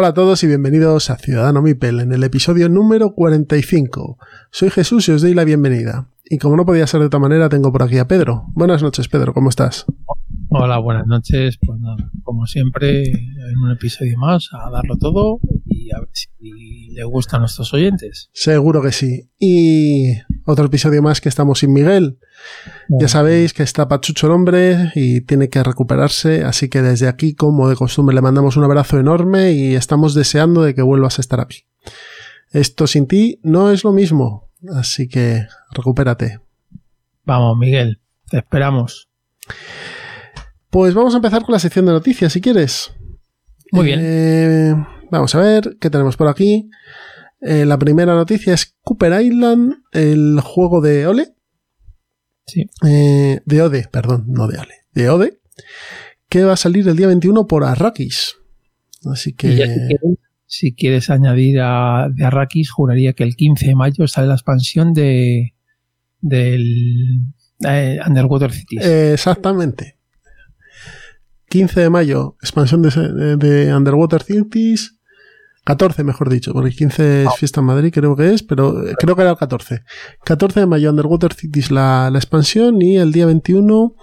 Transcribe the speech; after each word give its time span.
Hola 0.00 0.08
a 0.08 0.14
todos 0.14 0.42
y 0.44 0.46
bienvenidos 0.46 1.10
a 1.10 1.16
Ciudadano 1.16 1.60
Mipel 1.60 2.00
en 2.00 2.10
el 2.10 2.24
episodio 2.24 2.70
número 2.70 3.12
45. 3.12 4.16
Soy 4.50 4.70
Jesús 4.70 5.06
y 5.10 5.12
os 5.12 5.20
doy 5.20 5.34
la 5.34 5.44
bienvenida. 5.44 6.08
Y 6.24 6.38
como 6.38 6.56
no 6.56 6.64
podía 6.64 6.86
ser 6.86 7.00
de 7.00 7.08
otra 7.08 7.20
manera, 7.20 7.50
tengo 7.50 7.70
por 7.70 7.82
aquí 7.82 7.98
a 7.98 8.08
Pedro. 8.08 8.46
Buenas 8.54 8.82
noches, 8.82 9.08
Pedro, 9.08 9.34
¿cómo 9.34 9.50
estás? 9.50 9.84
Hola, 10.48 10.78
buenas 10.78 11.06
noches. 11.06 11.58
Pues 11.60 11.78
nada, 11.80 12.10
como 12.22 12.46
siempre, 12.46 13.02
en 13.10 13.58
un 13.62 13.72
episodio 13.72 14.16
más, 14.16 14.48
a 14.54 14.70
darlo 14.70 14.96
todo 14.96 15.38
y 15.66 15.94
a 15.94 16.00
ver 16.00 16.08
si 16.12 16.88
le 16.94 17.04
gusta 17.04 17.36
a 17.36 17.40
nuestros 17.40 17.74
oyentes. 17.74 18.30
Seguro 18.32 18.80
que 18.80 18.92
sí. 18.92 19.28
Y 19.38 20.14
otro 20.50 20.66
episodio 20.66 21.02
más 21.02 21.20
que 21.20 21.28
estamos 21.28 21.60
sin 21.60 21.72
Miguel. 21.72 22.18
Ya 22.88 23.08
sabéis 23.08 23.52
que 23.52 23.62
está 23.62 23.88
pachucho 23.88 24.26
el 24.26 24.32
hombre 24.32 24.92
y 24.94 25.20
tiene 25.22 25.48
que 25.48 25.62
recuperarse, 25.62 26.44
así 26.44 26.68
que 26.68 26.82
desde 26.82 27.08
aquí, 27.08 27.34
como 27.34 27.68
de 27.68 27.76
costumbre, 27.76 28.14
le 28.14 28.22
mandamos 28.22 28.56
un 28.56 28.64
abrazo 28.64 28.98
enorme 28.98 29.52
y 29.52 29.74
estamos 29.74 30.14
deseando 30.14 30.62
de 30.62 30.74
que 30.74 30.82
vuelvas 30.82 31.18
a 31.18 31.22
estar 31.22 31.40
aquí. 31.40 31.64
Esto 32.52 32.86
sin 32.86 33.06
ti 33.06 33.38
no 33.42 33.70
es 33.70 33.84
lo 33.84 33.92
mismo, 33.92 34.50
así 34.74 35.08
que 35.08 35.46
recupérate. 35.72 36.40
Vamos, 37.24 37.56
Miguel, 37.58 38.00
te 38.28 38.38
esperamos. 38.38 39.08
Pues 40.70 40.94
vamos 40.94 41.14
a 41.14 41.18
empezar 41.18 41.42
con 41.42 41.52
la 41.52 41.58
sección 41.58 41.86
de 41.86 41.92
noticias, 41.92 42.32
si 42.32 42.40
quieres. 42.40 42.92
Muy 43.72 43.86
bien. 43.86 44.00
Eh, 44.02 44.74
vamos 45.10 45.34
a 45.34 45.40
ver 45.40 45.76
qué 45.80 45.90
tenemos 45.90 46.16
por 46.16 46.28
aquí. 46.28 46.70
Eh, 47.40 47.64
la 47.64 47.78
primera 47.78 48.14
noticia 48.14 48.52
es 48.52 48.76
Cooper 48.82 49.20
Island, 49.22 49.82
el 49.92 50.40
juego 50.40 50.80
de 50.80 51.06
Ole. 51.06 51.34
Sí. 52.46 52.66
Eh, 52.86 53.40
de 53.44 53.62
Ode, 53.62 53.88
perdón, 53.90 54.24
no 54.28 54.46
de 54.46 54.58
Ale. 54.58 54.74
De 54.92 55.08
Ode, 55.08 55.40
que 56.28 56.44
va 56.44 56.54
a 56.54 56.56
salir 56.56 56.86
el 56.88 56.96
día 56.96 57.06
21 57.06 57.46
por 57.46 57.64
Arrakis. 57.64 58.36
Así 59.10 59.32
que. 59.32 59.48
Si, 59.48 59.56
quieres, 59.56 59.78
si 60.46 60.74
quieres 60.74 61.10
añadir 61.10 61.60
a, 61.60 62.08
de 62.12 62.24
Arrakis, 62.24 62.70
juraría 62.70 63.14
que 63.14 63.24
el 63.24 63.36
15 63.36 63.68
de 63.68 63.74
mayo 63.74 64.06
sale 64.06 64.26
la 64.26 64.34
expansión 64.34 64.92
de 64.92 65.54
del 66.20 67.22
eh, 67.66 67.98
Underwater 68.06 68.52
Cities. 68.52 68.84
exactamente. 68.84 69.96
15 71.48 71.80
de 71.80 71.90
mayo, 71.90 72.36
expansión 72.42 72.82
de, 72.82 73.36
de 73.36 73.74
Underwater 73.74 74.22
Cities. 74.22 74.99
14, 75.70 76.02
mejor 76.02 76.28
dicho, 76.28 76.52
porque 76.52 76.70
el 76.70 76.74
15 76.74 77.24
es 77.24 77.34
fiesta 77.36 77.60
en 77.60 77.66
Madrid, 77.66 77.92
creo 77.92 78.16
que 78.16 78.34
es, 78.34 78.42
pero 78.42 78.74
creo 78.98 79.14
que 79.14 79.22
era 79.22 79.30
el 79.30 79.36
14. 79.36 79.84
14 80.24 80.60
de 80.60 80.66
mayo, 80.66 80.90
Underwater 80.90 81.32
Cities, 81.32 81.70
la, 81.70 82.10
la 82.10 82.18
expansión, 82.18 82.82
y 82.82 82.96
el 82.96 83.12
día 83.12 83.26
21, 83.26 83.94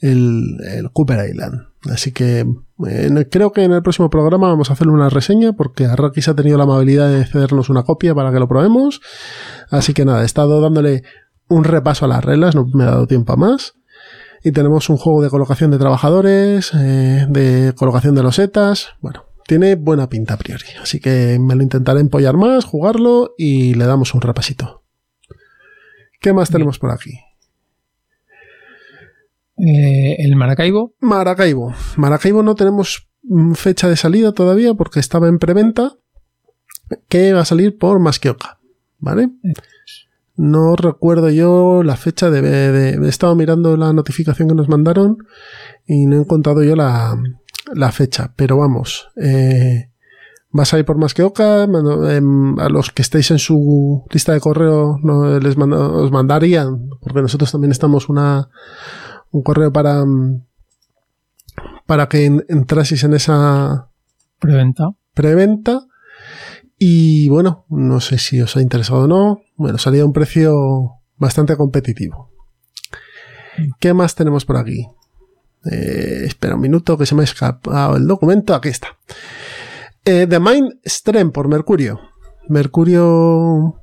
el, 0.00 0.56
el 0.74 0.90
Cooper 0.90 1.28
Island. 1.28 1.66
Así 1.90 2.12
que 2.12 2.46
eh, 2.88 3.26
creo 3.30 3.52
que 3.52 3.64
en 3.64 3.72
el 3.72 3.82
próximo 3.82 4.08
programa 4.08 4.48
vamos 4.48 4.70
a 4.70 4.72
hacerle 4.72 4.94
una 4.94 5.10
reseña, 5.10 5.52
porque 5.52 5.84
Arrakis 5.84 6.28
ha 6.28 6.34
tenido 6.34 6.56
la 6.56 6.64
amabilidad 6.64 7.10
de 7.10 7.26
cedernos 7.26 7.68
una 7.68 7.82
copia 7.82 8.14
para 8.14 8.32
que 8.32 8.38
lo 8.38 8.48
probemos. 8.48 9.02
Así 9.68 9.92
que 9.92 10.06
nada, 10.06 10.22
he 10.22 10.26
estado 10.26 10.62
dándole 10.62 11.02
un 11.48 11.64
repaso 11.64 12.06
a 12.06 12.08
las 12.08 12.24
reglas, 12.24 12.54
no 12.54 12.66
me 12.72 12.84
ha 12.84 12.92
dado 12.92 13.06
tiempo 13.06 13.34
a 13.34 13.36
más. 13.36 13.74
Y 14.42 14.52
tenemos 14.52 14.88
un 14.88 14.96
juego 14.96 15.22
de 15.22 15.28
colocación 15.28 15.70
de 15.70 15.78
trabajadores, 15.78 16.72
eh, 16.74 17.26
de 17.28 17.74
colocación 17.76 18.14
de 18.14 18.22
losetas, 18.22 18.94
bueno, 19.02 19.26
tiene 19.52 19.74
buena 19.74 20.08
pinta 20.08 20.32
a 20.32 20.36
priori. 20.38 20.64
Así 20.80 20.98
que 20.98 21.38
me 21.38 21.54
lo 21.54 21.62
intentaré 21.62 22.00
empollar 22.00 22.38
más, 22.38 22.64
jugarlo 22.64 23.34
y 23.36 23.74
le 23.74 23.84
damos 23.84 24.14
un 24.14 24.22
repasito. 24.22 24.82
¿Qué 26.22 26.32
más 26.32 26.48
tenemos 26.48 26.78
por 26.78 26.90
aquí? 26.90 27.18
Eh, 29.58 30.16
el 30.20 30.36
Maracaibo. 30.36 30.94
Maracaibo. 31.00 31.74
Maracaibo 31.96 32.42
no 32.42 32.54
tenemos 32.54 33.10
fecha 33.52 33.90
de 33.90 33.96
salida 33.96 34.32
todavía 34.32 34.72
porque 34.72 35.00
estaba 35.00 35.28
en 35.28 35.38
preventa. 35.38 35.98
Que 37.10 37.34
va 37.34 37.40
a 37.40 37.44
salir 37.44 37.76
por 37.76 37.98
Masqueoka. 37.98 38.58
¿Vale? 39.00 39.32
No 40.34 40.76
recuerdo 40.76 41.28
yo 41.28 41.82
la 41.82 41.96
fecha 41.96 42.30
de, 42.30 42.40
de, 42.40 42.90
He 43.04 43.08
estado 43.10 43.36
mirando 43.36 43.76
la 43.76 43.92
notificación 43.92 44.48
que 44.48 44.54
nos 44.54 44.70
mandaron 44.70 45.18
y 45.86 46.06
no 46.06 46.16
he 46.16 46.20
encontrado 46.20 46.64
yo 46.64 46.74
la, 46.74 47.18
la 47.74 47.92
fecha, 47.92 48.32
pero 48.36 48.56
vamos, 48.56 49.08
eh, 49.16 49.90
vas 50.50 50.72
a 50.74 50.78
ir 50.78 50.84
por 50.84 50.98
más 50.98 51.14
que 51.14 51.22
Oca, 51.22 51.64
eh, 51.64 52.20
a 52.58 52.68
los 52.68 52.90
que 52.90 53.02
estéis 53.02 53.30
en 53.30 53.38
su 53.38 54.04
lista 54.10 54.32
de 54.32 54.40
correo 54.40 54.98
no, 55.02 55.38
les 55.38 55.56
os 55.56 56.10
mandarían, 56.10 56.88
porque 57.00 57.22
nosotros 57.22 57.50
también 57.50 57.72
estamos 57.72 58.08
una, 58.08 58.48
un 59.30 59.42
correo 59.42 59.72
para, 59.72 60.04
para 61.86 62.08
que 62.08 62.26
entraseis 62.48 63.04
en 63.04 63.14
esa 63.14 63.90
preventa. 64.38 64.90
preventa. 65.14 65.86
Y 66.78 67.28
bueno, 67.28 67.64
no 67.68 68.00
sé 68.00 68.18
si 68.18 68.40
os 68.40 68.56
ha 68.56 68.60
interesado 68.60 69.02
o 69.02 69.06
no. 69.06 69.40
Bueno, 69.56 69.78
salía 69.78 70.02
a 70.02 70.06
un 70.06 70.12
precio 70.12 70.94
bastante 71.16 71.56
competitivo. 71.56 72.30
¿Qué 73.78 73.94
más 73.94 74.14
tenemos 74.14 74.44
por 74.44 74.56
aquí? 74.56 74.88
Eh, 75.70 76.24
espera 76.26 76.56
un 76.56 76.60
minuto 76.60 76.98
que 76.98 77.06
se 77.06 77.14
me 77.14 77.22
ha 77.22 77.24
escapado 77.24 77.96
el 77.96 78.06
documento. 78.06 78.54
Aquí 78.54 78.68
está. 78.68 78.88
Eh, 80.04 80.26
The 80.28 80.40
Mind 80.40 80.80
Stream 80.84 81.30
por 81.30 81.48
Mercurio. 81.48 82.00
Mercurio 82.48 83.76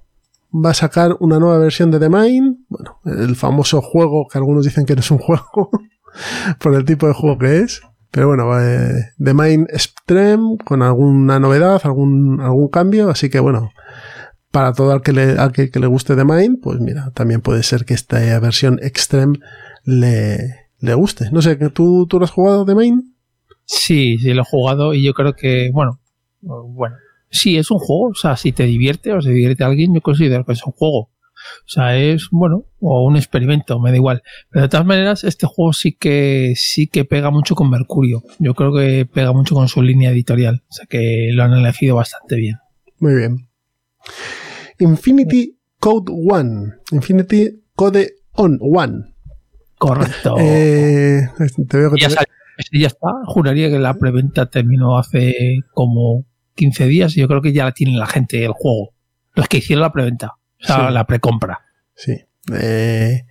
va 0.54 0.72
a 0.72 0.74
sacar 0.74 1.16
una 1.20 1.40
nueva 1.40 1.60
versión 1.60 1.92
de 1.92 2.00
The 2.00 2.10
Mind. 2.10 2.66
Bueno, 2.68 3.00
el 3.06 3.36
famoso 3.36 3.82
juego 3.82 4.28
que 4.32 4.38
algunos 4.38 4.66
dicen 4.66 4.86
que 4.86 4.96
no 4.96 5.02
es 5.02 5.12
un 5.12 5.18
juego 5.20 5.70
por 6.60 6.76
el 6.76 6.86
tipo 6.86 7.08
de 7.08 7.14
juego 7.14 7.38
que 7.38 7.60
es. 7.60 7.82
Pero 8.12 8.28
bueno, 8.28 8.60
eh, 8.60 9.12
The 9.24 9.34
Mind 9.34 9.68
Stream 9.76 10.58
con 10.66 10.82
alguna 10.82 11.40
novedad, 11.40 11.82
algún, 11.84 12.42
algún 12.42 12.68
cambio. 12.68 13.10
Así 13.10 13.30
que 13.30 13.40
bueno, 13.40 13.72
para 14.52 14.74
todo 14.74 14.94
el 14.94 15.02
que 15.02 15.14
le, 15.14 15.38
al 15.38 15.52
que, 15.52 15.70
que 15.70 15.80
le 15.80 15.88
guste 15.88 16.16
The 16.16 16.26
Mind, 16.26 16.60
pues 16.62 16.80
mira, 16.80 17.12
también 17.12 17.42
puede 17.42 17.64
ser 17.64 17.86
que 17.86 17.94
esta 17.94 18.18
versión 18.40 18.80
Extreme 18.82 19.38
le, 19.84 20.69
le 20.80 20.94
guste. 20.94 21.30
No 21.32 21.42
sé, 21.42 21.56
¿tú, 21.70 22.08
tú 22.08 22.20
lo 22.20 22.26
has 22.26 22.32
jugado 22.32 22.66
de 22.66 22.76
main? 22.76 23.16
Sí, 23.66 24.18
sí, 24.18 24.34
lo 24.34 24.42
he 24.42 24.46
jugado 24.46 24.94
y 24.94 25.04
yo 25.04 25.14
creo 25.14 25.34
que, 25.34 25.70
bueno, 25.72 26.00
bueno, 26.42 26.96
sí, 27.30 27.58
es 27.58 27.70
un 27.72 27.80
juego. 27.80 28.10
O 28.10 28.16
sea, 28.16 28.36
si 28.38 28.52
te 28.52 28.64
divierte 28.64 29.14
o 29.14 29.22
se 29.22 29.32
divierte 29.32 29.64
a 29.64 29.68
alguien, 29.68 29.94
yo 29.94 30.02
considero 30.02 30.46
que 30.46 30.54
es 30.54 30.66
un 30.66 30.74
juego. 30.74 31.12
O 31.66 31.68
sea, 31.68 31.98
es, 31.98 32.28
bueno, 32.32 32.66
o 32.80 33.06
un 33.06 33.16
experimento, 33.16 33.80
me 33.80 33.92
da 33.92 33.98
igual. 33.98 34.24
Pero 34.50 34.64
de 34.64 34.70
todas 34.70 34.86
maneras, 34.86 35.24
este 35.24 35.48
juego 35.48 35.74
sí 35.74 35.94
que, 35.94 36.54
sí 36.56 36.88
que 36.88 37.06
pega 37.06 37.32
mucho 37.32 37.56
con 37.56 37.70
Mercurio. 37.70 38.24
Yo 38.40 38.54
creo 38.56 38.74
que 38.74 39.06
pega 39.06 39.32
mucho 39.32 39.56
con 39.56 39.68
su 39.68 39.82
línea 39.82 40.12
editorial. 40.12 40.64
O 40.70 40.74
sea, 40.74 40.86
que 40.88 41.30
lo 41.34 41.44
han 41.44 41.54
elegido 41.54 41.96
bastante 41.96 42.36
bien. 42.36 42.58
Muy 43.00 43.16
bien. 43.16 43.50
Infinity 44.80 45.58
Code 45.80 46.12
One. 46.12 46.74
Infinity 46.92 47.64
Code 47.76 48.14
On 48.34 48.58
One. 48.62 49.14
Correcto. 49.80 50.36
Eh, 50.40 51.22
te 51.68 51.78
veo 51.78 51.92
que 51.92 52.00
ya, 52.02 52.10
te... 52.10 52.14
salió, 52.14 52.30
ya 52.74 52.88
está. 52.88 53.08
Juraría 53.26 53.70
que 53.70 53.80
la 53.80 53.96
preventa 53.96 54.46
terminó 54.52 55.00
hace 55.00 55.34
como 55.74 56.26
15 56.56 56.86
días 56.88 57.18
y 57.18 57.22
yo 57.22 57.28
creo 57.28 57.42
que 57.42 57.54
ya 57.54 57.64
la 57.64 57.72
tiene 57.72 57.98
la 57.98 58.06
gente 58.06 58.44
el 58.46 58.52
juego. 58.52 58.94
Los 59.34 59.48
que 59.48 59.58
hicieron 59.58 59.82
la 59.82 59.92
preventa. 59.92 60.34
O 60.62 60.66
sea, 60.68 60.88
Sí. 60.90 60.94
la 60.94 61.08
precompra. 61.08 61.60
Sí. 61.96 62.18
Eh, 62.54 63.24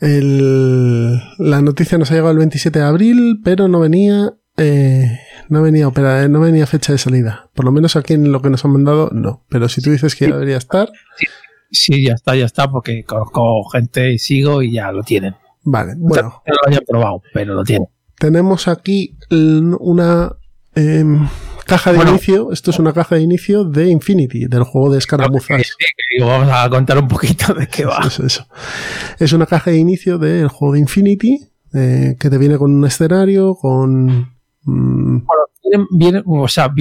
el- 0.00 1.16
la 1.38 1.60
noticia 1.62 1.98
nos 1.98 2.10
ha 2.10 2.14
llegado 2.14 2.32
el 2.32 2.38
27 2.38 2.78
de 2.78 2.84
abril, 2.84 3.40
pero 3.44 3.68
no 3.68 3.80
venía. 3.80 4.32
eh, 4.56 5.18
no 5.48 5.62
venía 5.62 5.88
opera- 5.88 6.28
no 6.28 6.40
venía 6.40 6.66
fecha 6.66 6.92
de 6.92 6.98
salida. 6.98 7.48
Por 7.54 7.64
lo 7.64 7.72
menos 7.72 7.96
aquí 7.96 8.12
en 8.14 8.30
lo 8.30 8.42
que 8.42 8.50
nos 8.50 8.62
han 8.64 8.72
mandado, 8.72 9.08
no. 9.12 9.42
Pero 9.48 9.68
si 9.70 9.80
tú 9.80 9.90
dices 9.90 10.14
que 10.14 10.26
ya 10.28 10.34
debería 10.34 10.58
estar, 10.58 10.90
Sí, 11.72 12.04
ya 12.04 12.14
está, 12.14 12.34
ya 12.34 12.44
está, 12.46 12.68
porque 12.70 13.04
conozco 13.04 13.62
gente 13.72 14.12
y 14.12 14.18
sigo 14.18 14.60
y 14.60 14.72
ya 14.72 14.90
lo 14.92 15.02
tienen. 15.04 15.36
Vale. 15.64 15.94
Bueno, 15.96 16.42
No 16.46 16.52
lo 16.54 16.58
había 16.66 16.80
probado, 16.80 17.22
pero 17.32 17.54
lo 17.54 17.64
tienen. 17.64 17.88
tenemos 18.18 18.68
aquí 18.68 19.16
una 19.30 20.32
em, 20.74 21.26
caja 21.66 21.90
de 21.92 21.96
Bueno. 21.98 22.12
inicio. 22.12 22.52
Esto 22.52 22.70
es 22.70 22.78
una 22.78 22.92
caja 22.92 23.14
de 23.16 23.22
inicio 23.22 23.64
de 23.64 23.88
Infinity, 23.90 24.46
del 24.46 24.62
juego 24.64 24.90
de 24.92 24.98
escaramuzas. 24.98 25.62
Sí, 25.62 25.72
que 25.78 26.16
digo, 26.18 26.28
vamos 26.28 26.48
a 26.52 26.68
contar 26.70 26.98
un 26.98 27.08
poquito 27.08 27.54
de 27.54 27.66
qué 27.66 27.84
va. 27.84 28.00
Eso, 28.06 28.24
eso. 28.24 28.46
Es 29.18 29.32
una 29.32 29.46
caja 29.46 29.70
de 29.70 29.78
inicio 29.78 30.18
del 30.18 30.48
juego 30.48 30.74
de 30.74 30.80
Infinity 30.80 31.38
eh, 31.74 32.16
que 32.18 32.30
te 32.30 32.38
viene 32.38 32.58
con 32.58 32.72
un 32.74 32.84
escenario, 32.84 33.54
con. 33.54 34.06
mm, 34.62 35.24
Bueno, 35.26 35.86
viene, 35.92 36.22
o 36.26 36.48
sea, 36.48 36.72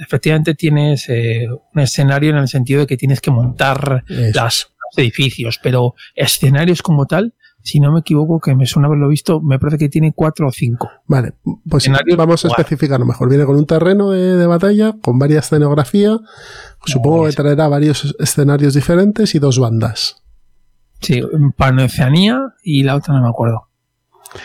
efectivamente 0.00 0.54
tienes 0.54 1.08
eh, 1.08 1.46
un 1.74 1.80
escenario 1.80 2.30
en 2.30 2.36
el 2.36 2.48
sentido 2.48 2.80
de 2.80 2.86
que 2.86 2.96
tienes 2.96 3.20
que 3.20 3.30
montar 3.30 4.04
las, 4.08 4.68
los 4.68 4.98
edificios, 4.98 5.58
pero 5.62 5.94
escenarios 6.14 6.82
como 6.82 7.06
tal, 7.06 7.34
si 7.64 7.80
no 7.80 7.90
me 7.92 8.00
equivoco, 8.00 8.40
que 8.40 8.54
me 8.54 8.66
suena 8.66 8.88
haberlo 8.88 9.08
visto, 9.08 9.40
me 9.40 9.58
parece 9.58 9.78
que 9.78 9.88
tiene 9.88 10.12
cuatro 10.14 10.48
o 10.48 10.52
cinco. 10.52 10.90
Vale, 11.06 11.32
pues 11.66 11.90
vamos 12.14 12.44
a 12.44 12.48
especificarlo 12.48 13.06
mejor. 13.06 13.30
Viene 13.30 13.46
con 13.46 13.56
un 13.56 13.64
terreno 13.64 14.10
de, 14.10 14.46
batalla, 14.46 14.94
con 15.00 15.18
varias 15.18 15.46
escenografía. 15.46 16.18
Supongo 16.84 17.24
que 17.24 17.32
traerá 17.32 17.66
varios 17.68 18.14
escenarios 18.20 18.74
diferentes 18.74 19.34
y 19.34 19.38
dos 19.38 19.58
bandas. 19.58 20.22
Sí, 21.00 21.22
Panoceanía 21.56 22.38
y 22.62 22.82
la 22.82 22.96
otra 22.96 23.14
no 23.14 23.22
me 23.22 23.30
acuerdo. 23.30 23.68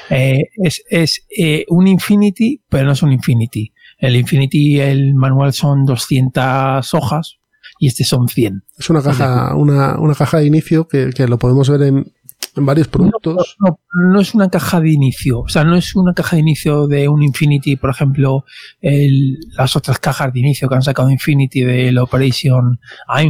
Eh, 0.09 0.43
es, 0.55 0.81
es 0.89 1.25
eh, 1.37 1.65
un 1.67 1.87
Infinity, 1.87 2.61
pero 2.69 2.85
no 2.85 2.93
es 2.93 3.03
un 3.03 3.11
Infinity. 3.11 3.73
El 3.97 4.15
Infinity, 4.15 4.79
el 4.79 5.13
manual 5.13 5.51
son 5.51 5.83
200 5.83 6.93
hojas 6.93 7.39
y 7.79 7.87
este 7.87 8.05
son 8.05 8.29
100. 8.29 8.63
Es 8.77 8.89
una 8.89 9.01
caja, 9.01 9.55
una, 9.55 9.99
una 9.99 10.15
caja 10.15 10.37
de 10.37 10.45
inicio 10.45 10.87
que, 10.87 11.09
que, 11.09 11.27
lo 11.27 11.37
podemos 11.37 11.69
ver 11.69 11.81
en, 11.81 12.13
en 12.59 12.65
varios 12.65 12.87
productos. 12.87 13.57
No, 13.59 13.79
no, 14.11 14.21
es 14.21 14.33
una 14.35 14.49
caja 14.49 14.79
de 14.79 14.91
inicio. 14.91 15.39
O 15.39 15.47
sea, 15.47 15.63
no 15.63 15.75
es 15.75 15.95
una 15.95 16.13
caja 16.13 16.35
de 16.35 16.41
inicio 16.41 16.87
de 16.87 17.09
un 17.09 17.23
Infinity, 17.23 17.75
por 17.75 17.89
ejemplo, 17.89 18.45
el, 18.81 19.37
las 19.57 19.75
otras 19.75 19.99
cajas 19.99 20.31
de 20.33 20.39
inicio 20.39 20.69
que 20.69 20.75
han 20.75 20.81
sacado 20.81 21.09
Infinity 21.09 21.61
del 21.61 21.97
Operation 21.97 22.79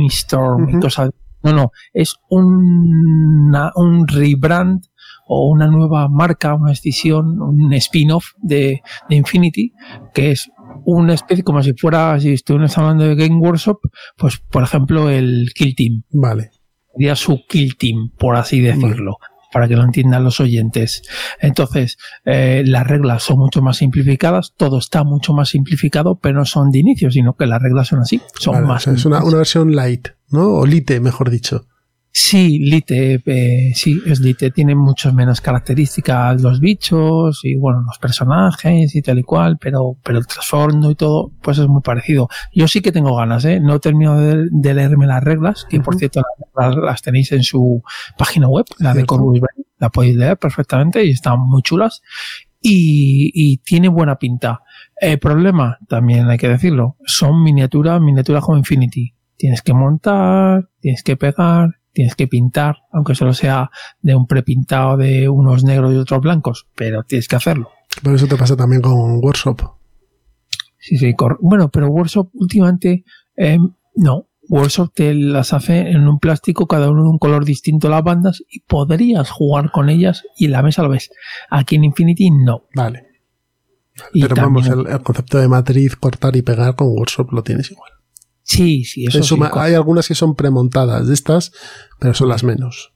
Storm 0.09 0.69
y 0.69 0.79
cosas. 0.79 1.11
No, 1.41 1.53
no, 1.53 1.71
es 1.93 2.15
un, 2.29 3.55
un 3.75 4.07
rebrand 4.07 4.83
o 5.25 5.49
una 5.49 5.67
nueva 5.67 6.09
marca, 6.09 6.55
una 6.55 6.73
escisión, 6.73 7.39
un 7.39 7.71
spin-off 7.73 8.31
de, 8.41 8.81
Infinity, 9.09 9.73
que 10.13 10.31
es 10.31 10.49
una 10.85 11.13
especie 11.13 11.43
como 11.43 11.61
si 11.61 11.73
fuera, 11.73 12.19
si 12.19 12.33
estuviéramos 12.33 12.77
hablando 12.77 13.05
de 13.05 13.15
Game 13.15 13.37
Workshop, 13.37 13.79
pues 14.17 14.39
por 14.39 14.63
ejemplo 14.63 15.09
el 15.09 15.51
Kill 15.53 15.75
Team. 15.75 16.03
Vale. 16.11 16.49
Sería 16.99 17.15
su 17.15 17.45
Kill 17.47 17.77
Team, 17.77 18.11
por 18.17 18.35
así 18.35 18.59
decirlo. 18.59 19.19
para 19.53 19.69
que 19.69 19.77
lo 19.77 19.83
entiendan 19.83 20.25
los 20.25 20.41
oyentes. 20.41 21.01
Entonces, 21.39 21.97
eh, 22.25 22.61
las 22.65 22.85
reglas 22.85 23.23
son 23.23 23.39
mucho 23.39 23.61
más 23.61 23.77
simplificadas, 23.77 24.53
todo 24.57 24.77
está 24.77 25.05
mucho 25.05 25.33
más 25.33 25.49
simplificado, 25.49 26.19
pero 26.19 26.39
no 26.39 26.45
son 26.45 26.71
de 26.71 26.79
inicio, 26.79 27.09
sino 27.09 27.37
que 27.37 27.47
las 27.47 27.61
reglas 27.61 27.87
son 27.87 28.01
así, 28.01 28.21
son 28.37 28.67
más. 28.67 28.85
es 28.85 29.05
una, 29.05 29.23
una, 29.23 29.37
versión 29.37 29.75
light, 29.75 30.09
¿no? 30.29 30.49
O 30.49 30.65
lite, 30.65 30.99
mejor 30.99 31.29
dicho. 31.29 31.65
Sí, 32.11 32.59
Lite, 32.59 33.21
eh, 33.25 33.71
sí, 33.75 34.01
es 34.05 34.19
Lite. 34.19 34.49
Tiene 34.51 34.73
muchas 34.73 35.13
menos 35.13 35.41
características 35.41 36.41
los 36.41 36.59
bichos 36.59 37.41
y, 37.43 37.55
bueno, 37.55 37.83
los 37.85 37.99
personajes 37.99 38.95
y 38.95 39.01
tal 39.01 39.19
y 39.19 39.23
cual, 39.23 39.57
pero, 39.59 39.97
pero 40.03 40.17
el 40.17 40.25
trasfondo 40.25 40.89
y 40.89 40.95
todo, 40.95 41.31
pues 41.41 41.59
es 41.59 41.67
muy 41.67 41.81
parecido. 41.81 42.27
Yo 42.53 42.67
sí 42.67 42.81
que 42.81 42.91
tengo 42.91 43.15
ganas, 43.15 43.45
¿eh? 43.45 43.59
No 43.59 43.75
he 43.75 43.79
terminado 43.79 44.19
de, 44.19 44.73
leerme 44.73 45.05
las 45.05 45.23
reglas, 45.23 45.65
que 45.69 45.79
por 45.81 45.97
cierto 45.97 46.21
las, 46.55 47.01
tenéis 47.01 47.31
en 47.31 47.43
su 47.43 47.83
página 48.17 48.47
web, 48.47 48.65
la 48.79 48.93
de 48.93 49.05
Corvus 49.05 49.39
la 49.77 49.89
podéis 49.89 50.15
leer 50.15 50.37
perfectamente 50.37 51.05
y 51.05 51.11
están 51.11 51.39
muy 51.39 51.61
chulas. 51.61 52.01
Y, 52.61 53.31
y 53.33 53.57
tiene 53.59 53.87
buena 53.87 54.17
pinta. 54.17 54.63
El 54.99 55.19
problema, 55.19 55.77
también 55.87 56.29
hay 56.29 56.37
que 56.37 56.49
decirlo, 56.49 56.97
son 57.05 57.41
miniaturas, 57.41 58.01
miniaturas 58.01 58.43
como 58.43 58.57
Infinity. 58.57 59.13
Tienes 59.37 59.61
que 59.61 59.73
montar, 59.73 60.69
tienes 60.81 61.01
que 61.01 61.15
pegar, 61.15 61.78
tienes 61.99 62.15
que 62.15 62.29
pintar, 62.29 62.77
aunque 62.93 63.13
solo 63.13 63.33
sea 63.33 63.71
de 63.99 64.15
un 64.15 64.25
prepintado 64.25 64.95
de 64.95 65.27
unos 65.27 65.65
negros 65.65 65.93
y 65.93 65.97
otros 65.97 66.21
blancos, 66.21 66.65
pero 66.73 67.03
tienes 67.03 67.27
que 67.27 67.35
hacerlo. 67.35 67.71
Pero 68.01 68.15
eso 68.15 68.25
te 68.25 68.37
pasa 68.37 68.55
también 68.55 68.81
con 68.81 69.17
Workshop. 69.21 69.61
Sí, 70.77 70.97
sí, 70.97 71.13
bueno, 71.41 71.67
pero 71.67 71.89
Workshop 71.89 72.29
últimamente, 72.35 73.03
em, 73.35 73.73
no, 73.95 74.29
Workshop 74.47 74.93
te 74.93 75.13
las 75.13 75.51
hace 75.51 75.91
en 75.91 76.07
un 76.07 76.19
plástico, 76.19 76.69
cada 76.69 76.89
uno 76.89 77.03
de 77.03 77.09
un 77.09 77.17
color 77.17 77.43
distinto 77.43 77.89
las 77.89 78.01
bandas, 78.01 78.41
y 78.49 78.61
podrías 78.61 79.29
jugar 79.29 79.69
con 79.71 79.89
ellas 79.89 80.23
y 80.37 80.45
en 80.45 80.51
la 80.53 80.63
mesa 80.63 80.81
lo 80.83 80.87
ves. 80.87 81.09
Aquí 81.49 81.75
en 81.75 81.83
Infinity 81.83 82.31
no. 82.31 82.63
Vale. 82.75 83.07
pero 84.13 84.35
vamos, 84.35 84.69
el, 84.69 85.01
concepto 85.01 85.37
de 85.37 85.49
matriz, 85.49 85.97
cortar 85.97 86.33
y 86.37 86.43
pegar 86.43 86.77
con 86.77 86.87
Workshop 86.87 87.33
lo 87.33 87.43
tienes 87.43 87.69
igual. 87.71 87.91
Sí, 88.49 88.83
sí, 88.83 89.05
eso 89.05 89.21
sí, 89.21 89.35
Hay 89.53 89.75
algunas 89.75 90.07
que 90.07 90.15
son 90.15 90.35
premontadas 90.35 91.07
de 91.07 91.13
estas, 91.13 91.51
pero 91.99 92.15
son 92.15 92.29
las 92.29 92.43
menos. 92.43 92.93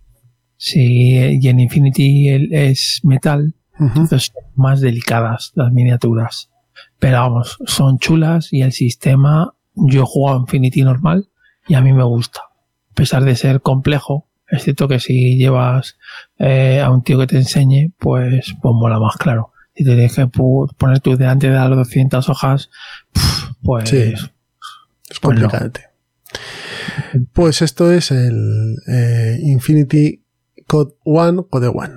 Sí, 0.58 1.14
y 1.40 1.48
en 1.48 1.60
Infinity 1.60 2.30
es 2.52 3.02
metal, 3.04 3.54
entonces 3.80 4.32
son 4.34 4.44
más 4.56 4.82
delicadas 4.82 5.52
las 5.54 5.72
miniaturas. 5.72 6.50
Pero 6.98 7.20
vamos, 7.20 7.60
son 7.68 8.00
chulas 8.00 8.52
y 8.52 8.64
el 8.64 8.72
sistema, 8.72 9.54
yo 9.76 10.02
he 10.02 10.06
jugado 10.06 10.40
Infinity 10.40 10.82
normal 10.82 11.30
y 11.68 11.76
a 11.76 11.82
mí 11.82 11.94
me 11.94 12.04
gusta. 12.04 12.40
A 12.90 12.94
pesar 12.96 13.24
de 13.24 13.36
ser 13.36 13.62
complejo, 13.62 14.28
excepto 14.50 14.88
que 14.88 15.00
si 15.00 15.38
llevas 15.38 15.98
eh, 16.40 16.82
a 16.82 16.90
un 16.90 17.04
tío 17.04 17.20
que 17.20 17.28
te 17.28 17.38
enseñe, 17.38 17.92
pues, 18.00 18.56
pues 18.60 18.74
mola 18.74 18.98
más 18.98 19.18
claro. 19.18 19.52
Si 19.76 19.84
te 19.84 19.96
dejes 19.96 20.28
poner 20.80 21.00
tú 21.00 21.16
delante 21.16 21.48
de 21.48 21.56
las 21.56 21.70
200 21.70 22.28
hojas, 22.28 22.72
pues 23.62 24.33
es. 25.10 25.90
Pues 27.34 27.62
esto 27.62 27.92
es 27.92 28.12
el 28.12 28.76
eh, 28.88 29.38
Infinity 29.42 30.24
Code 30.68 30.96
One, 31.04 31.44
Code 31.50 31.68
One. 31.68 31.96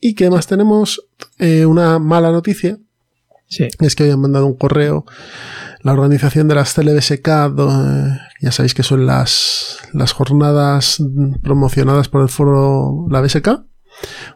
¿Y 0.00 0.14
qué 0.14 0.30
más 0.30 0.46
tenemos? 0.46 1.08
Eh, 1.38 1.66
una 1.66 1.98
mala 1.98 2.30
noticia. 2.30 2.78
Sí. 3.46 3.68
Es 3.80 3.96
que 3.96 4.10
han 4.10 4.20
mandado 4.20 4.46
un 4.46 4.56
correo 4.56 5.06
la 5.82 5.92
organización 5.92 6.48
de 6.48 6.54
las 6.54 6.74
CLBSK, 6.74 7.26
ya 8.40 8.52
sabéis 8.52 8.74
que 8.74 8.82
son 8.82 9.06
las, 9.06 9.78
las 9.92 10.12
jornadas 10.12 11.02
promocionadas 11.42 12.08
por 12.08 12.22
el 12.22 12.28
foro 12.28 13.06
La 13.10 13.20
BSK, 13.20 13.48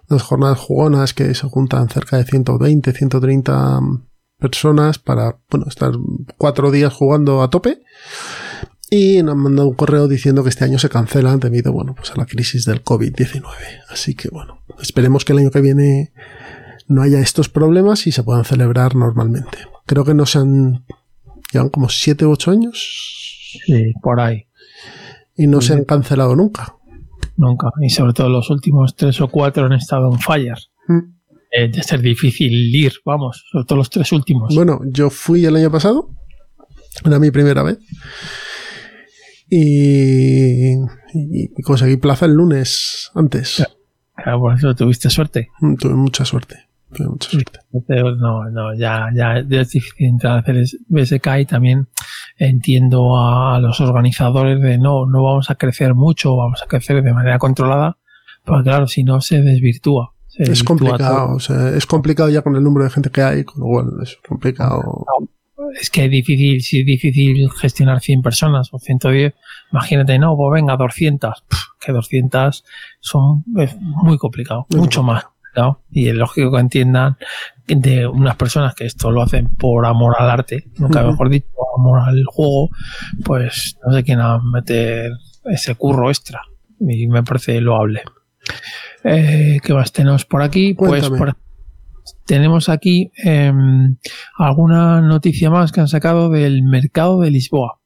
unas 0.08 0.22
jornadas 0.22 0.58
jugonas 0.58 1.14
que 1.14 1.34
se 1.34 1.48
juntan 1.48 1.88
cerca 1.88 2.16
de 2.16 2.24
120, 2.24 2.92
130 2.92 3.80
personas 4.42 4.98
para 4.98 5.38
bueno, 5.48 5.66
estar 5.68 5.92
cuatro 6.36 6.70
días 6.70 6.92
jugando 6.92 7.42
a 7.42 7.48
tope. 7.48 7.80
Y 8.90 9.22
nos 9.22 9.32
han 9.32 9.38
mandado 9.38 9.68
un 9.68 9.74
correo 9.74 10.06
diciendo 10.06 10.42
que 10.42 10.50
este 10.50 10.64
año 10.64 10.78
se 10.78 10.90
cancelan 10.90 11.40
debido 11.40 11.72
bueno, 11.72 11.94
pues 11.94 12.10
a 12.10 12.16
la 12.16 12.26
crisis 12.26 12.66
del 12.66 12.84
COVID-19. 12.84 13.42
Así 13.88 14.14
que 14.14 14.28
bueno, 14.28 14.58
esperemos 14.82 15.24
que 15.24 15.32
el 15.32 15.38
año 15.38 15.50
que 15.50 15.62
viene 15.62 16.12
no 16.88 17.00
haya 17.00 17.20
estos 17.20 17.48
problemas 17.48 18.06
y 18.06 18.12
se 18.12 18.22
puedan 18.22 18.44
celebrar 18.44 18.96
normalmente. 18.96 19.58
Creo 19.86 20.04
que 20.04 20.12
no 20.12 20.26
se 20.26 20.40
han. 20.40 20.84
llevan 21.52 21.70
como 21.70 21.88
siete 21.88 22.26
u 22.26 22.32
ocho 22.32 22.50
años. 22.50 23.56
Sí, 23.64 23.94
por 24.02 24.20
ahí. 24.20 24.48
Y 25.36 25.46
no 25.46 25.62
se 25.62 25.72
han 25.72 25.84
cancelado 25.84 26.36
nunca. 26.36 26.76
Nunca. 27.36 27.68
Y 27.80 27.88
sobre 27.88 28.12
todo 28.12 28.28
los 28.28 28.50
últimos 28.50 28.94
tres 28.94 29.20
o 29.22 29.28
cuatro 29.28 29.64
han 29.64 29.72
estado 29.72 30.12
en 30.12 30.18
fire. 30.18 30.58
Mm 30.88 31.21
eh, 31.54 31.68
de 31.68 31.82
ser 31.82 32.00
difícil 32.00 32.74
ir, 32.74 32.94
vamos, 33.04 33.44
sobre 33.52 33.66
todo 33.66 33.78
los 33.78 33.90
tres 33.90 34.10
últimos. 34.12 34.54
Bueno, 34.54 34.80
yo 34.86 35.10
fui 35.10 35.44
el 35.44 35.54
año 35.54 35.70
pasado, 35.70 36.08
era 37.04 37.18
mi 37.18 37.30
primera 37.30 37.62
vez, 37.62 37.78
y, 39.50 40.78
conseguí 41.62 41.98
plaza 41.98 42.24
el 42.24 42.32
lunes 42.32 43.10
antes. 43.14 43.62
Claro, 44.16 44.40
por 44.40 44.54
eso 44.54 44.74
tuviste 44.74 45.10
suerte. 45.10 45.50
Mm, 45.60 45.74
tuve 45.74 45.94
mucha 45.94 46.24
suerte. 46.24 46.68
Tuve 46.90 47.08
mucha 47.08 47.28
suerte. 47.28 47.58
No, 48.18 48.48
no, 48.50 48.74
ya, 48.74 49.10
ya 49.14 49.36
es 49.36 49.68
difícil 49.68 50.06
entrar 50.06 50.36
a 50.36 50.40
hacer 50.40 50.56
BSK 50.88 51.26
y 51.40 51.44
también 51.44 51.88
entiendo 52.38 53.18
a 53.18 53.60
los 53.60 53.78
organizadores 53.82 54.58
de 54.62 54.78
no, 54.78 55.04
no 55.04 55.22
vamos 55.22 55.50
a 55.50 55.56
crecer 55.56 55.92
mucho, 55.92 56.34
vamos 56.34 56.62
a 56.62 56.66
crecer 56.66 57.02
de 57.02 57.12
manera 57.12 57.38
controlada, 57.38 57.98
porque 58.44 58.64
claro, 58.64 58.86
si 58.86 59.04
no 59.04 59.20
se 59.20 59.42
desvirtúa 59.42 60.14
es 60.38 60.64
complicado, 60.64 61.34
o 61.34 61.40
sea, 61.40 61.70
es 61.70 61.86
complicado 61.86 62.28
ya 62.30 62.42
con 62.42 62.56
el 62.56 62.62
número 62.62 62.84
de 62.84 62.90
gente 62.90 63.10
que 63.10 63.22
hay, 63.22 63.44
con 63.44 63.60
lo 63.60 63.66
cual 63.66 63.86
es 64.02 64.18
complicado. 64.26 65.04
Es 65.80 65.90
que 65.90 66.04
es 66.04 66.10
difícil, 66.10 66.60
si 66.60 66.80
es 66.80 66.86
difícil 66.86 67.48
gestionar 67.50 68.00
100 68.00 68.22
personas 68.22 68.68
o 68.72 68.78
110, 68.78 69.34
imagínate, 69.72 70.18
no, 70.18 70.36
pues 70.36 70.60
venga, 70.60 70.76
200, 70.76 71.44
que 71.80 71.92
200 71.92 72.64
son 73.00 73.44
es 73.56 73.76
muy 73.80 74.18
complicado, 74.18 74.66
mucho 74.70 75.02
más. 75.02 75.26
Y 75.90 76.08
es 76.08 76.14
lógico 76.14 76.50
que 76.52 76.60
entiendan 76.60 77.18
de 77.66 78.06
unas 78.06 78.36
personas 78.36 78.74
que 78.74 78.86
esto 78.86 79.10
lo 79.10 79.22
hacen 79.22 79.54
por 79.56 79.84
amor 79.84 80.16
al 80.18 80.30
arte, 80.30 80.64
nunca 80.78 81.02
mejor 81.02 81.28
dicho, 81.28 81.48
amor 81.76 82.00
al 82.00 82.24
juego, 82.24 82.70
pues 83.24 83.76
no 83.84 83.92
sé 83.92 84.02
quién 84.02 84.20
a 84.20 84.40
meter 84.42 85.10
ese 85.44 85.74
curro 85.74 86.08
extra. 86.08 86.40
Y 86.80 87.06
me 87.06 87.22
parece 87.22 87.60
loable. 87.60 88.02
Eh, 89.04 89.58
¿Qué 89.62 89.74
más 89.74 89.92
tenemos 89.92 90.24
por 90.24 90.42
aquí? 90.42 90.74
Pues 90.74 91.10
tenemos 92.24 92.68
aquí 92.68 93.12
em, 93.16 93.96
alguna 94.36 95.00
noticia 95.00 95.50
más 95.50 95.72
que 95.72 95.80
han 95.80 95.88
sacado 95.88 96.30
del 96.30 96.62
mercado 96.62 97.20
de 97.20 97.30
Lisboa, 97.30 97.80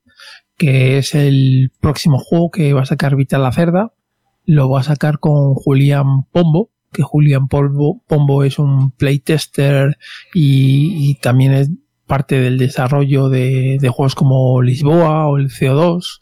que 0.56 0.99
es 0.99 1.14
el 1.14 1.73
próximo 1.80 2.18
juego 2.18 2.50
que 2.50 2.73
va 2.73 2.82
a 2.82 2.87
sacar 2.87 3.16
Vital 3.16 3.42
la 3.42 3.52
Cerda. 3.52 3.92
Lo 4.44 4.70
va 4.70 4.80
a 4.80 4.85
sacar 4.85 5.18
con 5.18 5.54
Julián 5.54 6.25
Pombo, 6.30 6.70
que 6.92 7.02
Julián 7.02 7.49
Pombo, 7.49 8.44
es 8.44 8.58
un 8.58 8.92
playtester 8.92 9.99
y, 10.32 11.11
y 11.11 11.14
también 11.16 11.52
es 11.52 11.70
parte 12.06 12.40
del 12.40 12.58
desarrollo 12.58 13.28
de, 13.28 13.78
de 13.80 13.88
juegos 13.88 14.14
como 14.14 14.62
Lisboa 14.62 15.26
o 15.26 15.37
el 15.37 15.50
CO2 15.50 16.20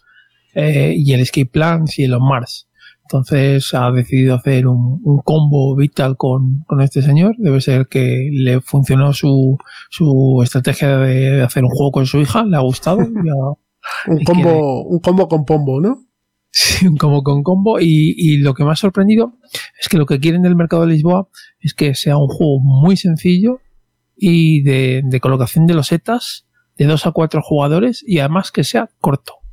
eh, 0.54 0.94
y 0.96 1.12
el 1.12 1.20
Escape 1.20 1.46
Plans 1.46 1.98
y 1.98 2.04
el 2.04 2.14
On 2.14 2.26
Mars. 2.26 2.68
Entonces 3.04 3.75
ha 3.75 3.90
decidido 3.90 4.34
hacer 4.34 4.66
un, 4.66 5.00
un 5.04 5.20
combo 5.23 5.76
vital 5.76 6.16
con, 6.16 6.64
con, 6.66 6.80
este 6.80 7.02
señor. 7.02 7.34
Debe 7.38 7.61
ser 7.61 7.87
que 7.87 8.30
le 8.32 8.61
funcionó 8.61 9.12
su, 9.12 9.58
su 9.90 10.40
estrategia 10.42 10.99
de 10.99 11.42
hacer 11.42 11.64
un 11.64 11.70
juego 11.70 11.92
con 11.92 12.06
su 12.06 12.18
hija, 12.18 12.44
le 12.44 12.56
ha 12.56 12.61
gustado. 12.61 12.99
un, 14.06 14.25
combo, 14.25 14.42
quiere... 14.42 14.61
un 14.61 15.00
combo 15.00 15.28
con 15.28 15.44
pombo, 15.44 15.80
¿no? 15.80 16.02
Sí, 16.50 16.87
un 16.87 16.96
combo 16.96 17.23
con 17.23 17.42
combo. 17.42 17.78
Y, 17.78 18.14
y, 18.16 18.38
lo 18.38 18.54
que 18.54 18.64
me 18.64 18.73
ha 18.73 18.76
sorprendido 18.76 19.34
es 19.78 19.88
que 19.88 19.99
lo 19.99 20.06
que 20.06 20.18
quieren 20.18 20.42
del 20.42 20.56
mercado 20.56 20.87
de 20.87 20.94
Lisboa 20.94 21.28
es 21.61 21.75
que 21.75 21.94
sea 21.94 22.16
un 22.16 22.28
juego 22.28 22.61
muy 22.61 22.96
sencillo 22.96 23.61
y 24.16 24.62
de, 24.62 25.02
de 25.04 25.20
colocación 25.20 25.66
de 25.66 25.75
losetas 25.75 26.46
de 26.76 26.87
2 26.87 27.06
a 27.06 27.12
4 27.12 27.42
jugadores 27.42 28.02
y 28.06 28.20
además 28.20 28.50
que 28.50 28.64
sea 28.64 28.88
corto 29.00 29.43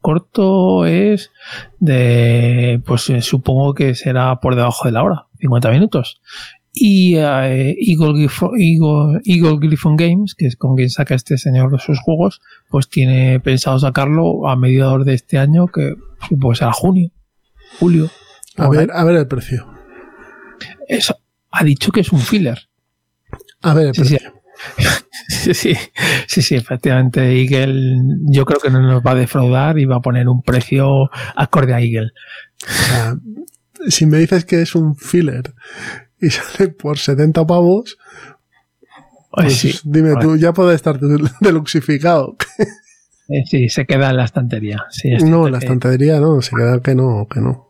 corto 0.00 0.86
es 0.86 1.30
de, 1.78 2.80
pues 2.84 3.08
eh, 3.10 3.22
supongo 3.22 3.74
que 3.74 3.94
será 3.94 4.40
por 4.40 4.56
debajo 4.56 4.86
de 4.86 4.92
la 4.92 5.02
hora, 5.02 5.26
50 5.40 5.70
minutos. 5.70 6.20
Y 6.72 7.16
eh, 7.16 7.76
Eagle, 7.80 8.28
Eagle, 8.56 9.20
Eagle, 9.24 9.58
Griffon 9.58 9.96
Games, 9.96 10.34
que 10.34 10.46
es 10.46 10.56
con 10.56 10.76
quien 10.76 10.88
saca 10.88 11.14
este 11.14 11.36
señor 11.36 11.80
sus 11.80 11.98
juegos, 12.00 12.40
pues 12.68 12.88
tiene 12.88 13.40
pensado 13.40 13.78
sacarlo 13.78 14.48
a 14.48 14.56
mediados 14.56 15.04
de 15.04 15.14
este 15.14 15.38
año, 15.38 15.66
que 15.66 15.96
pues 16.40 16.58
será 16.58 16.72
junio, 16.72 17.10
julio. 17.78 18.08
A 18.56 18.68
ver, 18.68 18.90
a 18.92 19.04
ver 19.04 19.16
el 19.16 19.26
precio. 19.26 19.66
Eso, 20.86 21.16
ha 21.50 21.64
dicho 21.64 21.90
que 21.90 22.00
es 22.00 22.12
un 22.12 22.20
filler. 22.20 22.68
A 23.62 23.74
ver 23.74 23.88
el 23.88 23.92
precio. 23.92 24.18
Sí, 24.18 24.24
sí. 24.24 24.30
Sí, 24.30 24.39
sí, 25.28 25.74
sí, 26.26 26.42
sí, 26.42 26.54
efectivamente. 26.54 27.20
Eagle, 27.20 27.98
yo 28.26 28.44
creo 28.44 28.60
que 28.60 28.70
no 28.70 28.80
nos 28.80 29.02
va 29.02 29.12
a 29.12 29.16
defraudar 29.16 29.78
y 29.78 29.84
va 29.84 29.96
a 29.96 30.02
poner 30.02 30.28
un 30.28 30.42
precio 30.42 31.10
acorde 31.34 31.74
a 31.74 31.80
Eagle. 31.80 32.10
Si 33.88 34.06
me 34.06 34.18
dices 34.18 34.44
que 34.44 34.62
es 34.62 34.74
un 34.74 34.96
filler 34.96 35.54
y 36.20 36.30
sale 36.30 36.68
por 36.68 36.98
70 36.98 37.46
pavos, 37.46 37.98
pues 39.30 39.56
sí, 39.56 39.78
dime 39.84 40.14
tú, 40.20 40.36
ya 40.36 40.52
puede 40.52 40.74
estar 40.74 40.98
deluxificado. 41.40 42.36
Sí, 43.46 43.68
se 43.68 43.86
queda 43.86 44.10
en 44.10 44.16
la 44.16 44.24
estantería. 44.24 44.84
Sí, 44.90 45.10
no, 45.10 45.46
en 45.46 45.52
la 45.52 45.58
estantería 45.58 46.18
no, 46.18 46.42
se 46.42 46.56
queda 46.56 46.80
que 46.82 46.96
no, 46.96 47.28
que 47.32 47.40
no. 47.40 47.68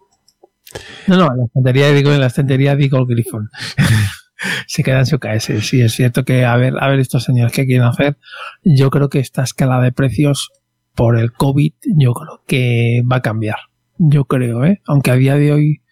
No, 1.06 1.16
no, 1.16 1.32
en 1.32 1.38
la 1.38 1.44
estantería 1.44 1.92
digo, 1.92 2.12
en 2.12 2.20
la 2.20 2.28
estantería 2.28 2.76
digo 2.76 3.04
Griffon 3.04 3.50
se 4.66 4.82
queda 4.82 5.00
en 5.00 5.06
su 5.06 5.18
KS. 5.18 5.52
Sí, 5.62 5.80
es 5.80 5.92
cierto 5.92 6.25
que 6.25 6.44
a 6.44 6.56
ver, 6.56 6.75
a 6.80 6.88
ver 6.88 6.99
estos 6.99 7.25
señores 7.25 7.52
qué 7.52 7.66
quieren 7.66 7.87
hacer. 7.87 8.18
Yo 8.64 8.90
creo 8.90 9.09
que 9.09 9.18
esta 9.18 9.42
escala 9.42 9.80
de 9.80 9.92
precios 9.92 10.50
por 10.94 11.18
el 11.18 11.32
COVID, 11.32 11.73
yo 11.97 12.12
creo 12.12 12.42
que 12.47 13.02
va 13.11 13.16
a 13.16 13.23
cambiar. 13.23 13.56
Yo 13.99 14.25
creo, 14.25 14.64
¿eh? 14.64 14.80
Aunque 14.87 15.11
a 15.11 15.16
día 15.16 15.37
de 15.37 15.52
hoy 15.52 15.82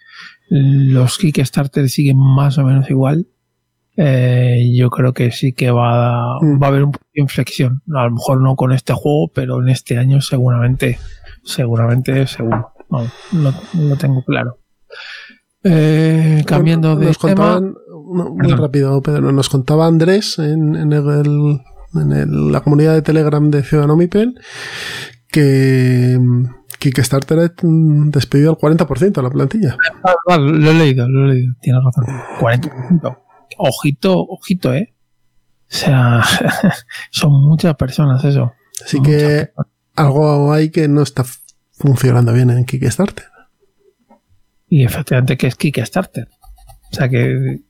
los 0.51 1.19
Kickstarter 1.19 1.89
siguen 1.89 2.19
más 2.19 2.59
o 2.59 2.65
menos 2.65 2.89
igual. 2.91 3.27
Eh, 3.97 4.73
yo 4.77 4.91
creo 4.91 5.13
que 5.13 5.33
sí 5.33 5.53
que 5.53 5.71
va, 5.71 6.37
a, 6.37 6.39
va 6.41 6.67
a 6.67 6.71
haber 6.71 6.85
un 6.85 6.93
poco 6.93 7.05
de 7.15 7.23
inflexión. 7.23 7.83
A 7.95 8.05
lo 8.05 8.13
mejor 8.13 8.41
no 8.41 8.55
con 8.57 8.73
este 8.73 8.93
juego, 8.93 9.31
pero 9.35 9.61
en 9.61 9.69
este 9.69 9.99
año 9.99 10.21
seguramente, 10.21 10.99
seguramente, 11.43 12.27
seguro. 12.27 12.73
No, 12.91 13.03
no, 13.33 13.53
no 13.75 13.97
tengo 13.97 14.25
claro. 14.25 14.59
Eh, 15.65 16.45
cambiando 16.47 16.91
bueno, 16.91 17.01
de 17.01 17.07
nos 17.09 17.19
tema. 17.19 17.35
contaban, 17.35 17.75
no, 18.09 18.31
muy 18.31 18.53
rápido, 18.53 19.01
Pedro, 19.03 19.33
nos 19.33 19.49
contaba 19.49 19.87
Andrés 19.87 20.39
en, 20.39 20.77
en, 20.77 20.93
el, 20.93 21.61
en 21.95 22.13
el, 22.13 22.53
la 22.53 22.61
comunidad 22.61 22.95
de 22.95 23.03
Telegram 23.03 23.51
de 23.51 23.63
Ciudadano 23.63 23.97
Mipel 23.97 24.41
que 25.31 26.19
Kickstarter 26.79 27.39
ha 27.39 27.53
despedido 27.63 28.51
al 28.51 28.57
40% 28.57 29.13
de 29.13 29.23
la 29.23 29.31
plantilla. 29.31 29.77
Ah, 30.05 30.15
ah, 30.29 30.39
lo 30.39 30.71
he 30.71 30.75
leído, 30.75 31.09
lo 31.09 31.27
he 31.27 31.35
leído, 31.35 31.55
tienes 31.61 31.83
razón. 31.85 32.05
40%. 32.41 33.19
Ojito, 33.59 34.19
ojito, 34.19 34.73
eh. 34.73 34.95
O 35.71 35.75
sea, 35.75 36.23
son 37.11 37.33
muchas 37.33 37.75
personas 37.77 38.25
eso. 38.25 38.53
Así 38.85 39.03
que 39.03 39.51
algo 39.97 40.53
hay 40.53 40.71
que 40.71 40.89
no 40.89 41.03
está 41.03 41.25
funcionando 41.73 42.33
bien 42.33 42.51
en 42.51 42.65
Kickstarter. 42.65 43.27
Y 44.69 44.85
efectivamente 44.85 45.37
que 45.37 45.49
es 45.49 45.57
Kickstarter. 45.57 46.29
O 46.91 46.95
sea 46.95 47.09
que, 47.09 47.61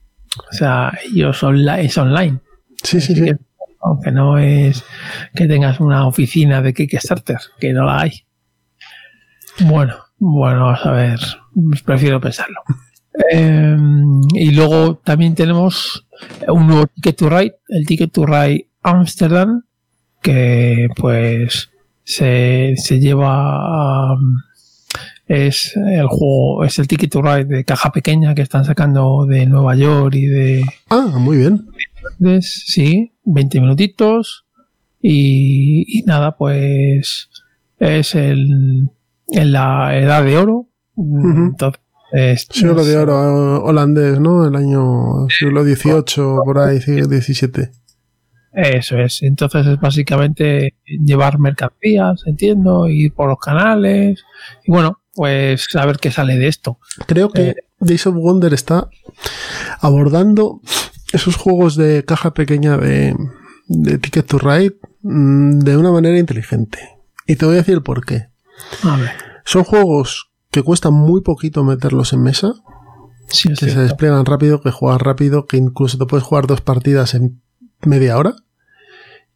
o 0.49 0.53
sea, 0.53 0.91
ellos 1.05 1.41
online, 1.43 1.85
es 1.85 1.97
online. 1.97 2.39
Sí, 2.83 3.01
sí, 3.01 3.15
sí. 3.15 3.23
Que, 3.23 3.37
aunque 3.81 4.11
no 4.11 4.37
es 4.37 4.83
que 5.35 5.47
tengas 5.47 5.79
una 5.79 6.07
oficina 6.07 6.61
de 6.61 6.73
Kickstarter, 6.73 7.39
que 7.59 7.73
no 7.73 7.85
la 7.85 8.01
hay. 8.01 8.25
Bueno, 9.61 9.95
bueno, 10.17 10.65
vamos 10.65 10.85
a 10.85 10.91
ver. 10.91 11.19
Prefiero 11.85 12.19
pensarlo. 12.19 12.61
Eh, 13.31 13.75
y 14.35 14.51
luego 14.51 15.01
también 15.03 15.35
tenemos 15.35 16.07
un 16.47 16.67
nuevo 16.67 16.87
Ticket 16.87 17.17
to 17.17 17.29
Ride, 17.29 17.55
el 17.67 17.85
Ticket 17.85 18.13
to 18.13 18.25
Ride 18.25 18.69
Amsterdam, 18.81 19.63
que 20.21 20.87
pues 20.95 21.69
se, 22.03 22.75
se 22.77 22.99
lleva 22.99 24.13
um, 24.13 24.37
es 25.29 25.77
el 25.77 26.07
juego, 26.07 26.63
es 26.65 26.79
el 26.79 26.87
Ticket 26.87 27.11
to 27.11 27.21
Ride 27.21 27.45
de 27.45 27.63
caja 27.63 27.91
pequeña 27.91 28.33
que 28.33 28.41
están 28.41 28.65
sacando 28.65 29.27
de 29.27 29.45
Nueva 29.45 29.75
York 29.75 30.15
y 30.15 30.25
de... 30.25 30.65
Ah, 30.89 31.17
muy 31.19 31.37
bien. 31.37 31.67
Sí, 32.41 33.13
20 33.25 33.61
minutitos 33.61 34.45
y, 34.99 35.99
y 35.99 36.01
nada, 36.03 36.35
pues 36.35 37.29
es 37.77 38.15
el, 38.15 38.89
en 39.27 39.51
la 39.51 39.95
edad 39.99 40.25
de 40.25 40.35
oro. 40.35 40.67
Uh 40.95 41.23
-huh. 41.23 41.47
Entonces, 41.49 42.47
siglo 42.49 42.83
de 42.83 42.97
oro 42.97 43.63
holandés, 43.63 44.19
¿no? 44.19 44.47
El 44.47 44.55
año 44.55 45.29
siglo 45.29 45.63
XVIII, 45.63 46.39
por 46.43 46.57
ahí, 46.57 46.79
XVII. 46.79 47.69
Eso 48.51 48.97
es. 48.97 49.21
Entonces 49.21 49.67
es 49.67 49.79
básicamente 49.79 50.73
llevar 50.85 51.37
mercancías, 51.37 52.23
entiendo, 52.25 52.87
ir 52.87 53.13
por 53.13 53.29
los 53.29 53.37
canales. 53.37 54.23
Y 54.65 54.71
bueno, 54.71 54.98
pues 55.19 55.75
a 55.75 55.85
ver 55.85 55.97
qué 55.97 56.11
sale 56.11 56.37
de 56.37 56.47
esto. 56.47 56.79
Creo 57.05 57.29
que 57.29 57.49
eh, 57.49 57.55
Days 57.81 58.07
of 58.07 58.15
Wonder 58.15 58.53
está 58.53 58.87
abordando 59.81 60.61
esos 61.11 61.35
juegos 61.35 61.75
de 61.75 62.05
caja 62.05 62.33
pequeña 62.33 62.77
de, 62.77 63.13
de 63.67 63.97
Ticket 63.97 64.25
to 64.25 64.37
Ride 64.37 64.77
mmm, 65.01 65.59
de 65.59 65.75
una 65.75 65.91
manera 65.91 66.17
inteligente. 66.17 66.79
Y 67.27 67.35
te 67.35 67.45
voy 67.45 67.55
a 67.55 67.57
decir 67.57 67.73
el 67.73 67.83
por 67.83 68.05
qué. 68.05 68.29
A 68.83 68.95
ver. 68.95 69.11
Son 69.43 69.65
juegos 69.65 70.31
que 70.51 70.63
cuesta 70.63 70.89
muy 70.89 71.19
poquito 71.19 71.65
meterlos 71.65 72.13
en 72.13 72.23
mesa. 72.23 72.53
Sí, 73.27 73.49
que 73.49 73.55
cierto. 73.57 73.75
se 73.75 73.81
despliegan 73.81 74.25
rápido, 74.25 74.61
que 74.61 74.71
juegas 74.71 75.01
rápido, 75.01 75.47
que 75.47 75.57
incluso 75.57 75.97
te 75.97 76.05
puedes 76.05 76.23
jugar 76.23 76.47
dos 76.47 76.61
partidas 76.61 77.13
en 77.13 77.41
media 77.81 78.17
hora. 78.17 78.35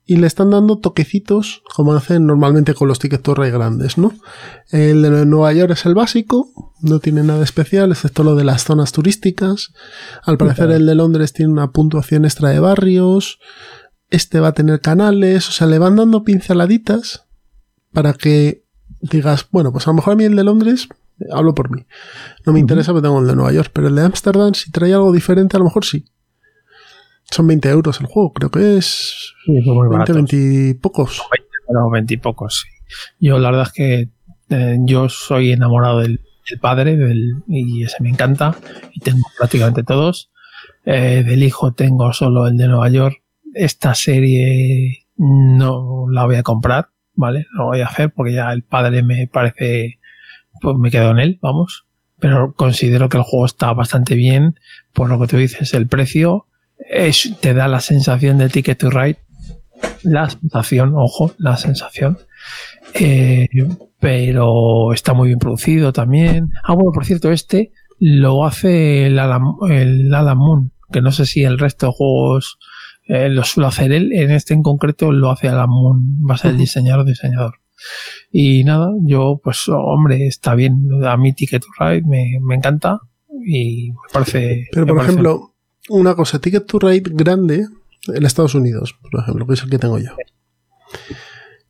Y 0.06 0.18
le 0.18 0.28
están 0.28 0.50
dando 0.50 0.80
toquecitos, 0.80 1.64
como 1.74 1.94
hacen 1.94 2.26
normalmente 2.26 2.74
con 2.74 2.90
los 2.90 3.00
tickets 3.00 3.24
torre 3.24 3.52
grandes, 3.52 3.98
¿no? 3.98 4.14
El 4.70 5.02
de 5.02 5.26
Nueva 5.26 5.54
York 5.54 5.72
es 5.72 5.86
el 5.86 5.96
básico, 5.96 6.50
no 6.82 7.00
tiene 7.00 7.24
nada 7.24 7.44
especial, 7.44 7.92
excepto 7.92 8.24
lo 8.24 8.36
de 8.36 8.44
las 8.44 8.66
zonas 8.66 8.92
turísticas. 8.92 9.72
Al 10.24 10.38
parecer, 10.38 10.72
el 10.72 10.86
de 10.86 10.96
Londres 10.96 11.32
tiene 11.32 11.54
una 11.54 11.72
puntuación 11.72 12.26
extra 12.26 12.50
de 12.50 12.60
barrios. 12.60 13.40
Este 14.10 14.42
va 14.42 14.50
a 14.50 14.54
tener 14.54 14.82
canales, 14.82 15.48
o 15.48 15.52
sea, 15.54 15.68
le 15.68 15.80
van 15.80 15.96
dando 15.96 16.24
pinceladitas 16.24 17.26
para 17.94 18.14
que 18.14 18.66
digas, 19.00 19.48
bueno, 19.52 19.72
pues 19.72 19.88
a 19.88 19.92
lo 19.92 19.96
mejor 19.96 20.14
a 20.14 20.16
mí 20.18 20.26
el 20.26 20.36
de 20.36 20.44
Londres 20.44 20.90
hablo 21.32 21.54
por 21.54 21.72
mí. 21.72 21.86
No 22.46 22.54
me 22.54 22.60
interesa 22.60 22.92
porque 22.92 23.08
tengo 23.08 23.22
el 23.22 23.28
de 23.28 23.36
Nueva 23.36 23.54
York, 23.54 23.72
pero 23.74 23.88
el 23.88 23.96
de 23.96 24.02
Ámsterdam, 24.02 24.54
si 24.54 24.72
trae 24.72 24.94
algo 24.94 25.12
diferente, 25.12 25.56
a 25.56 25.60
lo 25.60 25.66
mejor 25.66 25.86
sí. 25.86 26.06
Son 27.34 27.48
20 27.48 27.68
euros 27.68 28.00
el 28.00 28.06
juego, 28.06 28.32
creo 28.32 28.52
que 28.52 28.78
es. 28.78 29.34
Sí, 29.44 29.60
son 29.64 29.74
muy 29.74 29.88
20, 29.88 29.94
baratos. 29.94 30.16
20 30.16 30.36
y 30.70 30.74
pocos. 30.76 31.24
No, 31.68 31.90
20 31.90 32.14
y 32.14 32.18
pocos, 32.18 32.62
sí. 32.62 32.70
Yo 33.20 33.40
la 33.40 33.50
verdad 33.50 33.66
es 33.66 33.74
que 33.74 34.10
eh, 34.50 34.78
yo 34.82 35.10
soy 35.10 35.52
enamorado 35.52 36.02
del, 36.02 36.22
del 36.48 36.60
padre 36.60 36.96
del, 36.96 37.42
y 37.48 37.82
ese 37.82 38.04
me 38.04 38.10
encanta 38.10 38.56
y 38.92 39.00
tengo 39.00 39.24
prácticamente 39.36 39.82
todos. 39.82 40.30
Eh, 40.86 41.24
del 41.26 41.42
hijo 41.42 41.74
tengo 41.74 42.14
solo 42.14 42.46
el 42.46 42.56
de 42.56 42.68
Nueva 42.68 42.90
York. 42.90 43.24
Esta 43.56 43.96
serie 43.96 45.08
no 45.18 46.06
la 46.12 46.26
voy 46.26 46.36
a 46.36 46.44
comprar, 46.44 46.90
¿vale? 47.16 47.48
No 47.54 47.64
lo 47.64 47.70
voy 47.70 47.82
a 47.82 47.88
hacer 47.88 48.14
porque 48.14 48.34
ya 48.34 48.54
el 48.54 48.62
padre 48.62 49.02
me 49.02 49.26
parece, 49.26 49.98
pues 50.62 50.78
me 50.78 50.92
quedo 50.92 51.10
en 51.10 51.18
él, 51.18 51.40
vamos. 51.42 51.88
Pero 52.20 52.54
considero 52.54 53.10
que 53.10 53.18
el 53.18 53.24
juego 53.24 53.48
está 53.48 53.74
bastante 53.74 54.14
bien. 54.14 54.60
Por 54.94 55.10
lo 55.10 55.20
que 55.20 55.26
tú 55.26 55.38
dices, 55.38 55.74
el 55.74 55.88
precio 55.88 56.46
es, 56.90 57.34
te 57.42 57.54
da 57.54 57.68
la 57.68 57.80
sensación 57.80 58.38
del 58.38 58.52
Ticket 58.52 58.78
to 58.78 58.90
Ride. 58.90 59.18
La 60.04 60.30
sensación, 60.30 60.94
ojo, 60.96 61.34
la 61.38 61.58
sensación. 61.58 62.18
Eh, 62.94 63.48
pero 64.00 64.94
está 64.94 65.14
muy 65.14 65.30
bien 65.30 65.40
producido 65.40 65.94
también. 65.94 66.50
Ah, 66.64 66.74
bueno, 66.74 66.92
por 66.92 67.06
cierto, 67.06 67.32
este 67.32 67.72
lo 68.00 68.46
hace 68.46 69.08
el 69.08 69.20
Alan, 69.20 69.44
el 69.70 70.14
Alan 70.14 70.38
Moon, 70.38 70.72
que 70.92 71.02
no 71.02 71.12
sé 71.12 71.26
si 71.26 71.44
el 71.44 71.58
resto 71.58 71.88
de 71.88 71.94
juegos 71.94 72.58
eh, 73.08 73.30
lo 73.30 73.44
suele 73.44 73.68
hacer 73.68 73.92
él, 73.92 74.12
en 74.14 74.32
este 74.32 74.54
en 74.54 74.62
concreto 74.62 75.12
lo 75.12 75.30
hace 75.30 75.48
Alan 75.48 75.70
Moon, 75.70 76.18
va 76.30 76.36
a 76.36 76.38
ser 76.38 76.52
el 76.52 76.58
diseñador 76.58 77.06
diseñador. 77.06 77.56
Y 78.32 78.64
nada, 78.64 78.92
yo 79.04 79.40
pues 79.44 79.70
hombre, 79.70 80.28
está 80.28 80.56
bien, 80.56 80.84
a 81.06 81.16
mí 81.18 81.34
Ticket 81.34 81.62
to 81.62 81.68
Ride 81.80 82.04
me, 82.06 82.40
me 82.42 82.56
encanta 82.56 83.00
y 83.46 83.92
me 83.92 84.14
parece... 84.14 84.68
Pero 84.72 84.86
por 84.88 85.02
ejemplo, 85.02 85.53
una 85.90 86.16
cosa, 86.16 86.40
Ticket 86.40 86.66
to 86.66 86.80
Ride 86.80 87.12
grande 87.14 87.68
en 88.08 88.26
Estados 88.26 88.56
Unidos, 88.56 88.96
por 89.02 89.22
ejemplo, 89.22 89.46
que 89.48 89.54
es 89.54 89.64
el 89.64 89.70
que 89.70 89.80
tengo 89.80 89.98
yo. 90.00 90.12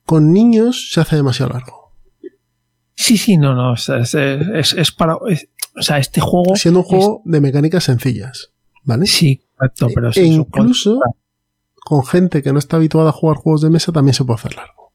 Con 0.06 0.34
niños 0.34 0.90
se 0.92 1.02
hace 1.02 1.16
demasiado 1.16 1.54
largo. 1.54 1.94
Sí, 2.96 3.18
sí, 3.18 3.38
no, 3.38 3.54
no, 3.56 3.74
es, 3.74 3.90
es, 3.90 4.14
es- 4.16 4.74
es 4.74 4.92
para... 4.92 5.16
o 5.16 5.28
sea, 5.82 5.98
este 5.98 6.22
juego... 6.22 6.56
Siendo 6.56 6.82
un 6.82 6.86
juego 6.86 7.22
de 7.26 7.42
mecánicas 7.42 7.84
sencillas, 7.86 8.52
¿vale? 8.84 9.06
sí, 9.08 9.42
correcto, 9.56 9.88
pero 9.94 10.12
e 10.16 10.24
incluso 10.26 11.00
con 11.86 12.06
gente 12.06 12.42
que 12.44 12.54
no 12.54 12.60
está 12.60 12.78
habituada 12.78 13.10
a 13.10 13.14
jugar 13.14 13.38
juegos 13.38 13.62
de 13.62 13.70
mesa 13.70 13.92
también 13.92 14.14
se 14.14 14.24
puede 14.24 14.40
hacer 14.40 14.56
largo. 14.56 14.94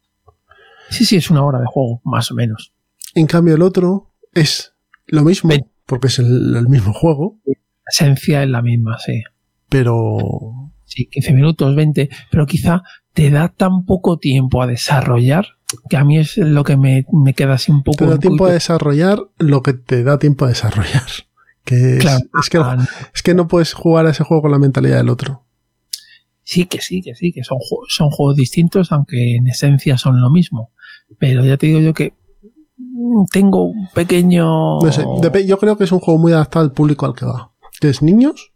Sí, 0.91 1.05
sí, 1.05 1.17
es 1.17 1.31
una 1.31 1.45
hora 1.45 1.59
de 1.61 1.67
juego, 1.67 2.01
más 2.05 2.31
o 2.31 2.35
menos. 2.35 2.73
En 3.15 3.27
cambio, 3.27 3.55
el 3.57 3.63
otro 3.63 4.11
es 4.33 4.75
lo 5.07 5.23
mismo, 5.23 5.51
porque 5.87 6.07
es 6.07 6.19
el, 6.19 6.55
el 6.57 6.69
mismo 6.69 6.93
juego, 6.95 7.39
esencia 7.89 8.43
es 8.43 8.49
la 8.49 8.63
misma, 8.63 8.99
sí. 8.99 9.23
pero 9.69 10.17
Sí, 10.85 11.07
15 11.11 11.33
minutos, 11.35 11.77
20, 11.77 12.09
pero 12.31 12.47
quizá 12.47 12.83
te 13.13 13.29
da 13.31 13.49
tan 13.51 13.85
poco 13.85 14.19
tiempo 14.19 14.63
a 14.63 14.67
desarrollar 14.67 15.47
que 15.91 15.99
a 15.99 16.05
mí 16.05 16.17
es 16.19 16.39
lo 16.39 16.65
que 16.65 16.79
me, 16.79 17.05
me 17.13 17.35
queda 17.35 17.55
así 17.55 17.71
un 17.71 17.83
poco... 17.83 17.99
te 17.99 18.07
da 18.07 18.19
tiempo 18.19 18.47
a 18.47 18.53
desarrollar 18.53 19.21
lo 19.37 19.63
que 19.63 19.75
te 19.75 20.03
da 20.03 20.19
tiempo 20.19 20.47
a 20.47 20.49
desarrollar. 20.49 21.03
Que 21.65 21.99
es, 21.99 22.01
Claro. 22.01 22.25
es 22.41 22.49
que, 22.49 22.59
es 23.15 23.23
que 23.23 23.35
no 23.35 23.47
puedes 23.47 23.75
jugar 23.75 24.07
a 24.07 24.11
ese 24.13 24.25
juego 24.25 24.41
con 24.45 24.53
la 24.53 24.59
mentalidad 24.59 24.97
del 24.97 25.11
otro. 25.11 25.45
Sí, 26.43 26.65
que 26.65 26.81
sí, 26.81 27.03
que 27.03 27.15
sí, 27.15 27.31
que 27.31 27.45
son, 27.45 27.59
son 27.89 28.09
juegos 28.09 28.37
distintos, 28.37 28.91
aunque 28.91 29.37
en 29.37 29.47
esencia 29.49 29.99
son 29.99 30.19
lo 30.23 30.31
mismo. 30.31 30.73
Pero 31.19 31.45
ya 31.45 31.59
te 31.59 31.67
digo 31.67 31.81
yo 31.81 31.93
que 31.93 32.15
tengo 33.31 33.65
un 33.65 33.89
pequeño... 33.95 34.79
No 34.81 34.91
sé, 34.93 35.03
dep- 35.05 35.45
yo 35.47 35.59
creo 35.59 35.77
que 35.77 35.85
es 35.85 35.93
un 35.93 36.01
juego 36.01 36.19
muy 36.19 36.33
adaptado 36.33 36.65
al 36.65 36.73
público 36.73 37.05
al 37.05 37.15
que 37.15 37.27
va. 37.27 37.53
Que 37.81 37.89
es 37.91 38.03
niños, 38.03 38.53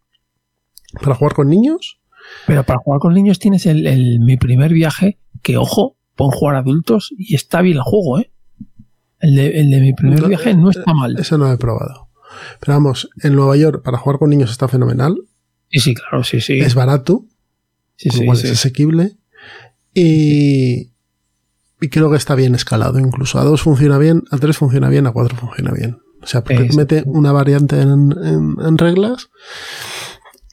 para 1.03 1.15
jugar 1.15 1.35
con 1.35 1.49
niños, 1.49 2.01
Pero 2.47 2.65
para 2.65 2.79
jugar 2.79 3.01
con 3.01 3.15
niños 3.15 3.39
tienes 3.39 3.67
el, 3.67 3.87
el- 3.87 4.21
mi 4.21 4.37
primer 4.37 4.73
viaje, 4.73 5.19
que 5.43 5.57
ojo, 5.57 5.97
pueden 6.15 6.33
jugar 6.33 6.57
adultos 6.57 7.13
y 7.17 7.35
está 7.35 7.63
bien 7.63 7.77
el 7.79 7.83
juego, 7.83 8.19
¿eh? 8.21 8.31
El 9.21 9.35
de, 9.37 9.61
el 9.61 9.71
de 9.71 9.81
mi 9.81 9.93
primer 9.93 10.21
No, 10.21 10.29
viaje 10.29 10.55
no 10.55 10.71
está 10.71 10.93
mal. 10.95 11.17
Eso 11.19 11.39
no 11.39 11.47
lo 11.47 11.53
he 11.53 11.57
probado. 11.59 12.09
Pero 12.61 12.73
vamos, 12.75 13.09
en 13.23 13.35
Nueva 13.37 13.57
York 13.57 13.83
para 13.85 13.99
jugar 13.99 14.19
con 14.19 14.31
niños 14.31 14.51
está 14.51 14.67
fenomenal. 14.69 15.17
Sí, 15.71 15.79
sí, 15.81 15.95
claro, 15.95 16.25
sí, 16.25 16.41
sí. 16.41 16.59
Es 16.59 16.75
barato, 16.75 17.25
sí, 17.97 18.11
sí, 18.11 18.19
sí. 18.19 18.47
es 18.47 18.53
asequible. 18.53 19.13
Y, 19.95 20.91
y 21.81 21.89
creo 21.91 22.11
que 22.11 22.17
está 22.17 22.35
bien 22.35 22.55
escalado 22.55 22.99
incluso. 22.99 23.39
A 23.39 23.45
2 23.45 23.63
funciona 23.63 23.99
bien, 23.99 24.23
a 24.31 24.39
3 24.39 24.57
funciona 24.57 24.89
bien, 24.89 25.07
a 25.07 25.13
4 25.13 25.37
funciona 25.37 25.73
bien. 25.73 25.99
O 26.23 26.27
sea, 26.27 26.43
porque 26.45 26.67
Es- 26.67 26.77
mete 26.77 27.03
una 27.07 27.33
variante 27.33 27.81
en, 27.81 28.13
en- 28.25 28.57
en 28.65 28.79
reglas 28.79 29.31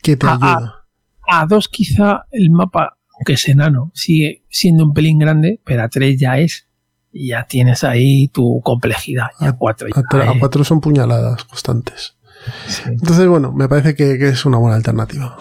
que 0.02 0.18
te 0.18 0.26
ah. 0.28 0.34
ayuda. 0.42 0.76
A 1.28 1.46
dos 1.46 1.68
quizá 1.70 2.26
el 2.32 2.50
mapa, 2.50 2.98
aunque 3.16 3.34
es 3.34 3.48
enano, 3.48 3.92
sigue 3.94 4.44
siendo 4.50 4.84
un 4.86 4.94
pelín 4.94 5.20
grande, 5.20 5.62
pero 5.64 5.84
a 5.84 5.90
tres 5.90 6.20
ya 6.20 6.40
es. 6.40 6.66
Ya 7.12 7.46
tienes 7.46 7.84
ahí 7.84 8.28
tu 8.28 8.62
complejidad. 8.64 9.28
Y 9.40 9.46
a 9.46 9.54
cuatro 9.54 9.88
ya 9.88 10.02
A, 10.20 10.32
a. 10.32 10.40
4 10.40 10.64
son 10.64 10.80
puñaladas 10.80 11.44
constantes. 11.46 12.16
Sí. 12.68 12.84
Entonces, 12.86 13.28
bueno, 13.28 13.52
me 13.52 13.68
parece 13.68 13.96
que, 13.96 14.18
que 14.20 14.30
es 14.30 14.46
una 14.46 14.58
buena 14.60 14.76
alternativa. 14.76 15.36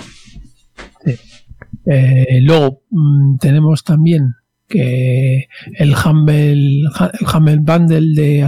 Eh, 1.87 2.41
luego 2.43 2.83
mm, 2.91 3.37
tenemos 3.39 3.85
también 3.85 4.35
que 4.67 5.47
el 5.79 5.95
Humble, 5.95 6.53
el 6.53 6.85
Humble 7.35 7.59
Bundle 7.61 8.15
de 8.15 8.43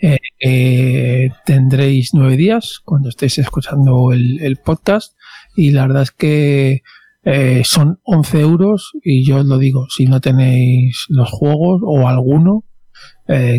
Eh, 0.00 0.18
eh, 0.40 1.28
tendréis 1.44 2.10
nueve 2.14 2.36
días 2.36 2.80
cuando 2.84 3.10
estéis 3.10 3.38
escuchando 3.38 4.12
el, 4.12 4.40
el 4.40 4.56
podcast 4.56 5.14
y 5.54 5.70
la 5.70 5.86
verdad 5.86 6.02
es 6.02 6.10
que 6.12 6.82
eh, 7.24 7.62
son 7.64 8.00
11 8.04 8.40
euros 8.40 8.92
y 9.02 9.26
yo 9.26 9.38
os 9.38 9.46
lo 9.46 9.58
digo, 9.58 9.86
si 9.90 10.06
no 10.06 10.20
tenéis 10.20 11.04
los 11.08 11.30
juegos 11.30 11.82
o 11.84 12.08
alguno, 12.08 12.64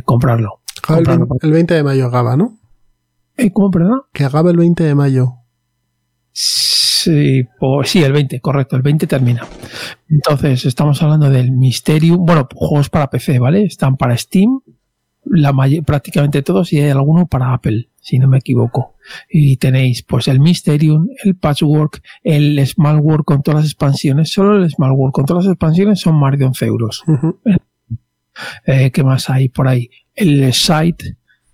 comprarlo. 0.05 0.61
Acaba 0.79 0.99
el, 0.99 1.05
Comprarlo. 1.05 1.27
20, 1.29 1.47
el 1.47 1.53
20 1.53 1.73
de 1.75 1.83
mayo 1.83 2.07
acaba, 2.07 2.35
¿no? 2.35 2.59
¿Cómo, 3.53 3.71
perdón? 3.71 4.01
Que 4.11 4.25
acaba 4.25 4.51
el 4.51 4.57
20 4.57 4.83
de 4.83 4.95
mayo. 4.95 5.41
Sí, 6.33 7.47
pues, 7.59 7.89
sí, 7.89 8.03
el 8.03 8.13
20, 8.13 8.39
correcto, 8.41 8.75
el 8.75 8.81
20 8.81 9.07
termina. 9.07 9.45
Entonces, 10.07 10.65
estamos 10.65 11.01
hablando 11.01 11.29
del 11.29 11.51
Mysterium, 11.51 12.25
bueno, 12.25 12.47
juegos 12.53 12.89
para 12.89 13.09
PC, 13.09 13.39
¿vale? 13.39 13.63
Están 13.63 13.97
para 13.97 14.15
Steam, 14.15 14.61
la 15.25 15.53
prácticamente 15.85 16.41
todos, 16.41 16.73
y 16.73 16.79
hay 16.79 16.89
alguno 16.89 17.27
para 17.27 17.53
Apple, 17.53 17.89
si 17.99 18.19
no 18.19 18.27
me 18.27 18.39
equivoco. 18.39 18.95
Y 19.29 19.57
tenéis, 19.57 20.03
pues, 20.03 20.27
el 20.27 20.39
Mysterium, 20.39 21.07
el 21.23 21.35
Patchwork, 21.35 22.01
el 22.23 22.65
Small 22.65 22.99
World 22.99 23.25
con 23.25 23.43
todas 23.43 23.61
las 23.61 23.71
expansiones. 23.71 24.31
Solo 24.31 24.57
el 24.57 24.69
Small 24.69 24.91
World 24.91 25.13
con 25.13 25.25
todas 25.25 25.45
las 25.45 25.53
expansiones 25.53 25.99
son 25.99 26.15
más 26.15 26.37
de 26.37 26.45
11 26.45 26.65
euros. 26.65 27.03
Eh, 28.65 28.91
¿Qué 28.91 29.03
más 29.03 29.29
hay 29.29 29.49
por 29.49 29.67
ahí? 29.67 29.89
El 30.15 30.53
Sight, 30.53 31.03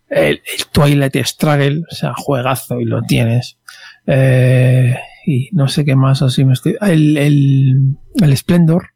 el, 0.09 0.35
el 0.35 0.65
Twilight 0.71 1.15
Struggle, 1.25 1.81
o 1.91 1.95
sea, 1.95 2.13
juegazo 2.15 2.79
y 2.79 2.85
lo 2.85 3.01
tienes. 3.01 3.57
Eh, 4.05 4.95
y 5.25 5.49
no 5.51 5.67
sé 5.67 5.83
qué 5.83 5.95
más 5.95 6.21
así 6.21 6.45
me 6.45 6.53
estoy. 6.53 6.77
El, 6.79 7.17
el, 7.17 7.97
el 8.21 8.37
Splendor 8.37 8.89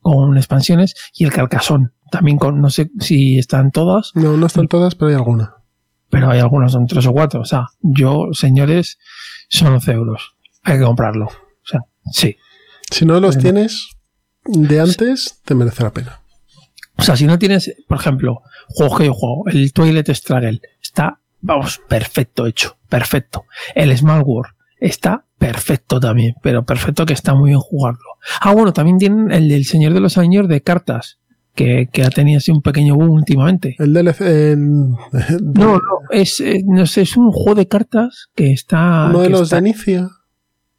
con 0.00 0.36
expansiones 0.36 0.94
y 1.14 1.24
el 1.24 1.32
Carcassonne 1.32 1.90
también 2.10 2.38
con, 2.38 2.60
no 2.60 2.70
sé 2.70 2.90
si 3.00 3.38
están 3.38 3.70
todas, 3.70 4.12
No, 4.14 4.36
no 4.36 4.46
están 4.46 4.68
todas, 4.68 4.94
pero 4.94 5.08
hay 5.08 5.14
alguna. 5.14 5.54
pero 6.08 6.30
hay 6.30 6.40
algunas, 6.40 6.72
son 6.72 6.86
tres 6.86 7.06
o 7.06 7.12
cuatro. 7.12 7.40
O 7.40 7.44
sea, 7.44 7.68
yo, 7.80 8.28
señores, 8.32 8.98
son 9.48 9.72
11 9.74 9.92
euros. 9.92 10.36
Hay 10.62 10.78
que 10.78 10.84
comprarlo. 10.84 11.26
O 11.26 11.66
sea, 11.66 11.80
sí. 12.12 12.36
Si 12.90 13.04
no 13.06 13.20
los 13.20 13.38
tienes 13.38 13.90
de 14.44 14.80
antes, 14.80 15.40
te 15.44 15.54
merece 15.54 15.82
la 15.84 15.92
pena. 15.92 16.20
O 16.96 17.02
sea, 17.02 17.16
si 17.16 17.26
no 17.26 17.38
tienes, 17.38 17.74
por 17.88 17.98
ejemplo, 17.98 18.42
juegos 18.68 18.98
que 18.98 19.06
yo 19.06 19.14
juego, 19.14 19.44
el 19.46 19.72
Toilet 19.72 20.08
Struggle 20.10 20.60
está, 20.82 21.20
vamos, 21.40 21.80
perfecto 21.88 22.46
hecho, 22.46 22.76
perfecto. 22.88 23.46
El 23.74 23.96
Small 23.96 24.22
World 24.22 24.52
está 24.80 25.24
perfecto 25.38 26.00
también, 26.00 26.34
pero 26.42 26.64
perfecto 26.64 27.06
que 27.06 27.14
está 27.14 27.34
muy 27.34 27.50
bien 27.50 27.60
jugarlo. 27.60 28.04
Ah, 28.40 28.52
bueno, 28.52 28.72
también 28.72 28.98
tienen 28.98 29.30
el 29.30 29.48
del 29.48 29.64
Señor 29.64 29.94
de 29.94 30.00
los 30.00 30.18
Anillos 30.18 30.48
de 30.48 30.62
cartas, 30.62 31.19
que, 31.54 31.88
que 31.92 32.02
ha 32.04 32.10
tenido 32.10 32.38
así 32.38 32.50
un 32.50 32.62
pequeño 32.62 32.94
boom 32.94 33.10
últimamente. 33.10 33.76
El 33.78 33.92
DLC. 33.92 34.20
No, 35.42 35.74
no, 35.74 35.80
es, 36.10 36.40
eh, 36.40 36.62
no 36.66 36.86
sé, 36.86 37.02
es 37.02 37.16
un 37.16 37.30
juego 37.32 37.54
de 37.56 37.68
cartas 37.68 38.28
que 38.34 38.52
está... 38.52 39.06
uno 39.10 39.20
de 39.20 39.26
que 39.26 39.30
los 39.32 39.42
está- 39.42 39.60
de 39.60 39.68
Inicia. 39.68 40.08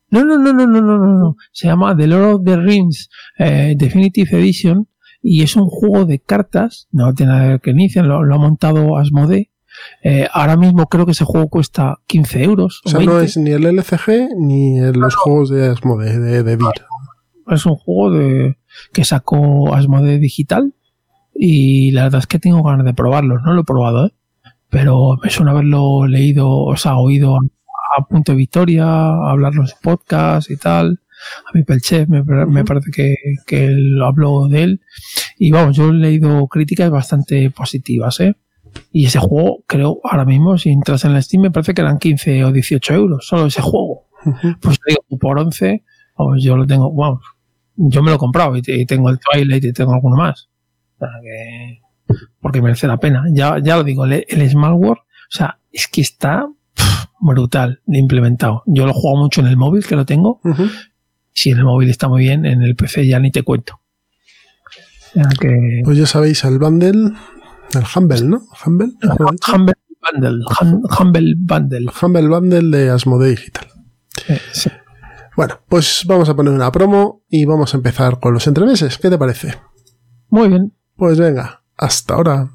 no, 0.09 0.23
no, 0.25 0.37
no, 0.37 0.53
no, 0.53 0.67
no, 0.67 0.81
no, 0.81 0.97
no, 0.97 1.19
no. 1.19 1.35
Se 1.51 1.67
llama 1.67 1.95
The 1.95 2.07
Lord 2.07 2.33
of 2.35 2.41
the 2.45 2.57
Rings 2.57 3.09
eh, 3.37 3.75
Definitive 3.77 4.37
Edition 4.39 4.87
y 5.21 5.43
es 5.43 5.55
un 5.55 5.67
juego 5.67 6.05
de 6.05 6.19
cartas. 6.19 6.87
No 6.91 7.13
tiene 7.13 7.31
nada 7.33 7.59
que 7.59 7.71
inician, 7.71 8.07
lo, 8.07 8.23
lo 8.23 8.35
ha 8.35 8.39
montado 8.39 8.97
Asmodee. 8.97 9.51
Eh, 10.03 10.27
ahora 10.33 10.57
mismo 10.57 10.87
creo 10.87 11.05
que 11.05 11.13
ese 11.13 11.23
juego 11.25 11.47
cuesta 11.47 11.99
15 12.07 12.43
euros. 12.43 12.81
O 12.85 12.89
sea, 12.89 12.99
no 12.99 13.15
20. 13.15 13.25
es 13.25 13.37
ni 13.37 13.51
el 13.51 13.65
LCG 13.65 14.35
ni 14.37 14.79
los 14.93 15.15
juegos 15.15 15.49
de 15.49 15.67
Asmodee, 15.69 16.19
de, 16.19 16.43
de 16.43 16.55
Vir. 16.57 16.67
Es 17.47 17.65
un 17.65 17.75
juego 17.75 18.11
de, 18.11 18.57
que 18.93 19.05
sacó 19.05 19.73
Asmodee 19.73 20.19
Digital 20.19 20.73
y 21.33 21.91
la 21.91 22.03
verdad 22.03 22.19
es 22.19 22.27
que 22.27 22.39
tengo 22.39 22.63
ganas 22.63 22.85
de 22.85 22.93
probarlo. 22.93 23.39
No 23.39 23.53
lo 23.53 23.61
he 23.61 23.65
probado, 23.65 24.07
¿eh? 24.07 24.11
pero 24.69 25.17
me 25.21 25.29
suena 25.29 25.51
haberlo 25.51 26.07
leído, 26.07 26.49
o 26.49 26.75
sea, 26.77 26.97
oído 26.97 27.35
a, 27.35 27.39
a 27.97 28.05
Punto 28.05 28.31
de 28.31 28.37
Victoria, 28.37 28.85
hablarlo 28.85 29.61
en 29.61 29.67
su 29.67 29.75
podcast 29.81 30.49
y 30.49 30.57
tal. 30.57 31.01
A 31.45 31.55
mi 31.55 31.63
Pelchef 31.63 32.07
me, 32.07 32.23
me 32.23 32.63
parece 32.63 32.89
que, 32.91 33.15
que 33.45 33.67
lo 33.69 34.05
habló 34.07 34.47
de 34.47 34.63
él. 34.63 34.81
Y 35.37 35.51
vamos, 35.51 35.75
yo 35.75 35.89
he 35.89 35.93
leído 35.93 36.47
críticas 36.47 36.89
bastante 36.89 37.51
positivas, 37.51 38.19
¿eh? 38.21 38.35
Y 38.91 39.05
ese 39.05 39.19
juego, 39.19 39.63
creo, 39.67 39.99
ahora 40.03 40.25
mismo, 40.25 40.57
si 40.57 40.69
entras 40.69 41.03
en 41.03 41.13
la 41.13 41.21
Steam, 41.21 41.43
me 41.43 41.51
parece 41.51 41.73
que 41.73 41.81
eran 41.81 41.97
15 41.97 42.45
o 42.45 42.51
18 42.51 42.93
euros, 42.93 43.27
solo 43.27 43.47
ese 43.47 43.61
juego. 43.61 44.07
Ujú. 44.25 44.55
Pues 44.61 44.79
digo, 44.87 45.01
por 45.19 45.37
11, 45.37 45.83
vamos, 46.17 46.43
yo 46.43 46.55
lo 46.55 46.65
tengo, 46.65 46.93
vamos, 46.93 47.21
yo 47.75 48.01
me 48.03 48.09
lo 48.11 48.15
he 48.15 48.19
comprado 48.19 48.55
y, 48.57 48.61
y 48.65 48.85
tengo 48.85 49.09
el 49.09 49.19
Twilight 49.19 49.63
y 49.63 49.73
tengo 49.73 49.93
alguno 49.93 50.15
más. 50.17 50.49
O 50.95 50.99
sea 50.99 51.09
que, 51.21 51.79
porque 52.39 52.61
merece 52.61 52.87
la 52.87 52.97
pena. 52.97 53.23
Ya, 53.31 53.57
ya 53.63 53.77
lo 53.77 53.83
digo, 53.83 54.05
el, 54.05 54.25
el 54.27 54.49
Small 54.49 54.73
World, 54.73 54.99
o 55.01 55.05
sea, 55.35 55.59
es 55.71 55.87
que 55.87 56.01
está 56.01 56.47
pff, 56.75 57.05
brutal 57.19 57.81
de 57.85 57.97
implementado. 57.99 58.63
Yo 58.65 58.85
lo 58.85 58.93
juego 58.93 59.17
mucho 59.17 59.41
en 59.41 59.47
el 59.47 59.57
móvil, 59.57 59.85
que 59.85 59.95
lo 59.95 60.05
tengo. 60.05 60.39
Ujú. 60.43 60.63
Si 61.33 61.49
en 61.51 61.59
el 61.59 61.63
móvil 61.65 61.89
está 61.89 62.07
muy 62.09 62.21
bien, 62.23 62.45
en 62.45 62.61
el 62.61 62.75
PC 62.75 63.07
ya 63.07 63.19
ni 63.19 63.31
te 63.31 63.43
cuento. 63.43 63.79
O 65.11 65.13
sea 65.13 65.29
que, 65.39 65.81
Pues 65.83 65.97
ya 65.97 66.05
sabéis, 66.05 66.43
el 66.43 66.59
bundle, 66.59 67.11
el 67.73 67.83
Humble, 67.95 68.21
¿no? 68.23 68.41
Humble. 68.65 68.91
Humble 69.53 69.73
Bundle, 70.11 70.43
Hum- 70.59 70.81
Humble 70.99 71.33
Bundle. 71.37 71.85
Humble 72.01 72.27
Bundle 72.27 72.77
de 72.77 72.89
Asmodee 72.89 73.29
Digital. 73.31 73.67
Eh, 74.27 74.39
sí. 74.51 74.69
Bueno, 75.41 75.59
pues 75.67 76.03
vamos 76.07 76.29
a 76.29 76.35
poner 76.35 76.53
una 76.53 76.71
promo 76.71 77.23
y 77.27 77.45
vamos 77.45 77.73
a 77.73 77.77
empezar 77.77 78.19
con 78.19 78.31
los 78.31 78.45
entremeses. 78.45 78.99
¿Qué 78.99 79.09
te 79.09 79.17
parece? 79.17 79.55
Muy 80.29 80.49
bien. 80.49 80.77
Pues 80.95 81.19
venga, 81.19 81.63
hasta 81.75 82.13
ahora. 82.13 82.51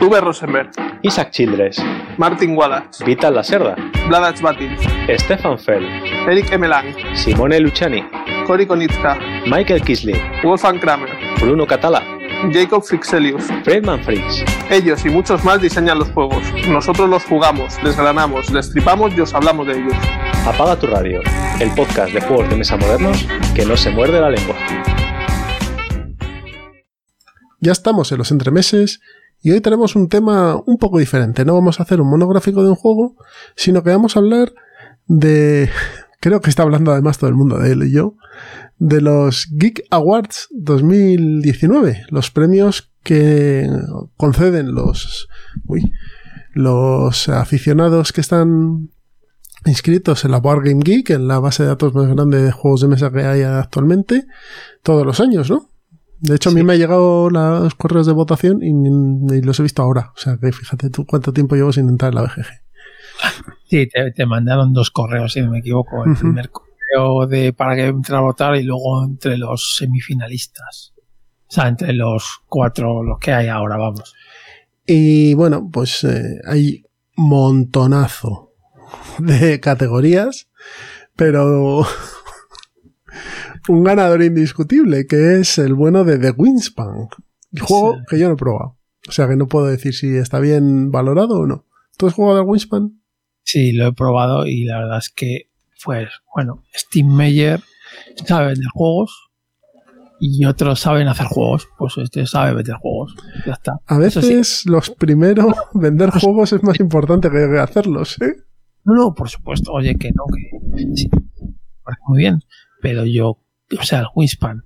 Uwe 0.00 0.20
Rosenberg, 0.20 0.70
Isaac 1.02 1.32
Childress, 1.32 1.82
Martin 2.16 2.56
Wallace, 2.56 3.04
Vital 3.04 3.34
Lacerda, 3.34 3.74
Vladac 4.06 4.40
Batin, 4.40 4.76
Stefan 5.18 5.58
Fell, 5.58 5.84
Eric 6.28 6.52
Emelang, 6.52 6.94
Simone 7.16 7.58
Luciani, 7.58 8.04
Cory 8.46 8.64
Konitska, 8.64 9.18
Michael 9.46 9.82
Kisley, 9.82 10.14
Wolfgang 10.44 10.78
Kramer, 10.78 11.10
Bruno 11.40 11.66
Catala, 11.66 12.04
Jacob 12.52 12.84
Frixelius. 12.84 13.44
Fredman 13.64 14.02
Freaks. 14.02 14.44
Ellos 14.70 15.04
y 15.04 15.10
muchos 15.10 15.44
más 15.44 15.60
diseñan 15.60 15.98
los 15.98 16.10
juegos. 16.10 16.42
Nosotros 16.68 17.08
los 17.08 17.24
jugamos, 17.24 17.76
desgranamos, 17.82 18.50
les 18.50 18.70
tripamos 18.70 19.12
y 19.14 19.20
os 19.20 19.34
hablamos 19.34 19.66
de 19.66 19.72
ellos. 19.74 19.94
Apaga 20.44 20.76
tu 20.76 20.88
radio, 20.88 21.20
el 21.60 21.70
podcast 21.72 22.12
de 22.12 22.20
juegos 22.20 22.50
de 22.50 22.56
mesa 22.56 22.76
modernos 22.76 23.24
que 23.54 23.64
no 23.64 23.76
se 23.76 23.90
muerde 23.90 24.20
la 24.20 24.28
lengua. 24.28 24.56
Ya 27.60 27.70
estamos 27.70 28.10
en 28.10 28.18
los 28.18 28.32
entremeses 28.32 29.00
y 29.40 29.52
hoy 29.52 29.60
tenemos 29.60 29.94
un 29.94 30.08
tema 30.08 30.60
un 30.66 30.78
poco 30.78 30.98
diferente. 30.98 31.44
No 31.44 31.54
vamos 31.54 31.78
a 31.78 31.84
hacer 31.84 32.00
un 32.00 32.10
monográfico 32.10 32.64
de 32.64 32.70
un 32.70 32.74
juego, 32.74 33.14
sino 33.54 33.84
que 33.84 33.90
vamos 33.90 34.16
a 34.16 34.18
hablar 34.18 34.52
de... 35.06 35.70
Creo 36.18 36.40
que 36.40 36.50
está 36.50 36.64
hablando 36.64 36.90
además 36.90 37.18
todo 37.18 37.30
el 37.30 37.36
mundo 37.36 37.58
de 37.58 37.70
él 37.70 37.84
y 37.84 37.92
yo. 37.92 38.16
De 38.78 39.00
los 39.00 39.46
Geek 39.52 39.84
Awards 39.90 40.48
2019. 40.50 42.06
Los 42.08 42.32
premios 42.32 42.92
que 43.04 43.70
conceden 44.16 44.74
los... 44.74 45.28
Uy, 45.66 45.92
los 46.52 47.28
aficionados 47.28 48.12
que 48.12 48.20
están 48.20 48.88
inscritos 49.66 50.24
en 50.24 50.30
la 50.30 50.40
Board 50.40 50.64
Game 50.64 50.82
Geek, 50.82 51.10
en 51.10 51.28
la 51.28 51.38
base 51.38 51.62
de 51.62 51.70
datos 51.70 51.94
más 51.94 52.08
grande 52.08 52.42
de 52.42 52.52
juegos 52.52 52.80
de 52.80 52.88
mesa 52.88 53.10
que 53.10 53.22
hay 53.22 53.42
actualmente, 53.42 54.24
todos 54.82 55.06
los 55.06 55.20
años, 55.20 55.50
¿no? 55.50 55.68
De 56.20 56.36
hecho, 56.36 56.50
a 56.50 56.52
mí 56.52 56.62
me 56.62 56.74
han 56.74 56.78
llegado 56.78 57.30
los 57.30 57.74
correos 57.74 58.06
de 58.06 58.12
votación 58.12 58.62
y, 58.62 58.68
y, 58.68 59.42
los 59.42 59.58
he 59.58 59.64
visto 59.64 59.82
ahora. 59.82 60.12
O 60.14 60.20
sea, 60.20 60.36
que 60.40 60.52
fíjate 60.52 60.88
tú 60.88 61.04
cuánto 61.04 61.32
tiempo 61.32 61.56
llevo 61.56 61.72
sin 61.72 61.88
entrar 61.88 62.12
en 62.12 62.14
la 62.14 62.22
BGG. 62.22 62.46
Sí, 63.68 63.88
te, 63.88 64.12
te 64.12 64.26
mandaron 64.26 64.72
dos 64.72 64.90
correos, 64.90 65.32
si 65.32 65.40
no 65.40 65.50
me 65.50 65.58
equivoco. 65.58 66.04
El 66.04 66.14
primer 66.14 66.50
correo 66.50 67.26
de 67.26 67.52
para 67.52 67.74
que 67.74 67.86
entre 67.86 68.14
a 68.14 68.20
votar 68.20 68.54
y 68.54 68.62
luego 68.62 69.04
entre 69.04 69.36
los 69.36 69.76
semifinalistas. 69.78 70.94
O 71.48 71.54
sea, 71.54 71.68
entre 71.68 71.92
los 71.92 72.42
cuatro, 72.46 73.02
los 73.02 73.18
que 73.18 73.32
hay 73.32 73.48
ahora, 73.48 73.76
vamos. 73.76 74.14
Y 74.86 75.34
bueno, 75.34 75.68
pues 75.72 76.04
eh, 76.04 76.38
hay 76.46 76.84
montonazo 77.16 78.51
de 79.18 79.60
categorías, 79.60 80.48
pero 81.16 81.86
un 83.68 83.84
ganador 83.84 84.22
indiscutible, 84.22 85.06
que 85.06 85.40
es 85.40 85.58
el 85.58 85.74
bueno 85.74 86.04
de 86.04 86.18
The 86.18 86.30
Wingspan. 86.36 87.08
Juego 87.60 87.94
Sí. 87.96 88.00
que 88.08 88.18
yo 88.18 88.28
no 88.28 88.34
he 88.34 88.38
probado. 88.38 88.78
O 89.08 89.12
sea 89.12 89.28
que 89.28 89.36
no 89.36 89.46
puedo 89.48 89.66
decir 89.66 89.94
si 89.94 90.16
está 90.16 90.38
bien 90.38 90.90
valorado 90.90 91.40
o 91.40 91.46
no. 91.46 91.66
¿Tú 91.96 92.06
has 92.06 92.14
jugado 92.14 92.40
al 92.40 92.46
Wingspan? 92.46 93.00
Sí, 93.42 93.72
lo 93.72 93.88
he 93.88 93.92
probado 93.92 94.46
y 94.46 94.64
la 94.64 94.78
verdad 94.78 94.98
es 94.98 95.10
que, 95.10 95.50
pues, 95.84 96.08
bueno, 96.34 96.62
Steam 96.74 97.08
Meyer 97.08 97.60
sabe 98.24 98.46
vender 98.48 98.68
juegos 98.72 99.30
y 100.20 100.44
otros 100.44 100.78
saben 100.80 101.08
hacer 101.08 101.26
juegos. 101.26 101.68
Pues 101.76 101.98
este 101.98 102.26
sabe 102.26 102.54
vender 102.54 102.76
juegos. 102.76 103.16
Ya 103.44 103.54
está. 103.54 103.72
A 103.86 103.98
veces 103.98 104.64
los 104.66 104.90
primeros 104.90 105.52
vender 105.74 106.10
juegos 106.10 106.52
es 106.52 106.62
más 106.62 106.78
importante 106.78 107.28
que 107.30 107.58
hacerlos, 107.58 108.20
¿eh? 108.22 108.36
No, 108.84 108.94
no, 108.94 109.14
por 109.14 109.28
supuesto. 109.28 109.72
Oye, 109.72 109.96
que 109.96 110.10
no, 110.10 110.24
que 110.26 110.96
sí, 110.96 111.10
muy 112.06 112.18
bien. 112.18 112.40
Pero 112.80 113.04
yo, 113.04 113.38
o 113.78 113.82
sea, 113.82 114.00
el 114.00 114.06
Winspan, 114.14 114.64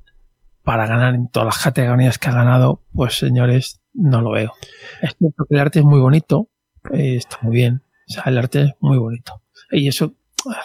para 0.62 0.86
ganar 0.86 1.14
en 1.14 1.28
todas 1.28 1.46
las 1.46 1.58
categorías 1.62 2.18
que 2.18 2.28
ha 2.28 2.32
ganado, 2.32 2.82
pues 2.92 3.18
señores, 3.18 3.80
no 3.92 4.20
lo 4.20 4.30
veo. 4.30 4.52
Es 5.02 5.14
cierto 5.18 5.44
que 5.48 5.54
el 5.54 5.60
arte 5.60 5.78
es 5.80 5.84
muy 5.84 6.00
bonito, 6.00 6.48
eh, 6.92 7.16
está 7.16 7.38
muy 7.42 7.54
bien. 7.54 7.82
O 8.08 8.12
sea, 8.12 8.24
el 8.26 8.38
arte 8.38 8.62
es 8.62 8.70
muy 8.80 8.98
bonito. 8.98 9.42
Y 9.70 9.88
eso, 9.88 10.14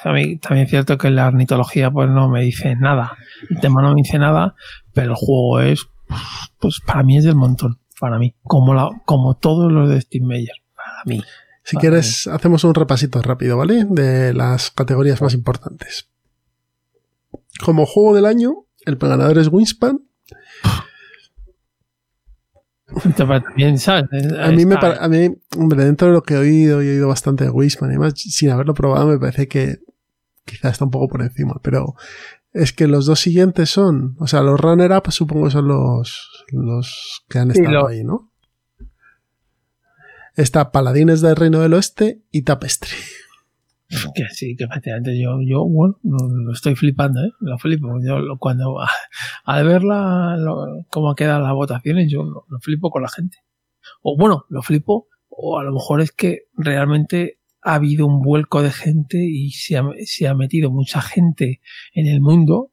también 0.04 0.40
es 0.44 0.70
cierto 0.70 0.98
que 0.98 1.10
la 1.10 1.28
ornitología, 1.28 1.92
pues 1.92 2.10
no 2.10 2.30
me 2.30 2.42
dice 2.42 2.76
nada. 2.76 3.18
El 3.50 3.60
tema 3.60 3.82
no 3.82 3.90
me 3.90 4.02
dice 4.02 4.20
nada, 4.20 4.56
pero 4.94 5.12
el 5.12 5.18
juego 5.18 5.60
es, 5.60 5.88
pues 6.60 6.80
para 6.86 7.04
mí 7.04 7.18
es 7.18 7.24
del 7.24 7.36
montón. 7.36 7.80
Para 8.00 8.18
mí. 8.18 8.36
Como, 8.44 8.74
la, 8.74 8.90
como 9.06 9.36
todos 9.36 9.72
los 9.72 9.90
de 9.90 10.02
Steam 10.02 10.26
Meyer. 10.26 10.56
Para 10.76 11.04
mí. 11.06 11.22
Si 11.64 11.76
Vale. 11.76 11.82
quieres, 11.90 12.28
hacemos 12.28 12.64
un 12.64 12.74
repasito 12.74 13.22
rápido, 13.22 13.58
¿vale? 13.58 13.86
De 13.90 14.34
las 14.34 14.72
categorías 14.72 15.22
más 15.22 15.34
importantes. 15.34 16.10
Como 17.64 17.86
juego 17.86 18.16
del 18.16 18.26
año, 18.26 18.66
el 18.86 18.96
ganador 18.96 19.38
es 19.38 19.48
Wingspan. 19.48 20.02
A 24.42 24.52
mí, 24.52 24.66
me 24.66 24.76
a 24.76 25.08
mí, 25.08 25.30
hombre, 25.58 25.86
dentro 25.86 26.08
de 26.08 26.14
lo 26.14 26.24
que 26.24 26.34
he 26.34 26.38
oído, 26.38 26.84
y 26.84 26.88
he 26.88 26.92
oído 26.92 27.08
bastante 27.08 27.46
de 27.46 27.50
Wingspan 27.50 27.90
y 27.90 27.94
demás, 27.94 28.14
sin 28.16 28.50
haberlo 28.50 28.74
probado, 28.74 29.08
me 29.08 29.18
parece 29.18 29.48
que 29.48 29.80
quizá 30.46 30.70
está 30.70 30.84
un 30.86 30.92
poco 30.92 31.08
por 31.08 31.22
encima, 31.22 31.56
pero 31.64 31.96
es 32.52 32.74
que 32.74 32.88
los 32.88 33.06
dos 33.06 33.20
siguientes 33.22 33.70
son, 33.70 34.16
o 34.20 34.28
sea, 34.28 34.42
los 34.42 34.60
runner-up 34.60 35.10
supongo 35.12 35.46
que 35.46 35.52
son 35.52 35.68
los, 35.70 36.46
los 36.52 37.24
que 37.30 37.40
han 37.40 37.52
Sí, 37.54 37.60
estado 37.60 37.82
lo- 37.84 37.88
ahí, 37.88 38.04
¿no? 38.04 38.31
Está 40.42 40.72
Paladines 40.72 41.22
del 41.22 41.36
Reino 41.36 41.60
del 41.62 41.74
Oeste 41.74 42.24
y 42.32 42.42
Tapestry. 42.42 42.96
Que 44.16 44.24
sí, 44.32 44.56
que 44.56 44.64
efectivamente 44.64 45.20
yo, 45.22 45.40
yo 45.46 45.66
bueno, 45.66 46.00
lo, 46.04 46.54
estoy 46.54 46.76
flipando, 46.76 47.20
¿eh? 47.22 47.32
Lo 47.42 47.58
flipo. 47.58 47.88
Yo 48.02 48.38
cuando, 48.40 48.78
al 49.46 49.68
ver 49.68 49.84
la, 49.84 50.38
lo- 50.38 50.86
cómo 50.90 51.14
quedan 51.14 51.44
las 51.44 51.54
votaciones, 51.54 52.10
yo 52.12 52.24
lo, 52.24 52.46
lo 52.48 52.60
flipo 52.60 52.90
con 52.90 53.02
la 53.04 53.10
gente. 53.10 53.38
O 54.02 54.18
bueno, 54.18 54.46
lo 54.50 54.62
flipo, 54.62 55.08
o 55.30 55.60
a 55.60 55.64
lo 55.64 55.74
mejor 55.74 56.02
es 56.02 56.12
que 56.12 56.44
realmente 56.56 57.40
ha 57.62 57.76
habido 57.76 58.08
un 58.08 58.22
vuelco 58.22 58.64
de 58.64 58.72
gente 58.72 59.18
y 59.24 59.52
se 59.52 59.78
ha, 59.78 59.84
se 60.06 60.28
ha 60.28 60.34
metido 60.36 60.72
mucha 60.72 61.02
gente 61.02 61.60
en 61.94 62.08
el 62.08 62.22
mundo, 62.22 62.72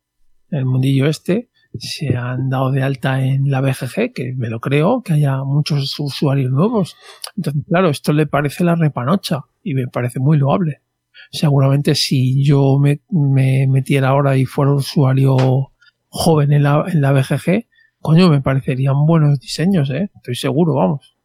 en 0.50 0.60
el 0.60 0.64
mundillo 0.66 1.06
este, 1.06 1.50
se 1.80 2.16
han 2.16 2.48
dado 2.48 2.70
de 2.70 2.82
alta 2.82 3.24
en 3.24 3.50
la 3.50 3.60
BGG, 3.60 4.12
que 4.14 4.34
me 4.36 4.48
lo 4.48 4.60
creo, 4.60 5.02
que 5.02 5.14
haya 5.14 5.42
muchos 5.44 5.98
usuarios 5.98 6.50
nuevos. 6.50 6.96
Entonces, 7.36 7.62
claro, 7.68 7.88
esto 7.88 8.12
le 8.12 8.26
parece 8.26 8.64
la 8.64 8.74
repanocha 8.74 9.40
y 9.62 9.74
me 9.74 9.86
parece 9.88 10.20
muy 10.20 10.38
loable 10.38 10.82
seguramente 11.30 11.94
si 11.94 12.44
yo 12.44 12.78
me, 12.78 13.00
me 13.10 13.66
metiera 13.66 14.08
ahora 14.08 14.36
y 14.36 14.44
fuera 14.44 14.72
un 14.72 14.78
usuario 14.78 15.72
joven 16.08 16.52
en 16.52 16.62
la, 16.62 16.84
en 16.88 17.00
la 17.00 17.12
BGG, 17.12 17.66
coño, 18.00 18.30
me 18.30 18.40
parecerían 18.40 19.04
buenos 19.06 19.38
diseños, 19.38 19.90
¿eh? 19.90 20.10
Estoy 20.16 20.34
seguro, 20.34 20.74
vamos. 20.74 21.16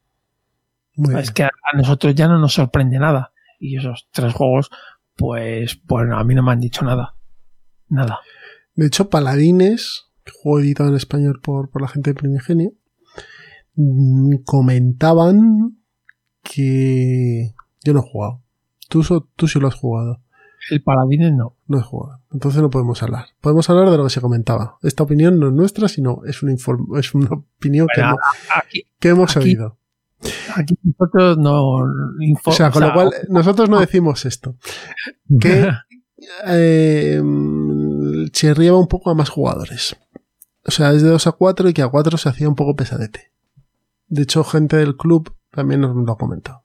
Muy 0.95 1.15
Es 1.15 1.21
bien. 1.21 1.33
que 1.33 1.43
a, 1.43 1.47
a 1.47 1.77
nosotros 1.77 2.13
ya 2.15 2.27
no 2.27 2.37
nos 2.39 2.53
sorprende 2.53 2.99
nada. 2.99 3.31
Y 3.59 3.77
esos 3.77 4.07
tres 4.11 4.33
juegos, 4.33 4.69
pues, 5.15 5.81
bueno, 5.85 6.17
a 6.17 6.23
mí 6.23 6.35
no 6.35 6.43
me 6.43 6.51
han 6.51 6.59
dicho 6.59 6.83
nada. 6.83 7.15
Nada. 7.87 8.19
De 8.75 8.87
hecho, 8.87 9.09
Paladines, 9.09 10.11
juego 10.31 10.59
editado 10.59 10.89
en 10.89 10.95
español 10.95 11.39
por, 11.43 11.69
por 11.69 11.81
la 11.81 11.87
gente 11.87 12.11
de 12.11 12.15
Primigenio, 12.15 12.71
mm, 13.75 14.37
comentaban 14.45 15.77
que 16.43 17.53
yo 17.83 17.93
no 17.93 17.99
he 17.99 18.03
jugado. 18.09 18.41
Tú, 18.89 19.01
tú 19.35 19.47
sí 19.47 19.59
lo 19.59 19.67
has 19.67 19.75
jugado. 19.75 20.21
El 20.69 20.81
Paladines 20.81 21.33
no. 21.33 21.57
No 21.67 21.79
he 21.79 21.81
jugado. 21.81 22.21
Entonces 22.31 22.61
no 22.61 22.69
podemos 22.69 23.01
hablar. 23.03 23.25
Podemos 23.41 23.69
hablar 23.69 23.89
de 23.89 23.97
lo 23.97 24.03
que 24.05 24.09
se 24.09 24.21
comentaba. 24.21 24.77
Esta 24.81 25.03
opinión 25.03 25.39
no 25.39 25.47
es 25.47 25.53
nuestra, 25.53 25.87
sino 25.89 26.21
es 26.25 26.41
una, 26.43 26.53
inform- 26.53 26.97
es 26.97 27.13
una 27.13 27.29
opinión 27.31 27.87
que, 27.93 28.01
hemos, 28.01 28.17
que 28.99 29.09
hemos 29.09 29.35
aquí- 29.37 29.45
oído. 29.49 29.77
aquí 30.55 30.75
nosotros 30.83 31.37
no 31.37 31.79
info- 32.21 32.51
O 32.51 32.53
sea, 32.53 32.71
con 32.71 32.83
o 32.83 32.87
lo 32.87 32.93
cual, 32.93 33.11
nosotros 33.29 33.69
no 33.69 33.79
decimos 33.79 34.25
esto. 34.25 34.55
Que 35.39 35.69
eh, 36.47 37.19
mm, 38.25 38.27
chirriaba 38.29 38.77
un 38.79 38.87
poco 38.87 39.09
a 39.09 39.15
más 39.15 39.29
jugadores. 39.29 39.95
O 40.65 40.71
sea, 40.71 40.91
es 40.91 41.01
de 41.03 41.09
2 41.09 41.27
a 41.27 41.31
4 41.33 41.69
y 41.69 41.73
que 41.73 41.81
a 41.81 41.87
4 41.89 42.17
se 42.17 42.29
hacía 42.29 42.47
un 42.49 42.55
poco 42.55 42.75
pesadete. 42.75 43.31
De 44.07 44.23
hecho, 44.23 44.43
gente 44.43 44.77
del 44.77 44.95
club 44.95 45.33
también 45.51 45.81
nos 45.81 45.95
lo 45.95 46.11
ha 46.11 46.17
comentado. 46.17 46.63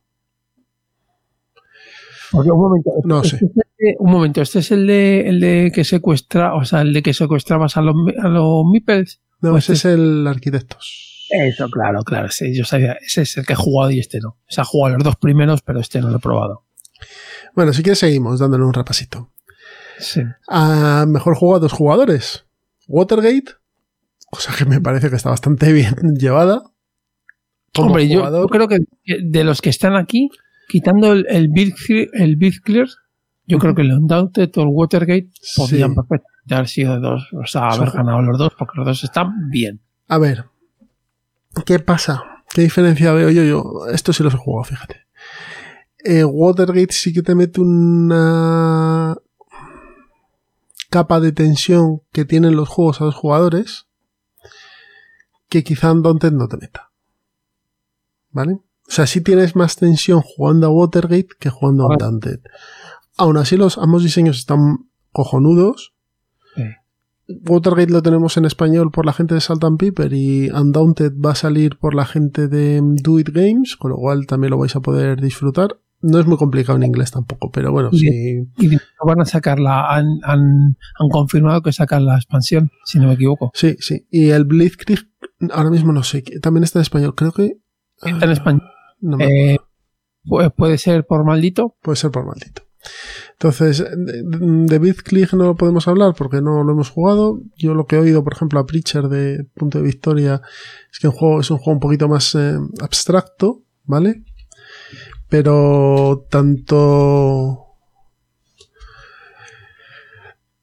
Un 2.32 2.46
momento, 2.46 2.90
No 3.04 3.22
este 3.22 3.30
sé. 3.30 3.36
es 3.36 3.42
el 3.42 3.48
de- 3.78 3.96
un 4.00 4.10
momento, 4.10 4.42
este 4.42 4.58
es 4.58 4.70
el 4.70 4.86
de, 4.86 5.28
el 5.28 5.40
de 5.40 5.72
que 5.74 5.82
secuestra, 5.84 6.54
o 6.54 6.64
sea, 6.64 6.82
el 6.82 6.92
de 6.92 7.02
que 7.02 7.14
secuestrabas 7.14 7.76
a 7.78 7.80
los, 7.80 7.94
a 8.22 8.28
los 8.28 8.64
Meeples. 8.70 9.20
No, 9.40 9.52
Pues 9.52 9.64
ese 9.70 9.72
es 9.72 9.84
el 9.98 10.26
arquitectos. 10.26 11.26
Eso, 11.30 11.68
claro, 11.70 12.02
claro, 12.04 12.28
sí, 12.30 12.54
yo 12.56 12.64
sabía, 12.64 12.92
ese 13.04 13.22
es 13.22 13.36
el 13.38 13.46
que 13.46 13.52
he 13.54 13.56
jugado 13.56 13.90
y 13.90 13.98
este 14.00 14.18
no. 14.20 14.30
O 14.30 14.36
sea, 14.46 14.62
he 14.62 14.66
jugado 14.66 14.96
los 14.96 15.04
dos 15.04 15.16
primeros, 15.16 15.62
pero 15.62 15.80
este 15.80 16.00
no 16.00 16.10
lo 16.10 16.16
he 16.16 16.20
probado. 16.20 16.64
Bueno, 17.54 17.72
si 17.72 17.82
quieres 17.82 17.98
seguimos 17.98 18.38
dándole 18.40 18.64
un 18.64 18.74
repasito. 18.74 19.30
Sí. 19.98 20.22
A 20.48 21.04
mejor 21.08 21.34
juego 21.36 21.56
a 21.56 21.58
dos 21.58 21.72
jugadores. 21.72 22.46
Watergate, 22.86 23.52
cosa 24.30 24.54
que 24.56 24.64
me 24.64 24.80
parece 24.80 25.10
que 25.10 25.16
está 25.16 25.30
bastante 25.30 25.72
bien 25.72 25.94
llevada. 26.18 26.62
Como 27.74 27.88
Hombre, 27.88 28.08
yo, 28.08 28.46
creo 28.48 28.66
que 28.68 28.78
de 29.22 29.44
los 29.44 29.60
que 29.60 29.70
están 29.70 29.94
aquí, 29.96 30.30
quitando 30.68 31.12
el, 31.12 31.26
el 31.28 31.48
Beat 31.48 31.74
Clear- 31.74 32.08
el 32.14 32.36
Beat 32.36 32.54
Clear, 32.64 32.88
Yo 33.46 33.58
creo 33.58 33.74
que 33.74 33.82
el 33.82 33.92
Undaunted 33.92 34.50
o 34.56 34.62
el 34.62 34.68
Watergate 34.68 35.30
podrían 35.56 35.90
Sí. 35.90 35.94
perfectamente 35.96 36.54
haber 36.54 36.68
sido 36.68 37.00
dos, 37.00 37.28
o 37.32 37.46
sea, 37.46 37.68
haber 37.68 37.90
ganado 37.90 38.22
los 38.22 38.38
dos, 38.38 38.52
porque 38.58 38.72
los 38.76 38.86
dos 38.86 39.04
están 39.04 39.48
bien. 39.50 39.80
A 40.08 40.18
ver, 40.18 40.44
¿qué 41.66 41.78
pasa? 41.78 42.22
¿Qué 42.52 42.62
diferencia 42.62 43.12
veo 43.12 43.30
yo? 43.30 43.42
Yo, 43.44 43.86
esto 43.92 44.12
sí 44.14 44.22
los 44.22 44.32
he 44.34 44.38
jugado, 44.38 44.64
fíjate. 44.64 45.06
Eh, 46.04 46.24
Watergate 46.24 46.92
sí 46.92 47.12
que 47.12 47.22
te 47.22 47.34
mete 47.34 47.60
una 47.60 49.14
capa 50.90 51.20
de 51.20 51.32
tensión 51.32 52.00
que 52.12 52.24
tienen 52.24 52.56
los 52.56 52.68
juegos 52.68 53.00
a 53.00 53.04
los 53.04 53.14
jugadores 53.14 53.86
que 55.48 55.64
quizá 55.64 55.92
Undaunted 55.92 56.32
no 56.32 56.48
te 56.48 56.56
meta. 56.56 56.90
¿Vale? 58.30 58.54
O 58.54 58.90
sea, 58.90 59.06
sí 59.06 59.20
tienes 59.20 59.56
más 59.56 59.76
tensión 59.76 60.20
jugando 60.22 60.66
a 60.66 60.70
Watergate 60.70 61.28
que 61.38 61.50
jugando 61.50 61.84
a. 61.84 61.88
Undaunted. 61.88 62.40
Aún 63.16 63.36
así, 63.36 63.56
los 63.56 63.78
ambos 63.78 64.02
diseños 64.02 64.38
están 64.38 64.88
cojonudos. 65.12 65.94
Sí. 66.54 66.62
Watergate 67.46 67.92
lo 67.92 68.02
tenemos 68.02 68.36
en 68.36 68.46
español 68.46 68.90
por 68.90 69.04
la 69.04 69.12
gente 69.12 69.34
de 69.34 69.40
Salt 69.40 69.64
and 69.64 69.78
Pepper 69.78 70.12
y 70.12 70.50
Undaunted 70.50 71.12
va 71.14 71.32
a 71.32 71.34
salir 71.34 71.78
por 71.78 71.94
la 71.94 72.06
gente 72.06 72.48
de 72.48 72.80
Do 72.82 73.18
It 73.18 73.28
Games, 73.30 73.76
con 73.76 73.90
lo 73.90 73.96
cual 73.96 74.26
también 74.26 74.52
lo 74.52 74.58
vais 74.58 74.74
a 74.76 74.80
poder 74.80 75.20
disfrutar. 75.20 75.78
No 76.00 76.20
es 76.20 76.26
muy 76.26 76.36
complicado 76.36 76.76
en 76.78 76.84
inglés 76.84 77.10
tampoco, 77.10 77.50
pero 77.50 77.72
bueno, 77.72 77.90
Bien. 77.90 78.50
sí. 78.56 78.64
Y 78.64 78.68
de- 78.68 78.80
van 79.04 79.20
a 79.20 79.24
sacarla, 79.24 79.92
han, 79.92 80.06
han, 80.22 80.76
han 80.98 81.08
confirmado 81.10 81.60
que 81.62 81.72
sacan 81.72 82.04
la 82.04 82.16
expansión, 82.16 82.70
si 82.84 82.98
no 83.00 83.08
me 83.08 83.14
equivoco. 83.14 83.50
Sí, 83.54 83.76
sí. 83.80 84.06
Y 84.10 84.28
el 84.30 84.44
Blitzkrieg, 84.44 85.00
ahora 85.50 85.70
mismo 85.70 85.92
no 85.92 86.02
sé, 86.04 86.22
también 86.40 86.62
está 86.64 86.78
en 86.78 86.82
español. 86.82 87.14
Creo 87.16 87.32
que. 87.32 87.58
Está 88.02 88.24
en 88.26 88.30
español. 88.30 88.62
No 89.00 89.16
me 89.16 89.54
Eh, 89.54 89.58
pu- 90.24 90.54
puede 90.54 90.78
ser 90.78 91.04
por 91.04 91.24
maldito. 91.24 91.76
Puede 91.82 91.96
ser 91.96 92.10
por 92.12 92.24
maldito. 92.26 92.62
Entonces, 93.32 93.78
de, 93.78 94.22
de 94.24 94.78
Blitzkrieg 94.78 95.34
no 95.34 95.56
podemos 95.56 95.88
hablar 95.88 96.14
porque 96.16 96.40
no 96.40 96.62
lo 96.62 96.72
hemos 96.72 96.90
jugado. 96.90 97.40
Yo 97.56 97.74
lo 97.74 97.86
que 97.86 97.96
he 97.96 97.98
oído, 97.98 98.22
por 98.22 98.34
ejemplo, 98.34 98.60
a 98.60 98.66
Preacher 98.66 99.08
de 99.08 99.44
Punto 99.54 99.78
de 99.78 99.84
Victoria 99.84 100.42
es 100.92 100.98
que 101.00 101.08
el 101.08 101.12
juego 101.12 101.40
es 101.40 101.50
un 101.50 101.58
juego 101.58 101.72
un 101.72 101.80
poquito 101.80 102.08
más 102.08 102.34
eh, 102.36 102.56
abstracto, 102.80 103.62
¿vale? 103.84 104.24
Pero 105.28 106.26
tanto. 106.30 107.64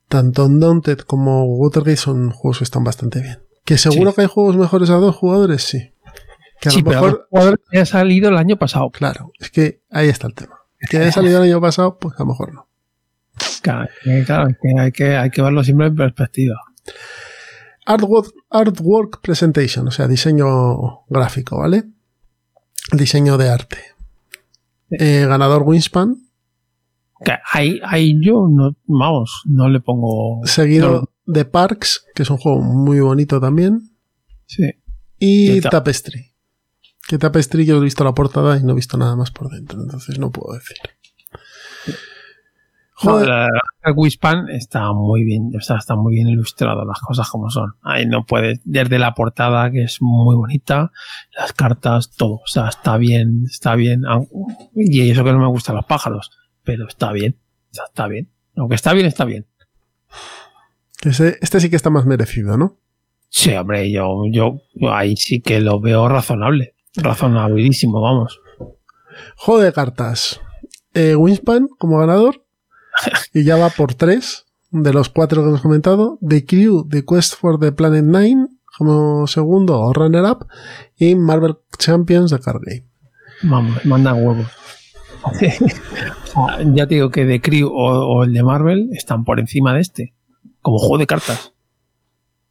Tanto 0.07 0.45
Undaunted 0.45 0.99
como 0.99 1.45
Watergate 1.45 1.97
son 1.97 2.29
juegos 2.31 2.59
que 2.59 2.63
están 2.63 2.83
bastante 2.83 3.21
bien. 3.21 3.39
Que 3.65 3.77
seguro 3.77 4.11
Sí. 4.11 4.15
que 4.15 4.21
hay 4.21 4.27
juegos 4.27 4.55
mejores 4.55 4.89
a 4.89 4.95
dos 4.95 5.15
jugadores, 5.15 5.63
sí. 5.63 5.91
Que 6.61 6.69
a 6.69 6.71
Sí, 6.71 6.81
lo 6.81 6.85
pero 6.89 7.27
mejor 7.31 7.61
que 7.71 7.79
ha 7.79 7.85
salido 7.85 8.29
el 8.29 8.37
año 8.37 8.57
pasado. 8.57 8.89
Claro, 8.91 9.31
es 9.39 9.49
que 9.49 9.81
ahí 9.89 10.07
está 10.07 10.27
el 10.27 10.35
tema. 10.35 10.55
Que 10.89 10.97
haya 10.99 11.11
salido 11.11 11.37
el 11.43 11.49
año 11.49 11.59
pasado, 11.59 11.97
pues 11.97 12.15
a 12.19 12.23
lo 12.23 12.27
mejor 12.27 12.53
no. 12.53 12.67
Claro, 13.61 13.89
claro, 14.25 14.49
es 14.49 14.57
que 14.61 14.79
hay, 14.79 14.91
que 14.91 15.17
hay 15.17 15.29
que 15.31 15.41
verlo 15.41 15.63
siempre 15.63 15.87
en 15.87 15.95
perspectiva. 15.95 16.55
Artwork, 17.87 18.31
artwork 18.51 19.21
Presentation, 19.21 19.87
o 19.87 19.91
sea, 19.91 20.07
diseño 20.07 21.03
gráfico, 21.09 21.57
¿vale? 21.57 21.83
Diseño 22.91 23.37
de 23.37 23.49
arte. 23.49 23.79
Eh, 24.99 25.25
ganador 25.27 25.63
Winspan, 25.63 26.15
Que 27.23 27.33
ahí, 27.53 27.79
ahí 27.83 28.19
yo 28.23 28.47
no, 28.49 28.75
vamos, 28.85 29.41
no 29.45 29.69
le 29.69 29.79
pongo. 29.79 30.41
seguido 30.45 30.91
no, 31.25 31.33
de 31.33 31.45
Parks, 31.45 32.05
que 32.13 32.23
es 32.23 32.29
un 32.29 32.37
juego 32.37 32.61
muy 32.61 32.99
bonito 32.99 33.39
también, 33.39 33.89
sí. 34.45 34.63
y 35.17 35.57
Y 35.57 35.61
ta- 35.61 35.69
Tapestry. 35.69 36.33
Que 37.07 37.17
Tapestry 37.17 37.65
yo 37.65 37.77
he 37.77 37.83
visto 37.83 38.03
la 38.03 38.13
portada 38.13 38.57
y 38.57 38.63
no 38.63 38.71
he 38.71 38.75
visto 38.75 38.97
nada 38.97 39.15
más 39.15 39.31
por 39.31 39.49
dentro, 39.49 39.81
entonces 39.81 40.17
no 40.19 40.31
puedo 40.31 40.53
decir. 40.57 40.77
No, 43.03 43.11
Joder, 43.11 43.27
la- 43.27 43.47
el 43.83 43.93
Wispan 43.95 44.47
está 44.49 44.93
muy 44.93 45.23
bien, 45.25 45.51
o 45.57 45.61
sea, 45.61 45.77
está 45.77 45.95
muy 45.95 46.13
bien 46.15 46.29
ilustrado 46.29 46.85
las 46.85 46.99
cosas 47.01 47.29
como 47.29 47.49
son. 47.49 47.73
Ahí 47.81 48.05
no 48.05 48.25
puede, 48.25 48.61
desde 48.63 48.99
la 48.99 49.13
portada 49.13 49.69
que 49.69 49.83
es 49.83 49.97
muy 50.01 50.35
bonita, 50.35 50.91
las 51.37 51.51
cartas, 51.53 52.11
todo, 52.15 52.35
o 52.35 52.47
sea, 52.47 52.69
está 52.69 52.95
bien, 52.97 53.43
está 53.51 53.75
bien. 53.75 54.03
Y 54.75 55.09
eso 55.11 55.23
que 55.25 55.33
no 55.33 55.39
me 55.39 55.47
gustan 55.47 55.75
los 55.75 55.85
pájaros, 55.85 56.31
pero 56.63 56.87
está 56.87 57.11
bien, 57.11 57.37
está 57.71 58.07
bien. 58.07 58.31
Aunque 58.55 58.75
está 58.75 58.93
bien, 58.93 59.05
está 59.07 59.25
bien. 59.25 59.45
este 61.03 61.59
sí 61.59 61.69
que 61.69 61.75
está 61.75 61.89
más 61.89 62.05
merecido, 62.05 62.57
¿no? 62.57 62.77
Sí, 63.29 63.53
hombre, 63.53 63.91
yo, 63.91 64.21
yo, 64.31 64.61
yo 64.73 64.93
ahí 64.93 65.17
sí 65.17 65.41
que 65.41 65.59
lo 65.59 65.79
veo 65.81 66.07
razonable, 66.07 66.75
razonabilísimo, 66.95 67.99
vamos. 67.99 68.39
Juego 69.35 69.61
de 69.61 69.73
cartas. 69.73 70.39
Eh, 70.93 71.15
Winspan 71.15 71.67
como 71.77 71.99
ganador. 71.99 72.44
Y 73.33 73.43
ya 73.43 73.57
va 73.57 73.69
por 73.69 73.93
tres 73.93 74.45
de 74.71 74.93
los 74.93 75.09
cuatro 75.09 75.41
que 75.41 75.49
hemos 75.49 75.61
comentado. 75.61 76.19
The 76.27 76.45
Crew, 76.45 76.87
The 76.89 77.03
Quest 77.05 77.35
for 77.35 77.59
the 77.59 77.71
Planet 77.71 78.03
9 78.05 78.47
como 78.77 79.27
segundo 79.27 79.79
o 79.79 79.93
runner-up. 79.93 80.47
Y 80.97 81.15
Marvel 81.15 81.57
Champions 81.77 82.31
de 82.31 82.39
Card 82.39 82.61
Game. 82.65 82.85
Vamos, 83.43 83.85
manda 83.85 84.13
huevos. 84.13 84.47
Ya 86.73 86.85
te 86.85 86.95
digo 86.95 87.11
que 87.11 87.25
The 87.25 87.39
Crew 87.39 87.69
o, 87.69 88.17
o 88.17 88.23
el 88.25 88.33
de 88.33 88.43
Marvel 88.43 88.89
están 88.91 89.23
por 89.23 89.39
encima 89.39 89.73
de 89.73 89.79
este, 89.79 90.13
como 90.61 90.79
juego 90.79 90.97
de 90.97 91.07
cartas. 91.07 91.53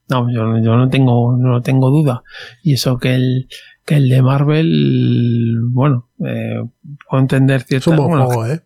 No, 0.08 0.30
yo, 0.30 0.58
yo 0.58 0.76
no 0.76 0.88
tengo, 0.88 1.36
no 1.36 1.62
tengo 1.62 1.90
duda. 1.90 2.22
Y 2.62 2.74
eso 2.74 2.98
que 2.98 3.14
el, 3.14 3.48
que 3.84 3.96
el 3.96 4.08
de 4.08 4.22
Marvel, 4.22 5.58
bueno, 5.70 6.08
eh, 6.24 6.62
puedo 7.08 7.20
entender 7.22 7.64
Es 7.68 7.86
un 7.86 7.96
buen 7.96 8.24
juego, 8.24 8.46
¿eh? 8.46 8.62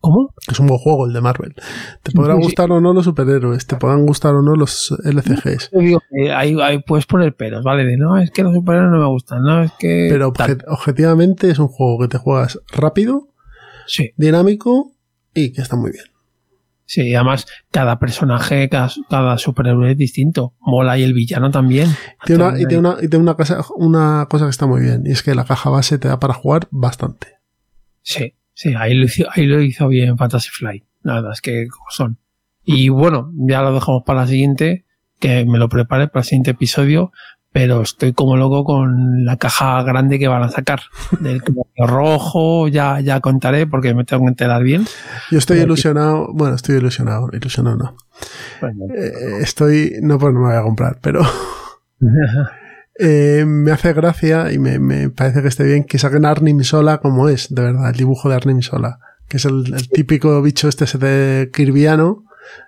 ¿Cómo? 0.00 0.32
Es 0.50 0.60
un 0.60 0.68
buen 0.68 0.78
juego 0.78 1.06
el 1.06 1.12
de 1.12 1.20
Marvel. 1.20 1.54
Te 2.02 2.12
podrán 2.12 2.36
Sí, 2.38 2.44
gustar 2.44 2.70
o 2.70 2.80
no 2.80 2.92
los 2.92 3.04
superhéroes. 3.04 3.66
Te 3.66 3.76
podrán 3.76 4.06
gustar 4.06 4.34
o 4.34 4.42
no 4.42 4.54
los 4.54 4.94
LCGs. 5.04 5.70
Digo 5.72 6.00
ahí, 6.34 6.56
ahí 6.62 6.78
puedes 6.82 7.04
poner 7.06 7.34
peros, 7.34 7.64
¿vale? 7.64 7.84
De 7.84 7.96
no, 7.96 8.16
es 8.16 8.30
que 8.30 8.42
los 8.44 8.54
superhéroes 8.54 8.92
no 8.92 8.98
me 9.00 9.06
gustan, 9.08 9.42
no, 9.42 9.62
es 9.62 9.72
que. 9.78 10.06
Pero 10.10 10.32
objetivamente 10.68 11.50
es 11.50 11.58
un 11.58 11.68
juego 11.68 11.98
que 12.00 12.08
te 12.08 12.18
juegas 12.18 12.60
rápido, 12.72 13.28
Sí. 13.86 14.12
dinámico 14.16 14.92
y 15.34 15.52
que 15.52 15.62
está 15.62 15.76
muy 15.76 15.90
bien. 15.90 16.04
Sí, 16.84 17.02
y 17.08 17.14
además 17.16 17.46
cada 17.70 17.98
personaje, 17.98 18.68
cada, 18.70 18.90
cada 19.10 19.36
superhéroe 19.36 19.90
es 19.92 19.98
distinto. 19.98 20.54
Mola 20.60 20.96
y 20.96 21.02
el 21.02 21.12
villano 21.12 21.50
también. 21.50 21.90
Tiene 22.24 22.44
una, 22.44 22.54
y 22.58 22.64
tiene, 22.66 22.78
una, 22.78 22.96
y 23.02 23.08
tiene 23.08 23.18
una 23.24 23.34
cosa, 23.34 23.62
una 23.76 24.26
cosa 24.30 24.46
que 24.46 24.50
está 24.50 24.66
muy 24.66 24.80
bien. 24.80 25.02
Y 25.04 25.10
es 25.10 25.22
que 25.22 25.34
la 25.34 25.44
caja 25.44 25.68
base 25.68 25.98
te 25.98 26.08
da 26.08 26.18
para 26.18 26.32
jugar 26.34 26.66
bastante. 26.70 27.34
Sí, 28.00 28.32
sí, 28.58 28.74
ahí 28.76 28.94
lo 28.94 29.04
hizo, 29.04 29.24
ahí 29.32 29.46
lo 29.46 29.60
hizo 29.62 29.86
bien 29.88 30.16
Fantasy 30.18 30.48
Flight. 30.50 30.82
La 31.02 31.14
verdad 31.14 31.30
es 31.32 31.40
que 31.40 31.68
como 31.68 31.86
son. 31.90 32.18
Y 32.64 32.88
bueno, 32.88 33.30
ya 33.36 33.62
lo 33.62 33.72
dejamos 33.72 34.02
para 34.04 34.22
la 34.22 34.26
siguiente, 34.26 34.84
que 35.20 35.44
me 35.46 35.58
lo 35.58 35.68
prepare 35.68 36.08
para 36.08 36.20
el 36.22 36.24
siguiente 36.24 36.50
episodio, 36.50 37.12
pero 37.52 37.82
estoy 37.82 38.12
como 38.12 38.36
loco 38.36 38.64
con 38.64 39.24
la 39.24 39.36
caja 39.36 39.82
grande 39.84 40.18
que 40.18 40.26
van 40.28 40.42
a 40.42 40.48
sacar. 40.48 40.80
Del 41.20 41.40
rojo, 41.76 42.66
ya, 42.68 42.98
ya 43.00 43.20
contaré 43.20 43.66
porque 43.68 43.94
me 43.94 44.04
tengo 44.04 44.24
que 44.24 44.28
enterar 44.30 44.62
bien. 44.64 44.84
Yo 45.30 45.38
estoy 45.38 45.58
Pero- 45.58 45.66
ilusionado, 45.68 46.28
bueno, 46.34 46.56
estoy 46.56 46.76
ilusionado, 46.76 47.28
ilusionado 47.32 47.76
no. 47.76 47.96
Bueno, 48.60 48.86
Eh, 48.94 49.12
estoy, 49.40 49.92
no, 50.02 50.18
pues 50.18 50.34
no 50.34 50.40
me 50.40 50.46
voy 50.48 50.56
a 50.56 50.62
comprar, 50.62 50.98
pero 51.00 51.20
eh, 52.98 53.44
me 53.46 53.70
hace 53.72 53.92
gracia 53.92 54.52
y 54.52 54.58
me, 54.58 54.78
me 54.78 55.10
parece 55.10 55.42
que 55.42 55.48
esté 55.48 55.64
bien 55.64 55.84
que 55.84 55.98
saquen 55.98 56.24
a 56.24 56.30
Arnim 56.30 56.62
Sola 56.62 56.98
como 56.98 57.28
es, 57.28 57.54
de 57.54 57.62
verdad, 57.62 57.88
el 57.90 57.96
dibujo 57.96 58.28
de 58.28 58.34
Arnim 58.36 58.60
Sola, 58.62 58.98
que 59.28 59.36
es 59.38 59.44
el, 59.44 59.72
el 59.74 59.88
típico 59.88 60.40
bicho 60.42 60.68
este 60.68 60.84
de 60.98 61.50
Kirviano 61.52 62.24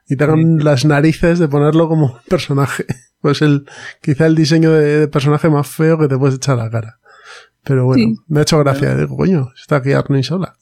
y 0.09 0.16
te 0.16 0.25
hagan 0.25 0.59
las 0.64 0.85
narices 0.85 1.38
de 1.38 1.49
ponerlo 1.49 1.88
como 1.88 2.07
un 2.07 2.19
personaje. 2.29 2.85
Pues 3.23 3.43
el, 3.43 3.66
quizá 4.01 4.25
el 4.25 4.35
diseño 4.35 4.73
de, 4.73 5.01
de 5.01 5.07
personaje 5.09 5.51
más 5.51 5.66
feo 5.69 5.99
que 5.99 6.09
te 6.09 6.16
puedes 6.16 6.37
echar 6.37 6.59
a 6.59 6.64
la 6.64 6.71
cara. 6.71 7.01
Pero 7.62 7.85
bueno, 7.85 8.03
Sí. 8.03 8.14
me 8.29 8.40
ha 8.40 8.43
hecho 8.45 8.59
gracia, 8.61 8.97
digo, 8.97 9.14
coño, 9.14 9.51
está 9.61 9.77
aquí 9.77 9.93
Arnim 9.93 10.23
Sola. 10.23 10.57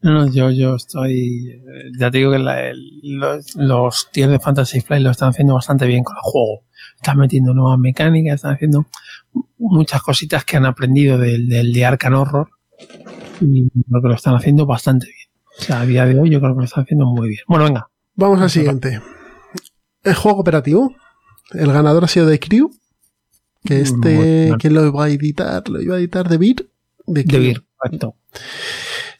No, 0.00 0.12
no, 0.12 0.26
yo, 0.32 0.50
yo 0.50 0.74
estoy. 0.74 1.50
eh, 1.50 1.90
Ya 1.98 2.10
te 2.10 2.18
digo 2.18 2.32
que 2.32 2.38
la- 2.40 2.68
el- 2.68 3.00
los, 3.02 3.54
los 3.54 4.08
tiers 4.12 4.30
de 4.32 4.38
Fantasy 4.40 4.80
Flight 4.80 5.02
lo 5.04 5.10
están 5.12 5.30
haciendo 5.30 5.54
bastante 5.54 5.86
bien 5.86 6.02
con 6.02 6.16
el 6.16 6.20
juego. 6.22 6.64
Están 7.04 7.18
metiendo 7.18 7.52
nuevas 7.52 7.78
mecánicas, 7.78 8.36
están 8.36 8.54
haciendo 8.54 8.86
muchas 9.58 10.00
cositas 10.00 10.42
que 10.46 10.56
han 10.56 10.64
aprendido 10.64 11.18
del, 11.18 11.50
del 11.50 11.70
de 11.70 11.84
Arcan 11.84 12.14
Horror. 12.14 12.48
Y 13.42 13.68
creo 13.68 14.00
que 14.00 14.08
lo 14.08 14.14
están 14.14 14.34
haciendo 14.34 14.64
bastante 14.64 15.08
bien. 15.08 15.28
O 15.58 15.62
sea, 15.62 15.82
a 15.82 15.86
día 15.86 16.06
de 16.06 16.18
hoy 16.18 16.30
yo 16.30 16.40
creo 16.40 16.54
que 16.54 16.60
lo 16.60 16.64
están 16.64 16.84
haciendo 16.84 17.04
muy 17.04 17.28
bien. 17.28 17.42
Bueno, 17.46 17.66
venga. 17.66 17.90
Vamos 18.14 18.40
al 18.40 18.48
siguiente. 18.48 19.02
El 20.02 20.14
juego 20.14 20.38
cooperativo. 20.38 20.94
El 21.52 21.70
ganador 21.74 22.04
ha 22.04 22.08
sido 22.08 22.24
de 22.24 22.38
Crew. 22.40 22.70
Que 23.62 23.74
Muy 23.74 23.82
este. 23.82 24.54
¿quién 24.58 24.72
lo 24.72 24.86
iba 24.86 25.04
a 25.04 25.10
editar? 25.10 25.68
Lo 25.68 25.82
iba 25.82 25.96
a 25.96 25.98
editar 25.98 26.26
de 26.26 26.38
Beer. 26.38 26.70
De. 27.06 27.22
Beer, 27.22 27.62
correcto. 27.76 28.16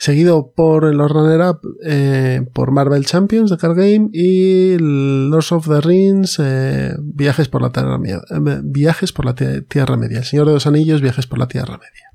Seguido 0.05 0.53
por 0.55 0.95
los 0.95 1.11
runner-up 1.11 1.61
eh, 1.83 2.47
por 2.53 2.73
Marvel 2.73 3.07
Champions 3.07 3.49
de 3.51 3.57
Card 3.57 3.75
Game 3.77 4.11
y 4.13 4.77
Lords 4.79 5.51
of 5.53 5.67
the 5.67 5.81
Rings, 5.81 6.39
eh, 6.45 6.93
Viajes 7.01 7.49
por 7.49 7.63
la 7.63 7.71
Tierra 7.71 7.97
Media. 7.97 8.17
eh, 8.31 8.61
Viajes 8.63 9.13
por 9.15 9.25
la 9.25 9.35
Tie- 9.35 9.67
Tierra 9.67 9.97
Media. 9.97 10.19
El 10.19 10.25
Señor 10.25 10.47
de 10.47 10.53
los 10.53 10.67
Anillos, 10.67 11.01
Viajes 11.01 11.27
por 11.27 11.39
la 11.39 11.47
Tierra 11.49 11.79
Media. 11.79 12.11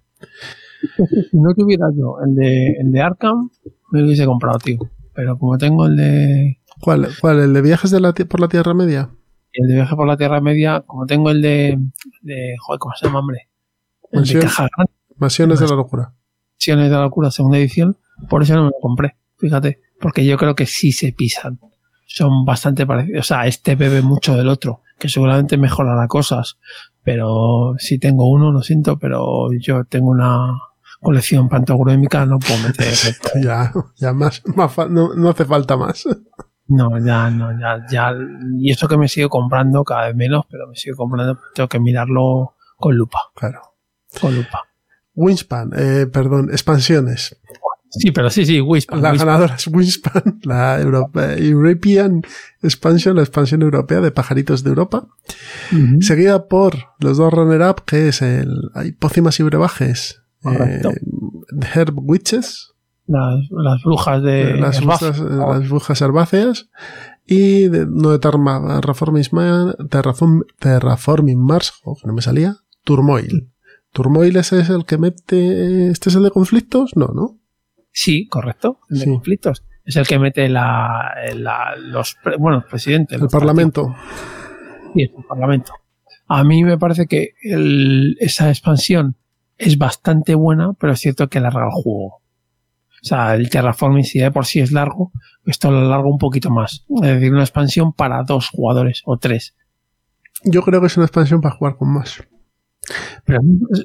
Si 1.32 1.38
no 1.38 1.54
tuviera 1.56 1.88
yo 1.98 2.18
el 2.24 2.36
de, 2.36 2.74
el 2.80 2.92
de 2.92 3.02
Arkham, 3.02 3.50
me 3.92 4.02
lo 4.02 4.06
hubiese 4.06 4.26
comprado, 4.28 4.60
tío. 4.60 4.78
Pero 5.16 5.40
como 5.40 5.58
tengo 5.58 5.88
el 5.88 5.96
de, 5.98 6.60
¿Cuál, 6.82 7.08
cuál? 7.20 7.40
¿El 7.40 7.54
de 7.54 7.62
viajes 7.64 7.90
de 7.92 8.00
la, 8.02 8.14
por 8.14 8.40
la 8.40 8.48
Tierra 8.50 8.74
Media? 8.76 9.10
el 9.52 9.68
de 9.68 9.74
viaje 9.74 9.96
por 9.96 10.06
la 10.08 10.16
Tierra 10.16 10.40
Media, 10.42 10.84
como 10.86 11.08
tengo 11.08 11.32
el 11.32 11.42
de, 11.42 11.76
de 12.22 12.56
joder, 12.60 12.78
¿cómo 12.80 12.94
se 12.96 13.08
llama, 13.08 13.20
hombre? 13.20 13.50
El 14.12 14.24
de 14.26 14.40
caja 14.40 14.68
grande, 14.78 14.92
Mansiones 15.18 15.60
de 15.60 15.68
la 15.68 15.76
locura. 15.76 16.14
Mansiones 16.60 16.90
de 16.90 16.96
la 16.98 17.04
locura, 17.04 17.32
segunda 17.32 17.58
edición, 17.58 17.98
por 18.30 18.44
eso 18.44 18.54
no 18.54 18.64
me 18.66 18.72
lo 18.72 18.80
compré, 18.82 19.16
fíjate, 19.38 19.80
porque 20.02 20.26
yo 20.26 20.38
creo 20.38 20.56
que 20.56 20.66
sí 20.66 20.92
se 20.92 21.14
pisan. 21.14 21.58
Son 22.06 22.44
bastante 22.44 22.86
parecidos, 22.86 23.22
o 23.22 23.24
sea, 23.24 23.48
este 23.48 23.76
bebe 23.76 24.02
mucho 24.02 24.36
del 24.36 24.50
otro, 24.50 24.82
que 24.98 25.08
seguramente 25.08 25.56
mejorará 25.56 26.06
cosas, 26.10 26.58
pero 27.02 27.76
si 27.78 27.98
tengo 27.98 28.30
uno, 28.30 28.52
lo 28.52 28.62
siento, 28.62 29.00
pero 29.00 29.48
yo 29.58 29.86
tengo 29.86 30.10
una 30.10 30.60
colección 31.00 31.48
pantogruémica, 31.48 32.26
no 32.26 32.40
puedo 32.40 32.60
meter. 32.68 32.94
Ya, 33.42 33.72
ya 33.96 34.12
más, 34.12 34.42
más 34.54 34.78
no, 34.90 35.14
no 35.16 35.30
hace 35.30 35.46
falta 35.46 35.78
más. 35.78 36.06
No, 36.68 37.00
ya, 37.00 37.30
no, 37.30 37.58
ya, 37.58 37.86
ya. 37.90 38.14
Y 38.60 38.70
eso 38.70 38.90
que 38.90 38.98
me 38.98 39.08
sigo 39.08 39.30
comprando 39.30 39.86
cada 39.86 40.08
vez 40.08 40.16
menos, 40.18 40.44
pero 40.52 40.68
me 40.68 40.76
sigo 40.76 40.98
comprando, 40.98 41.40
tengo 41.56 41.70
que 41.70 41.80
mirarlo 41.80 42.56
con 42.76 42.98
lupa, 42.98 43.20
Claro. 43.34 43.62
con 44.20 44.36
lupa. 44.36 44.66
Wingspan, 45.20 45.72
eh, 45.76 46.08
perdón, 46.12 46.50
expansiones. 46.52 47.36
Sí, 47.92 48.12
pero 48.12 48.30
sí, 48.30 48.46
sí, 48.46 48.62
Wispan. 48.62 49.02
La 49.02 49.12
Wispan. 49.12 49.28
ganadora 49.28 49.56
es 49.56 49.68
Wingspan, 49.68 50.40
la 50.44 50.80
Europa- 50.80 51.34
European 51.38 52.22
Expansion, 52.62 53.16
la 53.16 53.24
expansión 53.24 53.62
europea 53.64 54.00
de 54.00 54.12
pajaritos 54.12 54.64
de 54.64 54.70
Europa. 54.70 55.08
Seguida 56.00 56.48
por 56.48 56.76
los 57.00 57.18
dos 57.18 57.34
runner-up, 57.34 57.84
que 57.86 58.10
es 58.10 58.22
el 58.22 58.70
hay 58.76 58.92
pócimas 58.92 59.40
y 59.40 59.44
brebajes. 59.44 60.22
Correcto. 60.42 60.92
eh, 60.92 61.00
Herb 61.74 61.96
Witches, 61.98 62.74
Las, 63.08 63.40
las 63.50 63.82
brujas 63.84 64.22
de 64.24 64.54
las, 64.56 64.80
brujas, 64.82 65.20
las 65.20 65.68
brujas 65.70 66.02
herbáceas. 66.02 66.70
Y 67.26 67.68
de, 67.70 67.86
no 67.88 68.12
de 68.12 68.20
Terraforming, 68.20 69.26
Terraforming 70.60 71.40
Mars, 71.40 71.74
oh, 71.84 71.96
que 71.96 72.08
no 72.08 72.14
me 72.14 72.22
salía, 72.22 72.58
Turmoil. 72.84 73.50
Turmoil 73.92 74.36
ese 74.38 74.60
es 74.62 74.70
el 74.70 74.86
que 74.86 74.98
mete. 74.98 75.90
¿Este 75.90 76.10
es 76.10 76.16
el 76.16 76.24
de 76.24 76.32
conflictos? 76.32 76.92
No, 76.96 77.08
¿no? 77.08 77.40
Sí, 77.92 78.28
correcto, 78.28 78.80
el 78.90 79.00
de 79.00 79.06
Sí. 79.06 79.12
conflictos. 79.12 79.64
Es 79.86 79.96
el 79.96 80.06
que 80.08 80.20
mete 80.20 80.48
la, 80.50 81.14
la- 81.36 81.76
los, 81.78 82.16
bueno, 82.38 82.58
el 82.60 82.64
presidente. 82.66 83.16
El 83.16 83.22
los 83.22 83.32
Parlamento. 83.32 83.96
Sí, 84.94 85.02
el 85.04 85.24
parlamento. 85.28 85.74
A 86.28 86.44
mí 86.44 86.64
me 86.64 86.78
parece 86.78 87.08
que 87.08 87.34
el- 87.44 88.16
esa 88.20 88.50
expansión 88.50 89.16
es 89.58 89.78
bastante 89.78 90.36
buena, 90.36 90.74
pero 90.74 90.94
es 90.94 91.00
cierto 91.00 91.28
que 91.28 91.40
alarga 91.40 91.66
el 91.66 91.72
juego. 91.72 92.22
O 93.02 93.06
sea, 93.06 93.34
el 93.34 93.50
Terraforming 93.50 94.04
si 94.04 94.20
de 94.20 94.30
por 94.32 94.46
sí 94.46 94.60
es 94.60 94.72
largo, 94.72 95.12
esto 95.46 95.72
lo 95.72 95.80
alarga 95.80 96.08
un 96.08 96.18
poquito 96.20 96.50
más. 96.52 96.86
Es 97.02 97.10
decir, 97.10 97.32
una 97.32 97.42
expansión 97.44 97.94
para 97.94 98.22
dos 98.24 98.50
jugadores 98.50 99.02
o 99.06 99.18
tres. 99.18 99.56
Yo 100.44 100.62
creo 100.62 100.80
que 100.82 100.88
es 100.88 100.98
una 100.98 101.06
expansión 101.08 101.42
para 101.42 101.56
jugar 101.56 101.76
con 101.78 101.94
más. 101.94 102.24
Pero 103.26 103.40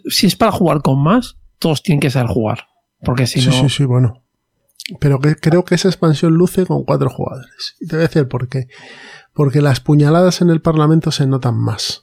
si 0.09 0.26
es 0.26 0.37
para 0.37 0.52
jugar 0.52 0.83
con 0.83 1.02
más, 1.02 1.37
todos 1.59 1.83
tienen 1.83 2.00
que 2.00 2.11
saber 2.11 2.28
jugar. 2.30 2.66
Porque 3.02 3.26
si 3.26 3.40
sí, 3.40 3.48
no, 3.48 3.52
sí, 3.52 3.68
sí, 3.68 3.85
bueno. 3.85 4.22
Pero 5.00 5.18
que, 5.18 5.37
creo 5.37 5.64
que 5.64 5.74
esa 5.74 5.88
expansión 5.88 6.35
luce 6.35 6.66
con 6.66 6.85
cuatro 6.85 7.09
jugadores. 7.11 7.76
Y 7.80 7.87
te 7.87 7.96
voy 7.96 8.04
a 8.04 8.09
decir 8.09 8.28
por 8.28 8.48
qué. 8.48 8.68
Porque 9.33 9.61
las 9.61 9.80
puñaladas 9.80 10.40
en 10.40 10.50
el 10.50 10.61
Parlamento 10.61 11.11
se 11.11 11.26
notan 11.26 11.57
más. 11.59 12.02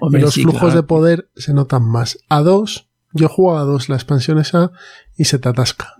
hombre, 0.00 0.20
y 0.20 0.24
los 0.24 0.34
sí, 0.34 0.42
flujos 0.42 0.60
claro. 0.60 0.76
de 0.76 0.82
poder 0.82 1.30
se 1.36 1.52
notan 1.54 1.84
más. 1.88 2.18
A 2.28 2.40
dos, 2.40 2.88
yo 3.12 3.28
juego 3.28 3.58
a 3.58 3.62
dos 3.62 3.88
la 3.88 3.96
expansión 3.96 4.38
esa 4.38 4.70
y 5.16 5.24
se 5.24 5.38
te 5.38 5.48
atasca. 5.48 5.94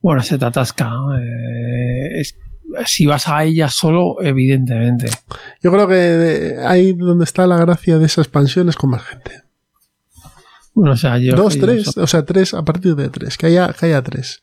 Bueno, 0.00 0.22
se 0.22 0.38
te 0.38 0.44
atasca. 0.44 0.90
eh, 1.20 2.20
es- 2.20 2.36
si 2.86 3.06
vas 3.06 3.28
a 3.28 3.44
ella 3.44 3.68
solo, 3.68 4.16
evidentemente. 4.22 5.08
Yo 5.62 5.70
creo 5.72 5.86
que 5.88 5.94
eh, 5.96 6.56
ahí 6.66 6.92
donde 6.94 7.24
está 7.24 7.46
la 7.46 7.56
gracia 7.56 7.98
de 7.98 8.06
esa 8.06 8.20
expansión 8.20 8.68
es 8.68 8.76
con 8.76 8.90
más 8.90 9.02
gente. 9.04 9.42
Bueno, 10.74 10.92
o 10.92 10.96
sea, 10.96 11.18
yo, 11.18 11.34
Dos, 11.34 11.58
tres, 11.58 11.96
o 11.96 12.06
sea, 12.06 12.24
tres 12.24 12.54
a 12.54 12.62
partir 12.64 12.94
de 12.94 13.08
tres. 13.08 13.36
Que 13.36 13.46
haya, 13.46 13.72
que 13.72 13.86
haya 13.86 14.02
tres. 14.02 14.42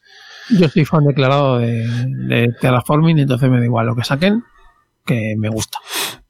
yo 0.50 0.68
soy 0.70 0.86
fan 0.86 1.06
declarado 1.06 1.60
de, 1.60 1.88
de 2.28 2.54
Terraforming, 2.60 3.20
entonces 3.20 3.50
me 3.50 3.60
da 3.60 3.66
igual 3.66 3.86
lo 3.88 3.96
que 3.96 4.04
saquen, 4.04 4.44
que 5.06 5.36
me 5.38 5.50
gusta. 5.50 5.80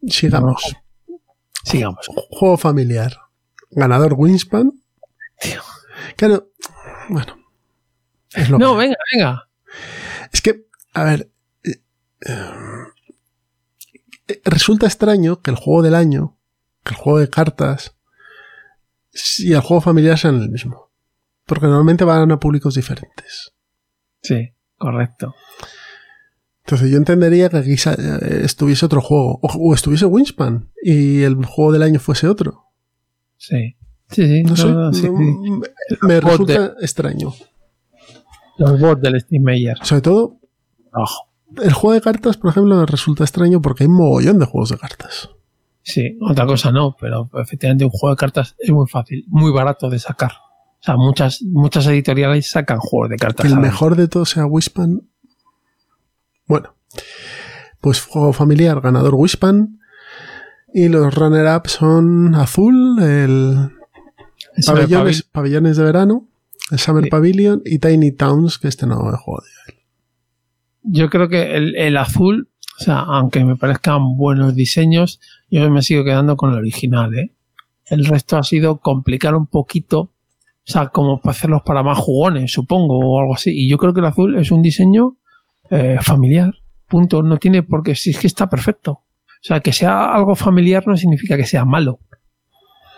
Sigamos. 0.07 0.61
Sigamos. 1.63 2.05
Juego 2.29 2.57
familiar. 2.57 3.17
Ganador 3.71 4.13
Wingspan. 4.13 4.71
Tío. 5.41 5.61
Claro, 6.15 6.49
bueno. 7.09 7.35
Es 8.33 8.49
lo 8.49 8.59
No, 8.59 8.73
que- 8.73 8.77
venga, 8.85 8.95
venga. 9.13 9.47
Es 10.31 10.41
que, 10.41 10.65
a 10.93 11.03
ver. 11.03 11.29
Eh, 12.25 12.33
eh, 14.27 14.41
resulta 14.45 14.85
extraño 14.85 15.41
que 15.41 15.51
el 15.51 15.57
juego 15.57 15.81
del 15.81 15.95
año, 15.95 16.37
que 16.83 16.91
el 16.93 16.99
juego 16.99 17.19
de 17.19 17.29
cartas 17.29 17.95
y 19.39 19.53
el 19.53 19.61
juego 19.61 19.81
familiar 19.81 20.17
sean 20.17 20.41
el 20.41 20.49
mismo. 20.49 20.91
Porque 21.45 21.65
normalmente 21.67 22.03
van 22.03 22.31
a 22.31 22.39
públicos 22.39 22.75
diferentes. 22.75 23.53
Sí, 24.21 24.49
correcto. 24.77 25.33
Entonces 26.65 26.89
yo 26.91 26.97
entendería 26.97 27.47
que 27.49 27.57
aquí 27.57 27.77
sa- 27.77 27.93
eh, 27.93 28.41
estuviese 28.43 28.85
otro 28.85 29.01
juego. 29.01 29.39
O, 29.41 29.47
o 29.69 29.73
estuviese 29.73 30.05
Wingspan 30.05 30.69
y 30.83 31.21
el 31.23 31.45
juego 31.45 31.71
del 31.71 31.83
año 31.83 31.99
fuese 32.01 32.27
otro. 32.27 32.65
Sí. 33.37 33.77
Sí, 34.09 34.27
sí. 34.27 34.43
No 34.43 34.55
sé. 34.57 34.65
no, 34.65 34.73
no, 34.73 34.93
sí, 34.93 35.09
no- 35.09 35.17
sí. 35.17 35.97
me 36.01 36.19
resulta 36.19 36.73
extraño. 36.81 37.33
Los 38.57 38.79
bots 38.79 39.01
del 39.01 39.19
Steam 39.21 39.43
Meyer. 39.43 39.77
Sobre 39.83 40.01
todo, 40.01 40.39
Abajo. 40.91 41.26
El 41.55 41.73
juego 41.73 41.93
de 41.93 42.01
cartas, 42.01 42.37
por 42.37 42.51
ejemplo, 42.51 42.85
resulta 42.85 43.23
extraño 43.23 43.61
porque 43.61 43.83
hay 43.83 43.89
un 43.89 43.97
mogollón 43.97 44.39
de 44.39 44.45
juegos 44.45 44.69
de 44.69 44.77
cartas. 44.77 45.29
Sí, 45.81 46.17
otra 46.21 46.45
cosa 46.45 46.71
no, 46.71 46.95
pero 46.99 47.29
efectivamente 47.35 47.85
un 47.85 47.91
juego 47.91 48.13
de 48.15 48.19
cartas 48.19 48.55
es 48.59 48.71
muy 48.71 48.87
fácil, 48.87 49.23
muy 49.29 49.51
barato 49.51 49.89
de 49.89 49.99
sacar. 49.99 50.31
O 50.79 50.83
sea, 50.83 50.97
muchas, 50.97 51.41
muchas 51.43 51.87
editoriales 51.87 52.51
sacan 52.51 52.79
juegos 52.79 53.09
de 53.09 53.15
cartas. 53.15 53.45
Que 53.45 53.51
el 53.51 53.59
mejor 53.59 53.95
de 53.95 54.07
todos 54.07 54.29
sea 54.29 54.45
Wispan. 54.45 55.07
Bueno, 56.45 56.75
pues 57.81 58.01
juego 58.01 58.33
familiar, 58.33 58.81
ganador 58.81 59.15
Wispan. 59.15 59.79
Y 60.73 60.89
los 60.89 61.15
runner-up 61.15 61.67
son 61.67 62.35
Azul, 62.35 62.99
el 63.01 63.71
pabellones, 64.65 65.23
pabellones 65.23 65.77
de 65.77 65.83
verano, 65.83 66.27
el 66.69 66.79
Summer 66.79 67.05
Sí. 67.05 67.09
Pavilion 67.09 67.61
y 67.65 67.79
Tiny 67.79 68.11
Towns, 68.11 68.57
que 68.57 68.67
este 68.67 68.85
no 68.85 68.95
he 69.11 69.17
jugado. 69.17 69.45
Yo 70.89 71.09
creo 71.09 71.29
que 71.29 71.55
el, 71.55 71.75
el 71.75 71.97
azul, 71.97 72.49
o 72.79 72.83
sea, 72.83 72.99
aunque 72.99 73.43
me 73.43 73.55
parezcan 73.55 74.15
buenos 74.15 74.55
diseños, 74.55 75.19
yo 75.49 75.69
me 75.69 75.81
sigo 75.81 76.03
quedando 76.03 76.35
con 76.35 76.51
el 76.51 76.57
original, 76.57 77.13
¿eh? 77.15 77.33
El 77.85 78.05
resto 78.05 78.37
ha 78.37 78.43
sido 78.43 78.79
complicar 78.79 79.33
un 79.35 79.47
poquito, 79.47 79.99
o 79.99 80.11
sea, 80.63 80.87
como 80.87 81.21
para 81.21 81.31
hacerlos 81.31 81.61
para 81.63 81.83
más 81.83 81.97
jugones, 81.97 82.51
supongo, 82.51 82.99
o 82.99 83.19
algo 83.19 83.35
así. 83.35 83.51
Y 83.53 83.69
yo 83.69 83.77
creo 83.77 83.93
que 83.93 84.01
el 84.01 84.05
azul 84.05 84.37
es 84.37 84.51
un 84.51 84.61
diseño 84.61 85.15
eh, 85.69 85.97
familiar, 86.01 86.53
punto. 86.87 87.23
No 87.23 87.37
tiene 87.37 87.63
por 87.63 87.83
qué, 87.83 87.95
si 87.95 88.09
es 88.09 88.19
que 88.19 88.27
está 88.27 88.49
perfecto. 88.49 88.91
O 88.91 89.43
sea, 89.47 89.61
que 89.61 89.71
sea 89.71 90.13
algo 90.13 90.35
familiar 90.35 90.85
no 90.85 90.97
significa 90.97 91.37
que 91.37 91.45
sea 91.45 91.63
malo. 91.63 91.99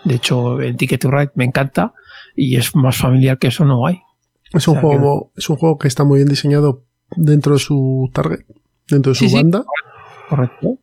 De 0.04 0.16
hecho, 0.16 0.60
el 0.60 0.76
Ticket 0.76 1.00
to 1.00 1.10
Ride 1.10 1.32
me 1.34 1.44
encanta 1.44 1.92
y 2.34 2.56
es 2.56 2.74
más 2.74 2.96
familiar 2.96 3.38
que 3.38 3.48
eso 3.48 3.64
no 3.64 3.86
hay. 3.86 4.00
Es 4.52 4.66
un, 4.66 4.78
O 4.78 4.80
sea, 4.80 4.88
juego, 4.88 5.32
es 5.36 5.48
un 5.48 5.56
juego 5.56 5.78
que 5.78 5.86
está 5.86 6.02
muy 6.02 6.18
bien 6.18 6.28
diseñado 6.28 6.84
dentro 7.16 7.54
de 7.54 7.58
su 7.58 8.10
target, 8.12 8.40
dentro 8.88 9.12
de 9.12 9.14
su 9.18 9.24
Sí, 9.24 9.30
sí. 9.30 9.36
banda. 9.36 9.64
Correcto. 10.28 10.78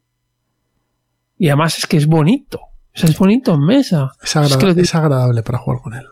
Y 1.38 1.50
además 1.50 1.78
es 1.78 1.86
que 1.88 1.98
es 1.98 2.08
bonito. 2.08 2.60
O 2.60 3.00
sea, 3.00 3.10
es 3.10 3.18
bonito 3.18 3.54
en 3.54 3.62
mesa. 3.62 4.12
Es, 4.24 4.34
que 4.58 4.98
agradable 4.98 5.44
para 5.44 5.60
jugar 5.60 5.82
con 5.82 5.94
él. 5.94 6.06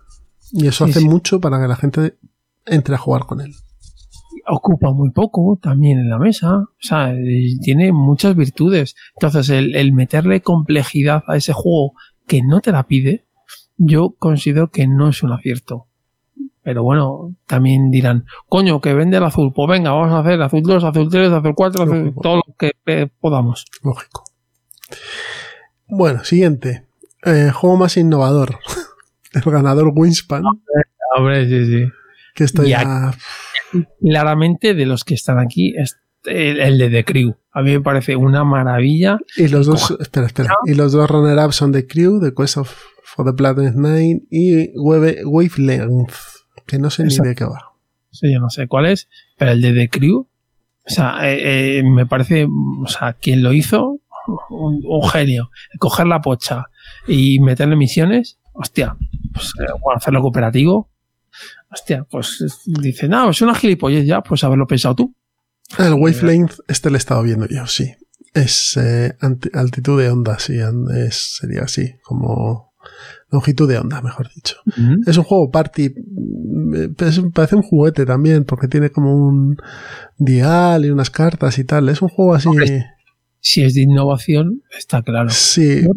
Y 0.52 0.68
eso 0.68 0.86
Sí, 0.86 0.92
hace 0.92 1.02
mucho 1.02 1.40
para 1.40 1.60
que 1.60 1.68
la 1.68 1.76
gente 1.76 2.18
entre 2.66 2.96
a 2.96 3.00
jugar 3.00 3.26
con 3.26 3.42
él. 3.42 3.54
Ocupa 4.48 4.92
muy 4.92 5.10
poco 5.10 5.58
también 5.60 5.98
en 5.98 6.10
la 6.10 6.20
mesa. 6.20 6.58
O 6.58 6.68
sea, 6.80 7.12
eh, 7.14 7.56
tiene 7.62 7.92
muchas 7.92 8.36
virtudes. 8.36 8.96
Entonces, 9.16 9.50
el, 9.50 9.76
el 9.76 9.94
meterle 9.94 10.42
complejidad 10.42 11.24
a 11.28 11.36
ese 11.36 11.54
juego 11.54 11.94
que 12.28 12.44
no 12.44 12.62
te 12.62 12.72
la 12.72 12.84
pide, 12.86 13.26
yo 13.78 14.16
considero 14.20 14.70
que 14.70 14.88
no 14.88 15.10
es 15.10 15.24
un 15.24 15.32
acierto. 15.32 15.88
Pero 16.66 16.82
bueno, 16.82 17.36
también 17.46 17.92
dirán, 17.92 18.26
coño, 18.50 18.82
que 18.82 18.96
vende 18.96 19.18
el 19.18 19.24
azul. 19.24 19.54
Pues 19.56 19.70
venga, 19.70 19.92
vamos 19.92 20.12
a 20.12 20.22
hacer 20.22 20.42
azul 20.42 20.64
2, 20.64 20.84
azul 20.84 21.10
3, 21.12 21.32
azul 21.32 21.54
4, 21.54 21.84
azul, 21.84 22.14
todo 22.20 22.38
lo 22.38 22.56
que 22.58 22.72
eh, 22.88 23.08
podamos. 23.20 23.66
Lógico. 23.84 24.24
Bueno, 25.88 26.24
siguiente. 26.24 26.88
Eh, 27.24 27.52
juego 27.54 27.78
más 27.78 27.98
innovador. 27.98 28.58
El 29.34 29.44
ganador 29.44 29.92
Wingspan, 29.94 30.44
Hombre, 31.16 31.48
sí, 31.48 31.66
sí. 31.66 31.92
que 32.34 32.46
esto 32.46 32.64
Y 32.64 32.70
ya... 32.70 33.14
claramente 34.02 34.74
de 34.74 34.86
los 34.88 35.04
que 35.04 35.14
están 35.14 35.38
aquí 35.38 35.76
es 35.78 36.00
el, 36.24 36.60
el 36.62 36.78
de 36.80 36.90
The 36.90 37.06
Crew. 37.06 37.36
A 37.52 37.62
mí 37.62 37.74
me 37.74 37.82
parece 37.82 38.16
una 38.16 38.44
maravilla. 38.44 39.20
Y 39.38 39.50
los 39.50 39.68
dos... 39.68 39.96
Espera, 40.00 40.26
espera. 40.26 40.56
Y 40.66 40.74
los 40.74 40.94
dos 40.94 41.08
runner-ups 41.08 41.56
son 41.56 41.72
de 41.72 41.86
Crew, 41.86 42.20
de 42.20 42.34
Quest 42.34 42.58
of 42.58 42.76
For 43.04 43.24
the 43.24 43.34
Planet 43.34 43.76
Nine 43.76 44.24
y 44.32 44.72
Wave, 44.80 45.22
Wavelength, 45.26 46.12
que 46.66 46.80
no 46.80 46.90
sé 46.90 47.04
Exacto. 47.04 47.24
ni 47.24 47.30
de 47.30 47.36
qué 47.36 47.46
va. 47.46 47.72
Sí, 48.12 48.32
yo 48.34 48.40
no 48.40 48.50
sé 48.50 48.68
cuál 48.68 48.86
es, 48.88 49.10
pero 49.38 49.52
el 49.52 49.62
de 49.62 49.74
The 49.74 49.90
Crew, 49.90 50.20
o 50.20 50.90
sea, 50.90 51.18
eh, 51.30 51.80
eh, 51.80 51.84
me 51.84 52.06
parece, 52.06 52.46
o 52.48 52.88
sea, 52.88 53.14
quien 53.14 53.44
lo 53.44 53.52
hizo, 53.54 54.00
un, 54.50 54.82
un 54.86 55.10
genio. 55.10 55.52
Coger 55.80 56.08
la 56.08 56.22
pocha 56.22 56.66
y 57.08 57.40
meterle 57.40 57.76
misiones, 57.76 58.40
hostia, 58.54 58.96
pues 59.34 59.54
eh, 59.60 59.72
bueno, 59.82 59.98
hacerlo 59.98 60.22
cooperativo, 60.22 60.90
hostia, 61.70 62.06
pues 62.10 62.42
es- 62.42 62.62
dice, 62.66 63.08
no, 63.08 63.30
es 63.30 63.42
una 63.42 63.54
gilipollez 63.56 64.06
ya, 64.06 64.22
pues 64.22 64.44
haberlo 64.44 64.66
pensado 64.68 64.96
tú. 64.96 65.16
El 65.78 65.94
Wavelength, 65.94 66.54
este 66.68 66.90
lo 66.90 66.96
he 66.96 67.00
estado 67.00 67.22
viendo 67.24 67.48
yo, 67.48 67.68
sí. 67.68 67.94
Es 68.34 68.78
eh, 68.78 69.16
altitud 69.54 70.02
de 70.02 70.10
onda, 70.10 70.40
sí, 70.40 70.54
es- 71.08 71.38
sería 71.40 71.64
así, 71.64 71.96
como 72.04 72.74
longitud 73.32 73.68
de 73.68 73.78
onda, 73.80 74.02
mejor 74.02 74.30
dicho. 74.34 74.58
Es 75.08 75.18
un 75.18 75.24
juego 75.24 75.50
party, 75.52 75.90
mm, 75.90 76.74
es- 77.00 77.22
parece 77.34 77.56
un 77.56 77.64
juguete 77.64 78.06
también, 78.06 78.44
porque 78.46 78.68
tiene 78.68 78.90
como 78.92 79.16
un 79.16 79.58
dial 80.18 80.86
y 80.86 80.90
unas 80.90 81.10
cartas 81.10 81.58
y 81.60 81.64
tal. 81.64 81.90
Es 81.90 82.02
un 82.02 82.10
juego 82.10 82.34
así. 82.36 82.48
Hombre, 82.48 82.86
Si 83.40 83.64
es 83.64 83.76
de 83.76 83.82
innovación, 83.84 84.64
está 84.76 85.04
claro. 85.04 85.30
Sí, 85.30 85.88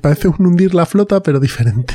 parece 0.00 0.28
un 0.28 0.46
hundir 0.46 0.74
la 0.74 0.86
flota, 0.86 1.22
pero 1.24 1.40
diferente. 1.40 1.94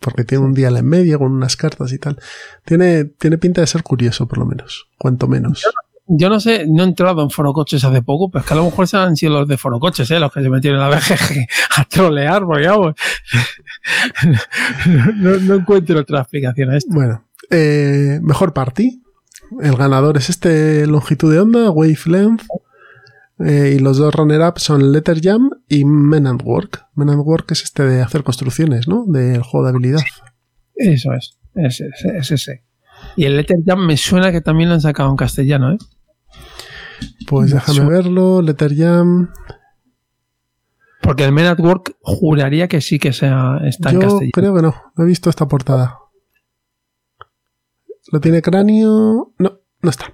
Porque 0.00 0.24
tiene 0.24 0.44
un 0.44 0.52
dial 0.52 0.76
en 0.76 0.86
medio 0.86 1.18
con 1.18 1.32
unas 1.32 1.56
cartas 1.56 1.92
y 1.92 1.98
tal. 1.98 2.18
Tiene, 2.64 3.04
tiene 3.04 3.38
pinta 3.38 3.60
de 3.60 3.66
ser 3.68 3.82
curioso, 3.82 4.26
por 4.28 4.38
lo 4.38 4.46
menos. 4.46 4.88
Cuanto 4.98 5.26
menos. 5.28 5.62
Yo 5.64 5.70
no 6.08 6.40
sé, 6.40 6.66
no 6.68 6.84
he 6.84 6.86
entrado 6.86 7.22
en 7.22 7.30
Forocoches 7.30 7.84
hace 7.84 8.02
poco, 8.02 8.30
pero 8.30 8.42
es 8.42 8.46
que 8.46 8.54
a 8.54 8.56
lo 8.56 8.64
mejor 8.64 8.86
se 8.86 8.96
han 8.96 9.16
sido 9.16 9.32
los 9.32 9.48
de 9.48 9.56
Forocoches, 9.56 10.10
¿eh? 10.10 10.20
los 10.20 10.32
que 10.32 10.42
se 10.42 10.48
metieron 10.48 10.80
en 10.80 10.88
la 10.88 10.96
BGG 10.96 11.46
a 11.76 11.84
trolear, 11.84 12.44
porque 12.44 12.68
vamos, 12.68 12.94
no, 15.16 15.36
no 15.38 15.54
encuentro 15.54 16.00
otra 16.00 16.20
explicación 16.20 16.70
a 16.70 16.76
esto. 16.76 16.94
Bueno, 16.94 17.24
eh, 17.50 18.20
mejor 18.22 18.52
party. 18.52 19.02
El 19.60 19.76
ganador 19.76 20.16
es 20.16 20.28
este 20.28 20.86
longitud 20.86 21.32
de 21.32 21.40
onda, 21.40 21.70
Wavelength. 21.70 22.42
Eh, 23.38 23.74
y 23.76 23.78
los 23.80 23.98
dos 23.98 24.14
runner-up 24.14 24.58
son 24.58 24.92
Letter 24.92 25.20
Jam 25.22 25.50
y 25.68 25.84
Men 25.84 26.26
and 26.26 26.42
Work. 26.42 26.86
Men 26.94 27.10
and 27.10 27.20
Work 27.22 27.52
es 27.52 27.62
este 27.62 27.84
de 27.84 28.00
hacer 28.00 28.22
construcciones, 28.22 28.88
¿no? 28.88 29.04
Del 29.06 29.42
juego 29.42 29.66
de 29.66 29.70
habilidad. 29.70 30.00
Eso 30.74 31.12
es, 31.12 31.38
es, 31.54 31.80
es, 31.80 32.04
es 32.04 32.30
ese. 32.30 32.64
Y 33.14 33.24
el 33.24 33.36
Letter 33.36 33.58
Jam 33.64 33.86
me 33.86 33.96
suena 33.96 34.32
que 34.32 34.40
también 34.40 34.70
lo 34.70 34.74
han 34.74 34.80
sacado 34.80 35.10
en 35.10 35.16
castellano, 35.16 35.72
¿eh? 35.72 35.78
Pues 37.28 37.50
Me 37.52 37.56
déjame 37.60 37.88
verlo. 37.88 38.42
Letter 38.42 38.74
Jam. 38.76 39.30
Porque 41.02 41.24
el 41.24 41.32
Men 41.32 41.46
at 41.46 41.60
Work 41.60 41.96
juraría 42.00 42.66
que 42.68 42.80
sí 42.80 42.98
que 42.98 43.12
sea, 43.12 43.58
está 43.64 43.90
en 43.90 43.96
Yo 43.96 44.00
castellano. 44.00 44.30
creo 44.32 44.54
que 44.54 44.62
no. 44.62 44.74
No 44.96 45.04
he 45.04 45.06
visto 45.06 45.30
esta 45.30 45.46
portada. 45.46 45.98
¿Lo 48.12 48.20
tiene 48.20 48.42
cráneo? 48.42 49.32
No, 49.38 49.58
no 49.82 49.90
está. 49.90 50.12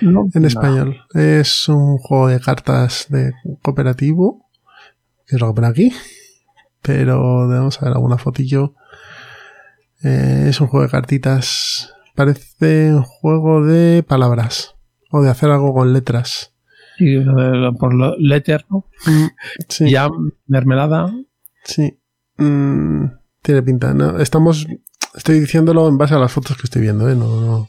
No, 0.00 0.28
En 0.34 0.42
no. 0.42 0.48
español. 0.48 0.96
Es 1.14 1.68
un 1.68 1.98
juego 1.98 2.28
de 2.28 2.40
cartas 2.40 3.06
de 3.08 3.32
cooperativo. 3.62 4.46
Que 5.26 5.36
es 5.36 5.40
lo 5.40 5.48
que 5.48 5.54
pone 5.54 5.66
aquí. 5.68 5.92
Pero 6.82 7.48
vamos 7.48 7.80
a 7.80 7.84
ver 7.86 7.94
alguna 7.94 8.18
fotillo. 8.18 8.74
Eh, 10.02 10.46
es 10.48 10.60
un 10.60 10.68
juego 10.68 10.84
de 10.86 10.90
cartitas. 10.90 11.92
Parece 12.14 12.94
un 12.94 13.02
juego 13.02 13.64
de 13.64 14.02
palabras. 14.02 14.74
O 15.10 15.22
de 15.22 15.30
hacer 15.30 15.50
algo 15.50 15.72
con 15.74 15.92
letras. 15.92 16.52
Sí, 16.98 17.16
por 17.78 17.94
lo 17.94 18.16
letter, 18.18 18.66
¿no? 18.70 18.86
Sí. 19.68 19.90
Jam, 19.92 20.32
mermelada. 20.46 21.12
Sí. 21.64 21.98
Mm, 22.38 23.04
tiene 23.42 23.62
pinta. 23.62 23.94
No, 23.94 24.18
estamos. 24.18 24.66
Estoy 25.14 25.40
diciéndolo 25.40 25.88
en 25.88 25.96
base 25.98 26.14
a 26.14 26.18
las 26.18 26.30
fotos 26.32 26.56
que 26.56 26.64
estoy 26.64 26.82
viendo, 26.82 27.08
¿eh? 27.08 27.14
No, 27.14 27.40
no, 27.40 27.68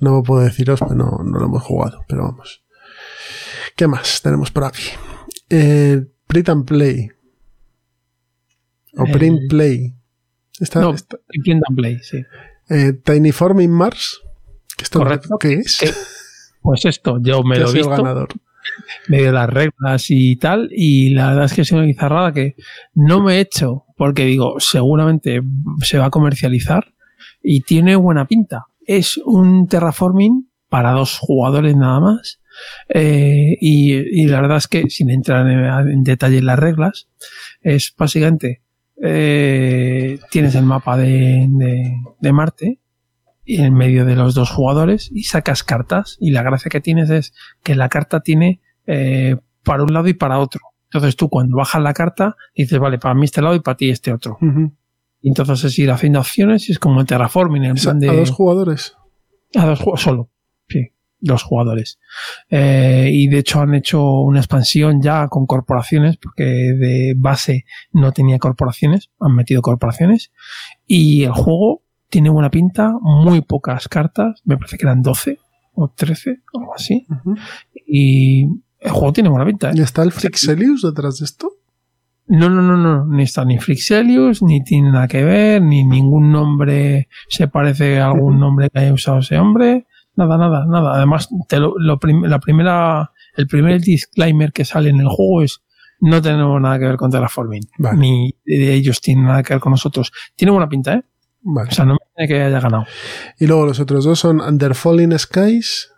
no 0.00 0.22
puedo 0.22 0.42
deciros, 0.44 0.80
pues 0.80 0.92
no, 0.92 1.20
no 1.24 1.38
lo 1.38 1.46
hemos 1.46 1.62
jugado, 1.62 2.04
pero 2.08 2.22
vamos. 2.24 2.62
¿Qué 3.76 3.86
más 3.88 4.20
tenemos 4.22 4.50
por 4.50 4.64
aquí? 4.64 4.82
Eh, 5.50 6.04
Print 6.26 6.48
and 6.50 6.64
Play. 6.66 7.08
O 8.96 9.04
Print 9.06 9.48
Play. 9.48 9.94
Esta, 10.60 10.80
No, 10.80 10.94
esta- 10.94 11.18
Print 11.42 11.62
and 11.68 11.76
Play, 11.76 11.98
sí. 12.00 12.22
eh, 12.68 12.92
Tiny 13.04 13.32
Form 13.32 13.60
in 13.60 13.70
Mars. 13.72 14.20
¿Qué 14.76 14.84
esto 14.84 15.00
Correcto. 15.00 15.36
¿Qué 15.38 15.54
es? 15.54 15.78
¿Qué? 15.80 15.90
Pues 16.64 16.84
esto, 16.86 17.18
yo 17.22 17.42
me 17.44 17.56
¿Qué 17.56 17.60
lo 17.60 17.68
he 17.70 17.72
visto. 17.74 17.90
ganador? 17.90 18.28
medio 19.08 19.30
las 19.30 19.50
reglas 19.50 20.06
y 20.08 20.36
tal, 20.36 20.70
y 20.72 21.10
la 21.10 21.28
verdad 21.28 21.44
es 21.44 21.52
que 21.52 21.60
es 21.60 21.70
una 21.72 21.84
guizarrada 21.84 22.32
que 22.32 22.54
no 22.94 23.22
me 23.22 23.34
he 23.36 23.40
hecho, 23.40 23.84
porque 23.98 24.24
digo, 24.24 24.54
seguramente 24.58 25.42
se 25.82 25.98
va 25.98 26.06
a 26.06 26.10
comercializar 26.10 26.94
y 27.42 27.60
tiene 27.60 27.94
buena 27.96 28.26
pinta. 28.26 28.64
Es 28.86 29.18
un 29.18 29.68
terraforming 29.68 30.48
para 30.70 30.92
dos 30.92 31.18
jugadores 31.18 31.76
nada 31.76 32.00
más, 32.00 32.40
eh, 32.88 33.56
y, 33.60 33.92
y 34.22 34.26
la 34.26 34.40
verdad 34.40 34.56
es 34.56 34.66
que, 34.68 34.88
sin 34.88 35.10
entrar 35.10 35.46
en, 35.46 35.90
en 35.90 36.02
detalle 36.02 36.38
en 36.38 36.46
las 36.46 36.58
reglas, 36.58 37.08
es 37.60 37.94
básicamente, 37.98 38.62
eh, 39.02 40.18
tienes 40.30 40.54
el 40.54 40.64
mapa 40.64 40.96
de, 40.96 41.46
de- 41.50 41.92
de 42.18 42.32
Marte, 42.32 42.78
en 43.46 43.74
medio 43.74 44.04
de 44.04 44.16
los 44.16 44.34
dos 44.34 44.50
jugadores 44.50 45.10
y 45.12 45.24
sacas 45.24 45.62
cartas 45.62 46.16
y 46.20 46.30
la 46.30 46.42
gracia 46.42 46.70
que 46.70 46.80
tienes 46.80 47.10
es 47.10 47.34
que 47.62 47.74
la 47.74 47.88
carta 47.88 48.20
tiene 48.20 48.60
eh, 48.86 49.36
para 49.62 49.82
un 49.82 49.92
lado 49.92 50.08
y 50.08 50.14
para 50.14 50.38
otro. 50.38 50.60
Entonces 50.86 51.16
tú 51.16 51.28
cuando 51.28 51.56
bajas 51.56 51.82
la 51.82 51.92
carta 51.92 52.36
dices, 52.54 52.78
vale, 52.78 52.98
para 52.98 53.14
mí 53.14 53.24
este 53.24 53.42
lado 53.42 53.54
y 53.54 53.60
para 53.60 53.76
ti 53.76 53.90
este 53.90 54.12
otro. 54.12 54.38
Y 55.20 55.28
entonces 55.28 55.64
es 55.64 55.78
ir 55.78 55.90
haciendo 55.90 56.20
acciones 56.20 56.68
y 56.68 56.72
es 56.72 56.78
como 56.78 57.00
el 57.00 57.06
terraforming, 57.06 57.64
en 57.64 57.76
plan 57.76 57.98
de... 57.98 58.10
A 58.10 58.12
dos 58.12 58.30
jugadores. 58.30 58.96
A 59.54 59.66
dos 59.66 59.78
jugadores, 59.78 60.04
solo. 60.04 60.30
Sí, 60.68 60.92
dos 61.18 61.42
jugadores. 61.42 61.98
Eh, 62.50 63.08
y 63.10 63.28
de 63.28 63.38
hecho 63.38 63.60
han 63.60 63.74
hecho 63.74 64.20
una 64.20 64.40
expansión 64.40 65.00
ya 65.02 65.28
con 65.28 65.46
corporaciones, 65.46 66.18
porque 66.18 66.44
de 66.44 67.14
base 67.16 67.64
no 67.92 68.12
tenía 68.12 68.38
corporaciones, 68.38 69.10
han 69.18 69.34
metido 69.34 69.62
corporaciones. 69.62 70.30
Y 70.86 71.24
el 71.24 71.32
juego 71.32 71.83
tiene 72.14 72.30
buena 72.30 72.48
pinta, 72.48 72.92
muy 73.00 73.40
pocas 73.40 73.88
cartas, 73.88 74.40
me 74.44 74.56
parece 74.56 74.78
que 74.78 74.86
eran 74.86 75.02
12 75.02 75.40
o 75.74 75.88
13, 75.88 76.42
algo 76.56 76.72
así. 76.72 77.04
Y 77.86 78.44
el 78.80 78.90
juego 78.92 79.12
tiene 79.12 79.28
buena 79.30 79.44
pinta, 79.44 79.70
¿eh? 79.70 79.74
¿Y 79.74 79.80
está 79.80 80.04
el 80.04 80.12
Frixelius 80.12 80.82
detrás 80.82 81.18
de 81.18 81.24
esto? 81.24 81.50
No, 82.28 82.48
no, 82.48 82.62
no, 82.62 82.76
no, 82.76 83.04
ni 83.06 83.24
está 83.24 83.44
ni 83.44 83.58
Frixelius, 83.58 84.42
ni 84.44 84.62
tiene 84.62 84.92
nada 84.92 85.08
que 85.08 85.24
ver, 85.24 85.60
ni 85.60 85.84
ningún 85.84 86.30
nombre 86.30 87.08
se 87.28 87.48
parece 87.48 87.98
a 87.98 88.06
algún 88.06 88.38
nombre 88.38 88.70
que 88.70 88.78
haya 88.78 88.92
usado 88.92 89.18
ese 89.18 89.36
hombre. 89.38 89.86
Nada, 90.14 90.38
nada, 90.38 90.64
nada. 90.66 90.94
Además, 90.94 91.28
te 91.48 91.58
lo, 91.58 91.74
lo 91.76 91.98
prim- 91.98 92.24
la 92.26 92.38
primera, 92.38 93.10
el 93.36 93.48
primer 93.48 93.80
disclaimer 93.80 94.52
que 94.52 94.64
sale 94.64 94.90
en 94.90 95.00
el 95.00 95.08
juego 95.08 95.42
es 95.42 95.60
no 96.00 96.22
tenemos 96.22 96.60
nada 96.60 96.78
que 96.78 96.84
ver 96.86 96.96
con 96.96 97.10
Terraforming. 97.10 97.62
Vale. 97.78 97.98
Ni 97.98 98.34
de 98.44 98.72
ellos 98.74 99.00
tienen 99.00 99.24
nada 99.24 99.42
que 99.42 99.54
ver 99.54 99.60
con 99.60 99.72
nosotros. 99.72 100.12
Tiene 100.36 100.52
buena 100.52 100.68
pinta, 100.68 100.94
¿eh? 100.94 101.02
Vale. 101.46 101.68
O 101.70 101.72
sea, 101.72 101.84
no 101.84 101.92
me 101.94 101.98
tiene 102.16 102.28
que 102.28 102.42
haya 102.42 102.58
ganado. 102.60 102.86
Y 103.38 103.46
luego 103.46 103.66
los 103.66 103.78
otros 103.80 104.04
dos 104.04 104.18
son 104.18 104.40
Under 104.40 104.74
Falling 104.74 105.18
Skies, 105.18 105.92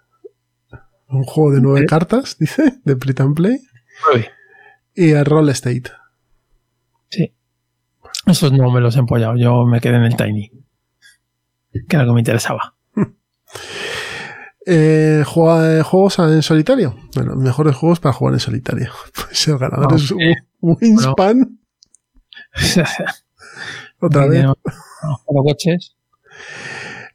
un 1.08 1.22
juego 1.22 1.52
de 1.54 1.60
nueve 1.60 1.80
¿Eh? 1.82 1.86
cartas, 1.86 2.36
dice, 2.40 2.80
de 2.84 2.96
Print 2.96 3.20
and 3.20 3.34
Play, 3.36 3.60
Nueve. 4.08 4.30
y 4.94 5.12
a 5.14 5.22
Roll 5.24 5.48
State. 5.50 5.90
Sí. 7.10 7.32
Esos 8.26 8.52
no 8.52 8.70
me 8.72 8.80
los 8.80 8.96
he 8.96 8.98
empollado. 8.98 9.36
Yo 9.36 9.64
me 9.66 9.80
quedé 9.80 9.96
en 9.96 10.02
el 10.04 10.16
Tiny. 10.16 10.50
Que 11.88 11.94
era 11.96 12.02
lo 12.04 12.10
que 12.10 12.14
me 12.14 12.20
interesaba. 12.20 12.74
Eh, 14.68 15.22
juega- 15.24 15.78
eh, 15.78 15.82
juegos 15.82 16.18
en 16.18 16.42
solitario. 16.42 16.96
Bueno, 17.14 17.36
mejores 17.36 17.76
juegos 17.76 18.00
para 18.00 18.12
jugar 18.12 18.34
en 18.34 18.40
solitario. 18.40 18.90
Pues 19.14 19.46
el 19.46 19.58
ganador 19.58 19.92
No, 19.92 19.96
es 19.96 20.10
eh, 20.10 20.34
Wingspan, 20.60 21.60
otra 24.00 24.26
vez. 24.26 24.44
Coches. 25.24 25.96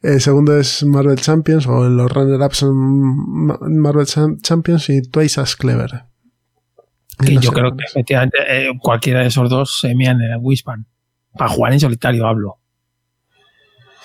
El 0.02 0.20
segundo 0.20 0.58
es 0.58 0.82
Marvel 0.84 1.16
Champions, 1.20 1.66
o 1.66 1.88
los 1.88 2.10
runner-ups 2.12 2.64
Marvel 2.64 4.06
Cham- 4.06 4.40
Champions 4.42 4.88
y 4.90 5.02
Twice 5.02 5.40
as 5.40 5.54
Clever. 5.54 6.04
Y 7.20 7.26
Que 7.26 7.36
yo 7.36 7.52
creo 7.52 7.70
que 7.76 7.84
efectivamente 7.86 8.38
eh, 8.48 8.70
cualquiera 8.80 9.20
de 9.20 9.26
esos 9.28 9.48
dos 9.48 9.78
se 9.80 9.94
mean 9.94 10.20
en 10.20 10.32
el 10.32 10.38
Wispan. 10.40 10.86
Para 11.36 11.50
jugar 11.50 11.72
en 11.72 11.80
solitario 11.80 12.26
hablo. 12.26 12.58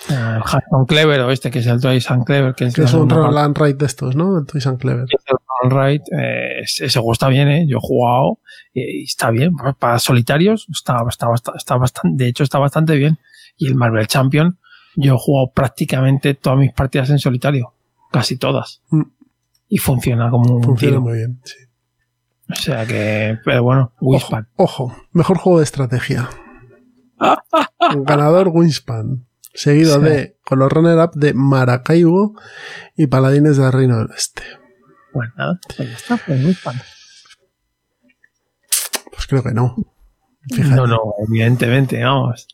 Eh, 0.08 0.14
El 0.14 0.40
Hudson 0.42 0.86
Clever 0.86 1.20
o 1.22 1.30
este 1.32 1.50
que 1.50 1.58
es 1.58 1.66
el 1.66 1.80
Toys 1.80 2.08
and 2.10 2.24
Clever, 2.24 2.54
que 2.54 2.66
es, 2.66 2.74
Que 2.74 2.82
es 2.84 2.94
un 2.94 3.10
roll 3.10 3.36
and 3.36 3.58
ride 3.58 3.74
de 3.74 3.86
estos, 3.86 4.14
¿no? 4.14 4.38
El 4.38 4.46
Twice 4.46 4.68
and 4.68 4.78
Clever. 4.78 5.04
del 5.06 5.36
Roll 5.62 5.70
Ride, 5.84 6.04
eh, 6.16 6.60
ese 6.62 6.88
juego 7.00 7.12
está 7.12 7.28
bien, 7.28 7.48
¿eh? 7.48 7.66
Yo 7.68 7.78
he 7.78 7.80
jugado 7.80 8.38
y 8.72 9.02
está 9.02 9.30
bien. 9.32 9.52
Para- 9.80 9.98
solitarios 9.98 10.68
está, 10.72 10.98
está, 11.08 11.26
bast- 11.26 11.56
está 11.56 11.76
bastante, 11.76 12.22
de 12.22 12.30
hecho 12.30 12.44
está 12.44 12.58
bastante 12.60 12.94
bien. 12.94 13.18
Y 13.58 13.66
el 13.68 13.74
Marvel 13.74 14.06
Champion, 14.06 14.58
yo 14.96 15.14
he 15.14 15.18
jugado 15.18 15.52
prácticamente 15.52 16.32
todas 16.34 16.58
mis 16.58 16.72
partidas 16.72 17.10
en 17.10 17.18
solitario. 17.18 17.74
Casi 18.10 18.38
todas. 18.38 18.82
Mm. 18.90 19.02
Y 19.68 19.78
funciona 19.78 20.30
como 20.30 20.56
un 20.56 20.62
Funciona 20.62 20.92
tiro. 20.92 21.00
muy 21.02 21.16
bien, 21.18 21.40
sí. 21.44 21.56
O 22.50 22.54
sea 22.54 22.86
que, 22.86 23.36
pero 23.44 23.62
bueno, 23.62 23.92
Ojo, 24.00 24.06
Wispan. 24.14 24.48
ojo, 24.56 24.96
mejor 25.12 25.36
juego 25.36 25.58
de 25.58 25.64
estrategia. 25.64 26.30
Ganador 28.04 28.48
Winspan. 28.48 29.26
Seguido 29.52 29.96
Sí. 29.98 30.04
de, 30.04 30.36
con 30.44 30.58
los 30.60 30.70
runner-up 30.72 31.10
de 31.14 31.34
Maracaibo 31.34 32.34
y 32.96 33.08
Paladines 33.08 33.56
del 33.58 33.72
Reino 33.72 33.98
del 33.98 34.08
Este. 34.16 34.42
Pues 35.12 35.28
nada, 35.36 35.58
pues 35.76 35.88
ya 35.90 35.96
está, 35.96 36.16
pues 36.16 36.40
muy 36.40 36.54
fan. 36.54 36.76
Pues 39.12 39.26
creo 39.26 39.42
que 39.42 39.52
no. 39.52 39.74
Fíjate. 40.50 40.74
No, 40.76 40.86
no, 40.86 40.98
evidentemente, 41.26 42.02
vamos. 42.02 42.46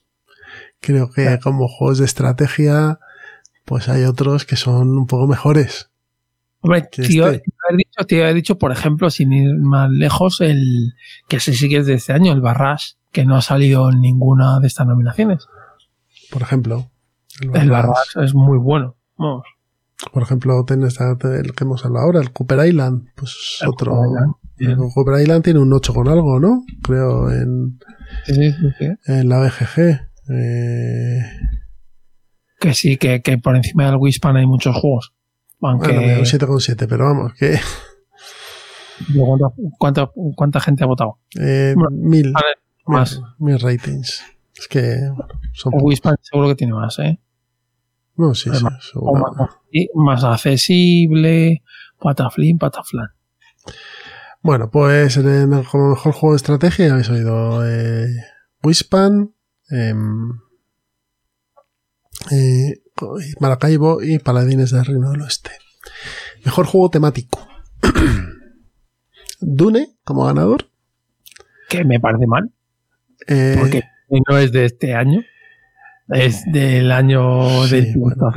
Creo 0.85 1.11
que 1.11 1.39
como 1.43 1.67
juegos 1.69 1.99
de 1.99 2.05
estrategia, 2.05 2.99
pues 3.65 3.89
hay 3.89 4.05
otros 4.05 4.45
que 4.45 4.57
son 4.57 4.91
un 4.91 5.07
poco 5.07 5.27
mejores. 5.27 5.91
Hombre, 6.61 6.81
este- 6.81 7.03
te 7.07 7.13
iba 7.13 7.27
a 7.27 7.29
haber 7.31 7.43
dicho, 7.77 8.07
te 8.07 8.15
iba 8.17 8.25
a 8.25 8.27
haber 8.29 8.35
dicho, 8.37 8.59
por 8.59 8.73
ejemplo, 8.73 9.11
sin 9.11 9.33
ir 9.33 9.55
más 9.59 9.91
lejos, 9.91 10.41
el 10.41 10.95
que 11.29 11.39
que 11.39 11.77
es 11.79 11.87
de 11.87 11.95
este 11.95 12.13
año, 12.13 12.33
el 12.33 12.41
Barras, 12.41 12.99
que 13.13 13.25
no 13.25 13.37
ha 13.37 13.43
salido 13.43 13.91
en 13.91 14.01
ninguna 14.01 14.61
de 14.61 14.67
estas 14.67 14.87
nominaciones. 14.87 15.47
Por 16.31 16.43
ejemplo, 16.43 16.91
el 17.41 17.55
El 17.57 17.71
Barras. 17.71 17.99
Es 18.23 18.35
muy 18.35 18.59
bueno. 18.59 18.97
Vamos. 19.17 19.45
Por 20.13 20.23
ejemplo, 20.23 20.65
tenés 20.67 20.99
el 21.01 21.53
que 21.55 21.65
hemos 21.65 21.85
hablado 21.85 22.07
ahora, 22.07 22.21
el 22.21 22.33
Cooper 22.33 22.67
Island. 22.67 23.09
Pues 23.15 23.59
El 23.63 23.69
otro. 23.69 23.93
Cooper 23.93 24.09
Island, 24.11 24.35
El 24.59 24.67
bien. 24.77 24.91
Cooper 24.91 25.21
Island 25.23 25.45
tiene 25.45 25.61
un 25.61 25.73
8 25.73 25.95
con 25.95 26.09
algo, 26.09 26.41
¿no? 26.41 26.65
Creo 26.83 27.31
en, 27.31 27.79
Sí, 28.27 28.35
sí, 28.35 28.53
sí, 28.53 28.67
sí. 28.79 28.87
en 29.07 29.29
la 29.29 29.39
BGG. 29.41 30.01
Eh, 30.31 31.21
Que 32.61 32.75
sí, 32.75 32.97
que, 32.97 33.21
que 33.23 33.39
por 33.39 33.57
encima 33.57 33.87
del 33.87 33.97
Wispan 33.97 34.37
hay 34.37 34.47
muchos 34.47 34.75
juegos. 34.77 35.13
Aunque, 35.61 35.89
bueno, 35.93 36.03
mira, 36.03 36.19
un 36.19 36.25
7,7, 36.25 36.87
pero 36.89 37.05
vamos, 37.05 37.33
que 37.35 37.59
¿cuánta, 39.17 39.47
cuánta, 39.79 40.11
cuánta 40.37 40.61
gente 40.61 40.85
ha 40.85 40.87
votado? 40.87 41.19
eh, 41.39 41.75
Bueno, 41.77 41.91
mil, 41.91 42.27
mil, 42.27 42.35
más. 42.87 43.21
mil 43.39 43.59
ratings. 43.59 44.23
Es 44.57 44.69
que 44.69 44.97
son 45.53 45.73
El. 45.73 45.83
Wispan 45.83 46.17
seguro 46.23 46.49
que 46.49 46.55
tiene 46.55 46.73
más, 46.75 46.99
¿eh? 47.01 47.19
No, 48.17 48.35
sí, 48.35 48.51
sí, 48.55 48.63
más, 48.63 48.73
más 49.95 50.25
accesible, 50.25 51.63
pataflin, 51.99 52.59
pataflan. 52.59 53.09
Bueno, 54.43 54.71
pues 54.71 55.17
en 55.17 55.27
el- 55.53 55.65
como 55.67 55.91
mejor 55.91 56.13
juego 56.13 56.33
de 56.35 56.37
estrategia 56.37 56.93
habéis 56.93 57.09
oído 57.11 57.67
eh, 57.69 58.07
Wispan, 58.63 59.34
em, 59.71 60.31
eh, 62.31 62.83
Maracaibo 63.41 64.03
y 64.03 64.19
Paladines 64.19 64.71
del 64.71 64.85
Reino 64.85 65.11
del 65.11 65.23
Oeste. 65.23 65.51
Mejor 66.45 66.67
juego 66.67 66.91
temático. 66.91 67.47
Dune 69.41 69.89
como 70.05 70.25
ganador. 70.25 70.69
Que 71.69 71.85
me 71.85 71.99
parece 71.99 72.27
mal, 72.27 72.53
eh, 73.27 73.57
porque 73.59 73.83
no 74.29 74.39
es 74.39 74.53
de 74.53 74.67
este 74.67 74.95
año. 74.95 75.23
Es 76.09 76.43
del 76.53 76.93
año 76.93 77.67
sí, 77.67 77.77
del 77.77 77.95
bueno, 77.97 78.31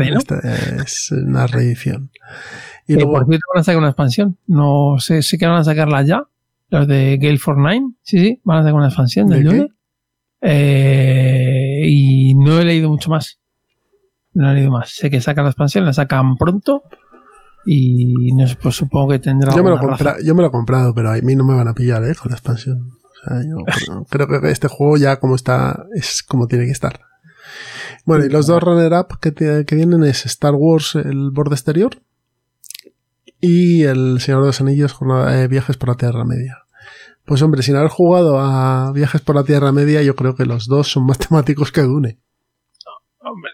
es 0.83 1.11
una 1.11 1.47
reedición. 1.47 2.11
Y 2.87 2.93
luego, 2.93 3.11
por 3.11 3.27
cierto 3.27 3.45
van 3.53 3.61
a 3.61 3.63
sacar 3.63 3.79
una 3.79 3.89
expansión. 3.89 4.37
No 4.47 4.95
sé, 4.99 5.21
sé 5.21 5.37
que 5.37 5.45
van 5.45 5.57
a 5.57 5.63
sacarla 5.65 6.01
ya. 6.03 6.23
Los 6.69 6.87
de 6.87 7.17
Gale 7.17 7.37
for 7.37 7.57
Nine. 7.57 7.95
Sí, 8.01 8.19
sí, 8.19 8.41
van 8.45 8.59
a 8.59 8.61
sacar 8.61 8.75
una 8.75 8.87
expansión 8.87 9.27
del. 9.27 9.43
Dune. 9.43 9.67
Eh, 10.41 11.81
y 11.87 12.35
no 12.35 12.59
he 12.59 12.65
leído 12.65 12.89
mucho 12.89 13.09
más. 13.09 13.39
No 14.33 14.51
he 14.51 14.55
leído 14.55 14.71
más. 14.71 14.91
Sé 14.95 15.09
que 15.09 15.21
sacan 15.21 15.45
la 15.45 15.49
expansión, 15.51 15.85
la 15.85 15.93
sacan 15.93 16.35
pronto. 16.35 16.83
Y 17.65 18.31
no 18.33 18.47
sé, 18.47 18.55
pues 18.61 18.75
supongo 18.75 19.09
que 19.11 19.19
tendrá. 19.19 19.53
yo, 19.53 19.63
me 19.63 19.69
lo 19.71 19.77
compra- 19.79 20.17
yo 20.23 20.33
me 20.35 20.41
lo 20.41 20.47
he 20.47 20.51
comprado, 20.51 20.93
pero 20.93 21.11
a 21.11 21.15
mí 21.17 21.35
no 21.35 21.43
me 21.43 21.53
van 21.55 21.67
a 21.67 21.73
pillar 21.73 22.03
eh, 22.05 22.15
con 22.15 22.29
la 22.31 22.37
expansión. 22.37 22.91
O 23.03 23.29
sea, 23.29 23.41
yo 23.43 23.57
creo- 24.09 24.27
creo 24.27 24.41
que 24.41 24.51
este 24.51 24.67
juego 24.67 24.95
ya 24.97 25.19
como 25.19 25.35
está, 25.35 25.85
es 25.95 26.23
como 26.23 26.47
tiene 26.47 26.65
que 26.65 26.71
estar. 26.71 27.01
Bueno, 28.05 28.25
y 28.25 28.29
los 28.29 28.47
dos 28.47 28.63
runner-up 28.63 29.19
que, 29.19 29.31
te- 29.31 29.65
que 29.65 29.75
vienen 29.75 30.03
es 30.05 30.25
Star 30.25 30.53
Wars, 30.55 30.95
el 30.95 31.31
borde 31.31 31.55
exterior, 31.55 31.97
y 33.41 33.83
el 33.83 34.19
Señor 34.21 34.41
de 34.41 34.47
los 34.47 34.61
Anillos, 34.61 34.93
jornada- 34.93 35.41
eh, 35.41 35.47
Viajes 35.49 35.75
por 35.77 35.89
la 35.89 35.95
Tierra 35.95 36.23
Media. 36.23 36.59
Pues 37.27 37.41
hombre, 37.43 37.61
sin 37.61 37.75
haber 37.75 37.89
jugado 37.89 38.39
a 38.39 38.91
Viajes 38.93 39.21
por 39.21 39.35
la 39.35 39.43
Tierra 39.43 39.71
Media, 39.71 40.01
yo 40.01 40.15
creo 40.15 40.33
que 40.35 40.45
los 40.45 40.65
dos 40.67 40.87
son 40.89 41.05
más 41.05 41.17
temáticos 41.27 41.71
que 41.71 41.81
Dune. 41.81 42.19
Hombre, 43.19 43.51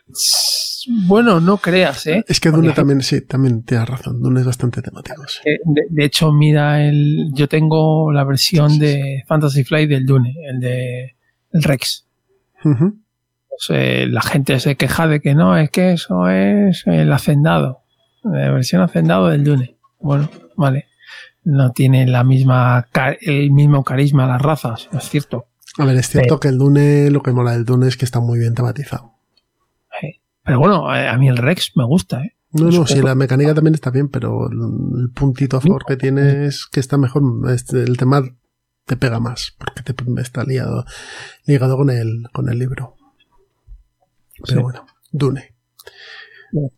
Bueno, 1.08 1.40
no 1.40 1.58
creas, 1.58 2.06
¿eh? 2.08 2.24
Es 2.28 2.40
que 2.40 2.50
Dune 2.52 2.68
Porque- 2.68 2.76
también, 2.76 3.02
sí, 3.02 3.22
también 3.26 3.64
tienes 3.64 3.90
razón, 3.90 4.22
Dune 4.22 4.42
es 4.42 4.46
bastante 4.46 4.82
temático. 4.84 5.24
sí. 5.28 5.40
Eh, 5.46 5.58
De, 5.66 5.82
de 5.90 6.06
hecho, 6.06 6.32
mira, 6.32 6.86
el, 6.88 7.32
yo 7.34 7.48
tengo 7.50 8.12
la 8.12 8.24
versión 8.24 8.78
de 8.78 9.24
Fantasy 9.28 9.64
Flight 9.64 9.90
del 9.90 10.06
Dune, 10.06 10.36
el 10.48 10.60
de 10.60 11.16
el 11.52 11.64
Rex. 11.64 12.08
Pues, 12.62 13.70
eh, 13.70 14.06
la 14.08 14.22
gente 14.22 14.60
se 14.60 14.76
queja 14.76 15.08
de 15.08 15.20
que 15.22 15.34
no, 15.36 15.58
es 15.58 15.70
que 15.72 15.94
eso 15.94 16.28
es 16.30 16.84
el 16.86 17.12
hacendado. 17.12 17.80
La 18.24 18.52
versión 18.52 18.82
hacendado 18.82 19.30
del 19.30 19.44
Dune. 19.44 19.78
Bueno, 20.00 20.30
vale. 20.56 20.86
No 21.46 21.72
tiene 21.72 22.08
la 22.08 22.24
misma 22.24 22.88
el 23.22 23.52
mismo 23.52 23.84
carisma 23.84 24.28
las 24.28 24.42
razas, 24.42 24.90
es 24.92 25.10
cierto. 25.10 25.48
A 25.78 25.86
ver, 25.86 25.98
es 25.98 26.08
cierto 26.08 26.40
que 26.40 26.48
el 26.50 26.58
Dune, 26.58 27.10
lo 27.10 27.22
que 27.22 27.32
mola 27.32 27.52
del 27.52 27.66
Dune 27.66 27.88
es 27.88 27.98
que 27.98 28.06
está 28.06 28.20
muy 28.20 28.40
bien 28.40 28.54
tematizado. 28.54 29.14
Eh, 30.02 30.20
Pero 30.44 30.60
bueno, 30.60 30.96
eh, 30.96 31.08
a 31.08 31.18
mí 31.18 31.28
el 31.28 31.38
Rex 31.38 31.74
me 31.76 31.86
gusta, 31.86 32.24
¿eh? 32.24 32.36
No, 32.52 32.70
no, 32.70 32.86
sí, 32.86 33.02
la 33.02 33.16
mecánica 33.16 33.56
también 33.56 33.74
está 33.74 33.90
bien, 33.90 34.10
pero 34.10 34.48
el, 34.48 35.10
puntito 35.10 35.58
a 35.58 35.62
favor 35.62 35.86
que 35.88 35.98
tiene 35.98 36.46
es 36.46 36.68
que 36.68 36.80
está 36.80 36.98
mejor. 36.98 37.24
el 37.74 37.98
tema 37.98 38.22
te 38.86 38.96
pega 38.96 39.20
más, 39.20 39.56
porque 39.58 39.82
te 39.82 40.22
está 40.22 40.44
liado, 40.44 40.86
ligado 41.46 41.78
con 41.78 41.90
el, 41.90 42.28
con 42.32 42.50
el 42.50 42.60
libro. 42.60 42.96
Pero 44.46 44.58
Sí. 44.60 44.62
bueno, 44.62 44.86
Dune. 45.12 45.53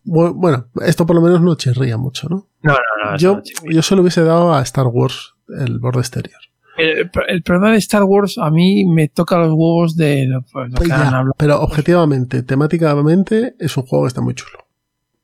Bueno, 0.04 0.68
esto 0.84 1.04
por 1.06 1.16
lo 1.16 1.22
menos 1.22 1.40
no 1.42 1.54
chirría 1.54 1.96
mucho, 1.98 2.28
¿no? 2.28 2.46
No, 2.62 2.72
no, 2.72 3.10
no. 3.12 3.16
Yo, 3.18 3.36
no, 3.36 3.42
yo 3.72 3.82
solo 3.82 4.02
hubiese 4.02 4.22
dado 4.24 4.54
a 4.54 4.62
Star 4.62 4.86
Wars 4.86 5.34
el 5.60 5.78
borde 5.78 6.00
exterior. 6.00 6.40
el, 6.78 7.10
el 7.28 7.42
problema 7.42 7.72
de 7.72 7.78
Star 7.78 8.02
Wars 8.04 8.38
a 8.38 8.50
mí 8.50 8.84
me 8.86 9.08
toca 9.08 9.36
los 9.38 9.50
huevos 9.50 9.96
de 9.96 10.26
lo, 10.26 10.42
pues, 10.42 10.70
lo 10.72 10.78
que 10.80 10.88
Ya, 10.88 11.08
han 11.08 11.14
hablado. 11.14 11.34
pero 11.38 11.60
objetivamente, 11.60 12.42
temáticamente, 12.42 13.54
es 13.58 13.76
un 13.76 13.84
juego 13.84 14.04
que 14.04 14.08
está 14.08 14.20
muy 14.22 14.34
chulo. 14.34 14.58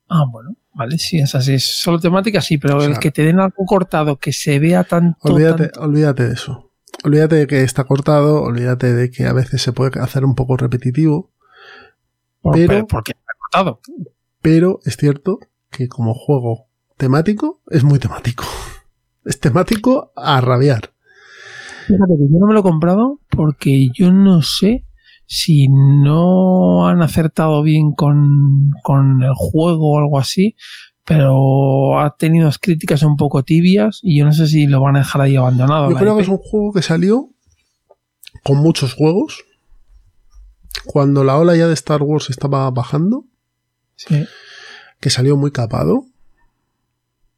Ah, 0.09 0.25
bueno, 0.31 0.55
vale, 0.75 0.99
sí, 0.99 1.19
es 1.19 1.35
así. 1.35 1.55
Es 1.55 1.81
solo 1.81 1.99
temática, 1.99 2.41
sí, 2.43 2.59
pero 2.59 2.77
O 2.79 2.83
el 2.83 2.99
que 2.99 3.11
te 3.11 3.23
den 3.23 3.41
algo 3.41 3.65
cortado, 3.67 4.17
que 4.19 4.33
se 4.35 4.59
vea 4.59 4.85
tanto. 4.85 5.17
Olvídate, 5.23 5.69
tanto- 5.69 5.81
olvídate 5.81 6.27
de 6.29 6.35
eso. 6.35 6.71
Olvídate 7.05 7.37
de 7.37 7.47
que 7.47 7.63
está 7.63 7.85
cortado, 7.85 8.43
olvídate 8.43 8.93
de 8.93 9.11
que 9.11 9.25
a 9.27 9.33
veces 9.33 9.63
se 9.63 9.73
puede 9.73 9.99
hacer 10.01 10.25
un 10.27 10.35
poco 10.35 10.59
repetitivo, 10.59 11.31
por- 12.43 12.55
pero- 12.55 12.69
pero 12.69 12.87
porque 12.87 13.13
está 13.13 13.33
cortado. 13.39 13.81
Pero 14.43 14.81
es 14.85 14.97
cierto 14.97 15.39
que 15.71 15.89
como 15.89 16.15
juego 16.15 16.67
temático 16.97 17.63
es 17.71 17.85
muy 17.85 17.99
temático. 17.99 18.45
Es 19.25 19.39
temático 19.39 20.13
a 20.17 20.41
rabiar. 20.41 20.91
Fíjate 21.87 22.15
que 22.15 22.25
yo 22.29 22.41
no 22.41 22.49
me 22.49 22.55
lo 22.55 22.59
he 22.59 22.63
comprado 22.65 23.21
porque 23.29 23.87
yo 23.95 24.11
no 24.11 24.43
sé 24.43 24.85
si 25.27 25.69
no 25.69 26.89
han 26.89 27.03
acertado 27.03 27.63
bien 27.63 27.93
con, 27.93 28.73
con 28.83 29.23
el 29.23 29.33
juego 29.37 29.93
o 29.93 29.99
algo 29.99 30.19
así, 30.19 30.57
pero 31.05 32.01
ha 32.01 32.17
tenido 32.17 32.51
críticas 32.61 33.05
un 33.05 33.17
poco 33.17 33.45
tibias 33.45 34.01
y 34.03 34.19
yo 34.19 34.25
no 34.25 34.33
sé 34.33 34.49
si 34.49 34.67
lo 34.67 34.81
van 34.81 34.97
a 34.97 35.01
dejar 35.01 35.23
ahí 35.23 35.37
abandonado. 35.37 35.91
Yo 35.91 35.97
creo 35.97 36.17
que 36.17 36.23
IP. 36.23 36.29
es 36.29 36.29
un 36.29 36.39
juego 36.39 36.73
que 36.73 36.83
salió 36.83 37.31
con 38.43 38.59
muchos 38.59 38.95
juegos. 38.95 39.45
Cuando 40.85 41.23
la 41.23 41.39
ola 41.39 41.55
ya 41.55 41.69
de 41.69 41.75
Star 41.75 42.03
Wars 42.03 42.29
estaba 42.29 42.69
bajando, 42.73 43.25
Que 45.01 45.11
salió 45.11 45.37
muy 45.37 45.51
capado. 45.51 46.07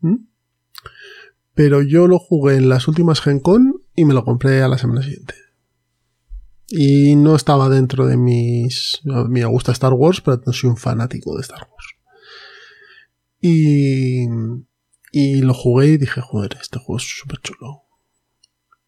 ¿Mm? 0.00 0.26
Pero 1.54 1.82
yo 1.82 2.08
lo 2.08 2.18
jugué 2.18 2.56
en 2.56 2.68
las 2.68 2.88
últimas 2.88 3.20
Gen 3.20 3.40
Con 3.40 3.82
y 3.94 4.04
me 4.04 4.14
lo 4.14 4.24
compré 4.24 4.62
a 4.62 4.68
la 4.68 4.78
semana 4.78 5.02
siguiente. 5.02 5.34
Y 6.68 7.14
no 7.16 7.36
estaba 7.36 7.68
dentro 7.68 8.06
de 8.06 8.16
mis... 8.16 9.00
A 9.10 9.24
mí 9.24 9.40
me 9.40 9.46
gusta 9.46 9.72
Star 9.72 9.92
Wars, 9.92 10.20
pero 10.20 10.42
no 10.44 10.52
soy 10.52 10.70
un 10.70 10.76
fanático 10.76 11.34
de 11.36 11.42
Star 11.42 11.68
Wars. 11.70 11.94
Y, 13.40 14.26
y 15.12 15.42
lo 15.42 15.54
jugué 15.54 15.88
y 15.88 15.98
dije, 15.98 16.20
joder, 16.20 16.56
este 16.60 16.78
juego 16.78 16.96
es 16.96 17.04
súper 17.04 17.40
chulo. 17.40 17.82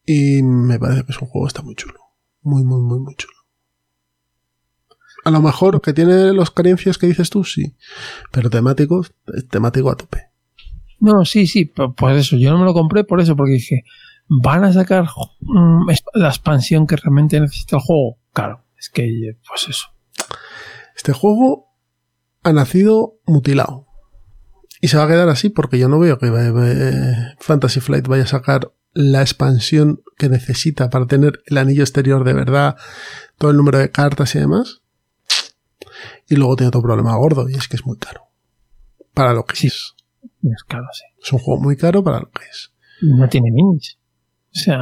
Y 0.05 0.43
me 0.43 0.79
parece 0.79 1.05
que 1.05 1.12
es 1.12 1.20
un 1.20 1.29
juego 1.29 1.47
que 1.47 1.51
está 1.51 1.62
muy 1.62 1.74
chulo. 1.74 2.01
Muy, 2.41 2.64
muy, 2.64 2.81
muy, 2.81 2.99
muy 2.99 3.14
chulo. 3.16 3.36
A 5.27 5.31
lo 5.33 5.43
mejor 5.43 5.81
que 5.81 5.93
tiene 5.93 6.33
los 6.33 6.53
carencias 6.53 6.99
que 6.99 7.09
dices 7.09 7.31
tú, 7.31 7.43
sí. 7.43 7.74
Pero 8.31 8.49
temático, 8.49 9.05
temático 9.51 9.91
a 9.91 9.97
tope. 9.97 10.31
No, 11.01 11.24
sí, 11.24 11.49
sí, 11.49 11.64
por, 11.64 11.97
por 11.97 12.12
eso. 12.12 12.37
Yo 12.37 12.53
no 12.53 12.61
me 12.61 12.64
lo 12.64 12.72
compré 12.72 13.03
por 13.03 13.20
eso, 13.20 13.35
porque 13.35 13.55
dije, 13.55 13.83
¿van 14.29 14.62
a 14.62 14.72
sacar 14.72 15.09
mm, 15.41 15.91
la 16.14 16.29
expansión 16.29 16.87
que 16.87 16.95
realmente 16.95 17.41
necesita 17.41 17.74
el 17.74 17.83
juego? 17.83 18.18
Claro, 18.33 18.64
es 18.79 18.89
que, 18.89 19.37
pues 19.49 19.66
eso. 19.68 19.87
Este 20.95 21.12
juego 21.12 21.72
ha 22.45 22.53
nacido 22.53 23.18
mutilado. 23.27 23.89
Y 24.81 24.87
se 24.87 24.97
va 24.97 25.07
a 25.07 25.09
quedar 25.09 25.29
así 25.29 25.49
porque 25.49 25.81
yo 25.81 25.89
no 25.89 25.99
veo 25.99 26.18
que 26.18 26.29
eh, 26.29 27.35
Fantasy 27.41 27.81
Flight 27.81 28.07
vaya 28.07 28.22
a 28.22 28.29
sacar 28.29 28.72
la 28.93 29.22
expansión 29.22 30.05
que 30.18 30.29
necesita 30.29 30.89
para 30.89 31.09
tener 31.09 31.43
el 31.47 31.59
anillo 31.59 31.83
exterior 31.83 32.22
de 32.22 32.33
verdad, 32.33 32.77
todo 33.39 33.51
el 33.51 33.57
número 33.57 33.79
de 33.79 33.91
cartas 33.91 34.37
y 34.37 34.39
demás. 34.39 34.83
Y 36.29 36.37
luego 36.37 36.57
tiene 36.57 36.68
otro 36.68 36.83
problema 36.83 37.16
gordo 37.16 37.49
y 37.49 37.55
es 37.55 37.68
que 37.68 37.77
es 37.77 37.87
muy 37.87 37.97
caro. 37.99 38.22
Para 39.14 39.33
lo 39.33 39.45
que 39.45 39.57
Sí. 39.57 39.68
es. 39.68 39.95
Es 40.43 40.62
caro, 40.64 40.87
sí. 40.93 41.05
Es 41.22 41.33
un 41.33 41.39
juego 41.39 41.61
muy 41.62 41.77
caro 41.77 42.03
para 42.05 42.20
lo 42.20 42.31
que 42.31 42.45
es. 42.45 42.72
No 43.03 43.29
tiene 43.29 43.51
minis. 43.51 43.99
O 44.55 44.59
sea, 44.59 44.79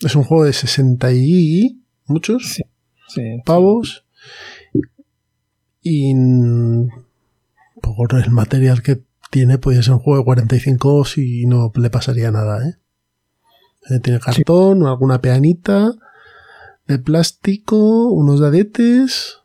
Es 0.00 0.14
un 0.14 0.24
juego 0.24 0.44
de 0.44 0.52
60 0.52 1.10
y 1.12 1.80
muchos 2.06 2.54
Sí. 2.54 2.62
sí. 3.08 3.22
pavos. 3.46 4.04
Y 5.82 6.12
por 7.80 8.14
el 8.14 8.30
material 8.30 8.82
que 8.82 9.02
tiene, 9.30 9.58
podría 9.58 9.82
ser 9.82 9.94
un 9.94 10.00
juego 10.00 10.18
de 10.18 10.24
45 10.24 11.04
si 11.04 11.46
no 11.46 11.72
le 11.74 11.90
pasaría 11.90 12.30
nada, 12.30 12.66
¿eh? 12.68 12.74
Eh, 13.90 14.00
Tiene 14.00 14.18
cartón, 14.20 14.84
alguna 14.86 15.20
peanita 15.20 15.92
de 16.86 16.98
plástico, 16.98 18.08
unos 18.08 18.40
dadetes. 18.40 19.38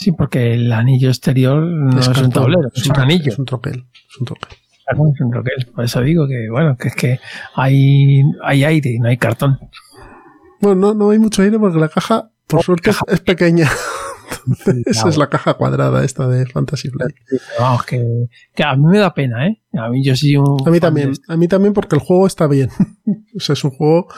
Sí, 0.00 0.12
porque 0.12 0.54
el 0.54 0.72
anillo 0.72 1.10
exterior 1.10 1.62
no 1.62 2.00
es, 2.00 2.08
un 2.08 2.30
tablero, 2.30 2.70
es, 2.74 2.86
un 2.86 2.98
anillo. 2.98 3.32
Es 3.32 3.38
un 3.38 3.44
troquel. 3.44 3.84
Es 4.08 4.18
un 4.18 4.24
troquel. 4.24 4.48
Claro, 4.86 5.12
es 5.14 5.20
un 5.20 5.30
troquel. 5.30 5.66
Por 5.74 5.84
eso 5.84 6.00
digo 6.00 6.26
que, 6.26 6.48
bueno, 6.50 6.74
que 6.78 6.88
es 6.88 6.96
que 6.96 7.20
hay, 7.54 8.22
hay 8.42 8.64
aire 8.64 8.92
y 8.92 8.98
no 8.98 9.08
hay 9.08 9.18
cartón. 9.18 9.58
Bueno, 10.58 10.80
no, 10.80 10.94
no 10.94 11.10
hay 11.10 11.18
mucho 11.18 11.42
aire 11.42 11.58
porque 11.58 11.78
la 11.78 11.90
caja, 11.90 12.30
por 12.46 12.62
suerte, 12.62 12.88
es, 12.88 12.96
caja. 12.96 13.12
es 13.12 13.20
pequeña. 13.20 13.68
Entonces, 14.46 14.86
esa 14.86 15.10
es 15.10 15.18
la 15.18 15.28
caja 15.28 15.52
cuadrada 15.52 16.02
esta 16.02 16.26
de 16.28 16.46
Fantasy 16.46 16.88
Flight. 16.88 17.16
Vamos, 17.58 17.84
que, 17.84 18.02
que 18.54 18.64
a 18.64 18.74
mí 18.76 18.86
me 18.86 19.00
da 19.00 19.12
pena, 19.12 19.48
¿eh? 19.48 19.60
A 19.74 19.90
mí 19.90 20.02
yo 20.02 20.16
soy 20.16 20.36
un. 20.36 20.66
A 20.66 20.70
mí 20.70 20.80
también, 20.80 21.12
a 21.28 21.36
mí 21.36 21.46
también 21.46 21.74
porque 21.74 21.96
el 21.96 22.00
juego 22.00 22.26
está 22.26 22.46
bien. 22.46 22.70
o 23.36 23.40
sea, 23.40 23.52
es 23.52 23.64
un 23.64 23.72
juego 23.72 24.08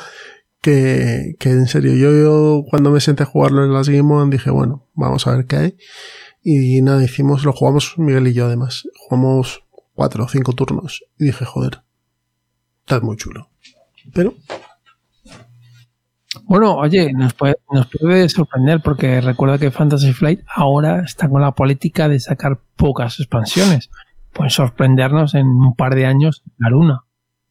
que, 0.63 1.37
en 1.41 1.67
serio, 1.67 1.95
yo, 1.95 2.13
yo 2.13 2.65
cuando 2.71 2.91
me 2.91 3.01
senté 3.01 3.25
a 3.25 3.27
jugarlo 3.27 3.65
en 3.65 3.73
las 3.73 3.89
Game 3.89 4.15
On 4.15 4.31
dije, 4.31 4.51
bueno, 4.51 4.89
vamos 4.95 5.27
a 5.27 5.37
ver 5.37 5.47
qué 5.47 5.57
hay. 5.57 5.77
Y 6.43 6.81
nada, 6.83 7.05
hicimos, 7.05 7.45
lo 7.45 7.53
jugamos 7.53 7.95
Miguel 7.99 8.29
y 8.29 8.33
yo 8.33 8.47
además. 8.47 8.89
Jugamos 8.97 9.65
cuatro 9.93 10.25
o 10.25 10.29
cinco 10.29 10.53
turnos. 10.53 11.05
Y 11.19 11.27
dije, 11.27 11.45
joder, 11.45 11.83
está 12.81 13.01
muy 13.01 13.17
chulo. 13.17 13.51
Pero, 14.15 14.35
Bueno, 16.45 16.77
oye, 16.77 17.13
nos 17.13 17.35
puede, 17.35 18.29
sorprender 18.29 18.81
porque 18.83 19.21
recuerda 19.21 19.59
que 19.59 19.71
Fantasy 19.71 20.13
Flight 20.13 20.41
ahora 20.47 21.03
está 21.03 21.29
con 21.29 21.43
la 21.43 21.53
política 21.53 22.09
de 22.09 22.21
sacar 22.21 22.61
pocas 22.77 23.19
expansiones. 23.21 23.91
Puede 24.33 24.51
sorprendernos 24.51 25.35
en 25.35 25.47
un 25.47 25.75
par 25.75 25.95
de 25.95 26.07
años 26.07 26.43
dar 26.57 26.75
una. 26.75 27.05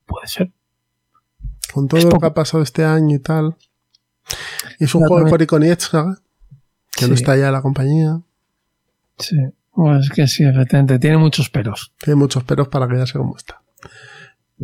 Puede 0.06 0.28
ser. 0.28 0.52
Con 1.74 1.88
todo 1.88 2.02
lo 2.10 2.20
que 2.20 2.26
ha 2.26 2.34
pasado 2.34 2.64
este 2.64 2.84
año 2.84 3.16
y 3.16 3.20
tal. 3.20 3.56
Y 4.80 4.86
es 4.86 4.96
un 4.96 5.06
juego 5.06 5.38
de 5.38 5.48
Konietzka, 5.48 6.20
que 6.92 7.08
no 7.08 7.14
está 7.14 7.36
ya 7.38 7.48
en 7.48 7.54
la 7.54 7.62
compañía. 7.62 8.22
Sí. 9.18 9.38
Bueno, 9.74 10.00
es 10.00 10.10
que 10.10 10.28
sí, 10.28 10.44
efectivamente, 10.44 11.00
tiene 11.00 11.18
muchos 11.18 11.50
peros. 11.50 11.94
Tiene 11.98 12.16
muchos 12.16 12.44
peros 12.44 12.68
para 12.68 12.88
quedarse 12.88 13.18
como 13.18 13.38
está. 13.38 13.62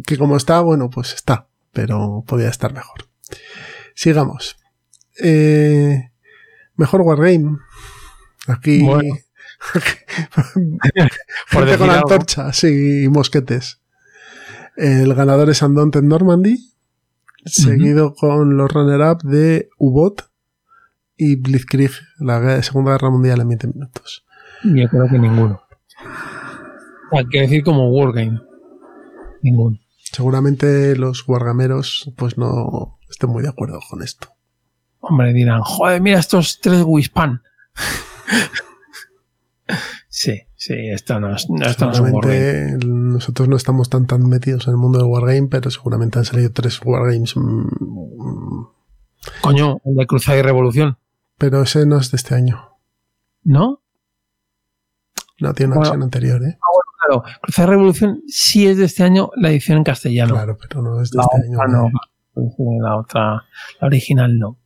Que 0.06 0.18
como 0.18 0.38
está, 0.38 0.60
bueno, 0.60 0.90
pues 0.90 1.14
está, 1.14 1.48
pero 1.72 2.24
podría 2.28 2.50
estar 2.50 2.74
mejor. 2.74 3.08
Sigamos. 3.96 4.58
Eh, 5.20 6.12
mejor 6.76 7.02
Wargame. 7.02 7.58
Aquí. 8.48 8.84
Bueno. 8.84 9.16
Por 11.52 11.66
gente 11.66 11.78
con 11.80 11.90
algo. 11.90 12.12
antorchas 12.12 12.64
y 12.64 13.08
mosquetes. 13.10 13.80
El 14.76 15.16
ganador 15.16 15.50
es 15.50 15.64
Undaunted 15.64 16.04
Normandy, 16.04 16.72
seguido 17.46 18.14
con 18.14 18.58
los 18.58 18.72
runner-up 18.72 19.22
de 19.24 19.70
U-Bot 19.78 20.30
y 21.16 21.36
Blitzkrieg, 21.36 21.92
la 22.20 22.62
Segunda 22.62 22.92
Guerra 22.92 23.10
Mundial 23.10 23.42
en 23.42 23.48
20 23.48 23.68
minutos. 23.68 24.26
Yo 24.64 24.88
creo 24.90 25.08
que 25.10 25.20
ninguno. 25.20 25.62
Hay 27.12 27.28
que 27.28 27.42
decir 27.42 27.64
como 27.64 27.90
Wargame. 27.90 28.40
Ninguno. 29.42 29.78
Seguramente 30.12 30.96
los 30.96 31.28
wargameros 31.28 32.12
pues 32.16 32.38
no 32.38 32.98
estén 33.10 33.30
muy 33.30 33.44
de 33.44 33.50
acuerdo 33.50 33.80
con 33.90 34.02
esto. 34.02 34.30
Hombre, 35.00 35.34
dirán, 35.34 35.62
joder, 35.62 36.02
mira 36.02 36.20
estos 36.20 36.60
tres 36.62 36.84
Wispan. 36.86 37.42
sí, 40.32 40.42
sí, 40.56 40.74
esto 40.92 41.20
no 41.20 41.34
es, 41.36 41.48
no, 41.50 41.58
nosotros 42.86 43.48
no 43.48 43.56
estamos 43.56 43.90
tan 43.90 44.08
tan 44.08 44.28
metidos 44.28 44.68
en 44.68 44.72
el 44.74 44.78
mundo 44.78 45.00
del 45.00 45.08
wargame, 45.08 45.48
pero 45.48 45.70
seguramente 45.72 46.20
han 46.20 46.26
salido 46.26 46.52
tres 46.52 46.80
wargames. 46.84 47.36
mm, 47.38 48.64
Coño, 49.42 49.80
el 49.86 49.96
de 49.96 50.06
Cruzada 50.06 50.38
y 50.38 50.42
Revolución. 50.42 50.98
Pero 51.38 51.62
ese 51.62 51.86
no 51.86 51.98
es 51.98 52.12
de 52.12 52.18
este 52.18 52.36
año. 52.36 52.78
¿No? 53.44 53.82
No 55.40 55.54
tiene 55.54 55.72
una 55.74 55.80
Bueno. 55.80 55.92
versión 55.92 56.04
anterior, 56.04 56.44
¿eh? 56.44 56.58
Claro, 57.06 57.24
Cruzada 57.42 57.68
y 57.68 57.72
Revolución 57.72 58.22
sí 58.28 58.68
es 58.68 58.78
de 58.78 58.86
este 58.86 59.04
año 59.04 59.30
la 59.36 59.50
edición 59.50 59.78
en 59.78 59.84
castellano. 59.84 60.34
Claro, 60.34 60.58
pero 60.60 60.82
no 60.82 61.02
es 61.02 61.12
de 61.12 61.18
la 61.18 61.24
este 61.24 61.48
año. 61.48 61.58
¿no? 61.68 61.90
no. 62.36 62.82
La 62.82 62.98
otra, 62.98 63.44
la 63.80 63.88
original 63.88 64.38
no. 64.38 64.58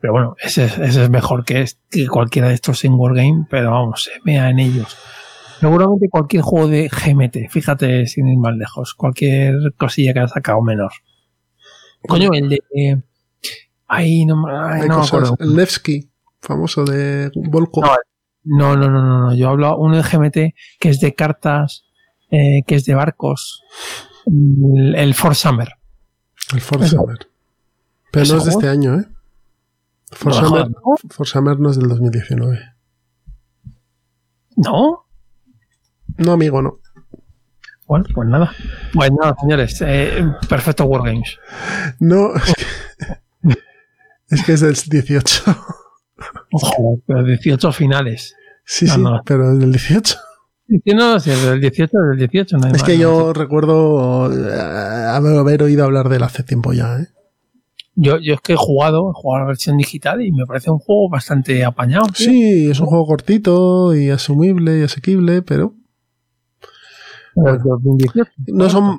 Pero 0.00 0.12
bueno, 0.12 0.36
ese, 0.42 0.64
es- 0.66 0.78
ese 0.78 1.04
es 1.04 1.10
mejor 1.10 1.44
que, 1.44 1.62
este- 1.62 1.80
que 1.90 2.06
cualquiera 2.06 2.48
de 2.48 2.54
estos 2.54 2.84
en 2.84 2.94
Wargame, 2.94 3.46
pero 3.50 3.70
vamos, 3.72 4.04
se 4.04 4.12
vea 4.24 4.48
en 4.50 4.58
ellos. 4.60 4.96
Seguramente 5.60 6.08
cualquier 6.08 6.42
juego 6.42 6.68
de 6.68 6.88
GMT, 6.88 7.48
fíjate 7.50 8.06
sin 8.06 8.28
ir 8.28 8.38
más 8.38 8.54
lejos, 8.56 8.94
cualquier 8.94 9.56
cosilla 9.76 10.12
que 10.14 10.20
ha 10.20 10.28
sacado 10.28 10.62
menor. 10.62 10.92
Coño, 12.06 12.30
el 12.32 12.48
de. 12.48 12.60
eh, 12.76 12.96
Ay, 13.88 14.24
no, 14.26 14.36
me- 14.36 14.52
ay, 14.52 14.86
no 14.88 15.00
me 15.00 15.04
acuerdo. 15.06 15.36
El 15.40 15.56
Nevsky, 15.56 16.08
famoso 16.40 16.84
de 16.84 17.30
Volko. 17.34 17.80
No, 18.44 18.76
No, 18.76 18.76
no, 18.76 18.88
no, 18.90 19.02
no. 19.30 19.34
Yo 19.34 19.48
hablo 19.48 19.76
uno 19.78 19.96
de 19.96 20.02
GMT 20.02 20.54
que 20.78 20.88
es 20.90 21.00
de 21.00 21.14
cartas, 21.14 21.84
eh, 22.30 22.62
que 22.66 22.74
es 22.76 22.84
de 22.84 22.94
barcos. 22.94 23.62
El, 24.26 24.94
el 24.94 25.14
For 25.14 25.34
Summer. 25.34 25.68
el 26.54 26.60
For 26.60 26.86
Summer. 26.86 27.16
Pero 28.12 28.22
¿Ese 28.22 28.32
no 28.34 28.38
es 28.38 28.44
de 28.44 28.50
este 28.52 28.68
año, 28.68 28.94
¿eh? 29.00 29.06
For, 30.12 30.32
No 30.34 30.40
me 30.40 30.46
Summer, 30.48 30.70
¿no? 30.70 30.76
For 31.10 31.26
Summer 31.26 31.58
no 31.60 31.70
es 31.70 31.76
del 31.78 31.88
2019. 31.88 32.60
¿No? 34.56 35.04
No, 36.16 36.32
amigo, 36.32 36.62
no. 36.62 36.78
Bueno, 37.86 38.04
pues 38.14 38.28
nada. 38.28 38.52
Pues 38.92 39.10
nada, 39.12 39.34
señores. 39.40 39.78
eh, 39.86 40.24
perfecto 40.48 40.84
Wargames. 40.84 41.38
No, 42.00 42.34
es 42.34 42.54
que, 42.54 43.54
es 44.34 44.44
que 44.44 44.52
es 44.52 44.60
del 44.60 44.74
18. 44.74 45.42
Ojo, 46.52 47.00
pero 47.06 47.24
18 47.24 47.72
finales. 47.72 48.34
Sí, 48.64 48.86
No, 48.86 48.94
sí, 48.94 49.00
no. 49.02 49.22
pero 49.24 49.52
es 49.52 49.58
del 49.58 49.72
18. 49.72 50.16
Sí, 50.68 50.82
No, 50.94 51.16
es 51.16 51.24
del 51.24 51.60
18, 51.60 51.90
del 52.10 52.18
18. 52.18 52.56
No 52.58 52.66
hay 52.66 52.72
Es 52.72 52.78
más, 52.80 52.86
que 52.88 52.98
yo 52.98 53.32
recuerdo 53.32 54.30
eh, 54.32 54.52
haber, 55.10 55.38
haber 55.38 55.62
oído 55.62 55.84
hablar 55.84 56.08
de 56.08 56.16
él 56.16 56.22
hace 56.24 56.42
tiempo 56.42 56.72
ya, 56.72 56.98
¿eh? 56.98 57.08
Yo, 58.00 58.18
yo 58.18 58.34
es 58.34 58.40
que 58.40 58.52
he 58.52 58.56
jugado, 58.56 59.10
he 59.10 59.14
jugado 59.14 59.40
la 59.44 59.48
versión 59.48 59.76
digital 59.76 60.22
y 60.24 60.30
me 60.30 60.46
parece 60.46 60.70
un 60.70 60.78
juego 60.78 61.08
bastante 61.10 61.64
apañado. 61.64 62.06
tío. 62.06 62.26
Sí, 62.30 62.70
es 62.70 62.78
un 62.80 62.86
juego 62.86 63.06
cortito 63.06 63.94
y 63.94 64.10
asumible 64.10 64.78
y 64.78 64.82
asequible, 64.84 65.42
pero 65.42 65.74
Pero 67.34 67.52
del 67.52 67.62
2018. 67.62 68.30
no 68.48 68.70
son 68.70 68.98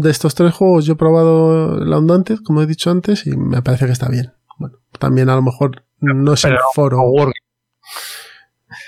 de 0.00 0.10
estos 0.10 0.34
tres 0.34 0.52
juegos. 0.54 0.84
Yo 0.84 0.92
he 0.92 0.96
probado 0.96 1.82
el 1.82 1.92
Undaunted, 1.92 2.38
como 2.44 2.60
he 2.62 2.66
dicho 2.66 2.90
antes, 2.90 3.26
y 3.26 3.36
me 3.36 3.62
parece 3.62 3.86
que 3.86 3.92
está 3.92 4.08
bien. 4.08 4.32
Bueno, 4.58 4.76
también 4.98 5.28
a 5.30 5.36
lo 5.36 5.42
mejor 5.42 5.84
no 6.00 6.32
es 6.34 6.44
el 6.44 6.52
Pero 6.52 6.62
foro. 6.74 6.98
O. 7.00 7.30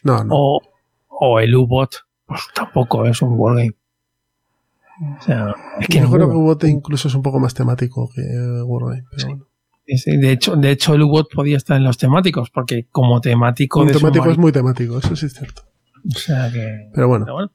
No, 0.05 0.25
no. 0.25 0.35
o, 0.35 0.61
o 1.09 1.41
el 1.41 1.55
U-Bot, 1.55 1.95
pues 2.27 2.41
tampoco 2.55 3.07
es 3.07 3.23
un 3.23 3.35
Wargame. 3.39 3.76
O 4.99 5.23
sea, 5.23 5.55
es 5.79 5.89
que 5.89 6.01
Yo 6.01 6.11
creo 6.11 6.29
que 6.29 6.37
Bote 6.37 6.69
incluso 6.69 7.09
es 7.09 7.15
un 7.15 7.23
poco 7.23 7.39
más 7.39 7.55
temático 7.55 8.09
que 8.15 8.23
Wargame, 8.65 9.05
pero 9.11 9.29
bueno. 9.29 9.47
Sí, 9.87 9.99
sí, 9.99 10.17
De 10.17 10.33
hecho, 10.33 10.57
de 10.57 10.71
hecho, 10.71 10.95
el 10.95 11.03
U-Bot 11.03 11.29
podía 11.33 11.57
estar 11.57 11.77
en 11.77 11.85
los 11.85 11.97
temáticos, 11.97 12.51
porque 12.51 12.89
como 12.91 13.21
temático 13.21 13.81
Un 13.81 13.89
de 13.89 13.93
temático 13.93 14.31
es 14.31 14.39
muy 14.39 14.51
temático, 14.51 14.99
eso 14.99 15.15
sí 15.15 15.27
es 15.27 15.35
cierto. 15.35 15.63
O 16.09 16.19
sea 16.19 16.51
que. 16.51 16.91
Pero 16.95 17.09
bueno, 17.09 17.25
pero 17.25 17.35
bueno, 17.35 17.53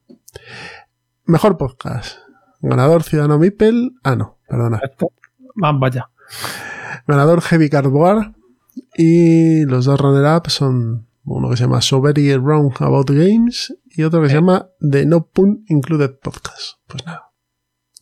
mejor 1.25 1.57
podcast. 1.57 2.19
Ganador 2.61 3.03
Ciudadano 3.03 3.39
Mipel. 3.39 3.93
Ah, 4.03 4.15
no, 4.15 4.37
perdona. 4.47 4.79
vaya. 5.55 6.09
Ganador 7.07 7.41
Heavy 7.41 7.69
Cardboard. 7.69 8.35
Y 8.95 9.65
los 9.65 9.85
dos 9.85 9.99
runner-up 9.99 10.49
son 10.49 11.07
uno 11.23 11.49
que 11.49 11.57
se 11.57 11.63
llama 11.63 11.81
So 11.81 12.01
Very 12.01 12.35
Wrong 12.37 12.71
About 12.79 13.09
Games 13.09 13.75
y 13.89 14.03
otro 14.03 14.21
que 14.21 14.29
se 14.29 14.35
llama 14.35 14.69
The 14.79 15.05
No 15.05 15.25
Pun 15.25 15.65
Included 15.67 16.19
Podcast. 16.21 16.77
Pues 16.87 17.05
nada. 17.05 17.30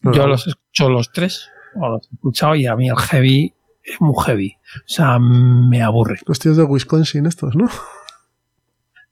Yo 0.01 0.27
los 0.27 0.47
escucho 0.47 0.89
los 0.89 1.11
tres, 1.11 1.49
o 1.75 1.89
los 1.89 2.07
he 2.09 2.15
escuchado, 2.15 2.55
y 2.55 2.65
a 2.65 2.75
mí 2.75 2.87
el 2.87 2.97
heavy 2.97 3.53
es 3.83 3.99
muy 3.99 4.13
heavy. 4.25 4.55
O 4.75 4.87
sea, 4.87 5.19
me 5.19 5.81
aburre. 5.81 6.19
Los 6.25 6.39
tíos 6.39 6.57
de 6.57 6.63
Wisconsin 6.63 7.25
estos, 7.25 7.55
¿no? 7.55 7.67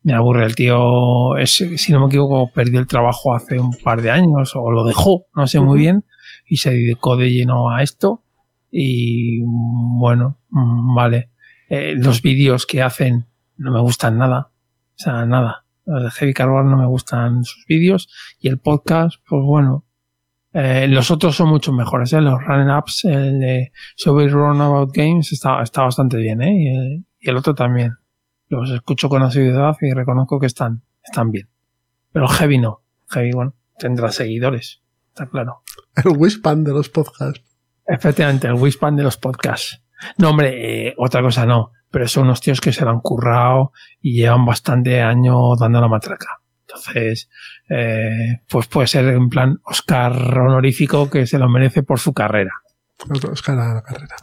Me 0.04 0.14
aburre. 0.14 0.46
El 0.46 0.56
tío, 0.56 1.36
es, 1.38 1.52
si 1.52 1.92
no 1.92 2.00
me 2.00 2.08
equivoco, 2.08 2.52
perdió 2.54 2.80
el 2.80 2.88
trabajo 2.88 3.34
hace 3.34 3.60
un 3.60 3.72
par 3.84 4.02
de 4.02 4.12
años, 4.12 4.54
o 4.56 4.72
lo 4.72 4.86
dejó, 4.86 5.26
no 5.36 5.48
sé 5.48 5.60
muy 5.60 5.80
bien. 5.80 6.06
y 6.48 6.58
se 6.58 6.72
dedicó 6.72 7.18
de 7.18 7.32
lleno 7.32 7.70
a 7.70 7.84
esto. 7.84 8.24
Y 8.72 9.42
bueno, 9.44 10.38
vale. 10.50 11.32
Eh, 11.70 11.96
los 11.98 12.22
vídeos 12.22 12.66
que 12.66 12.82
hacen 12.82 13.28
no 13.58 13.72
me 13.72 13.82
gustan 13.82 14.18
nada. 14.18 14.52
O 14.92 15.00
sea, 15.00 15.26
nada. 15.26 15.66
Los 15.86 16.04
de 16.04 16.12
Heavy 16.12 16.34
Carbon 16.34 16.70
no 16.70 16.78
me 16.78 16.86
gustan 16.86 17.44
sus 17.44 17.66
vídeos. 17.68 18.10
Y 18.40 18.48
el 18.48 18.60
podcast, 18.60 19.18
pues 19.28 19.42
bueno. 19.44 19.87
Eh, 20.60 20.88
los 20.88 21.12
otros 21.12 21.36
son 21.36 21.50
mucho 21.50 21.72
mejores, 21.72 22.12
¿eh? 22.14 22.22
Los 22.22 22.44
Running 22.44 22.76
Ups, 22.76 23.06
el 23.06 23.40
de 23.40 23.72
Sober 23.96 24.32
Run 24.32 24.60
About 24.60 24.90
Games 24.92 25.32
está, 25.32 25.62
está 25.62 25.84
bastante 25.84 26.18
bien, 26.18 26.42
¿eh? 26.42 26.52
Y 26.52 26.68
el, 26.76 27.06
y 27.20 27.30
el 27.30 27.38
otro 27.38 27.54
también. 27.54 27.94
Los 28.48 28.72
escucho 28.72 29.08
con 29.08 29.22
asiduidad 29.22 29.76
y 29.82 29.92
reconozco 29.92 30.40
que 30.40 30.48
están, 30.48 30.82
están 31.04 31.30
bien. 31.30 31.48
Pero 32.12 32.28
Heavy 32.28 32.58
no. 32.58 32.82
Heavy, 33.08 33.34
bueno, 33.34 33.54
tendrá 33.78 34.12
seguidores. 34.12 34.82
Está 35.10 35.28
claro. 35.28 35.62
El 36.04 36.18
Wispan 36.18 36.64
de 36.64 36.72
los 36.72 36.90
podcasts. 36.90 37.44
Efectivamente, 37.86 38.48
el 38.48 38.56
Wispan 38.56 38.96
de 38.96 39.04
los 39.04 39.18
podcasts. 39.18 39.84
No, 40.18 40.32
hombre, 40.32 40.88
eh, 40.88 40.96
otra 40.98 41.22
cosa 41.22 41.46
no. 41.46 41.72
Pero 41.92 42.08
son 42.08 42.24
unos 42.24 42.42
tíos 42.42 42.62
que 42.62 42.74
se 42.74 42.84
lo 42.84 42.90
han 42.90 43.02
currado 43.02 43.74
y 44.02 44.20
llevan 44.20 44.44
bastante 44.44 45.02
años 45.02 45.60
dando 45.60 45.80
la 45.80 45.88
matraca. 45.88 46.37
Entonces, 46.78 47.30
eh, 47.70 48.42
pues 48.50 48.68
puede 48.68 48.88
ser 48.88 49.06
en 49.06 49.30
plan 49.30 49.60
Oscar 49.64 50.14
honorífico 50.14 51.10
que 51.10 51.28
se 51.28 51.40
lo 51.40 51.50
merece 51.50 51.84
por 51.84 52.00
su 52.00 52.14
carrera. 52.14 52.52
Oscar 53.32 53.60
a 53.60 53.76
la 53.76 53.84
carrera. 53.84 54.16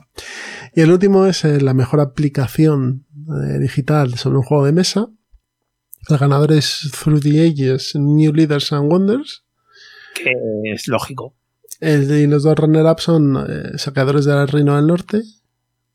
Y 0.74 0.80
el 0.80 0.90
último 0.90 1.26
es 1.26 1.44
eh, 1.44 1.60
la 1.60 1.74
mejor 1.74 2.00
aplicación 2.00 3.06
eh, 3.14 3.58
digital 3.58 4.14
sobre 4.14 4.38
un 4.38 4.42
juego 4.42 4.66
de 4.66 4.72
mesa. 4.72 5.08
El 6.08 6.18
ganador 6.18 6.52
es 6.52 6.90
Through 6.92 7.22
the 7.22 7.48
Ages, 7.48 7.94
New 7.94 8.32
Leaders 8.32 8.72
and 8.72 8.90
Wonders. 8.90 9.44
Que 10.14 10.32
es 10.72 10.88
lógico. 10.88 11.34
El, 11.80 12.10
y 12.10 12.26
los 12.26 12.42
dos 12.42 12.56
runner-ups 12.56 13.02
son 13.02 13.36
eh, 13.48 13.78
Saqueadores 13.78 14.24
del 14.24 14.48
Reino 14.48 14.76
del 14.76 14.86
Norte, 14.86 15.22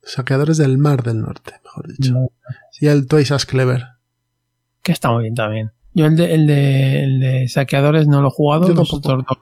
Saqueadores 0.01 0.57
del 0.57 0.77
Mar 0.77 1.03
del 1.03 1.21
Norte, 1.21 1.53
mejor 1.63 1.87
dicho. 1.87 2.13
No. 2.13 2.31
Y 2.79 2.87
el 2.87 3.07
Twice 3.07 3.33
as 3.33 3.45
Clever. 3.45 3.83
Que 4.81 4.91
está 4.91 5.11
muy 5.11 5.23
bien 5.23 5.35
también. 5.35 5.71
Yo 5.93 6.05
el 6.05 6.15
de, 6.15 6.33
el 6.33 6.47
de, 6.47 7.03
el 7.03 7.19
de 7.19 7.47
saqueadores 7.47 8.07
no 8.07 8.21
lo 8.21 8.27
he 8.27 8.31
jugado, 8.31 8.67
Yo 8.67 8.73
los 8.73 8.89
tampoco. 8.89 8.97
otros 8.97 9.25
dos. 9.27 9.37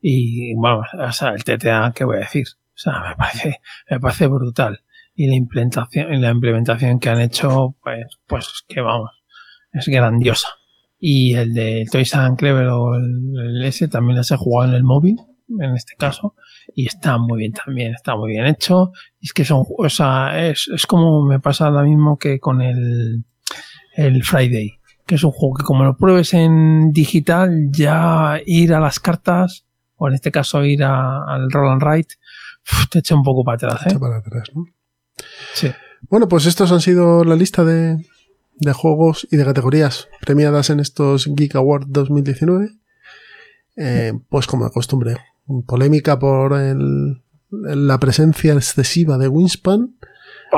Y 0.00 0.54
vamos, 0.56 0.86
o 0.98 1.12
sea, 1.12 1.30
el 1.30 1.44
TTA, 1.44 1.92
¿qué 1.94 2.04
voy 2.04 2.16
a 2.16 2.20
decir? 2.20 2.44
O 2.48 2.76
sea, 2.76 3.00
me 3.08 3.16
parece, 3.16 3.60
me 3.90 4.00
parece 4.00 4.26
brutal. 4.26 4.80
Y 5.14 5.28
la 5.28 5.34
implementación, 5.36 6.20
la 6.20 6.30
implementación 6.30 6.98
que 6.98 7.08
han 7.08 7.20
hecho, 7.20 7.76
pues, 7.82 8.04
pues 8.26 8.64
que 8.68 8.80
vamos, 8.80 9.10
es 9.72 9.86
grandiosa. 9.86 10.48
Y 10.98 11.34
el 11.34 11.54
de 11.54 11.86
Toys 11.90 12.14
and 12.14 12.36
Clever 12.36 12.66
o 12.68 12.94
el, 12.96 13.32
el 13.38 13.64
S 13.64 13.86
también 13.88 14.16
las 14.16 14.30
he 14.30 14.36
jugado 14.36 14.70
en 14.72 14.76
el 14.76 14.84
móvil, 14.84 15.16
en 15.48 15.74
este 15.76 15.94
caso, 15.96 16.34
y 16.74 16.86
está 16.86 17.16
muy 17.18 17.38
bien 17.38 17.52
también, 17.52 17.94
está 17.94 18.16
muy 18.16 18.32
bien 18.32 18.46
hecho. 18.46 18.90
Y 19.20 19.26
es 19.26 19.32
que 19.32 19.44
son, 19.44 19.64
o 19.78 19.88
sea, 19.88 20.48
es, 20.48 20.68
es 20.68 20.86
como 20.86 21.24
me 21.24 21.40
pasa 21.40 21.70
lo 21.70 21.82
mismo 21.82 22.18
que 22.18 22.40
con 22.40 22.60
el, 22.60 23.24
el 23.96 24.22
Friday, 24.24 24.78
que 25.06 25.14
es 25.16 25.24
un 25.24 25.30
juego 25.32 25.54
que 25.56 25.64
como 25.64 25.84
lo 25.84 25.96
pruebes 25.96 26.32
en 26.34 26.92
digital, 26.92 27.68
ya 27.70 28.40
ir 28.46 28.72
a 28.74 28.80
las 28.80 29.00
cartas, 29.00 29.64
o 29.96 30.08
en 30.08 30.14
este 30.14 30.30
caso 30.32 30.64
ir 30.64 30.82
a- 30.84 31.24
al 31.24 31.50
roll 31.50 31.72
and 31.72 31.82
write, 31.82 32.14
te 32.90 33.00
echa 33.00 33.14
un 33.14 33.22
poco 33.22 33.44
para 33.44 33.56
atrás, 33.56 33.82
¿eh? 33.86 33.90
Echa 33.90 33.98
para 33.98 34.16
atrás, 34.18 34.48
¿no? 34.54 34.64
Sí. 35.54 35.70
Bueno, 36.10 36.28
pues 36.28 36.46
estos 36.46 36.70
han 36.72 36.80
sido 36.80 37.24
la 37.24 37.36
lista 37.36 37.64
de, 37.64 38.04
de 38.56 38.72
juegos 38.72 39.26
y 39.30 39.36
de 39.36 39.44
categorías 39.44 40.08
premiadas 40.20 40.70
en 40.70 40.80
estos 40.80 41.26
Geek 41.34 41.54
Awards 41.56 41.86
2019. 41.88 42.70
Eh, 43.76 44.12
pues 44.28 44.46
como 44.46 44.64
de 44.64 44.70
costumbre, 44.70 45.16
polémica 45.66 46.18
por 46.18 46.52
el- 46.58 47.22
la 47.50 47.98
presencia 47.98 48.52
excesiva 48.54 49.18
de 49.18 49.28
Winspan. 49.28 49.96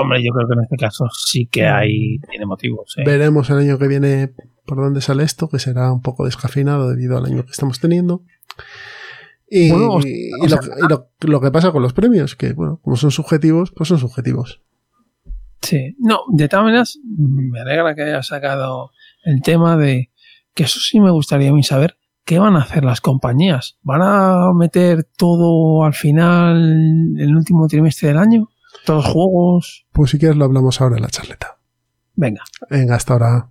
Hombre, 0.01 0.23
yo 0.25 0.33
creo 0.33 0.47
que 0.49 0.55
en 0.55 0.61
este 0.63 0.77
caso 0.77 1.07
sí 1.11 1.47
que 1.47 1.67
hay, 1.67 2.19
tiene 2.31 2.47
motivos, 2.47 2.95
¿eh? 2.99 3.03
Veremos 3.05 3.49
el 3.51 3.59
año 3.59 3.79
que 3.79 3.89
viene 3.89 4.33
por 4.67 4.79
dónde 4.79 5.01
sale 5.01 5.23
esto, 5.25 5.49
que 5.49 5.59
será 5.59 5.93
un 5.93 6.03
poco 6.03 6.25
descafeinado 6.25 6.89
debido 6.91 7.17
al 7.17 7.25
año 7.27 7.45
que 7.45 7.51
estamos 7.53 7.81
teniendo. 7.81 8.23
Y, 9.49 9.71
Bueno, 9.71 9.91
o- 9.93 10.01
y 10.01 10.31
o 10.41 10.47
lo, 10.49 10.49
sea- 10.63 10.75
y 10.85 10.89
lo- 10.89 11.09
lo 11.21 11.41
que 11.41 11.51
pasa 11.51 11.71
con 11.73 11.83
los 11.83 11.93
premios, 11.93 12.35
que 12.35 12.53
bueno, 12.53 12.81
como 12.83 12.97
son 12.97 13.11
subjetivos, 13.13 13.71
pues 13.71 13.89
son 13.89 13.99
subjetivos. 13.99 14.61
Sí, 15.63 15.95
no, 15.99 16.21
de 16.33 16.49
todas 16.49 16.65
maneras, 16.65 16.99
me 17.17 17.61
alegra 17.61 17.95
que 17.95 18.03
haya 18.03 18.23
sacado 18.23 18.91
el 19.25 19.43
tema 19.43 19.77
de 19.77 20.11
que 20.55 20.65
eso 20.65 20.79
sí 20.81 21.01
me 21.01 21.11
gustaría 21.11 21.51
a 21.51 21.53
mí 21.53 21.63
saber 21.63 21.97
qué 22.25 22.39
van 22.39 22.57
a 22.57 22.61
hacer 22.63 22.85
las 22.85 23.01
compañías. 23.01 23.79
¿Van 23.83 24.01
a 24.03 24.53
meter 24.53 25.05
todo 25.17 25.85
al 25.85 25.95
final, 25.95 27.15
el 27.19 27.37
último 27.37 27.67
trimestre 27.69 28.09
del 28.09 28.19
año? 28.19 28.49
¿Todos 28.87 29.05
los 29.05 29.13
juegos? 29.13 29.87
Pues 29.91 30.13
si 30.13 30.19
quieres 30.19 30.37
lo 30.37 30.45
hablamos 30.45 30.81
ahora 30.81 30.95
en 30.95 31.03
la 31.03 31.09
charleta. 31.09 31.59
Venga, 32.15 32.43
Venga, 32.71 32.95
hasta 32.95 33.15
ahora. 33.15 33.51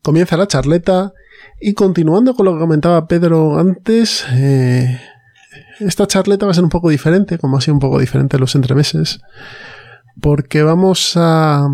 Comienza 0.00 0.38
la 0.38 0.46
charleta 0.46 1.12
y 1.60 1.74
continuando 1.74 2.34
con 2.34 2.46
lo 2.46 2.54
que 2.54 2.60
comentaba 2.60 3.06
Pedro 3.06 3.58
antes, 3.58 4.24
eh, 4.32 4.98
esta 5.78 6.06
charleta 6.06 6.46
va 6.46 6.52
a 6.52 6.54
ser 6.54 6.64
un 6.64 6.70
poco 6.70 6.88
diferente, 6.88 7.36
como 7.36 7.58
ha 7.58 7.60
sido 7.60 7.74
un 7.74 7.80
poco 7.80 8.00
diferente 8.00 8.38
los 8.38 8.54
entremeses, 8.54 9.20
porque 10.18 10.62
vamos 10.62 11.12
a, 11.16 11.68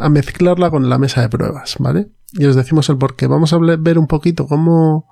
a 0.00 0.08
mezclarla 0.08 0.70
con 0.70 0.88
la 0.88 0.98
mesa 0.98 1.22
de 1.22 1.28
pruebas, 1.28 1.76
¿vale? 1.78 2.10
Y 2.32 2.44
os 2.46 2.56
decimos 2.56 2.88
el 2.88 2.98
por 2.98 3.16
qué. 3.16 3.26
Vamos 3.26 3.52
a 3.52 3.58
ver 3.58 3.98
un 3.98 4.06
poquito 4.06 4.46
cómo, 4.46 5.08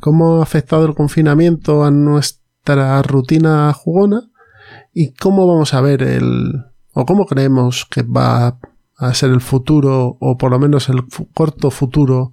cómo 0.00 0.38
ha 0.38 0.42
afectado 0.42 0.84
el 0.86 0.94
confinamiento 0.94 1.84
a 1.84 1.90
nuestra 1.90 3.02
rutina 3.02 3.72
jugona 3.72 4.30
y 4.92 5.14
cómo 5.14 5.46
vamos 5.46 5.74
a 5.74 5.80
ver 5.80 6.02
el 6.02 6.64
o 6.94 7.06
cómo 7.06 7.24
creemos 7.24 7.86
que 7.86 8.02
va 8.02 8.58
a 8.96 9.14
ser 9.14 9.30
el 9.30 9.40
futuro 9.40 10.16
o 10.20 10.36
por 10.36 10.50
lo 10.50 10.58
menos 10.58 10.88
el 10.88 11.04
corto 11.34 11.70
futuro 11.70 12.32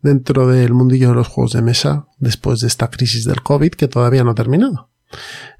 dentro 0.00 0.46
del 0.46 0.72
mundillo 0.72 1.08
de 1.08 1.16
los 1.16 1.28
juegos 1.28 1.52
de 1.52 1.62
mesa 1.62 2.06
después 2.18 2.60
de 2.60 2.68
esta 2.68 2.88
crisis 2.88 3.24
del 3.24 3.42
COVID 3.42 3.72
que 3.72 3.88
todavía 3.88 4.24
no 4.24 4.30
ha 4.30 4.34
terminado. 4.34 4.90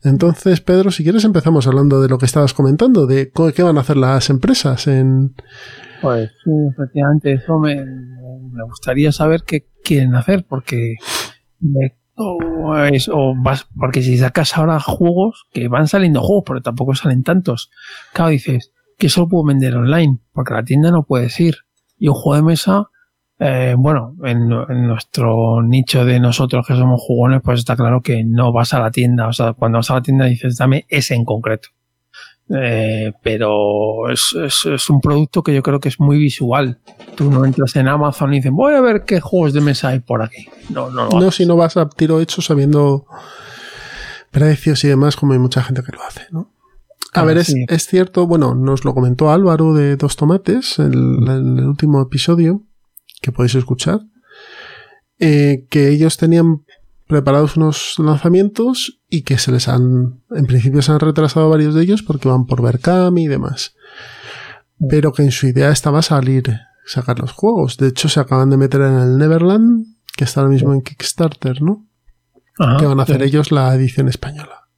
Entonces, 0.05 0.61
Pedro, 0.61 0.91
si 0.91 1.03
quieres 1.03 1.25
empezamos 1.25 1.67
hablando 1.67 2.01
de 2.01 2.09
lo 2.09 2.19
que 2.19 2.27
estabas 2.27 2.55
comentando, 2.55 3.07
de 3.07 3.31
qué 3.55 3.63
van 3.63 3.79
a 3.79 3.81
hacer 3.81 3.97
las 3.97 4.31
empresas 4.31 4.87
en... 4.87 5.35
pues 6.01 6.31
sí, 6.45 6.51
efectivamente, 6.73 7.33
eso 7.33 7.59
me, 7.59 7.77
gustaría 8.65 9.11
saber 9.13 9.43
qué 9.45 9.67
quieren 9.83 10.15
hacer, 10.15 10.45
porque 10.49 10.95
me- 11.61 11.97
porque 13.79 14.03
si 14.03 14.19
sacas 14.19 14.57
ahora 14.57 14.81
juegos, 14.81 15.47
que 15.53 15.69
van 15.69 15.87
saliendo 15.89 16.21
juegos, 16.21 16.45
pero 16.47 16.63
tampoco 16.63 16.95
salen 16.95 17.23
tantos. 17.23 17.71
Claro, 18.13 18.31
dices, 18.31 18.73
que 18.97 19.09
solo 19.09 19.29
puedo 19.29 19.45
vender 19.45 19.77
online, 19.77 20.19
porque 20.33 20.55
la 20.55 20.65
tienda 20.65 20.91
no 20.91 21.05
puedes 21.05 21.39
ir. 21.39 21.59
Y 21.97 22.09
un 22.09 22.15
juego 22.15 22.37
de 22.37 22.43
mesa, 22.43 22.89
eh, 23.41 23.75
bueno, 23.79 24.15
en, 24.25 24.51
en 24.69 24.87
nuestro 24.87 25.63
nicho 25.63 26.05
de 26.05 26.19
nosotros 26.21 26.67
que 26.67 26.75
somos 26.75 27.01
jugones, 27.01 27.41
pues 27.45 27.61
está 27.61 27.77
claro 27.77 28.01
que 28.03 28.25
no 28.25 28.53
vas 28.53 28.75
a 28.75 28.81
la 28.81 28.91
tienda. 28.91 29.29
O 29.29 29.33
sea, 29.33 29.53
cuando 29.53 29.79
vas 29.79 29.91
a 29.91 29.95
la 29.95 30.03
tienda 30.03 30.25
dices, 30.27 30.57
dame 30.57 30.87
ese 30.89 31.15
en 31.15 31.25
concreto. 31.25 31.69
Eh, 32.51 33.13
pero 33.23 34.09
es, 34.11 34.35
es- 34.43 34.65
es 34.67 34.89
un 34.91 35.01
producto 35.03 35.43
que 35.43 35.55
yo 35.55 35.63
creo 35.63 35.81
que 35.81 35.91
es 35.91 36.01
muy 36.01 36.17
visual. 36.19 36.79
Tú 37.15 37.31
no 37.31 37.45
entras 37.45 37.77
en 37.77 37.89
Amazon 37.89 38.33
y 38.33 38.37
dices, 38.39 38.53
voy 38.53 38.73
a 38.75 38.81
ver 38.81 39.05
qué 39.05 39.21
juegos 39.21 39.53
de 39.53 39.61
mesa 39.61 39.89
hay 39.89 40.01
por 40.01 40.23
aquí. 40.23 40.47
No, 40.71 40.89
no, 40.91 41.09
lo 41.11 41.21
No 41.21 41.31
si 41.31 41.45
no 41.45 41.57
vas 41.57 41.77
a 41.77 41.89
tiro 41.91 42.21
hecho 42.21 42.41
sabiendo 42.41 43.05
precios 44.31 44.83
y 44.85 44.89
demás, 44.89 45.17
como 45.17 45.33
hay 45.33 45.39
mucha 45.39 45.63
gente 45.63 45.83
que 45.83 45.93
lo 45.93 46.03
hace, 46.03 46.23
¿no? 46.31 46.51
A 47.15 47.21
Ah, 47.21 47.25
ver, 47.25 47.39
es, 47.39 47.47
sí. 47.49 47.65
es 47.69 47.87
cierto, 47.87 48.27
bueno, 48.27 48.55
nos 48.55 48.85
lo 48.85 48.95
comentó 48.95 49.31
Álvaro 49.31 49.73
de 49.73 49.97
Dos 49.97 50.17
Tomates 50.17 50.79
en 50.79 50.93
el, 50.93 51.29
en 51.29 51.59
el 51.59 51.65
último 51.67 52.01
episodio 52.03 52.63
que 53.21 53.33
podéis 53.33 53.55
escuchar, 53.55 54.01
eh, 55.19 55.67
que 55.71 55.89
ellos 55.89 56.17
tenían 56.17 56.65
preparados 57.09 57.57
unos 57.57 57.95
lanzamientos 57.99 59.01
y 59.09 59.23
que 59.23 59.39
se 59.39 59.51
les 59.51 59.67
han, 59.67 60.21
en 60.31 60.47
principio 60.47 60.83
se 60.83 60.93
han 60.93 61.01
retrasado 61.01 61.49
varios 61.49 61.75
de 61.75 61.83
ellos 61.83 62.03
porque 62.03 62.29
van 62.29 62.47
por 62.47 62.63
Berkam 62.63 63.17
y 63.19 63.27
demás. 63.27 63.75
Pero 64.89 65.13
que 65.13 65.23
en 65.23 65.33
su 65.33 65.49
idea 65.49 65.71
estaba 65.71 66.03
salir, 66.03 66.61
sacar 66.87 67.19
los 67.19 67.33
juegos. 67.33 67.79
De 67.79 67.89
hecho, 67.89 68.09
se 68.09 68.21
acaban 68.21 68.51
de 68.51 68.59
meter 68.59 68.83
en 68.83 68.99
el 68.99 69.19
Neverland, 69.19 69.87
que 70.17 70.25
está 70.25 70.41
ahora 70.41 70.53
mismo 70.53 70.73
en 70.73 70.83
Kickstarter, 70.83 71.63
¿no? 71.63 71.87
Ajá, 72.59 72.77
que 72.77 72.87
van 72.87 73.01
a 73.01 73.05
hacer 73.05 73.21
sí. 73.21 73.25
ellos 73.25 73.51
la 73.51 73.75
edición 73.75 74.09
española. 74.09 74.69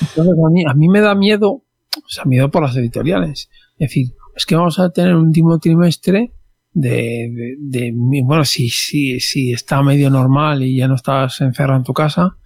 Entonces, 0.00 0.34
a 0.34 0.50
mí, 0.50 0.64
a 0.68 0.74
mí 0.74 0.88
me 0.88 1.00
da 1.00 1.14
miedo, 1.14 1.50
o 1.50 2.08
sea, 2.08 2.24
miedo 2.24 2.50
por 2.50 2.62
las 2.62 2.76
editoriales. 2.76 3.48
Es 3.78 3.88
decir, 3.88 4.14
es 4.34 4.46
que 4.46 4.56
vamos 4.56 4.78
a 4.78 4.90
tener 4.90 5.14
un 5.14 5.28
último 5.28 5.58
trimestre 5.58 6.32
de, 6.80 7.56
de, 7.58 7.92
de- 7.92 8.22
bueno, 8.24 8.44
si, 8.44 8.68
si, 8.68 9.20
si 9.20 9.52
está 9.52 9.82
medio 9.82 10.10
normal 10.10 10.62
y 10.62 10.76
ya 10.76 10.88
no 10.88 10.94
estás 10.94 11.40
encerrado 11.40 11.78
en 11.78 11.84
tu 11.84 11.92
casa, 11.92 12.36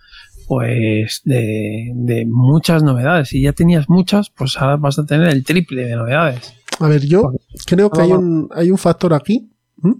pues 0.48 1.20
de, 1.24 1.92
de 1.94 2.26
muchas 2.26 2.82
novedades. 2.82 3.28
Si 3.28 3.42
ya 3.42 3.52
tenías 3.52 3.88
muchas, 3.88 4.30
pues 4.30 4.56
ahora 4.58 4.76
vas 4.76 4.98
a 4.98 5.06
tener 5.06 5.28
el 5.28 5.44
triple 5.44 5.84
de 5.84 5.96
novedades. 5.96 6.54
A 6.80 6.88
ver, 6.88 7.06
yo 7.06 7.32
creo 7.66 7.90
que 7.90 8.00
hay 8.02 8.10
un, 8.12 8.48
hay 8.54 8.70
un 8.70 8.78
factor 8.78 9.14
aquí 9.14 9.50
¿m? 9.84 9.94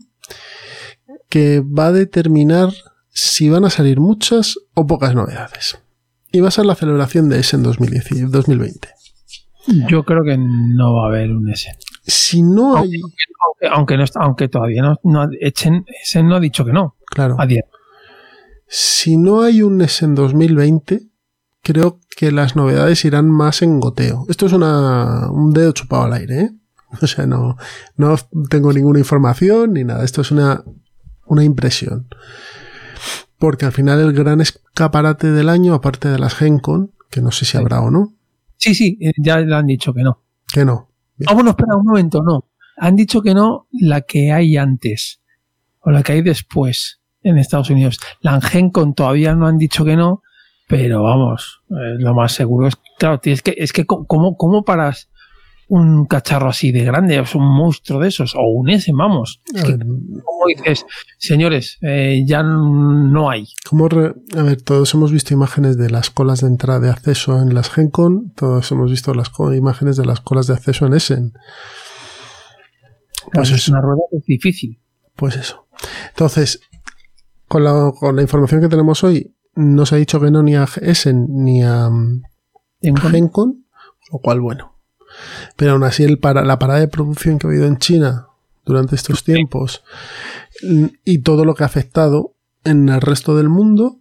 que 1.28 1.60
va 1.60 1.86
a 1.86 1.92
determinar 1.92 2.70
si 3.10 3.48
van 3.50 3.64
a 3.64 3.70
salir 3.70 4.00
muchas 4.00 4.56
o 4.74 4.86
pocas 4.86 5.14
novedades. 5.14 5.78
Y 6.32 6.40
va 6.40 6.48
a 6.48 6.52
ser 6.52 6.64
la 6.64 6.74
celebración 6.74 7.28
de 7.28 7.40
ese 7.40 7.56
en 7.56 7.62
2010 7.62 8.30
2020. 8.30 8.88
Yo 9.88 10.02
creo 10.04 10.24
que 10.24 10.36
no 10.38 10.94
va 10.94 11.04
a 11.04 11.08
haber 11.08 11.30
un 11.30 11.48
S. 11.50 11.70
Si 12.04 12.42
no 12.42 12.76
hay. 12.76 12.90
Aunque, 13.46 13.66
aunque, 13.74 13.96
no 13.96 14.04
está- 14.04 14.20
aunque 14.22 14.48
todavía 14.48 14.82
no, 14.82 14.96
no 15.04 15.28
echen, 15.40 15.84
no 16.24 16.34
ha 16.36 16.40
dicho 16.40 16.64
que 16.64 16.72
no. 16.72 16.96
Claro. 17.06 17.36
A 17.38 17.46
10. 17.46 17.64
Si 18.66 19.16
no 19.16 19.42
hay 19.42 19.62
un 19.62 19.76
NES 19.78 20.02
en 20.02 20.14
2020, 20.14 21.02
creo 21.62 22.00
que 22.16 22.32
las 22.32 22.56
novedades 22.56 23.04
irán 23.04 23.30
más 23.30 23.62
en 23.62 23.80
goteo. 23.80 24.26
Esto 24.28 24.46
es 24.46 24.52
una, 24.52 25.30
un 25.30 25.52
dedo 25.52 25.72
chupado 25.72 26.04
al 26.04 26.14
aire, 26.14 26.40
¿eh? 26.40 26.50
O 27.02 27.06
sea, 27.06 27.26
no, 27.26 27.56
no 27.96 28.16
tengo 28.50 28.72
ninguna 28.72 28.98
información 28.98 29.72
ni 29.74 29.84
nada. 29.84 30.04
Esto 30.04 30.20
es 30.22 30.30
una, 30.30 30.62
una 31.26 31.44
impresión. 31.44 32.06
Porque 33.38 33.64
al 33.64 33.72
final 33.72 34.00
el 34.00 34.12
gran 34.12 34.40
escaparate 34.40 35.30
del 35.32 35.48
año, 35.48 35.74
aparte 35.74 36.08
de 36.08 36.18
las 36.18 36.34
GenCon, 36.34 36.92
que 37.10 37.20
no 37.20 37.30
sé 37.32 37.44
si 37.44 37.56
habrá 37.58 37.80
o 37.80 37.90
no, 37.90 38.14
Sí, 38.56 38.74
sí, 38.76 38.96
eh, 39.00 39.10
ya 39.18 39.38
le 39.40 39.52
han 39.54 39.66
dicho 39.66 39.92
que 39.92 40.02
no. 40.02 40.22
que 40.52 40.64
no. 40.64 40.88
Ah, 41.26 41.36
espera 41.48 41.76
un 41.76 41.86
momento, 41.86 42.22
no. 42.22 42.46
Han 42.76 42.96
dicho 42.96 43.22
que 43.22 43.34
no 43.34 43.68
la 43.72 44.00
que 44.02 44.32
hay 44.32 44.56
antes 44.56 45.20
o 45.80 45.90
la 45.90 46.02
que 46.02 46.12
hay 46.12 46.22
después 46.22 47.00
en 47.22 47.38
Estados 47.38 47.70
Unidos. 47.70 48.00
La 48.20 48.40
Gencon 48.40 48.94
todavía 48.94 49.34
no 49.34 49.46
han 49.46 49.58
dicho 49.58 49.84
que 49.84 49.96
no, 49.96 50.22
pero 50.68 51.02
vamos, 51.02 51.62
eh, 51.70 51.96
lo 51.98 52.14
más 52.14 52.32
seguro 52.32 52.68
es, 52.68 52.76
claro, 52.98 53.20
tienes 53.20 53.42
que, 53.42 53.54
es 53.56 53.72
que 53.72 53.84
¿cómo, 53.84 54.36
cómo 54.36 54.64
paras 54.64 55.10
un 55.74 56.04
cacharro 56.04 56.50
así 56.50 56.70
de 56.70 56.84
grande? 56.84 57.18
Es 57.18 57.34
un 57.34 57.46
monstruo 57.46 57.98
de 57.98 58.08
esos, 58.08 58.34
o 58.34 58.42
un 58.42 58.68
S, 58.68 58.90
vamos. 58.94 59.40
Es 59.54 59.64
que, 59.64 59.78
¿cómo 59.78 60.46
dices, 60.46 60.84
señores, 61.16 61.78
eh, 61.80 62.24
ya 62.26 62.42
no 62.42 63.30
hay? 63.30 63.46
¿cómo 63.68 63.88
re- 63.88 64.14
a 64.36 64.42
ver, 64.42 64.60
todos 64.60 64.92
hemos 64.92 65.12
visto 65.12 65.32
imágenes 65.32 65.78
de 65.78 65.88
las 65.88 66.10
colas 66.10 66.42
de 66.42 66.48
entrada 66.48 66.78
de 66.78 66.90
acceso 66.90 67.40
en 67.40 67.54
las 67.54 67.70
GenCon, 67.70 68.32
todos 68.36 68.70
hemos 68.70 68.90
visto 68.90 69.14
las 69.14 69.30
imágenes 69.56 69.96
de 69.96 70.04
las 70.04 70.20
colas 70.20 70.46
de 70.46 70.52
acceso 70.52 70.84
en 70.84 70.92
Essen. 70.92 71.32
Pues 73.32 73.48
es 73.50 73.56
eso. 73.62 73.72
una 73.72 73.80
rueda 73.80 74.02
es 74.10 74.24
difícil. 74.26 74.78
Pues 75.16 75.36
eso. 75.36 75.66
Entonces, 76.10 76.60
con 77.48 77.64
la, 77.64 77.92
con 77.98 78.14
la 78.16 78.22
información 78.22 78.60
que 78.60 78.68
tenemos 78.68 79.02
hoy, 79.04 79.34
no 79.54 79.86
se 79.86 79.94
ha 79.94 79.98
dicho 79.98 80.20
que 80.20 80.30
no 80.30 80.42
ni 80.42 80.54
a 80.54 80.66
Essen 80.82 81.26
ni 81.30 81.62
a 81.62 81.88
mm. 81.88 82.22
Gencon, 83.10 83.64
lo 84.12 84.18
cual 84.18 84.40
bueno. 84.42 84.71
Pero 85.56 85.72
aún 85.72 85.84
así 85.84 86.04
el 86.04 86.18
para, 86.18 86.44
la 86.44 86.58
parada 86.58 86.80
de 86.80 86.88
producción 86.88 87.38
que 87.38 87.46
ha 87.46 87.50
habido 87.50 87.66
en 87.66 87.78
China 87.78 88.28
durante 88.64 88.94
estos 88.94 89.24
tiempos 89.24 89.82
mm, 90.62 90.84
y 91.04 91.18
todo 91.18 91.44
lo 91.44 91.54
que 91.54 91.64
ha 91.64 91.66
afectado 91.66 92.34
en 92.64 92.88
el 92.88 93.00
resto 93.00 93.36
del 93.36 93.48
mundo 93.48 93.98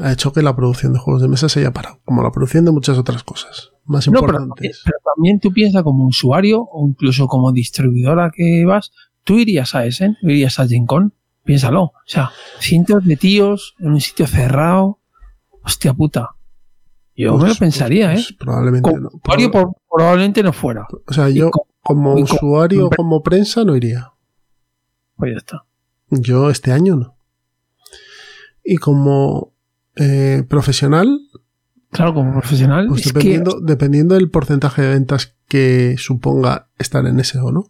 ha 0.00 0.12
hecho 0.12 0.32
que 0.32 0.40
la 0.42 0.56
producción 0.56 0.94
de 0.94 0.98
juegos 0.98 1.20
de 1.20 1.28
mesa 1.28 1.48
se 1.50 1.60
haya 1.60 1.72
parado, 1.72 2.00
como 2.06 2.22
la 2.22 2.32
producción 2.32 2.64
de 2.64 2.70
muchas 2.70 2.96
otras 2.96 3.22
cosas 3.22 3.72
más 3.84 4.08
No, 4.08 4.20
importantes. 4.20 4.80
pero 4.84 4.96
también 5.14 5.40
tú 5.40 5.52
piensas 5.52 5.82
como 5.82 6.06
usuario 6.06 6.62
o 6.62 6.86
incluso 6.88 7.26
como 7.26 7.52
distribuidora 7.52 8.30
que 8.34 8.64
vas, 8.64 8.92
tú 9.24 9.38
irías 9.38 9.74
a 9.74 9.84
Essen, 9.84 10.16
irías 10.22 10.58
a 10.58 10.66
Gencon, 10.66 11.12
piénsalo. 11.44 11.82
O 11.82 11.92
sea, 12.06 12.30
cientos 12.60 13.04
de 13.04 13.16
tíos 13.16 13.74
en 13.80 13.88
un 13.92 14.00
sitio 14.00 14.26
cerrado, 14.26 15.00
hostia 15.62 15.92
puta. 15.92 16.30
Yo 17.16 17.32
Pues- 17.32 17.42
me 17.42 17.48
lo 17.50 17.54
pensaría, 17.56 18.12
pues 18.12 18.30
¿eh? 18.30 18.36
Probablemente 18.38 18.88
Como 18.90 19.00
no. 19.02 19.08
usuario 19.12 19.50
por- 19.50 19.72
probablemente 19.90 20.42
no 20.42 20.52
fuera. 20.52 20.86
O 21.06 21.12
sea, 21.12 21.28
yo 21.28 21.50
como- 21.50 21.66
como 21.82 22.12
como- 22.12 22.22
usuario 22.24 22.86
o 22.86 22.90
como 22.90 23.22
prensa 23.22 23.64
no 23.64 23.76
iría. 23.76 24.12
Pues 25.16 25.32
ya 25.32 25.38
está. 25.38 25.64
Yo 26.10 26.50
este 26.50 26.72
año 26.72 26.96
no. 26.96 27.16
Y 28.64 28.76
como 28.76 29.52
eh, 29.96 30.44
profesional, 30.48 31.20
Claro, 31.90 32.14
como 32.14 32.32
profesional, 32.32 32.86
pues 32.88 33.00
es 33.04 33.12
dependiendo, 33.12 33.60
dependiendo 33.60 34.14
del 34.14 34.30
porcentaje 34.30 34.80
de 34.82 34.88
ventas 34.90 35.36
que 35.48 35.96
suponga 35.98 36.68
estar 36.78 37.04
en 37.06 37.18
ese 37.20 37.38
o 37.40 37.50
no. 37.52 37.64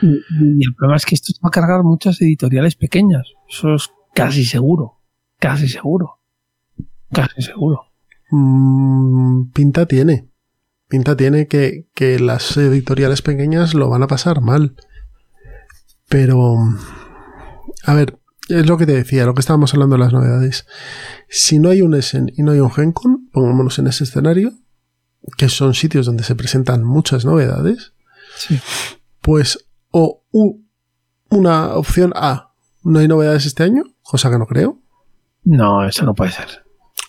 y 0.00 0.64
el 0.64 0.74
problema 0.76 0.96
es 0.96 1.04
que 1.04 1.14
esto 1.14 1.32
va 1.44 1.48
a 1.48 1.50
cargar 1.50 1.82
muchas 1.82 2.20
editoriales 2.22 2.74
pequeñas. 2.76 3.26
Eso 3.48 3.74
es 3.74 3.90
casi 4.14 4.44
seguro. 4.44 4.98
Casi 5.38 5.68
seguro. 5.68 6.18
Casi 7.12 7.42
seguro. 7.42 7.82
Mm, 8.30 9.50
pinta 9.52 9.86
tiene. 9.86 10.28
Pinta 10.88 11.16
tiene 11.16 11.46
que, 11.48 11.86
que 11.94 12.18
las 12.18 12.56
editoriales 12.56 13.22
pequeñas 13.22 13.74
lo 13.74 13.88
van 13.88 14.02
a 14.02 14.06
pasar 14.06 14.40
mal. 14.40 14.74
Pero, 16.08 16.56
a 17.84 17.94
ver, 17.94 18.18
es 18.48 18.66
lo 18.66 18.78
que 18.78 18.86
te 18.86 18.94
decía, 18.94 19.26
lo 19.26 19.34
que 19.34 19.40
estábamos 19.40 19.74
hablando 19.74 19.96
de 19.96 20.00
las 20.00 20.12
novedades. 20.12 20.66
Si 21.28 21.58
no 21.58 21.68
hay 21.68 21.82
un 21.82 21.94
Essen 21.94 22.32
y 22.36 22.42
no 22.42 22.52
hay 22.52 22.60
un 22.60 22.70
Gencon, 22.70 23.28
pongámonos 23.32 23.78
en 23.78 23.86
ese 23.88 24.04
escenario, 24.04 24.52
que 25.36 25.48
son 25.50 25.74
sitios 25.74 26.06
donde 26.06 26.24
se 26.24 26.34
presentan 26.34 26.84
muchas 26.84 27.24
novedades, 27.26 27.92
Sí. 28.36 28.58
pues 29.20 29.66
o 29.90 30.24
u- 30.30 30.62
una 31.28 31.74
opción 31.74 32.12
A, 32.16 32.54
no 32.84 33.00
hay 33.00 33.08
novedades 33.08 33.44
este 33.44 33.64
año, 33.64 33.82
cosa 34.00 34.30
que 34.30 34.38
no 34.38 34.46
creo, 34.46 34.80
No, 35.44 35.84
eso 35.86 36.04
no 36.06 36.14
puede 36.14 36.30
ser. 36.32 36.64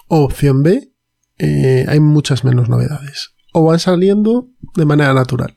o 0.08 0.24
opción 0.26 0.64
B, 0.64 0.92
eh, 1.40 1.86
hay 1.88 2.00
muchas 2.00 2.44
menos 2.44 2.70
novedades. 2.70 3.34
O 3.54 3.66
van 3.66 3.80
saliendo 3.80 4.48
de 4.76 4.86
manera 4.86 5.14
natural. 5.14 5.56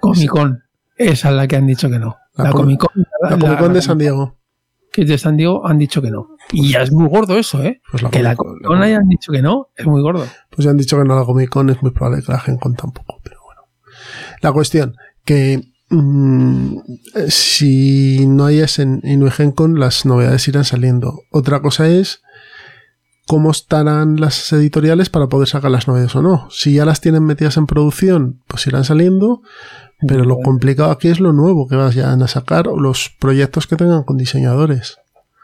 Comic 0.00 0.28
Con. 0.28 0.62
Esa 0.96 1.30
es 1.30 1.34
la 1.34 1.46
que 1.48 1.56
han 1.56 1.66
dicho 1.66 1.88
que 1.90 1.98
no. 1.98 2.16
La 2.34 2.44
La, 2.44 2.50
Com- 2.52 2.62
Comic 2.62 2.80
Con. 2.80 3.04
La 3.22 3.38
Comic 3.38 3.58
Con 3.58 3.72
de 3.72 3.82
San 3.82 3.98
Diego. 3.98 4.36
Que 4.92 5.04
de 5.04 5.18
San 5.18 5.36
Diego 5.36 5.66
han 5.66 5.78
dicho 5.78 6.00
que 6.00 6.10
no. 6.10 6.28
Y 6.52 6.70
ya 6.72 6.82
es 6.82 6.92
muy 6.92 7.08
gordo 7.08 7.36
eso, 7.38 7.62
¿eh? 7.62 7.80
Pues 7.90 8.02
la 8.02 8.10
que 8.10 8.22
la 8.22 8.36
Comic 8.36 8.64
Con- 8.64 8.82
hayan 8.82 9.08
dicho 9.08 9.32
que 9.32 9.42
no, 9.42 9.68
es 9.76 9.86
muy 9.86 10.00
gordo. 10.02 10.26
Pues 10.50 10.64
ya 10.64 10.70
han 10.70 10.76
dicho 10.76 10.96
que 10.98 11.04
no 11.04 11.16
la 11.18 11.24
Comic 11.24 11.48
Con, 11.50 11.70
es 11.70 11.82
muy 11.82 11.90
probable 11.90 12.22
que 12.22 12.32
la 12.32 12.38
Gen 12.40 12.56
Con 12.58 12.74
tampoco, 12.74 13.20
pero 13.22 13.40
bueno. 13.44 13.62
La 14.42 14.52
cuestión, 14.52 14.96
que 15.24 15.60
mm, 15.90 16.76
si 17.28 18.26
no 18.26 18.44
hay 18.46 18.62
no 18.86 19.24
hay 19.26 19.30
Gen 19.32 19.52
Con, 19.52 19.78
las 19.78 20.06
novedades 20.06 20.46
irán 20.48 20.64
saliendo. 20.64 21.20
Otra 21.30 21.60
cosa 21.60 21.88
es 21.88 22.22
cómo 23.26 23.50
estarán 23.50 24.20
las 24.20 24.52
editoriales 24.52 25.10
para 25.10 25.28
poder 25.28 25.48
sacar 25.48 25.70
las 25.70 25.88
novedades 25.88 26.14
o 26.16 26.22
no. 26.22 26.48
Si 26.50 26.74
ya 26.74 26.84
las 26.84 27.00
tienen 27.00 27.24
metidas 27.24 27.56
en 27.56 27.66
producción, 27.66 28.40
pues 28.46 28.66
irán 28.66 28.84
saliendo. 28.84 29.42
Pero 30.06 30.24
lo 30.24 30.38
complicado 30.38 30.90
aquí 30.90 31.08
es 31.08 31.20
lo 31.20 31.32
nuevo 31.32 31.66
que 31.66 31.76
vayan 31.76 32.22
a 32.22 32.28
sacar 32.28 32.68
o 32.68 32.78
los 32.78 33.10
proyectos 33.18 33.66
que 33.66 33.76
tengan 33.76 34.04
con 34.04 34.18
diseñadores. 34.18 34.98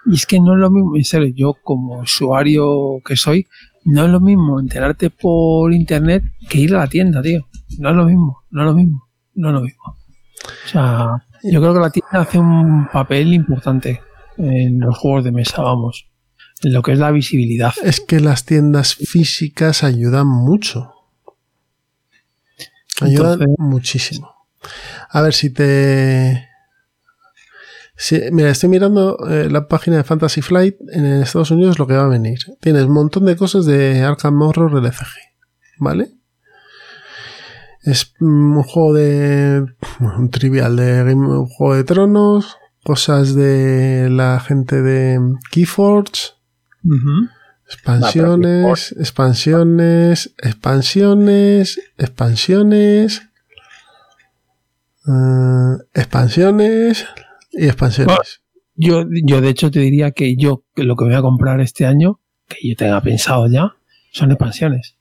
Y 0.04 0.14
es 0.14 0.26
que 0.26 0.40
no 0.40 0.54
es 0.54 0.58
lo 0.58 0.70
mismo, 0.70 0.96
en 0.96 1.04
serio, 1.04 1.32
yo 1.34 1.54
como 1.62 2.00
usuario 2.00 3.00
que 3.04 3.16
soy, 3.16 3.46
no 3.84 4.04
es 4.04 4.10
lo 4.10 4.20
mismo 4.20 4.60
enterarte 4.60 5.10
por 5.10 5.72
internet 5.72 6.24
que 6.48 6.58
ir 6.58 6.74
a 6.74 6.80
la 6.80 6.88
tienda, 6.88 7.22
tío. 7.22 7.46
No 7.78 7.90
es 7.90 7.96
lo 7.96 8.04
mismo, 8.04 8.42
no 8.50 8.62
es 8.62 8.66
lo 8.66 8.74
mismo, 8.74 9.08
no 9.34 9.48
es 9.48 9.54
lo 9.54 9.60
mismo. 9.62 9.82
O 9.86 10.68
sea, 10.68 11.24
yo 11.44 11.60
creo 11.60 11.72
que 11.72 11.80
la 11.80 11.90
tienda 11.90 12.20
hace 12.20 12.38
un 12.38 12.88
papel 12.92 13.32
importante 13.32 14.00
en 14.36 14.80
los 14.80 14.98
juegos 14.98 15.24
de 15.24 15.32
mesa, 15.32 15.62
vamos. 15.62 16.11
Lo 16.62 16.82
que 16.82 16.92
es 16.92 16.98
la 16.98 17.10
visibilidad. 17.10 17.72
Es 17.82 18.00
que 18.00 18.20
las 18.20 18.44
tiendas 18.44 18.94
físicas 18.94 19.82
ayudan 19.82 20.26
mucho. 20.28 20.92
Ayudan 23.00 23.32
Entonces- 23.32 23.48
muchísimo. 23.58 24.34
A 25.10 25.22
ver 25.22 25.34
si 25.34 25.50
te. 25.50 26.48
si- 27.96 28.20
mira, 28.30 28.50
estoy 28.50 28.68
mirando 28.68 29.18
eh, 29.28 29.48
la 29.50 29.66
página 29.66 29.96
de 29.96 30.04
Fantasy 30.04 30.40
Flight 30.40 30.76
en 30.92 31.04
Estados 31.04 31.50
Unidos 31.50 31.78
lo 31.78 31.86
que 31.86 31.94
va 31.94 32.04
a 32.04 32.08
venir. 32.08 32.38
Tienes 32.60 32.84
un 32.84 32.92
montón 32.92 33.24
de 33.26 33.36
cosas 33.36 33.66
de 33.66 34.02
Arkham 34.02 34.40
Horror 34.40 34.76
LCG. 34.78 35.16
¿Vale? 35.78 36.12
Es 37.82 38.14
un 38.20 38.62
juego 38.62 38.94
de. 38.94 39.66
un 40.00 40.30
trivial 40.30 40.76
de 40.76 41.02
Game- 41.04 41.26
un 41.26 41.46
juego 41.46 41.74
de 41.74 41.84
tronos. 41.84 42.56
Cosas 42.84 43.34
de 43.34 44.08
la 44.10 44.38
gente 44.40 44.80
de 44.82 45.18
Keyforge. 45.50 46.32
Expansiones, 47.66 48.92
expansiones, 48.98 50.34
expansiones, 50.42 51.80
expansiones, 51.96 53.22
eh, 55.06 55.76
expansiones 55.94 57.06
y 57.50 57.64
expansiones. 57.66 58.42
Yo, 58.74 59.04
yo 59.24 59.40
de 59.40 59.48
hecho 59.48 59.70
te 59.70 59.80
diría 59.80 60.10
que 60.12 60.36
yo 60.36 60.64
que 60.74 60.84
lo 60.84 60.96
que 60.96 61.04
voy 61.04 61.14
a 61.14 61.22
comprar 61.22 61.60
este 61.60 61.86
año, 61.86 62.20
que 62.48 62.68
yo 62.68 62.76
tenga 62.76 63.00
pensado 63.00 63.46
ya, 63.48 63.74
son 64.12 64.30
expansiones. 64.30 64.96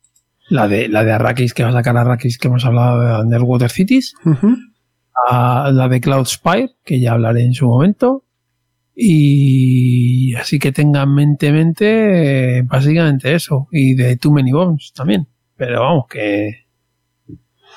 La 0.50 0.68
de, 0.68 0.90
la 0.90 1.04
de 1.04 1.14
Arrakis, 1.14 1.54
que 1.54 1.64
va 1.64 1.70
a 1.70 1.74
sacar 1.74 1.98
Arrakis, 1.98 2.38
que 2.38 2.48
hemos 2.48 2.66
hablado 2.66 3.02
de 3.02 3.22
Underwater 3.22 3.70
Cities. 3.70 4.14
Ujú. 4.26 4.58
a 5.30 5.72
la 5.72 5.88
de 5.88 6.02
Cloud 6.02 6.26
Spire, 6.26 6.76
que 6.84 7.00
ya 7.00 7.14
hablaré 7.14 7.44
en 7.44 7.54
su 7.54 7.68
momento. 7.68 8.26
Y 8.96 10.36
así 10.36 10.60
que 10.60 10.72
tenga 10.72 11.04
en 11.04 11.14
mente, 11.14 11.52
mente, 11.52 12.62
básicamente 12.64 13.34
eso. 13.34 13.68
Y 13.72 13.96
de 13.96 14.18
Too 14.18 14.32
Many 14.32 14.52
Bombs 14.52 14.94
también. 14.94 15.28
Pero 15.56 15.82
vamos, 15.82 16.06
que. 16.10 16.66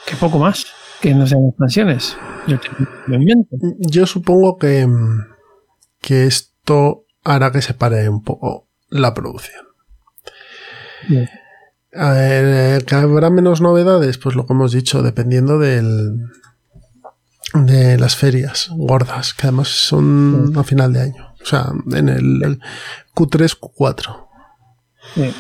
Que 0.06 0.16
poco 0.16 0.38
más, 0.38 0.66
que 1.00 1.14
no 1.14 1.26
sean 1.26 1.46
expansiones. 1.48 2.16
Yo. 2.46 2.58
Yo 3.78 4.06
supongo 4.06 4.58
que, 4.58 4.86
que 6.00 6.26
esto 6.26 7.06
hará 7.24 7.50
que 7.52 7.62
se 7.62 7.74
pare 7.74 8.08
un 8.08 8.22
poco 8.22 8.68
la 8.90 9.14
producción. 9.14 9.64
Bien. 11.08 11.28
A 11.94 12.10
ver, 12.10 12.80
eh, 12.80 12.84
que 12.84 12.94
habrá 12.96 13.30
menos 13.30 13.60
novedades, 13.60 14.18
pues 14.18 14.34
lo 14.34 14.46
que 14.46 14.52
hemos 14.52 14.72
dicho, 14.72 15.02
dependiendo 15.02 15.58
del 15.58 16.18
de 17.53 17.99
las 17.99 18.16
ferias 18.16 18.68
gordas, 18.70 19.34
que 19.34 19.47
además 19.47 19.68
son 19.68 20.53
a 20.57 20.64
final 20.64 20.92
de 20.92 21.01
año. 21.03 21.34
O 21.42 21.47
sea, 21.47 21.72
en 21.92 22.09
el, 22.09 22.42
el 22.42 22.61
Q3, 23.14 23.59
Q4. 23.59 24.26
Sí. 25.14 25.34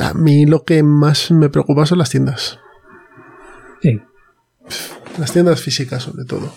A 0.00 0.14
mí 0.14 0.46
lo 0.46 0.64
que 0.64 0.82
más 0.82 1.30
me 1.30 1.50
preocupa 1.50 1.84
son 1.86 1.98
las 1.98 2.10
tiendas. 2.10 2.58
Sí. 3.82 4.00
Las 5.18 5.32
tiendas 5.32 5.60
físicas, 5.60 6.02
sobre 6.02 6.24
todo. 6.24 6.54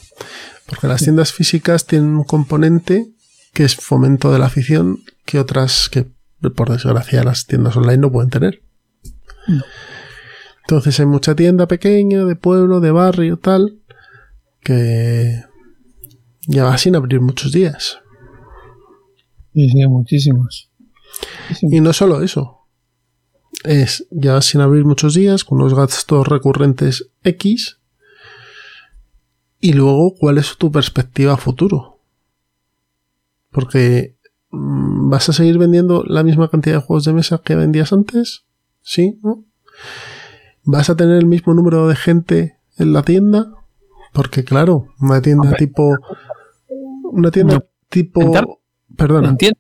Porque 0.66 0.88
las 0.88 1.04
tiendas 1.04 1.34
físicas 1.34 1.86
tienen 1.86 2.16
un 2.16 2.24
componente 2.24 3.08
que 3.54 3.66
es 3.66 3.76
fomento 3.76 4.32
de 4.32 4.40
la 4.40 4.46
afición 4.46 5.04
que 5.26 5.40
otras 5.40 5.90
que, 5.90 6.08
por 6.56 6.72
desgracia, 6.72 7.24
las 7.24 7.46
tiendas 7.46 7.76
online 7.76 7.98
no 7.98 8.12
pueden 8.12 8.30
tener. 8.30 8.64
No. 9.48 9.64
Entonces 10.68 11.00
hay 11.00 11.06
mucha 11.06 11.34
tienda 11.34 11.66
pequeña, 11.66 12.26
de 12.26 12.36
pueblo, 12.36 12.82
de 12.82 12.92
barrio, 12.92 13.38
tal, 13.38 13.80
que 14.60 15.42
ya 16.46 16.66
va 16.66 16.78
sin 16.78 16.98
abrir 16.98 17.22
muchos 17.22 17.54
días. 17.54 18.00
Sí, 19.54 19.70
sí, 19.70 19.88
muchísimos. 19.88 20.70
Y 21.62 21.80
no 21.80 21.94
solo 21.94 22.22
eso. 22.22 22.68
Es 23.64 24.08
ya 24.12 24.42
sin 24.42 24.60
abrir 24.60 24.84
muchos 24.84 25.14
días, 25.14 25.46
con 25.46 25.62
unos 25.62 25.74
gastos 25.74 26.28
recurrentes 26.28 27.12
X. 27.24 27.80
Y 29.62 29.72
luego, 29.72 30.16
¿cuál 30.20 30.38
es 30.38 30.58
tu 30.58 30.70
perspectiva 30.70 31.36
a 31.36 31.38
futuro? 31.38 32.02
Porque 33.52 34.18
mm, 34.50 35.10
¿vas 35.10 35.30
a 35.30 35.34
seguir 35.34 35.60
vendiendo 35.60 36.04
la 36.04 36.24
misma 36.24 36.50
cantidad 36.50 36.76
de 36.76 36.82
juegos 36.82 37.06
de 37.06 37.14
mesa 37.14 37.42
que 37.42 37.56
vendías 37.56 37.94
antes? 37.94 38.44
¿Sí? 38.82 39.18
¿No? 39.24 39.46
¿Vas 40.70 40.90
a 40.90 40.96
tener 40.96 41.16
el 41.18 41.26
mismo 41.26 41.54
número 41.54 41.88
de 41.88 41.96
gente 41.96 42.58
en 42.78 42.92
la 42.94 43.02
tienda? 43.02 43.48
Porque 44.14 44.44
claro, 44.44 44.88
una 45.00 45.22
tienda 45.22 45.44
Hombre. 45.44 45.58
tipo... 45.58 45.96
Una 47.12 47.32
tienda 47.32 47.56
No. 47.56 47.64
tipo... 47.90 48.34
Perdona, 48.96 49.30
Entiendo 49.30 49.60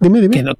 dime, 0.00 0.20
dime. 0.20 0.34
que, 0.36 0.42
no- 0.42 0.54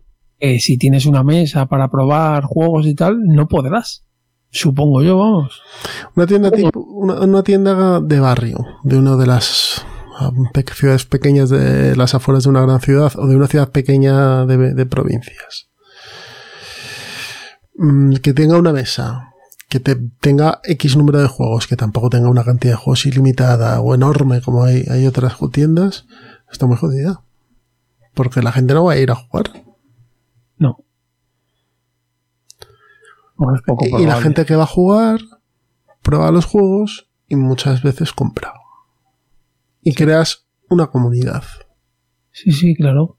si 0.60 0.78
tienes 0.78 1.04
una 1.06 1.22
mesa 1.24 1.66
para 1.66 1.90
probar 1.90 2.44
juegos 2.44 2.86
y 2.86 2.94
tal, 2.94 3.18
no 3.24 3.48
podrás. 3.48 4.04
Supongo 4.50 5.02
yo, 5.02 5.18
vamos. 5.18 5.60
Una 6.16 6.26
tienda 6.26 6.50
tipo, 6.50 6.80
una, 6.80 7.20
una 7.20 7.42
tienda 7.42 8.00
de 8.00 8.20
barrio, 8.20 8.58
de 8.84 8.98
una 8.98 9.16
de 9.16 9.26
las 9.26 9.84
ah, 10.18 10.30
ciudades 10.74 11.04
pequeñas 11.06 11.50
de 11.50 11.94
las 11.96 12.14
afueras 12.14 12.44
de 12.44 12.50
una 12.50 12.62
gran 12.62 12.80
ciudad 12.80 13.12
o 13.16 13.26
de 13.26 13.36
una 13.36 13.46
ciudad 13.48 13.70
pequeña 13.70 14.46
de, 14.46 14.74
de 14.74 14.86
provincias. 14.86 15.68
Mm, 17.76 18.14
Que 18.16 18.32
tenga 18.32 18.58
una 18.58 18.72
mesa, 18.72 19.29
que 19.70 19.78
te, 19.78 19.94
tenga 20.20 20.60
X 20.64 20.96
número 20.96 21.20
de 21.20 21.28
juegos, 21.28 21.68
que 21.68 21.76
tampoco 21.76 22.10
tenga 22.10 22.28
una 22.28 22.42
cantidad 22.42 22.72
de 22.72 22.76
juegos 22.76 23.06
ilimitada 23.06 23.80
o 23.80 23.94
enorme 23.94 24.42
como 24.42 24.64
hay, 24.64 24.84
hay 24.90 25.06
otras 25.06 25.38
tiendas, 25.52 26.06
está 26.50 26.66
muy 26.66 26.76
jodida. 26.76 27.22
Porque 28.12 28.42
la 28.42 28.50
gente 28.50 28.74
no 28.74 28.84
va 28.84 28.94
a 28.94 28.98
ir 28.98 29.12
a 29.12 29.14
jugar. 29.14 29.64
No. 30.58 30.84
No 33.38 33.54
es 33.54 33.62
poco 33.62 33.86
Y 33.86 34.04
la 34.04 34.20
gente 34.20 34.44
que 34.44 34.56
va 34.56 34.64
a 34.64 34.66
jugar 34.66 35.20
prueba 36.02 36.32
los 36.32 36.46
juegos 36.46 37.08
y 37.28 37.36
muchas 37.36 37.84
veces 37.84 38.12
compra. 38.12 38.52
Y 39.82 39.94
creas 39.94 40.48
una 40.68 40.88
comunidad. 40.88 41.44
Sí, 42.32 42.50
sí, 42.50 42.74
claro. 42.74 43.18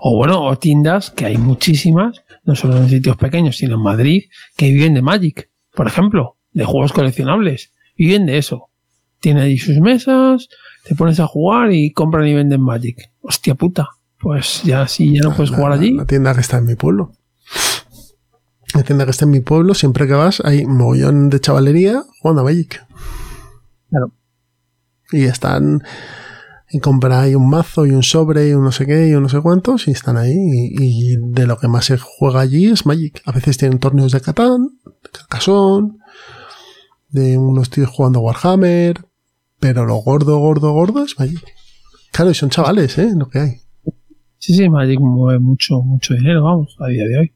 O 0.00 0.16
bueno, 0.16 0.44
o 0.44 0.56
tiendas, 0.58 1.10
que 1.10 1.24
hay 1.24 1.38
muchísimas, 1.38 2.23
no 2.44 2.54
solo 2.54 2.76
en 2.76 2.88
sitios 2.88 3.16
pequeños, 3.16 3.56
sino 3.56 3.74
en 3.76 3.82
Madrid, 3.82 4.24
que 4.56 4.70
viven 4.70 4.94
de 4.94 5.02
Magic, 5.02 5.50
por 5.74 5.86
ejemplo, 5.86 6.36
de 6.52 6.64
juegos 6.64 6.92
coleccionables. 6.92 7.72
Viven 7.96 8.26
de 8.26 8.38
eso. 8.38 8.68
Tienen 9.20 9.42
ahí 9.44 9.56
sus 9.58 9.78
mesas, 9.78 10.48
te 10.84 10.94
pones 10.94 11.18
a 11.20 11.26
jugar 11.26 11.72
y 11.72 11.92
compran 11.92 12.26
y 12.28 12.34
venden 12.34 12.60
Magic. 12.60 13.10
Hostia 13.22 13.54
puta. 13.54 13.88
Pues 14.20 14.62
ya 14.64 14.86
sí, 14.88 15.14
ya 15.14 15.22
no 15.22 15.34
puedes 15.34 15.50
La- 15.50 15.56
jugar 15.56 15.72
allí. 15.72 15.92
La 15.92 16.06
tienda 16.06 16.34
que 16.34 16.40
está 16.40 16.58
en 16.58 16.66
mi 16.66 16.74
pueblo. 16.74 17.12
La 18.74 18.82
tienda 18.82 19.04
que 19.04 19.12
está 19.12 19.24
en 19.24 19.30
mi 19.30 19.40
pueblo, 19.40 19.74
siempre 19.74 20.06
que 20.06 20.14
vas, 20.14 20.42
hay 20.44 20.66
mogollón 20.66 21.30
de 21.30 21.40
chavalería 21.40 22.02
jugando 22.20 22.40
a 22.42 22.44
Magic. 22.44 22.84
Claro. 23.88 24.12
Y 25.12 25.24
están. 25.24 25.82
Y 26.74 26.80
compran 26.80 27.12
ahí 27.12 27.36
un 27.36 27.48
mazo 27.48 27.86
y 27.86 27.92
un 27.92 28.02
sobre 28.02 28.48
y 28.48 28.52
un 28.52 28.64
no 28.64 28.72
sé 28.72 28.84
qué 28.84 29.06
y 29.06 29.14
un 29.14 29.22
no 29.22 29.28
sé 29.28 29.40
cuántos 29.40 29.86
y 29.86 29.92
están 29.92 30.16
ahí. 30.16 30.34
Y, 30.34 31.12
y 31.12 31.16
de 31.20 31.46
lo 31.46 31.56
que 31.56 31.68
más 31.68 31.84
se 31.84 31.98
juega 31.98 32.40
allí 32.40 32.66
es 32.66 32.84
Magic. 32.84 33.22
A 33.26 33.30
veces 33.30 33.56
tienen 33.58 33.78
torneos 33.78 34.10
de 34.10 34.20
Catán, 34.20 34.70
de 34.84 35.10
Carcassonne, 35.12 35.92
de 37.10 37.38
unos 37.38 37.70
tíos 37.70 37.90
jugando 37.90 38.18
Warhammer. 38.22 39.04
Pero 39.60 39.86
lo 39.86 39.94
gordo, 39.98 40.36
gordo, 40.38 40.72
gordo 40.72 41.04
es 41.04 41.16
Magic. 41.16 41.44
Claro, 42.10 42.32
y 42.32 42.34
son 42.34 42.50
chavales, 42.50 42.98
¿eh? 42.98 43.12
Lo 43.16 43.28
que 43.28 43.38
hay. 43.38 43.52
Sí, 44.38 44.52
sí, 44.54 44.68
Magic 44.68 44.98
mueve 44.98 45.38
mucho, 45.38 45.80
mucho 45.80 46.14
dinero, 46.14 46.42
vamos, 46.42 46.76
a 46.80 46.88
día 46.88 47.04
de 47.06 47.18
hoy. 47.18 47.34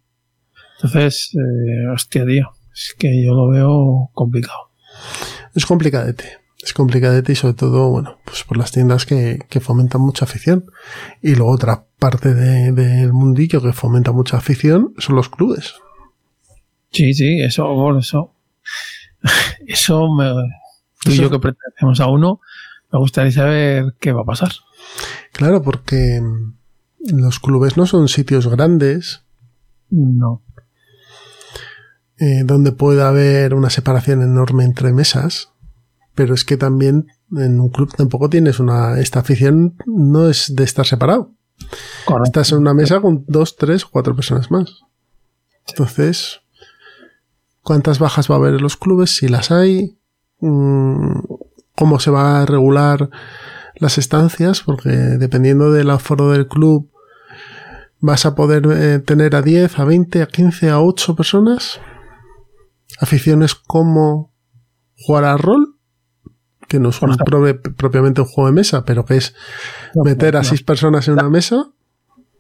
Entonces, 0.79 1.31
eh, 1.35 1.89
hostia, 1.95 2.27
tío, 2.27 2.49
es 2.73 2.93
que 2.99 3.25
yo 3.25 3.35
lo 3.35 3.51
veo 3.51 4.11
complicado. 4.15 4.73
Es 5.55 5.65
complicadete. 5.65 6.25
Es 6.69 6.75
complicadete 6.75 7.33
y 7.33 7.35
sobre 7.35 7.55
todo, 7.55 7.89
bueno, 7.89 8.19
pues 8.27 8.45
por 8.45 8.59
las 8.59 8.73
tiendas 8.73 9.07
que, 9.07 9.39
que 9.49 9.61
fomentan 9.61 10.03
mucha 10.03 10.27
afición. 10.27 10.71
Y 11.23 11.35
luego 11.35 11.51
otra 11.53 11.87
parte 11.99 12.35
de- 12.35 12.73
del 12.73 13.13
mundillo 13.15 13.63
que 13.63 13.73
fomenta 13.73 14.13
mucha 14.13 14.37
afición 14.37 14.93
son 14.99 15.17
los 15.17 15.31
clubes. 15.31 15.75
Sí, 16.91 17.15
sí, 17.15 17.41
eso, 17.41 17.65
por 17.65 17.99
eso. 17.99 18.35
Eso 19.67 20.13
me. 20.15 20.27
Tú 21.03 21.11
y 21.13 21.17
yo 21.17 21.31
que 21.31 21.39
pertenecemos 21.39 22.01
a 22.01 22.07
uno, 22.09 22.41
me 22.93 22.99
gustaría 22.99 23.33
saber 23.33 23.95
qué 23.99 24.13
va 24.13 24.23
a 24.23 24.27
pasar. 24.27 24.53
Claro, 25.33 25.63
porque 25.63 26.21
mm, 26.21 26.55
los 27.19 27.41
clubes 27.41 27.77
no 27.79 27.87
son 27.87 28.09
sitios 28.09 28.47
grandes 28.47 29.23
No. 29.91 30.43
eh, 32.19 32.43
donde 32.45 32.73
puede 32.73 33.03
haber 33.03 33.55
una 33.55 33.71
separación 33.71 34.23
enorme 34.23 34.65
entre 34.65 34.93
mesas. 34.93 35.51
Pero 36.19 36.35
es 36.35 36.45
que 36.45 36.57
también 36.57 37.07
en 37.37 37.61
un 37.61 37.69
club 37.69 37.95
tampoco 37.97 38.29
tienes 38.29 38.59
una... 38.59 38.99
Esta 38.99 39.21
afición 39.21 39.77
no 39.87 40.29
es 40.29 40.55
de 40.55 40.65
estar 40.65 40.85
separado. 40.85 41.33
Correcto. 42.05 42.25
Estás 42.25 42.53
en 42.53 42.59
una 42.59 42.75
mesa 42.75 43.01
con 43.01 43.25
dos, 43.29 43.57
tres 43.57 43.85
cuatro 43.85 44.17
personas 44.17 44.51
más. 44.51 44.81
Entonces, 45.69 46.41
¿cuántas 47.63 48.01
bajas 48.01 48.29
va 48.29 48.35
a 48.35 48.39
haber 48.39 48.55
en 48.55 48.63
los 48.63 48.77
clubes? 48.77 49.17
Si 49.17 49.29
las 49.29 49.53
hay, 49.53 49.99
Mm, 50.41 51.21
¿cómo 51.75 51.99
se 51.99 52.11
va 52.11 52.43
a 52.43 52.47
regular 52.47 53.11
las 53.77 53.99
estancias? 53.99 54.63
Porque 54.63 54.91
dependiendo 54.91 55.73
del 55.73 55.91
aforo 55.91 56.31
del 56.31 56.49
club, 56.49 56.91
vas 58.01 58.27
a 58.27 58.35
poder 58.35 58.67
eh, 58.71 58.99
tener 59.01 59.35
a 59.35 59.43
10, 59.43 59.79
a 59.79 59.85
20, 59.85 60.23
a 60.23 60.27
15, 60.27 60.71
a 60.71 60.81
8 60.81 61.17
personas. 61.17 61.81
Aficiones 63.01 63.55
como 63.55 64.33
jugar 64.97 65.25
al 65.25 65.39
rol, 65.39 65.78
que 66.69 66.79
no 66.79 66.91
es 66.91 67.01
un 67.03 67.17
propiamente 67.77 68.21
un 68.21 68.27
juego 68.27 68.49
de 68.49 68.55
mesa, 68.55 68.85
pero 68.85 69.05
que 69.05 69.17
es 69.17 69.35
meter 69.95 70.37
a. 70.37 70.45
6 70.45 70.63
personas 70.63 71.09
en 71.09 71.15
una 71.15 71.29
mesa 71.31 71.71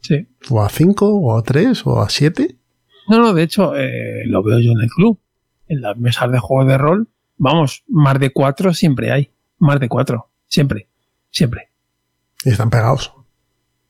Sí. 0.03 0.29
o 0.51 0.62
a 0.62 0.68
5, 0.68 1.09
o 1.09 1.37
a 1.37 1.43
3, 1.43 1.83
o 1.87 2.01
a 2.01 2.09
7. 2.09 2.57
No, 3.09 3.18
no, 3.18 3.33
de 3.35 3.43
hecho, 3.43 3.74
eh, 3.76 4.22
lo 4.26 4.43
veo 4.43 4.59
yo 4.61 4.70
en 4.72 4.81
el 4.83 4.89
club. 4.91 5.18
En 5.66 5.81
las 5.81 5.97
mesas 5.97 6.31
de 6.31 6.39
juego 6.39 6.68
de 6.70 6.79
rol, 6.79 7.09
vamos, 7.37 7.85
más 7.89 8.18
de 8.20 8.31
cuatro 8.33 8.72
siempre 8.74 9.11
hay. 9.12 9.33
Más 9.59 9.81
de 9.81 9.89
cuatro. 9.89 10.31
Siempre. 10.47 10.89
Siempre. 11.31 11.70
Y 12.45 12.51
están 12.51 12.70
pegados. 12.70 13.12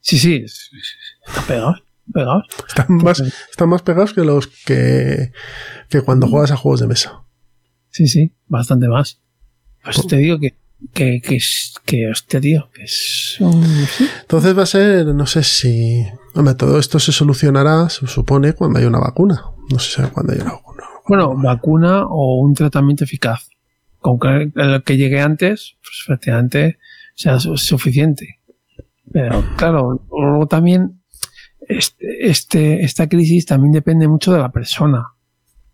Sí, 0.00 0.18
sí. 0.18 0.36
es- 0.36 0.70
es- 0.72 0.96
Están 1.28 1.44
pegados. 1.46 1.82
Pegados. 2.12 2.46
Están 2.66 2.86
más, 2.96 3.20
están 3.20 3.68
más 3.68 3.82
pegados 3.82 4.14
que 4.14 4.24
los 4.24 4.46
que, 4.46 5.32
que 5.90 6.00
cuando 6.00 6.26
juegas 6.26 6.50
a 6.52 6.56
juegos 6.56 6.80
de 6.80 6.86
mesa. 6.86 7.22
Sí, 7.90 8.06
sí. 8.08 8.32
Bastante 8.46 8.88
más. 8.88 9.20
Pues 9.82 10.06
te 10.06 10.16
digo 10.16 10.38
que, 10.38 10.54
que, 10.92 11.20
que, 11.20 11.36
es- 11.36 11.74
que 11.84 12.08
hostia, 12.10 12.40
tío, 12.40 12.68
que 12.74 12.84
es 12.84 13.36
un... 13.40 13.64
Entonces 14.22 14.56
va 14.56 14.62
a 14.62 14.66
ser, 14.66 15.06
no 15.06 15.26
sé 15.26 15.42
si... 15.42 16.04
Hombre, 16.34 16.54
todo 16.54 16.78
esto 16.78 16.98
se 16.98 17.12
solucionará, 17.12 17.88
se 17.88 18.06
supone, 18.06 18.52
cuando 18.52 18.78
haya 18.78 18.88
una 18.88 19.00
vacuna. 19.00 19.42
No 19.70 19.78
sé 19.78 20.02
si 20.02 20.08
cuando 20.10 20.32
haya 20.32 20.42
una 20.42 20.52
vacuna. 20.52 20.82
Bueno, 21.08 21.34
vacuna 21.36 22.04
o 22.06 22.40
un 22.40 22.54
tratamiento 22.54 23.04
eficaz. 23.04 23.48
Con 23.98 24.18
que 24.18 24.52
el 24.54 24.82
que 24.84 24.96
llegue 24.96 25.20
antes, 25.20 25.76
pues 25.80 26.04
efectivamente 26.06 26.78
sea 27.14 27.40
su- 27.40 27.56
suficiente. 27.56 28.38
Pero 29.10 29.42
claro, 29.56 30.04
luego 30.10 30.46
también 30.46 31.00
este, 31.60 32.28
este, 32.28 32.82
esta 32.84 33.08
crisis 33.08 33.46
también 33.46 33.72
depende 33.72 34.06
mucho 34.06 34.32
de 34.32 34.38
la 34.38 34.52
persona. 34.52 35.06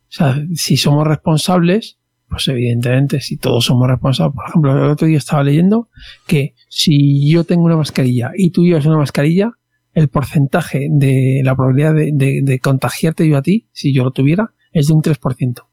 sea, 0.09 0.40
si 0.55 0.76
somos 0.76 1.07
responsables, 1.07 1.98
pues 2.35 2.49
evidentemente, 2.49 3.20
si 3.20 3.37
todos 3.37 3.64
somos 3.64 3.87
responsables, 3.87 4.35
por 4.35 4.49
ejemplo, 4.49 4.85
el 4.85 4.91
otro 4.91 5.07
día 5.07 5.18
estaba 5.18 5.45
leyendo 5.45 5.89
que 6.26 6.57
si 6.68 7.30
yo 7.30 7.45
tengo 7.45 7.62
una 7.62 7.76
mascarilla 7.76 8.32
y 8.37 8.51
tú 8.51 8.64
llevas 8.64 8.87
una 8.87 8.99
mascarilla, 8.99 9.53
el 9.93 10.09
porcentaje 10.09 10.89
de 10.91 11.43
la 11.45 11.55
probabilidad 11.55 11.95
de, 11.95 12.11
de, 12.12 12.41
de 12.43 12.59
contagiarte 12.59 13.28
yo 13.28 13.37
a 13.37 13.43
ti, 13.43 13.68
si 13.70 13.95
yo 13.95 14.03
lo 14.03 14.11
tuviera, 14.11 14.53
es 14.72 14.89
de 14.89 14.95
un 14.95 15.03
3%. 15.03 15.64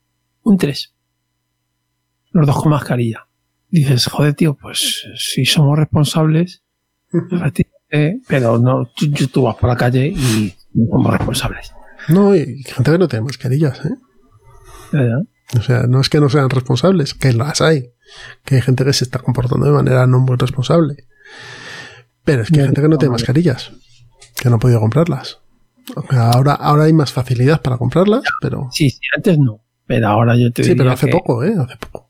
Un 0.44 0.58
3. 0.60 0.94
Los 2.30 2.46
dos 2.46 2.62
con 2.62 2.70
mascarilla. 2.70 3.28
Dices, 3.70 4.06
joder, 4.06 4.36
tío, 4.36 4.54
pues 4.54 5.08
si 5.16 5.46
somos 5.46 5.80
responsables, 5.80 6.64
pero 8.28 8.60
no, 8.60 8.88
tú, 8.96 9.12
tú 9.34 9.42
vas 9.42 9.56
por 9.56 9.68
la 9.68 9.78
calle 9.78 10.10
y 10.10 10.54
no 10.76 10.86
somos 10.92 11.12
responsables. 11.12 11.74
No, 12.08 12.36
y 12.36 12.62
gente 12.62 12.92
que 12.92 12.98
no 13.00 13.08
tiene 13.08 13.26
mascarillas, 13.26 13.84
¿eh? 13.84 13.96
¿Verdad? 14.92 15.24
O 15.58 15.62
sea, 15.62 15.84
no 15.84 16.00
es 16.02 16.10
que 16.10 16.20
no 16.20 16.30
sean 16.30 16.50
responsables, 16.50 17.14
que 17.14 17.34
las 17.34 17.62
hay. 17.62 17.92
Que 18.46 18.56
hay 18.56 18.62
gente 18.62 18.86
que 18.86 18.94
se 18.94 19.04
está 19.04 19.20
comportando 19.20 19.66
de 19.66 19.72
manera 19.72 20.08
no 20.08 20.20
muy 20.20 20.38
responsable. 20.38 21.06
Pero 22.24 22.44
es 22.44 22.50
que 22.52 22.60
hay 22.60 22.66
gente 22.68 22.82
que 22.82 22.88
no 22.88 22.98
tiene 22.98 23.12
mascarillas, 23.14 23.72
que 24.42 24.50
no 24.50 24.56
ha 24.58 24.60
podido 24.60 24.80
comprarlas. 24.80 25.40
Ahora, 26.10 26.54
ahora 26.54 26.84
hay 26.84 26.94
más 26.94 27.12
facilidad 27.12 27.62
para 27.62 27.78
comprarlas, 27.78 28.24
pero. 28.42 28.68
Sí, 28.72 28.90
sí, 28.90 29.00
antes 29.16 29.38
no. 29.40 29.62
Pero 29.88 30.08
ahora 30.08 30.36
yo 30.38 30.52
te 30.52 30.64
Sí, 30.64 30.70
diría 30.70 30.84
pero 30.84 30.92
hace 30.94 31.06
que- 31.08 31.12
poco, 31.12 31.44
¿eh? 31.44 31.54
Hace 31.60 31.76
poco. 31.78 32.10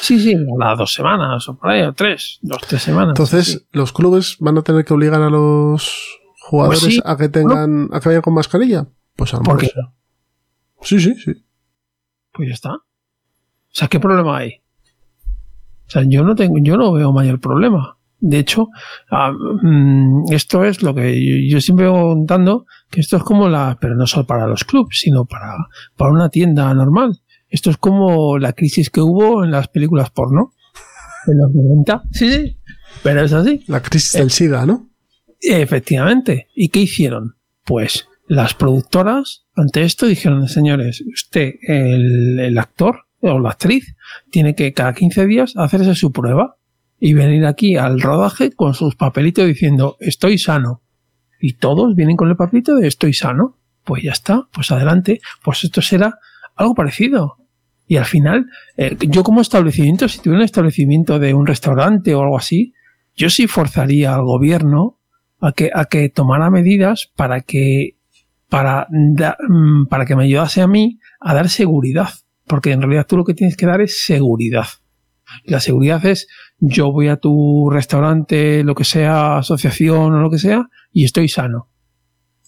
Sí, 0.00 0.20
sí, 0.20 0.34
las 0.58 0.78
dos 0.78 0.92
semanas 0.94 1.48
o 1.48 1.56
por 1.58 1.70
ahí, 1.70 1.82
o 1.82 1.92
tres, 1.92 2.38
dos, 2.42 2.58
tres 2.68 2.82
semanas. 2.82 3.10
Entonces, 3.10 3.46
sí. 3.46 3.66
los 3.72 3.92
clubes 3.92 4.36
van 4.40 4.58
a 4.58 4.62
tener 4.62 4.84
que 4.84 4.94
obligar 4.94 5.20
a 5.22 5.30
los 5.30 6.18
jugadores 6.40 6.80
Pues 6.80 6.94
sí. 6.94 7.00
a 7.04 7.16
que 7.16 7.28
tengan, 7.28 7.88
a 7.92 8.00
que 8.00 8.08
vayan 8.10 8.22
con 8.22 8.34
mascarilla. 8.34 8.86
Pues 9.16 9.32
a 9.34 9.38
lo 9.38 9.42
¿Por 9.42 9.60
mejor. 9.62 9.92
Sí, 10.82 11.00
sí, 11.00 11.14
sí. 11.14 11.32
Pues 12.36 12.48
ya 12.48 12.54
está. 12.54 12.74
O 12.74 12.82
sea, 13.78 13.88
¿qué 13.88 13.98
problema 13.98 14.38
hay? 14.38 14.62
O 15.86 15.90
sea, 15.90 16.02
yo 16.06 16.24
no 16.24 16.34
tengo, 16.34 16.56
yo 16.60 16.76
no 16.76 16.92
veo 16.92 17.12
mayor 17.12 17.40
problema. 17.40 17.96
De 18.18 18.38
hecho, 18.38 18.68
ah, 19.10 19.32
mm, 19.32 20.32
esto 20.32 20.64
es 20.64 20.82
lo 20.82 20.94
que 20.94 21.48
yo, 21.48 21.60
siempre 21.60 21.86
vengo 21.86 22.14
contando, 22.14 22.66
que 22.90 23.00
esto 23.00 23.16
es 23.18 23.22
como 23.22 23.48
la, 23.48 23.76
pero 23.80 23.94
no 23.94 24.06
solo 24.06 24.26
para 24.26 24.46
los 24.46 24.64
clubs, 24.64 24.98
sino 25.00 25.26
para, 25.26 25.54
para 25.96 26.12
una 26.12 26.28
tienda 26.28 26.72
normal. 26.74 27.20
Esto 27.48 27.70
es 27.70 27.76
como 27.76 28.38
la 28.38 28.52
crisis 28.52 28.90
que 28.90 29.00
hubo 29.00 29.44
en 29.44 29.50
las 29.50 29.68
películas 29.68 30.10
porno. 30.10 30.52
En 31.26 31.38
los 31.38 31.54
90. 31.54 32.02
Sí, 32.12 32.32
sí. 32.32 32.58
Pero 33.02 33.22
es 33.22 33.32
así. 33.32 33.62
La 33.66 33.80
crisis 33.80 34.12
del 34.12 34.30
SIDA, 34.30 34.66
¿no? 34.66 34.88
Efectivamente. 35.40 36.48
¿Y 36.54 36.70
qué 36.70 36.80
hicieron? 36.80 37.36
Pues 37.64 38.08
las 38.28 38.54
productoras 38.54 39.46
ante 39.54 39.82
esto 39.82 40.06
dijeron, 40.06 40.48
señores, 40.48 41.02
usted, 41.12 41.54
el, 41.62 42.56
actor 42.58 43.06
o 43.20 43.38
la 43.38 43.50
actriz, 43.50 43.96
tiene 44.30 44.54
que 44.54 44.72
cada 44.72 44.94
15 44.94 45.26
días 45.26 45.54
hacerse 45.56 45.94
su 45.94 46.12
prueba 46.12 46.56
y 46.98 47.14
venir 47.14 47.46
aquí 47.46 47.76
al 47.76 48.00
rodaje 48.00 48.52
con 48.52 48.74
sus 48.74 48.96
papelitos 48.96 49.46
diciendo, 49.46 49.96
estoy 50.00 50.38
sano. 50.38 50.82
Y 51.40 51.54
todos 51.54 51.94
vienen 51.94 52.16
con 52.16 52.28
el 52.28 52.36
papelito 52.36 52.74
de 52.74 52.88
estoy 52.88 53.12
sano. 53.12 53.58
Pues 53.84 54.02
ya 54.02 54.12
está, 54.12 54.48
pues 54.52 54.70
adelante. 54.70 55.20
Pues 55.44 55.64
esto 55.64 55.80
será 55.82 56.18
algo 56.54 56.74
parecido. 56.74 57.36
Y 57.86 57.96
al 57.96 58.04
final, 58.06 58.46
eh, 58.76 58.96
yo 59.08 59.22
como 59.22 59.40
establecimiento, 59.40 60.08
si 60.08 60.18
tuviera 60.18 60.38
un 60.38 60.44
establecimiento 60.44 61.18
de 61.18 61.34
un 61.34 61.46
restaurante 61.46 62.14
o 62.14 62.22
algo 62.22 62.38
así, 62.38 62.74
yo 63.14 63.30
sí 63.30 63.46
forzaría 63.46 64.14
al 64.14 64.24
gobierno 64.24 64.98
a 65.40 65.52
que, 65.52 65.70
a 65.72 65.84
que 65.84 66.08
tomara 66.08 66.50
medidas 66.50 67.10
para 67.14 67.42
que, 67.42 67.95
para, 68.56 68.86
mm, 68.90 69.86
para 69.86 70.06
que 70.06 70.16
me 70.16 70.24
ayudase 70.24 70.62
a 70.62 70.66
mí 70.66 70.98
a 71.20 71.34
dar 71.34 71.50
seguridad. 71.50 72.08
Porque 72.46 72.72
en 72.72 72.80
realidad 72.80 73.06
tú 73.06 73.18
lo 73.18 73.24
que 73.24 73.34
tienes 73.34 73.54
que 73.56 73.66
dar 73.66 73.82
es 73.82 74.04
seguridad. 74.04 74.66
La 75.44 75.60
seguridad 75.60 76.04
es, 76.06 76.26
yo 76.58 76.90
voy 76.90 77.08
a 77.08 77.16
tu 77.16 77.68
restaurante, 77.70 78.64
lo 78.64 78.74
que 78.74 78.84
sea, 78.84 79.38
asociación 79.38 80.14
o 80.14 80.20
lo 80.20 80.30
que 80.30 80.38
sea, 80.38 80.68
y 80.90 81.04
estoy 81.04 81.28
sano. 81.28 81.68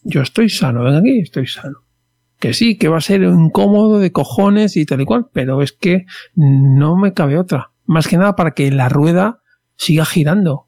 Yo 0.03 0.23
estoy 0.23 0.49
sano, 0.49 0.85
ven 0.85 0.95
aquí, 0.95 1.19
estoy 1.19 1.47
sano. 1.47 1.81
Que 2.39 2.55
sí, 2.55 2.79
que 2.79 2.89
va 2.89 2.99
a 2.99 3.03
ser 3.03 3.23
incómodo 3.23 3.99
de 3.99 4.13
cojones 4.13 4.77
y 4.77 4.87
tal 4.87 5.01
y 5.03 5.05
cual, 5.05 5.27
pero 5.33 5.61
es 5.61 5.73
que 5.73 6.07
no 6.37 6.97
me 6.97 7.13
cabe 7.13 7.37
otra. 7.37 7.73
Más 7.85 8.07
que 8.07 8.17
nada 8.17 8.35
para 8.35 8.53
que 8.53 8.71
la 8.71 8.89
rueda 8.89 9.41
siga 9.77 10.07
girando. 10.07 10.68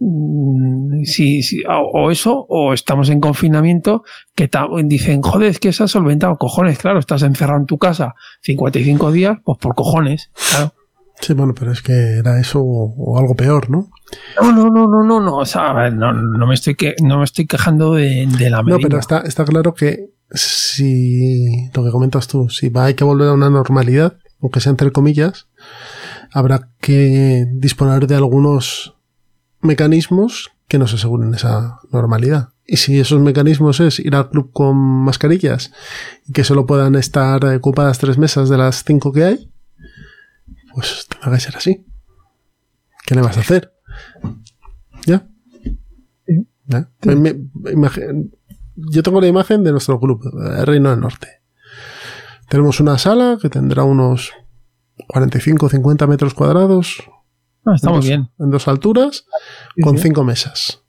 Mm, 0.00 1.04
Sí, 1.04 1.42
sí, 1.42 1.62
o, 1.68 2.10
eso, 2.10 2.46
o 2.48 2.72
estamos 2.74 3.08
en 3.10 3.20
confinamiento, 3.20 4.02
que 4.34 4.50
dicen, 4.84 5.22
joder, 5.22 5.50
es 5.50 5.58
que 5.58 5.72
se 5.72 5.84
ha 5.84 5.88
solventado, 5.88 6.36
cojones, 6.36 6.78
claro, 6.78 6.98
estás 6.98 7.22
encerrado 7.22 7.60
en 7.60 7.66
tu 7.66 7.78
casa 7.78 8.14
55 8.42 9.12
días, 9.12 9.38
pues 9.44 9.58
por 9.58 9.74
cojones, 9.74 10.30
claro. 10.50 10.72
Sí, 11.20 11.34
bueno, 11.34 11.52
pero 11.58 11.72
es 11.72 11.82
que 11.82 11.92
era 12.18 12.40
eso 12.40 12.60
o, 12.60 12.94
o 12.96 13.18
algo 13.18 13.34
peor, 13.34 13.68
¿no? 13.68 13.90
No, 14.40 14.52
no, 14.52 14.70
no, 14.70 14.86
no, 14.86 15.04
no, 15.04 15.20
no, 15.20 15.36
o 15.36 15.44
sea, 15.44 15.90
no, 15.90 16.12
no 16.12 16.46
me 16.46 16.54
estoy 16.54 16.74
que, 16.76 16.94
no 17.02 17.18
me 17.18 17.24
estoy 17.24 17.46
quejando 17.46 17.94
de, 17.94 18.26
de 18.26 18.50
la 18.50 18.62
medida. 18.62 18.78
No, 18.78 18.82
pero 18.82 18.98
está, 18.98 19.20
está 19.20 19.44
claro 19.44 19.74
que 19.74 20.10
si 20.30 21.68
lo 21.74 21.84
que 21.84 21.90
comentas 21.90 22.26
tú, 22.26 22.48
si 22.48 22.70
va 22.70 22.86
hay 22.86 22.94
que 22.94 23.04
volver 23.04 23.28
a 23.28 23.34
una 23.34 23.50
normalidad, 23.50 24.16
aunque 24.40 24.60
sea 24.60 24.70
entre 24.70 24.92
comillas, 24.92 25.48
habrá 26.32 26.70
que 26.80 27.46
disponer 27.52 28.06
de 28.06 28.16
algunos 28.16 28.94
mecanismos 29.60 30.50
que 30.68 30.78
nos 30.78 30.94
aseguren 30.94 31.34
esa 31.34 31.78
normalidad. 31.92 32.50
Y 32.66 32.76
si 32.76 33.00
esos 33.00 33.20
mecanismos 33.20 33.80
es 33.80 33.98
ir 33.98 34.14
al 34.14 34.30
club 34.30 34.52
con 34.52 34.76
mascarillas 34.76 35.72
y 36.26 36.32
que 36.32 36.44
solo 36.44 36.66
puedan 36.66 36.94
estar 36.94 37.44
ocupadas 37.44 37.98
tres 37.98 38.16
mesas 38.18 38.48
de 38.48 38.56
las 38.58 38.84
cinco 38.84 39.12
que 39.12 39.24
hay, 39.24 39.50
pues 40.74 41.06
tendrá 41.08 41.32
que 41.32 41.40
ser 41.40 41.56
así. 41.56 41.84
¿Qué 43.04 43.14
le 43.16 43.22
vas 43.22 43.36
a 43.36 43.40
hacer? 43.40 43.72
¿Ya? 45.06 45.26
Sí. 46.26 46.46
¿Ya? 46.66 46.88
Me- 47.04 47.16
me- 47.16 47.34
imagi- 47.72 48.30
yo 48.76 49.02
tengo 49.02 49.20
la 49.20 49.26
imagen 49.26 49.64
de 49.64 49.72
nuestro 49.72 49.98
club, 49.98 50.22
el 50.56 50.64
Reino 50.66 50.90
del 50.90 51.00
Norte. 51.00 51.42
Tenemos 52.48 52.78
una 52.80 52.98
sala 52.98 53.36
que 53.42 53.48
tendrá 53.50 53.82
unos 53.82 54.30
45 55.08 55.66
o 55.66 55.68
50 55.68 56.06
metros 56.06 56.34
cuadrados. 56.34 57.02
Ah, 57.66 57.72
está 57.74 57.88
en 57.88 57.92
muy 57.92 57.98
dos- 58.00 58.06
bien. 58.08 58.30
En 58.38 58.50
dos 58.50 58.68
alturas, 58.68 59.24
Sí, 59.76 59.82
con 59.82 59.96
sí. 59.96 60.04
cinco 60.04 60.24
mesas. 60.24 60.82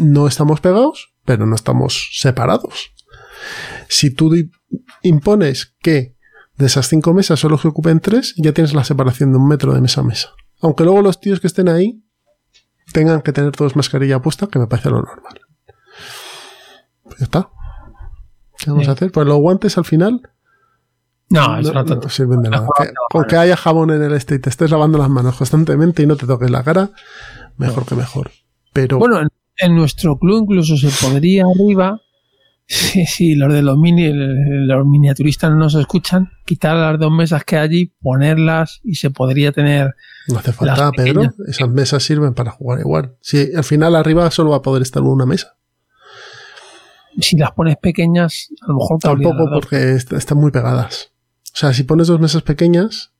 No 0.00 0.26
estamos 0.28 0.60
pegados, 0.60 1.14
pero 1.24 1.46
no 1.46 1.54
estamos 1.54 2.10
separados. 2.12 2.92
Si 3.88 4.12
tú 4.14 4.32
impones 5.02 5.74
que 5.80 6.16
de 6.56 6.66
esas 6.66 6.88
cinco 6.88 7.14
mesas 7.14 7.40
solo 7.40 7.56
se 7.58 7.68
ocupen 7.68 8.00
tres, 8.00 8.34
ya 8.36 8.52
tienes 8.52 8.74
la 8.74 8.84
separación 8.84 9.32
de 9.32 9.38
un 9.38 9.48
metro 9.48 9.72
de 9.72 9.80
mesa 9.80 10.00
a 10.02 10.04
mesa. 10.04 10.30
Aunque 10.60 10.84
luego 10.84 11.02
los 11.02 11.20
tíos 11.20 11.40
que 11.40 11.46
estén 11.46 11.68
ahí 11.68 12.04
tengan 12.92 13.22
que 13.22 13.32
tener 13.32 13.52
todos 13.52 13.76
mascarilla 13.76 14.20
puesta, 14.20 14.46
que 14.48 14.58
me 14.58 14.66
parece 14.66 14.90
lo 14.90 15.00
normal. 15.02 15.40
Pues 17.04 17.18
ya 17.18 17.24
está. 17.24 17.50
¿Qué 18.58 18.70
vamos 18.70 18.84
Sí. 18.84 18.90
a 18.90 18.92
hacer? 18.92 19.10
Pues 19.10 19.26
los 19.26 19.38
guantes 19.38 19.78
al 19.78 19.84
final 19.86 20.20
No, 21.30 21.58
es 21.58 21.66
una 21.68 21.84
no, 21.84 22.08
sirven 22.08 22.42
de 22.42 22.50
nada. 22.50 22.66
Que- 22.76 22.92
con 23.10 23.24
que 23.24 23.36
haya 23.36 23.56
jabón 23.56 23.90
en 23.90 24.02
el 24.02 24.12
este 24.12 24.34
y 24.34 24.38
te 24.40 24.50
estés 24.50 24.70
lavando 24.70 24.98
las 24.98 25.08
manos 25.08 25.36
constantemente 25.36 26.02
y 26.02 26.06
no 26.06 26.16
te 26.16 26.26
toques 26.26 26.50
la 26.50 26.62
cara, 26.64 26.90
mejor 27.56 27.86
que 27.86 27.94
mejor. 27.94 28.30
Pero 28.72 28.98
Bueno, 28.98 29.20
en, 29.20 29.28
en 29.58 29.74
nuestro 29.76 30.18
club 30.18 30.42
incluso 30.42 30.76
se 30.76 30.88
podría 31.04 31.44
arriba, 31.44 32.00
si, 32.66 33.06
si 33.06 33.34
los 33.36 33.52
de 33.52 33.62
los 33.62 33.78
mini, 33.78 34.10
los 34.12 34.84
miniaturistas 34.86 35.50
no 35.50 35.56
nos 35.56 35.74
escuchan, 35.76 36.30
quitar 36.44 36.76
las 36.76 36.98
dos 36.98 37.12
mesas 37.12 37.44
que 37.44 37.56
hay 37.58 37.62
allí, 37.68 37.94
ponerlas 38.02 38.80
y 38.82 38.96
se 38.96 39.10
podría 39.10 39.52
tener. 39.52 39.94
no 40.28 40.38
hace 40.38 40.52
falta, 40.52 40.90
Pedro. 40.90 41.22
Esas 41.46 41.68
mesas 41.68 42.02
sirven 42.02 42.34
para 42.34 42.50
jugar 42.50 42.80
igual. 42.80 43.14
Si 43.20 43.54
al 43.54 43.64
final 43.64 43.94
arriba 43.94 44.28
solo 44.32 44.50
va 44.50 44.56
a 44.56 44.62
poder 44.62 44.82
estar 44.82 45.02
una 45.02 45.26
mesa. 45.26 45.56
Si 47.20 47.36
las 47.36 47.50
pones 47.52 47.76
pequeñas, 47.76 48.48
a 48.62 48.68
lo 48.68 48.74
mejor 48.78 48.98
Tampoco 49.00 49.48
porque 49.52 49.92
est- 49.94 50.12
están 50.12 50.38
muy 50.38 50.50
pegadas. 50.52 51.09
O 51.52 51.56
sea, 51.56 51.72
si 51.74 51.82
pones 51.84 52.06
dos 52.06 52.20
mesas 52.20 52.42
pequeñas, 52.42 53.12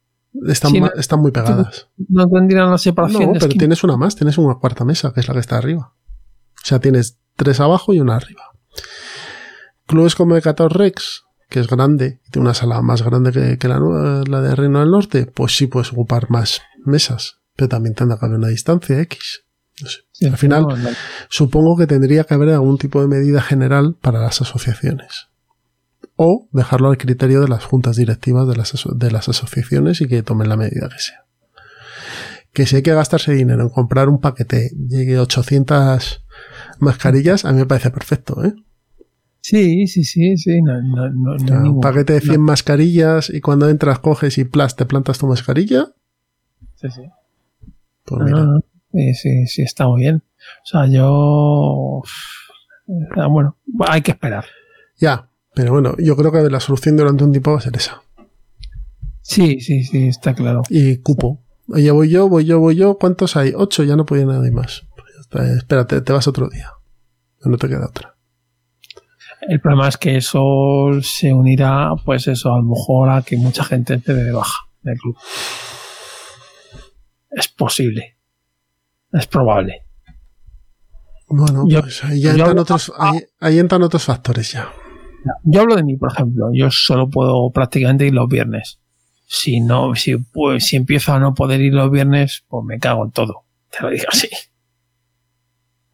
están, 0.46 0.70
Sí, 0.70 0.80
ma- 0.80 0.90
no- 0.94 1.00
están 1.00 1.20
muy 1.20 1.32
pegadas. 1.32 1.88
no 2.08 2.28
tendrían 2.28 2.70
la 2.70 2.78
separación 2.78 3.22
No, 3.22 3.32
pero 3.32 3.46
esquina. 3.46 3.58
tienes 3.58 3.82
una 3.84 3.96
más, 3.96 4.14
tienes 4.16 4.38
una 4.38 4.54
cuarta 4.56 4.84
mesa, 4.84 5.12
que 5.12 5.20
es 5.20 5.28
la 5.28 5.34
que 5.34 5.40
está 5.40 5.58
arriba. 5.58 5.94
O 6.62 6.64
sea, 6.66 6.78
tienes 6.78 7.18
tres 7.36 7.58
abajo 7.60 7.92
y 7.94 8.00
una 8.00 8.16
arriba. 8.16 8.42
Clubes 9.86 10.14
como 10.14 10.34
Decatur 10.34 10.76
Rex, 10.76 11.24
que 11.48 11.58
es 11.60 11.66
grande, 11.68 12.20
tiene 12.30 12.44
una 12.46 12.54
sala 12.54 12.80
más 12.82 13.02
grande 13.02 13.32
que, 13.32 13.58
que 13.58 13.68
la, 13.68 13.78
nueva- 13.80 14.22
la 14.26 14.40
de 14.40 14.54
Reino 14.54 14.78
del 14.80 14.90
Norte, 14.90 15.26
pues 15.26 15.56
sí 15.56 15.66
puedes 15.66 15.92
ocupar 15.92 16.30
más 16.30 16.60
mesas, 16.84 17.38
pero 17.56 17.68
también 17.68 17.94
tendrá 17.94 18.18
que 18.18 18.26
haber 18.26 18.38
una 18.38 18.48
distancia 18.48 19.00
X. 19.00 19.42
No 19.82 19.88
sé. 19.88 19.98
Sí, 20.12 20.26
al 20.26 20.36
final, 20.36 20.62
no. 20.68 20.76
Supongo 21.30 21.76
que 21.76 21.86
tendría 21.86 22.24
que 22.24 22.34
haber 22.34 22.50
algún 22.50 22.76
tipo 22.78 23.00
de 23.00 23.08
medida 23.08 23.40
general 23.40 23.96
para 24.00 24.20
las 24.20 24.40
asociaciones. 24.42 25.28
O 26.22 26.48
dejarlo 26.52 26.90
al 26.90 26.98
criterio 26.98 27.40
de 27.40 27.48
las 27.48 27.64
juntas 27.64 27.96
directivas 27.96 28.46
de 28.46 28.54
las, 28.54 28.74
de 28.94 29.10
las 29.10 29.30
asociaciones 29.30 30.02
y 30.02 30.06
que 30.06 30.22
tomen 30.22 30.50
la 30.50 30.56
medida 30.58 30.90
que 30.90 30.98
sea. 30.98 31.24
Que 32.52 32.66
si 32.66 32.76
hay 32.76 32.82
que 32.82 32.92
gastarse 32.92 33.32
dinero 33.32 33.62
en 33.62 33.70
comprar 33.70 34.10
un 34.10 34.20
paquete 34.20 34.70
de 34.74 35.18
800 35.18 36.22
mascarillas, 36.78 37.46
a 37.46 37.52
mí 37.52 37.58
me 37.60 37.64
parece 37.66 37.90
perfecto, 37.90 38.44
¿eh? 38.44 38.52
Sí, 39.40 39.86
sí, 39.86 40.04
sí, 40.04 40.36
sí. 40.36 40.60
No, 40.60 40.74
no, 40.82 41.08
no, 41.08 41.10
no 41.10 41.32
O 41.36 41.38
sea, 41.38 41.46
hay 41.48 41.56
un 41.56 41.62
ningún- 41.62 41.80
paquete 41.80 42.12
de 42.12 42.20
100 42.20 42.40
mascarillas 42.42 43.30
y 43.30 43.40
cuando 43.40 43.70
entras 43.70 43.98
coges 44.00 44.36
y 44.36 44.44
plas, 44.44 44.76
te 44.76 44.84
plantas 44.84 45.18
tu 45.18 45.26
mascarilla. 45.26 45.86
Sí, 46.74 46.88
sí. 46.90 47.02
Pues 48.04 48.22
mira. 48.24 48.46
Sí, 48.92 49.14
sí, 49.14 49.46
sí, 49.46 49.62
está 49.62 49.86
muy 49.86 50.02
bien. 50.02 50.16
O 50.16 50.66
sea, 50.66 50.86
yo. 50.86 52.02
Ah, 53.16 53.26
Bueno, 53.28 53.56
hay 53.88 54.02
que 54.02 54.10
esperar. 54.10 54.44
Ya, 54.98 55.29
pero 55.54 55.72
bueno, 55.72 55.94
yo 55.98 56.16
creo 56.16 56.30
que 56.32 56.48
la 56.50 56.60
solución 56.60 56.96
durante 56.96 57.24
un 57.24 57.32
tiempo 57.32 57.52
va 57.52 57.58
a 57.58 57.62
ser 57.62 57.76
esa. 57.76 58.02
Sí, 59.22 59.60
sí, 59.60 59.84
sí, 59.84 60.08
está 60.08 60.34
claro. 60.34 60.62
Y 60.70 60.98
cupo. 60.98 61.42
Oye, 61.68 61.90
voy 61.90 62.08
yo, 62.10 62.28
voy 62.28 62.44
yo, 62.44 62.58
voy 62.58 62.74
yo. 62.76 62.98
¿Cuántos 62.98 63.36
hay? 63.36 63.52
Ocho, 63.54 63.84
ya 63.84 63.94
no 63.96 64.04
podía 64.06 64.24
nadie 64.26 64.50
más. 64.50 64.82
Pues 65.30 65.48
espérate, 65.50 66.00
te 66.00 66.12
vas 66.12 66.26
otro 66.26 66.48
día. 66.48 66.72
No 67.44 67.56
te 67.56 67.68
queda 67.68 67.86
otra. 67.86 68.16
El 69.42 69.60
problema 69.60 69.88
es 69.88 69.96
que 69.96 70.16
eso 70.16 70.88
se 71.02 71.32
unirá, 71.32 71.92
pues 72.04 72.26
eso, 72.28 72.52
a 72.52 72.56
lo 72.58 72.64
mejor 72.64 73.08
a 73.10 73.22
que 73.22 73.36
mucha 73.36 73.64
gente 73.64 73.98
te 73.98 74.14
dé 74.14 74.24
de 74.24 74.32
baja 74.32 74.66
del 74.82 74.98
club. 74.98 75.16
Es 77.30 77.48
posible. 77.48 78.16
Es 79.12 79.26
probable. 79.26 79.82
Bueno, 81.28 81.64
Yo- 81.68 81.80
pues 81.82 82.02
ahí, 82.04 82.20
ya 82.20 82.32
yo 82.32 82.38
entran 82.38 82.58
otros, 82.58 82.92
ahí, 82.98 83.20
ahí 83.38 83.58
entran 83.60 83.82
otros 83.82 84.04
factores 84.04 84.52
ya. 84.52 84.68
Yo 85.44 85.60
hablo 85.60 85.76
de 85.76 85.84
mí, 85.84 85.96
por 85.96 86.12
ejemplo. 86.12 86.50
Yo 86.52 86.70
solo 86.70 87.08
puedo 87.08 87.50
prácticamente 87.52 88.06
ir 88.06 88.14
los 88.14 88.28
viernes. 88.28 88.80
Si 89.26 89.60
no, 89.60 89.94
si, 89.94 90.16
pues, 90.16 90.66
si 90.66 90.76
empiezo 90.76 91.12
a 91.12 91.20
no 91.20 91.34
poder 91.34 91.60
ir 91.60 91.74
los 91.74 91.90
viernes, 91.90 92.44
pues 92.48 92.64
me 92.64 92.78
cago 92.78 93.04
en 93.04 93.12
todo. 93.12 93.44
Te 93.70 93.82
lo 93.82 93.90
digo 93.90 94.06
así. 94.08 94.28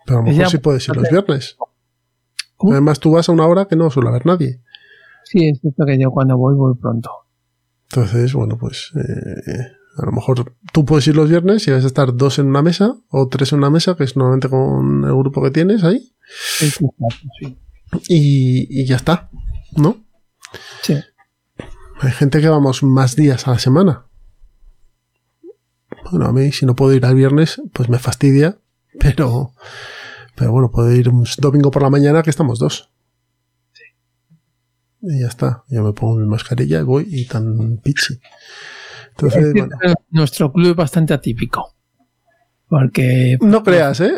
Pero 0.06 0.18
a 0.18 0.22
lo 0.22 0.28
mejor 0.28 0.42
Ya, 0.44 0.48
sí 0.48 0.58
puedes 0.58 0.88
ir 0.88 0.96
los 0.96 1.10
viernes. 1.10 1.56
¿Cómo? 2.56 2.72
Además, 2.72 3.00
tú 3.00 3.10
vas 3.12 3.28
a 3.28 3.32
una 3.32 3.46
hora 3.46 3.66
que 3.66 3.76
no 3.76 3.90
suele 3.90 4.08
haber 4.08 4.24
nadie. 4.24 4.62
Sí, 5.24 5.48
es 5.48 5.60
cierto 5.60 5.84
que 5.84 5.98
yo 5.98 6.10
cuando 6.10 6.38
voy, 6.38 6.54
voy 6.54 6.74
pronto. 6.76 7.10
Entonces, 7.90 8.32
bueno, 8.32 8.56
pues 8.56 8.92
eh, 8.96 9.72
a 9.98 10.06
lo 10.06 10.12
mejor 10.12 10.54
tú 10.72 10.84
puedes 10.84 11.06
ir 11.06 11.16
los 11.16 11.28
viernes 11.28 11.66
y 11.66 11.72
vas 11.72 11.84
a 11.84 11.86
estar 11.86 12.14
dos 12.14 12.38
en 12.38 12.46
una 12.46 12.62
mesa 12.62 12.96
o 13.08 13.28
tres 13.28 13.52
en 13.52 13.58
una 13.58 13.70
mesa, 13.70 13.96
que 13.96 14.04
es 14.04 14.16
normalmente 14.16 14.48
con 14.48 15.04
el 15.04 15.14
grupo 15.14 15.42
que 15.42 15.50
tienes 15.50 15.84
ahí, 15.84 16.12
Sí, 16.28 16.70
sí, 16.70 16.86
sí. 17.40 17.58
Y, 18.08 18.82
y 18.82 18.86
ya 18.86 18.96
está, 18.96 19.30
¿no? 19.76 20.04
Sí. 20.82 20.94
Hay 22.00 22.12
gente 22.12 22.40
que 22.40 22.48
vamos 22.48 22.82
más 22.82 23.16
días 23.16 23.46
a 23.46 23.52
la 23.52 23.58
semana. 23.58 24.06
Bueno, 26.10 26.26
a 26.26 26.32
mí 26.32 26.52
si 26.52 26.66
no 26.66 26.74
puedo 26.74 26.92
ir 26.92 27.04
al 27.04 27.14
viernes, 27.14 27.60
pues 27.72 27.88
me 27.88 27.98
fastidia, 27.98 28.58
pero, 29.00 29.52
pero 30.34 30.52
bueno, 30.52 30.70
puedo 30.70 30.92
ir 30.92 31.08
un 31.08 31.26
domingo 31.38 31.70
por 31.70 31.82
la 31.82 31.90
mañana 31.90 32.22
que 32.22 32.30
estamos 32.30 32.58
dos. 32.58 32.92
Y 35.02 35.20
ya 35.20 35.28
está, 35.28 35.64
yo 35.68 35.82
me 35.82 35.92
pongo 35.92 36.16
mi 36.16 36.26
mascarilla 36.26 36.80
y 36.80 36.82
voy 36.82 37.06
y 37.08 37.26
tan 37.26 37.78
pichi. 37.78 38.20
Entonces, 39.10 39.52
bueno, 39.52 39.76
Nuestro 40.10 40.52
club 40.52 40.70
es 40.70 40.76
bastante 40.76 41.14
atípico. 41.14 41.74
Porque, 42.68 43.38
no 43.40 43.62
creas, 43.62 44.00
¿eh? 44.00 44.12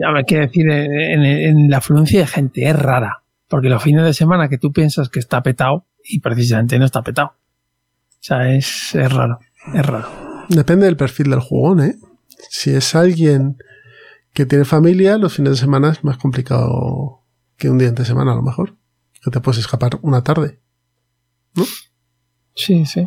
Ya 0.00 0.10
me 0.12 0.24
quiero 0.24 0.46
decir, 0.46 0.68
en, 0.70 1.22
en- 1.24 1.70
la 1.70 1.78
afluencia 1.78 2.20
de 2.20 2.26
gente 2.26 2.68
es 2.68 2.76
rara. 2.76 3.22
Porque 3.48 3.68
los 3.68 3.82
fines 3.82 4.04
de 4.04 4.14
semana 4.14 4.48
que 4.48 4.58
tú 4.58 4.72
piensas 4.72 5.08
que 5.08 5.18
está 5.18 5.42
petado 5.42 5.84
y 6.04 6.20
precisamente 6.20 6.78
no 6.78 6.84
está 6.84 7.02
petado. 7.02 7.28
O 7.28 8.18
sea, 8.22 8.52
es, 8.54 8.94
es 8.94 9.12
raro. 9.12 9.38
Es 9.74 9.84
raro. 9.84 10.08
Depende 10.48 10.86
del 10.86 10.96
perfil 10.96 11.30
del 11.30 11.40
jugón, 11.40 11.80
¿eh? 11.80 11.96
Si 12.48 12.70
es 12.70 12.94
alguien 12.94 13.56
que 14.32 14.46
tiene 14.46 14.64
familia, 14.64 15.18
los 15.18 15.34
fines 15.34 15.52
de 15.52 15.56
semana 15.58 15.90
es 15.90 16.04
más 16.04 16.16
complicado 16.16 17.22
que 17.56 17.68
un 17.68 17.78
día 17.78 17.88
entre 17.88 18.04
semana, 18.04 18.32
a 18.32 18.36
lo 18.36 18.42
mejor. 18.42 18.76
Que 19.22 19.30
te 19.30 19.40
puedes 19.40 19.58
escapar 19.58 19.98
una 20.02 20.22
tarde. 20.22 20.60
Sí, 22.54 22.84
sí. 22.86 23.06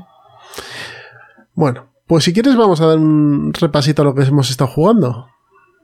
Bueno, 1.54 1.94
pues 2.08 2.24
si 2.26 2.34
quieres 2.34 2.56
vamos 2.56 2.82
a 2.82 2.88
dar 2.88 2.98
un 2.98 3.54
repasito 3.54 4.02
a 4.02 4.06
lo 4.06 4.14
que 4.16 4.24
hemos 4.24 4.50
estado 4.50 4.70
jugando. 4.70 5.28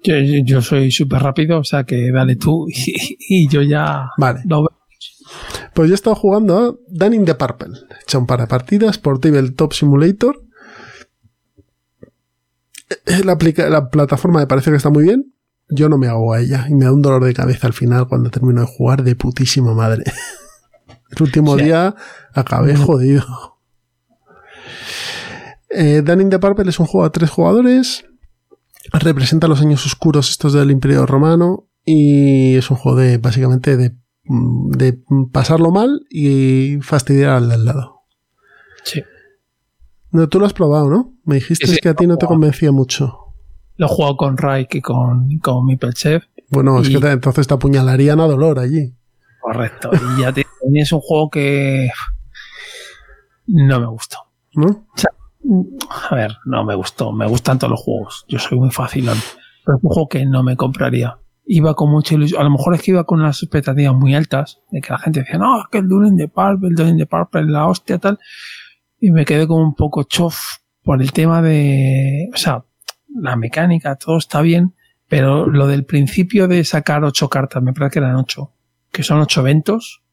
Yo, 0.04 0.16
yo- 0.20 0.44
yo 0.46 0.62
soy 0.62 0.92
súper 0.92 1.22
rápido, 1.22 1.60
o 1.60 1.64
sea 1.64 1.84
que 1.84 2.12
dale 2.12 2.36
tú 2.36 2.66
y, 2.70 3.18
y 3.46 3.48
yo 3.50 3.62
ya 3.62 4.10
Vale, 4.18 4.42
lo 4.46 4.62
veo. 4.62 4.80
pues 5.74 5.90
yo 5.90 5.94
he 5.94 5.96
estado 5.96 6.16
jugando 6.16 6.58
a 6.58 6.76
Danning 6.88 7.26
the 7.26 7.36
Purple. 7.36 7.74
He 7.90 8.04
hecho 8.04 8.20
un 8.20 8.26
par 8.28 8.40
de 8.42 8.48
partidas 8.48 8.98
por 8.98 9.20
Tabletop 9.20 9.74
Simulator. 9.74 10.42
Eh, 13.06 13.24
La, 13.24 13.34
aplica- 13.34 13.70
la 13.70 13.90
plataforma 13.90 14.40
me 14.40 14.48
parece 14.48 14.72
que 14.72 14.78
está 14.78 14.90
muy 14.90 15.04
bien. 15.04 15.34
Yo 15.70 15.88
no 15.90 15.98
me 16.00 16.08
hago 16.08 16.34
a 16.34 16.40
ella 16.42 16.66
y 16.68 16.74
me 16.74 16.86
da 16.86 16.92
un 16.94 17.02
dolor 17.04 17.24
de 17.24 17.34
cabeza 17.34 17.68
al 17.68 17.74
final 17.74 18.08
cuando 18.08 18.32
termino 18.32 18.62
de 18.62 18.68
jugar 18.68 19.04
de 19.04 19.16
putísima 19.16 19.74
madre. 19.76 20.04
El 21.12 21.22
último 21.24 21.58
Sí. 21.58 21.66
día 21.66 21.96
acabé 22.34 22.76
jodido. 22.76 23.26
Eh, 25.70 26.02
Danning 26.04 26.30
the 26.32 26.40
Purple 26.40 26.68
es 26.70 26.80
un 26.80 26.88
juego 26.88 27.06
a 27.06 27.12
tres 27.12 27.30
jugadores. 27.30 28.06
Representa 28.94 29.48
los 29.48 29.62
años 29.62 29.86
oscuros 29.86 30.30
estos 30.30 30.54
del 30.54 30.72
Imperio 30.72 31.06
Romano. 31.06 31.68
Y 31.86 32.56
es 32.56 32.70
un 32.70 32.78
juego 32.78 32.98
de 33.00 33.18
básicamente 33.18 33.76
de, 33.78 33.96
de 34.24 35.00
pasarlo 35.32 35.72
mal 35.72 36.02
y 36.10 36.78
fastidiar 36.82 37.32
al 37.32 37.48
de 37.50 37.54
al 37.56 37.66
lado. 37.66 38.02
Sí. 38.84 39.02
No, 40.12 40.28
tú 40.30 40.40
lo 40.40 40.46
has 40.46 40.54
probado, 40.54 40.90
¿no? 40.90 41.16
Me 41.24 41.36
dijiste 41.36 41.68
Sí, 41.68 41.74
sí, 41.76 41.80
que 41.82 41.90
a 41.90 41.94
ti 41.94 42.06
no 42.08 42.18
te 42.18 42.26
convencía 42.26 42.72
mucho. 42.72 43.18
Lo 43.78 43.86
he 43.86 43.90
jugado 43.90 44.18
con 44.18 44.38
Raik 44.38 44.76
y 44.76 44.82
con, 44.82 45.38
con. 45.40 45.66
Bueno, 46.50 46.82
es 46.82 46.90
que 46.90 46.98
te- 47.00 47.12
entonces 47.12 47.48
te 47.48 47.54
apuñalarían 47.54 48.20
a 48.20 48.26
dolor 48.28 48.60
allí. 48.60 48.96
Correcto. 49.42 49.90
Y 50.18 50.22
ya 50.22 50.34
te, 50.34 50.46
es 50.74 50.92
un 50.92 51.00
juego 51.00 51.30
que 51.30 51.90
no 53.48 53.80
me 53.80 53.88
gustó. 53.88 54.18
¿No? 54.54 54.88
A 56.10 56.16
ver, 56.16 56.38
no 56.46 56.64
me 56.64 56.76
gustó. 56.76 57.12
Me 57.12 57.28
gustan 57.28 57.58
todos 57.60 57.72
los 57.72 57.82
juegos. 57.82 58.26
Yo 58.28 58.40
soy 58.40 58.60
muy 58.60 58.72
facilón. 58.72 59.18
Pero 59.66 59.78
es 59.78 59.84
un 59.84 59.90
juego 59.90 60.10
que 60.10 60.26
no 60.26 60.44
me 60.44 60.56
compraría. 60.56 61.18
Iba 61.46 61.74
con 61.74 61.92
mucha 61.92 62.16
ilusión. 62.16 62.42
A 62.42 62.44
lo 62.44 62.52
mejor 62.52 62.76
es 62.76 62.82
que 62.82 62.92
iba 62.92 63.04
con 63.06 63.20
unas 63.20 63.42
expectativas 63.42 63.96
muy 63.96 64.16
altas. 64.16 64.62
De 64.72 64.82
que 64.82 64.92
la 64.92 65.00
gente 65.00 65.22
decía, 65.22 65.40
no, 65.40 65.60
es 65.60 65.66
que 65.72 65.80
el 65.80 65.88
Dueling 65.88 66.18
de 66.18 66.28
Pulp, 66.28 66.64
el 66.66 66.76
Dueling 66.76 66.98
de 66.98 67.06
Pulp 67.06 67.36
es 67.36 67.46
la 67.46 67.68
hostia, 67.68 67.98
tal. 67.98 68.20
Y 69.00 69.12
me 69.12 69.26
quedé 69.26 69.48
como 69.48 69.64
un 69.64 69.76
poco 69.76 70.04
chof 70.04 70.38
por 70.84 71.02
el 71.02 71.12
tema 71.12 71.42
de. 71.42 72.30
O 72.34 72.38
sea, 72.38 72.66
la 73.08 73.36
mecánica, 73.36 73.96
todo 73.96 74.18
está 74.18 74.42
bien. 74.42 74.76
Pero 75.08 75.48
lo 75.48 75.66
del 75.66 75.86
principio 75.86 76.48
de 76.48 76.64
sacar 76.64 77.04
ocho 77.04 77.30
cartas, 77.30 77.64
me 77.64 77.74
parece 77.74 77.94
que 77.94 78.00
eran 78.00 78.16
ocho. 78.16 78.54
Que 78.92 79.02
son 79.02 79.20
ocho 79.20 79.42
eventos. 79.42 80.04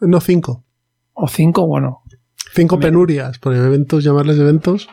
No 0.00 0.20
cinco. 0.20 0.64
O 1.12 1.28
cinco, 1.28 1.66
bueno, 1.66 2.02
Cinco 2.56 2.80
penurias, 2.80 3.38
por 3.38 3.54
eventos, 3.54 4.02
llamarles 4.02 4.38
eventos. 4.38 4.88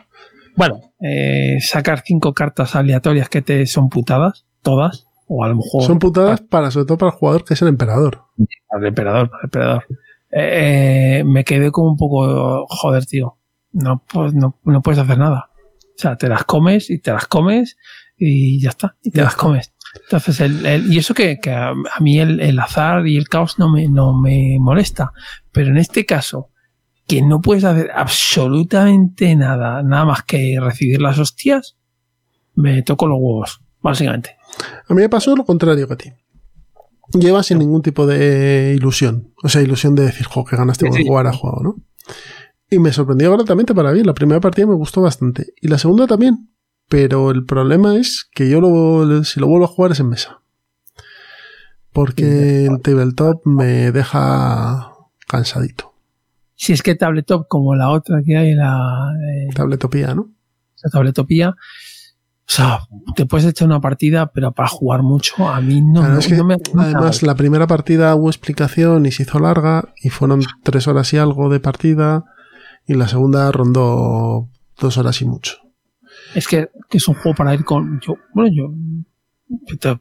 Bueno, 0.56 0.80
eh, 1.00 1.56
sacar 1.60 2.02
cinco 2.06 2.32
cartas 2.34 2.76
aleatorias 2.76 3.28
que 3.28 3.42
te 3.42 3.66
son 3.66 3.88
putadas, 3.88 4.46
todas, 4.62 5.06
o 5.26 5.42
a 5.44 5.48
lo 5.48 5.56
mejor 5.56 5.82
Son 5.82 5.98
putadas 5.98 6.42
para, 6.42 6.70
sobre 6.70 6.86
todo 6.86 6.98
para 6.98 7.10
el 7.12 7.18
jugador 7.18 7.44
que 7.44 7.54
es 7.54 7.62
el 7.62 7.68
emperador. 7.68 8.22
al 8.70 8.86
emperador, 8.86 9.30
al 9.32 9.44
emperador. 9.44 9.84
Eh, 10.30 11.18
eh, 11.20 11.24
me 11.24 11.42
quedé 11.44 11.70
como 11.70 11.90
un 11.90 11.96
poco, 11.96 12.66
joder, 12.68 13.06
tío, 13.06 13.38
no, 13.72 14.04
pues, 14.12 14.34
no, 14.34 14.60
no 14.64 14.82
puedes 14.82 15.00
hacer 15.00 15.18
nada. 15.18 15.50
O 15.96 15.96
sea, 15.98 16.16
te 16.16 16.28
las 16.28 16.44
comes 16.44 16.90
y 16.90 16.98
te 16.98 17.12
las 17.12 17.26
comes 17.26 17.76
y 18.16 18.60
ya 18.60 18.68
está, 18.70 18.96
y 19.02 19.10
te 19.10 19.18
Ya 19.18 19.24
las 19.24 19.32
está. 19.34 19.42
comes. 19.42 19.72
Entonces, 20.04 20.40
el, 20.40 20.66
el- 20.66 20.92
y 20.92 20.98
eso 20.98 21.14
que, 21.14 21.38
que 21.38 21.50
a, 21.52 21.68
a 21.70 22.00
mí 22.00 22.18
el, 22.18 22.40
el 22.40 22.58
azar 22.58 23.06
y 23.06 23.16
el 23.16 23.28
caos 23.28 23.58
no 23.58 23.70
me, 23.72 23.88
no 23.88 24.12
me 24.12 24.56
molesta, 24.60 25.12
pero 25.52 25.68
en 25.70 25.76
este 25.78 26.04
caso, 26.04 26.50
que 27.06 27.22
no 27.22 27.40
puedes 27.40 27.64
hacer 27.64 27.90
absolutamente 27.94 29.34
nada, 29.36 29.82
nada 29.82 30.04
más 30.04 30.22
que 30.22 30.56
recibir 30.60 31.00
las 31.00 31.18
hostias, 31.18 31.76
me 32.54 32.82
toco 32.82 33.06
los 33.06 33.18
huevos, 33.20 33.60
básicamente. 33.80 34.36
A 34.88 34.94
mí 34.94 35.02
me 35.02 35.08
pasó 35.08 35.34
lo 35.36 35.44
contrario 35.44 35.86
que 35.86 35.94
a 35.94 35.96
ti. 35.96 36.12
Lleva 37.12 37.42
sin 37.42 37.58
ningún 37.58 37.82
tipo 37.82 38.06
de 38.06 38.74
ilusión. 38.76 39.32
O 39.42 39.48
sea, 39.48 39.60
ilusión 39.62 39.94
de 39.94 40.04
decir, 40.04 40.26
jo, 40.26 40.44
que 40.44 40.56
ganaste 40.56 40.86
Sí, 40.86 40.88
por 40.90 40.98
sí. 40.98 41.06
jugar 41.06 41.26
a 41.26 41.32
juego, 41.32 41.60
¿no? 41.62 41.76
Y 42.70 42.78
me 42.78 42.92
sorprendió 42.92 43.30
gratamente 43.32 43.74
para 43.74 43.92
bien. 43.92 44.06
La 44.06 44.14
primera 44.14 44.40
partida 44.40 44.66
me 44.66 44.74
gustó 44.74 45.02
bastante. 45.02 45.52
Y 45.60 45.68
la 45.68 45.78
segunda 45.78 46.06
también. 46.06 46.50
Pero 46.88 47.30
el 47.30 47.44
problema 47.44 47.96
es 47.96 48.28
que 48.34 48.48
yo 48.48 48.60
lo, 48.60 49.22
si 49.24 49.38
lo 49.38 49.46
vuelvo 49.46 49.66
a 49.66 49.68
jugar 49.68 49.92
es 49.92 50.00
en 50.00 50.08
mesa. 50.08 50.40
Porque 51.92 52.64
el 52.66 52.80
tabletop 52.80 53.46
me 53.46 53.92
deja 53.92 54.92
cansadito. 55.28 55.93
Si 56.56 56.72
es 56.72 56.82
que 56.82 56.94
tabletop 56.94 57.46
como 57.48 57.74
la 57.74 57.90
otra 57.90 58.22
que 58.24 58.36
hay, 58.36 58.54
la, 58.54 59.12
eh, 59.20 59.48
Tabletopía, 59.54 60.14
¿no? 60.14 60.30
esa 60.76 60.88
tabletopía, 60.90 61.50
o 61.50 61.54
sea, 62.46 62.80
te 63.16 63.24
puedes 63.26 63.46
echar 63.46 63.66
una 63.68 63.80
partida, 63.80 64.30
pero 64.32 64.52
para 64.52 64.68
jugar 64.68 65.02
mucho, 65.02 65.48
a 65.48 65.60
mí 65.60 65.80
no, 65.80 66.00
Claro, 66.00 66.14
no- 66.14 66.18
es 66.20 66.26
que 66.28 66.36
no 66.36 66.44
me 66.44 66.56
no 66.56 66.62
me 66.74 66.82
además 66.84 67.22
la 67.22 67.34
primera 67.34 67.66
partida 67.66 68.14
hubo 68.14 68.28
explicación 68.28 69.06
y 69.06 69.10
se 69.12 69.22
hizo 69.22 69.38
larga 69.38 69.92
y 70.02 70.10
fueron 70.10 70.42
tres 70.62 70.86
horas 70.86 71.12
y 71.12 71.18
algo 71.18 71.48
de 71.48 71.58
partida 71.60 72.24
y 72.86 72.94
la 72.94 73.08
segunda 73.08 73.50
rondó 73.50 74.48
dos 74.78 74.98
horas 74.98 75.22
y 75.22 75.24
mucho. 75.24 75.56
Es 76.34 76.46
que, 76.46 76.68
que 76.90 76.98
es 76.98 77.08
un 77.08 77.14
juego 77.14 77.34
para 77.34 77.54
ir 77.54 77.64
con. 77.64 77.98
Yo, 78.00 78.14
bueno, 78.34 78.50
yo. 78.54 78.74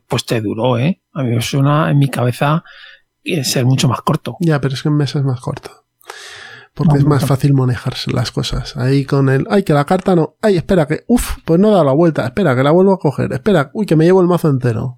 Pues 0.08 0.26
te 0.26 0.42
duró, 0.42 0.78
¿eh? 0.78 1.02
A 1.14 1.24
mí 1.24 1.30
me 1.36 1.42
suena 1.42 1.90
en 1.92 1.98
mi 2.00 2.10
cabeza 2.10 2.64
ser 3.44 3.66
mucho 3.66 3.88
más 3.88 4.02
corto. 4.02 4.36
Ya, 4.40 4.60
pero 4.60 4.74
es 4.74 4.82
que 4.84 4.90
en 4.90 4.98
mesa 4.98 5.20
es 5.20 5.26
más 5.26 5.40
corto. 5.40 5.83
Porque 6.76 6.98
es 6.98 7.06
más 7.06 7.26
fácil 7.26 7.54
manejar 7.54 7.94
las 8.12 8.32
cosas. 8.32 8.76
Ahí 8.78 9.06
con 9.06 9.30
el, 9.30 9.46
ay, 9.50 9.62
que 9.64 9.74
la 9.74 9.86
carta 9.86 10.16
no, 10.16 10.38
ay, 10.42 10.58
espera, 10.58 10.88
que, 10.88 11.04
uff, 11.08 11.38
pues 11.46 11.60
no 11.60 11.70
da 11.70 11.84
la 11.84 11.92
vuelta, 11.94 12.26
espera, 12.26 12.56
que 12.56 12.64
la 12.64 12.72
vuelvo 12.72 12.94
a 12.94 12.98
coger, 13.00 13.32
espera, 13.32 13.70
uy, 13.74 13.86
que 13.86 13.96
me 13.96 14.06
llevo 14.06 14.22
el 14.22 14.28
mazo 14.28 14.50
entero. 14.50 14.98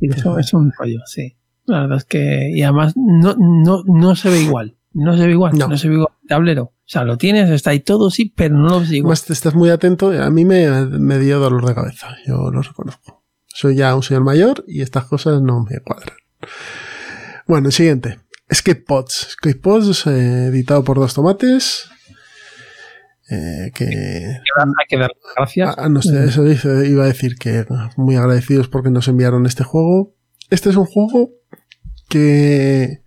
Y 0.00 0.12
eso 0.12 0.38
es 0.38 0.54
un 0.54 0.72
rollo, 0.78 1.00
sí. 1.06 1.36
La 1.64 1.80
verdad 1.82 1.98
es 1.98 2.04
que, 2.04 2.50
y 2.54 2.62
además 2.62 2.94
no, 2.96 3.34
no, 3.36 3.82
no 3.86 4.14
se 4.14 4.30
ve 4.30 4.40
igual. 4.40 4.76
No 4.92 5.16
se 5.16 5.26
ve 5.26 5.32
igual, 5.32 5.58
No. 5.58 5.68
no, 5.68 5.76
se 5.76 5.88
ve 5.88 5.94
igual 5.94 6.12
el 6.22 6.28
tablero. 6.28 6.62
O 6.62 6.90
sea, 6.90 7.04
lo 7.04 7.18
tienes, 7.18 7.50
está 7.50 7.70
ahí 7.70 7.80
todo, 7.80 8.10
sí, 8.10 8.32
pero 8.34 8.56
no 8.56 8.68
lo 8.68 8.80
ves 8.80 8.92
igual. 8.92 9.12
Estás 9.28 9.54
muy 9.54 9.70
atento, 9.70 10.10
a 10.10 10.30
mí 10.30 10.44
me, 10.44 10.86
me 10.86 11.18
dio 11.18 11.40
dolor 11.40 11.66
de 11.66 11.74
cabeza, 11.74 12.16
yo 12.26 12.50
lo 12.50 12.62
reconozco. 12.62 13.24
Soy 13.46 13.74
ya 13.74 13.94
un 13.96 14.02
señor 14.02 14.22
mayor 14.24 14.64
y 14.68 14.82
estas 14.82 15.04
cosas 15.04 15.42
no 15.42 15.64
me 15.68 15.80
cuadran. 15.80 16.16
Bueno, 17.46 17.66
el 17.66 17.72
siguiente. 17.72 18.20
Escape 18.48 18.82
Pods. 18.82 19.28
Escape 19.28 19.56
Pods, 19.56 20.06
eh, 20.06 20.46
editado 20.46 20.84
por 20.84 20.98
Dos 20.98 21.14
Tomates. 21.14 21.88
eh, 23.30 23.70
que 23.74 23.84
Hay 23.84 24.86
que 24.88 24.96
dar 24.96 25.10
gracias. 25.36 25.74
Ah, 25.76 25.88
no 25.90 26.00
sé, 26.00 26.24
eso 26.24 26.44
dice- 26.44 26.88
iba 26.88 27.04
a 27.04 27.08
decir 27.08 27.36
que 27.36 27.66
muy 27.96 28.16
agradecidos 28.16 28.68
porque 28.68 28.90
nos 28.90 29.06
enviaron 29.08 29.44
este 29.44 29.64
juego. 29.64 30.14
Este 30.48 30.70
es 30.70 30.76
un 30.76 30.86
juego 30.86 31.32
que, 32.08 33.02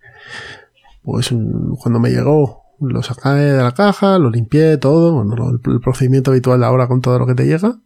pues, 1.02 1.32
un- 1.32 1.74
cuando 1.76 1.98
me 1.98 2.10
llegó, 2.10 2.62
lo 2.80 3.02
saqué 3.02 3.30
de 3.30 3.62
la 3.62 3.72
caja, 3.74 4.18
lo 4.18 4.30
limpié, 4.30 4.76
todo, 4.76 5.12
bueno, 5.14 5.34
lo- 5.34 5.50
el, 5.74 5.80
procedimiento 5.80 6.30
habitual 6.30 6.60
de 6.60 6.66
ahora 6.66 6.86
con 6.86 7.00
todo 7.00 7.18
lo 7.18 7.26
que 7.26 7.34
te 7.34 7.46
llega. 7.46 7.80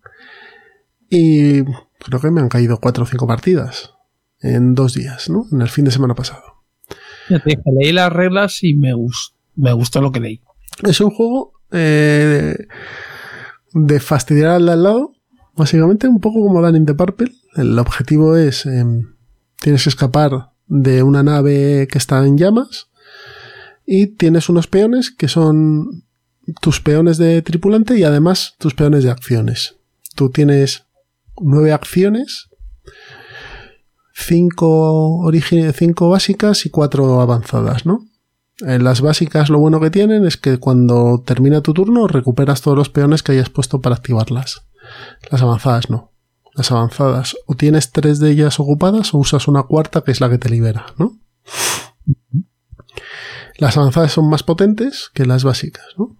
Y 1.08 1.62
creo 1.64 2.20
que 2.20 2.30
me 2.30 2.40
han 2.42 2.48
caído 2.50 2.78
cuatro 2.80 3.04
o 3.04 3.06
cinco 3.06 3.26
partidas 3.26 3.94
en 4.40 4.74
dos 4.74 4.92
días, 4.94 5.30
¿no? 5.30 5.46
En 5.52 5.62
el 5.62 5.68
fin 5.68 5.86
de 5.86 5.90
semana 5.90 6.14
pasado. 6.14 6.42
Leí 7.28 7.92
las 7.92 8.12
reglas 8.12 8.62
y 8.62 8.74
me, 8.74 8.92
gus- 8.94 9.34
me 9.54 9.72
gustó 9.72 10.00
lo 10.00 10.12
que 10.12 10.20
leí. 10.20 10.40
Es 10.82 11.00
un 11.00 11.10
juego 11.10 11.52
eh, 11.72 12.56
de 13.72 14.00
fastidiar 14.00 14.50
al 14.52 14.68
al 14.68 14.82
lado, 14.82 15.12
básicamente 15.54 16.08
un 16.08 16.20
poco 16.20 16.40
como 16.46 16.60
Dan 16.62 16.76
in 16.76 16.86
the 16.86 16.94
Purple. 16.94 17.32
El 17.56 17.78
objetivo 17.78 18.36
es, 18.36 18.66
eh, 18.66 18.84
tienes 19.60 19.82
que 19.82 19.88
escapar 19.88 20.50
de 20.66 21.02
una 21.02 21.22
nave 21.22 21.88
que 21.90 21.98
está 21.98 22.24
en 22.26 22.36
llamas 22.36 22.88
y 23.86 24.08
tienes 24.08 24.48
unos 24.48 24.66
peones 24.66 25.10
que 25.10 25.28
son 25.28 26.04
tus 26.60 26.80
peones 26.80 27.18
de 27.18 27.40
tripulante 27.42 27.98
y 27.98 28.04
además 28.04 28.54
tus 28.58 28.74
peones 28.74 29.04
de 29.04 29.10
acciones. 29.10 29.76
Tú 30.14 30.30
tienes 30.30 30.86
nueve 31.40 31.72
acciones, 31.72 32.48
cinco, 34.16 35.30
cinco 35.74 36.08
básicas 36.08 36.64
y 36.64 36.70
cuatro 36.70 37.20
avanzadas, 37.20 37.84
¿no? 37.84 38.06
En 38.60 38.82
las 38.82 39.02
básicas 39.02 39.50
lo 39.50 39.58
bueno 39.58 39.80
que 39.80 39.90
tienen 39.90 40.24
es 40.24 40.38
que 40.38 40.56
cuando 40.56 41.22
termina 41.24 41.60
tu 41.60 41.74
turno 41.74 42.08
recuperas 42.08 42.62
todos 42.62 42.76
los 42.76 42.88
peones 42.88 43.22
que 43.22 43.32
hayas 43.32 43.50
puesto 43.50 43.82
para 43.82 43.96
activarlas. 43.96 44.62
Las 45.30 45.42
avanzadas 45.42 45.90
no. 45.90 46.12
Las 46.54 46.72
avanzadas 46.72 47.36
o 47.46 47.54
tienes 47.54 47.92
tres 47.92 48.18
de 48.18 48.30
ellas 48.30 48.58
ocupadas 48.58 49.12
o 49.12 49.18
usas 49.18 49.46
una 49.46 49.64
cuarta 49.64 50.00
que 50.00 50.12
es 50.12 50.22
la 50.22 50.30
que 50.30 50.38
te 50.38 50.48
libera, 50.48 50.86
¿no? 50.96 51.18
Las 53.58 53.76
avanzadas 53.76 54.12
son 54.12 54.30
más 54.30 54.42
potentes 54.42 55.10
que 55.12 55.26
las 55.26 55.44
básicas, 55.44 55.86
¿no? 55.98 56.16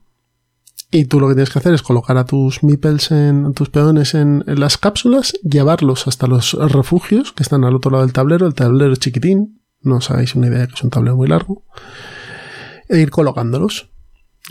Y 0.91 1.07
tú 1.07 1.19
lo 1.21 1.29
que 1.29 1.35
tienes 1.35 1.51
que 1.51 1.59
hacer 1.59 1.75
es 1.75 1.83
colocar 1.83 2.17
a 2.17 2.25
tus 2.25 2.63
meeples 2.63 3.11
en 3.11 3.53
tus 3.55 3.69
peones 3.71 4.15
en, 4.15 4.45
las 4.47 4.79
cápsulas, 4.79 5.33
llevarlos 5.43 6.07
hasta 6.07 6.27
los 6.29 6.53
refugios 6.55 7.33
que 7.33 7.43
están 7.43 7.65
al 7.65 7.75
otro 7.75 7.91
lado 7.91 8.05
del 8.05 8.13
tablero. 8.13 8.47
El 8.47 8.55
tablero 8.55 8.95
chiquitín, 8.97 9.61
no 9.83 9.97
os 9.97 10.11
hagáis 10.11 10.35
una 10.37 10.47
idea 10.47 10.67
que 10.67 10.75
es 10.75 10.83
un 10.85 10.91
tablero 10.91 11.17
muy 11.17 11.29
largo 11.29 11.65
e 12.89 13.01
ir 13.01 13.11
colocándolos 13.11 13.91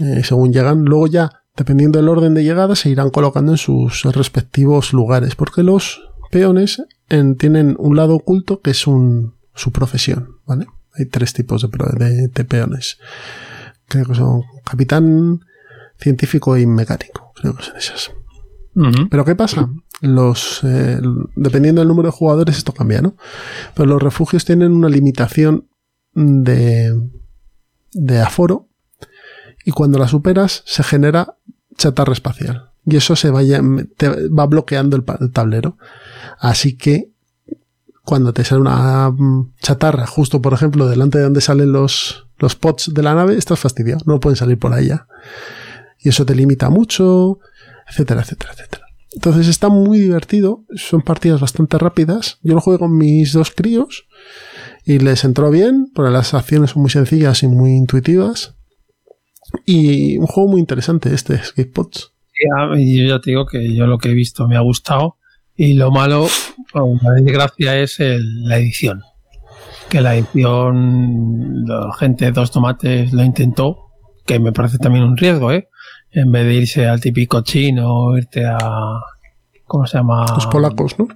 eh, 0.01 0.23
según 0.25 0.51
llegan. 0.51 0.83
Luego 0.83 1.07
ya, 1.07 1.31
dependiendo 1.55 1.99
del 1.99 2.09
orden 2.09 2.33
de 2.33 2.43
llegada, 2.43 2.75
se 2.75 2.89
irán 2.89 3.11
colocando 3.11 3.53
en 3.53 3.57
sus 3.57 4.03
respectivos 4.03 4.91
lugares, 4.91 5.35
porque 5.35 5.63
los 5.63 6.01
peones 6.31 6.83
en- 7.07 7.37
tienen 7.37 7.75
un 7.79 7.95
lado 7.95 8.13
oculto 8.15 8.59
que 8.61 8.71
es 8.71 8.87
un, 8.87 9.35
su 9.53 9.71
profesión, 9.71 10.35
¿vale? 10.45 10.67
Hay 10.97 11.05
tres 11.05 11.33
tipos 11.33 11.61
de, 11.61 12.29
de- 12.33 12.45
peones. 12.45 12.97
Que 13.87 14.03
son 14.13 14.41
capitán, 14.65 15.39
científico 16.05 16.55
y 16.55 16.67
mecánico. 16.67 17.31
Creo 17.33 17.55
que 17.55 17.63
son 17.63 17.77
esas. 17.77 18.11
Pero 19.09 19.25
¿qué 19.25 19.35
pasa? 19.35 19.69
Los, 20.01 20.61
eh, 20.63 20.99
dependiendo 21.35 21.81
del 21.81 21.87
número 21.87 22.09
de 22.09 22.17
jugadores, 22.17 22.57
esto 22.57 22.73
cambia, 22.73 23.01
¿no? 23.01 23.15
Pero 23.73 23.87
los 23.87 24.03
refugios 24.03 24.45
tienen 24.45 24.73
una 24.73 24.89
limitación 24.89 25.67
de, 26.13 26.93
de 27.93 28.21
aforo 28.21 28.67
y 29.63 29.71
cuando 29.71 29.97
la 29.97 30.07
superas 30.07 30.61
se 30.65 30.83
genera 30.83 31.37
chatarra 31.75 32.13
espacial. 32.13 32.71
Y 32.85 32.97
eso 32.97 33.15
se 33.15 33.31
vaya, 33.31 33.61
te 33.97 34.09
va 34.27 34.45
bloqueando 34.45 34.97
el, 34.97 35.31
tablero. 35.31 35.77
Así 36.37 36.77
que 36.77 37.09
cuando 38.03 38.31
te 38.31 38.43
sale 38.43 38.61
una 38.61 39.09
mm, 39.09 39.53
chatarra, 39.59 40.05
justo 40.05 40.39
por 40.41 40.53
ejemplo, 40.53 40.87
delante 40.87 41.17
de 41.17 41.23
donde 41.23 41.41
salen 41.41 41.71
los, 41.71 42.27
los 42.37 42.55
pods 42.55 42.93
de 42.93 43.01
la 43.01 43.15
nave, 43.15 43.37
estás 43.37 43.59
fastidiado. 43.59 44.01
No 44.05 44.19
pueden 44.19 44.35
salir 44.35 44.59
por 44.59 44.79
ya. 44.81 45.07
Y 46.05 46.09
eso 46.09 46.25
te 46.25 46.35
limita 46.35 46.69
mucho, 46.69 47.39
etcétera, 47.89 48.21
etcétera, 48.21 48.53
etcétera. 48.53 48.85
Entonces 49.13 49.47
está 49.47 49.69
muy 49.69 49.97
divertido, 49.99 50.63
son 50.75 51.01
partidas 51.01 51.41
bastante 51.41 51.77
rápidas. 51.77 52.37
Yo 52.43 52.53
lo 52.53 52.61
juego 52.61 52.79
con 52.79 52.95
mis 52.97 53.33
dos 53.33 53.51
críos 53.51 54.05
y 54.85 54.99
les 54.99 55.23
entró 55.23 55.49
bien, 55.49 55.87
porque 55.95 56.11
las 56.11 56.33
acciones 56.33 56.71
son 56.71 56.81
muy 56.83 56.91
sencillas 56.91 57.41
y 57.43 57.47
muy 57.47 57.71
intuitivas. 57.71 58.55
Y 59.65 60.17
un 60.17 60.27
juego 60.27 60.51
muy 60.51 60.59
interesante 60.59 61.13
este, 61.13 61.35
Escape 61.35 61.71
Pods. 61.73 62.11
Ya, 62.33 62.77
y 62.79 63.01
yo 63.01 63.07
ya 63.15 63.19
te 63.21 63.31
digo 63.31 63.45
que 63.45 63.73
yo 63.73 63.87
lo 63.87 63.97
que 63.97 64.09
he 64.09 64.13
visto 64.13 64.47
me 64.47 64.57
ha 64.57 64.61
gustado 64.61 65.17
y 65.55 65.73
lo 65.75 65.89
malo, 65.91 66.27
la 66.73 67.11
desgracia 67.13 67.79
es 67.79 67.99
el- 68.01 68.43
la 68.43 68.57
edición. 68.57 69.01
Que 69.89 70.01
la 70.01 70.15
edición, 70.17 71.63
la 71.65 71.89
gente 71.97 72.25
de 72.25 72.31
dos 72.31 72.51
tomates 72.51 73.13
lo 73.13 73.23
intentó, 73.23 73.77
que 74.25 74.39
me 74.39 74.51
parece 74.51 74.77
también 74.77 75.05
un 75.05 75.15
riesgo, 75.15 75.51
¿eh? 75.53 75.69
En 76.15 76.31
vez 76.31 76.45
de 76.45 76.53
irse 76.55 76.87
al 76.87 76.99
típico 76.99 77.41
chino, 77.41 78.17
irte 78.17 78.45
a... 78.45 78.57
¿Cómo 79.65 79.85
se 79.85 79.97
llama? 79.97 80.25
Los 80.33 80.47
polacos, 80.47 80.97
¿no? 80.97 81.07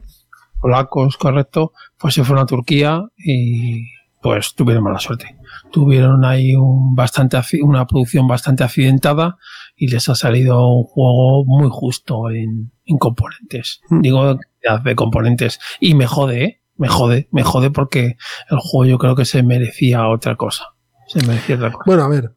polacos, 0.59 1.17
correcto, 1.17 1.73
pues 1.97 2.13
se 2.13 2.23
fueron 2.23 2.43
a 2.43 2.47
Turquía 2.47 3.03
y 3.17 3.85
pues 4.21 4.53
tuvieron 4.55 4.83
mala 4.83 4.99
suerte. 4.99 5.37
Tuvieron 5.71 6.25
ahí 6.25 6.55
un 6.55 6.95
bastante 6.95 7.39
una 7.61 7.87
producción 7.87 8.27
bastante 8.27 8.63
accidentada 8.63 9.37
y 9.75 9.87
les 9.87 10.09
ha 10.09 10.15
salido 10.15 10.67
un 10.67 10.83
juego 10.83 11.45
muy 11.45 11.69
justo 11.71 12.29
en, 12.29 12.71
en 12.85 12.97
componentes. 12.97 13.81
Mm. 13.89 14.01
Digo, 14.01 14.39
de 14.83 14.95
componentes. 14.95 15.59
Y 15.79 15.95
me 15.95 16.05
jode, 16.05 16.43
¿eh? 16.43 16.61
Me 16.75 16.87
jode, 16.87 17.27
me 17.31 17.43
jode 17.43 17.71
porque 17.71 18.17
el 18.49 18.57
juego 18.59 18.85
yo 18.85 18.97
creo 18.97 19.15
que 19.15 19.25
se 19.25 19.43
merecía 19.43 20.07
otra 20.07 20.35
cosa. 20.35 20.75
Se 21.07 21.25
merecía 21.25 21.55
otra 21.55 21.71
cosa. 21.71 21.83
Bueno, 21.85 22.03
a 22.03 22.07
ver. 22.07 22.35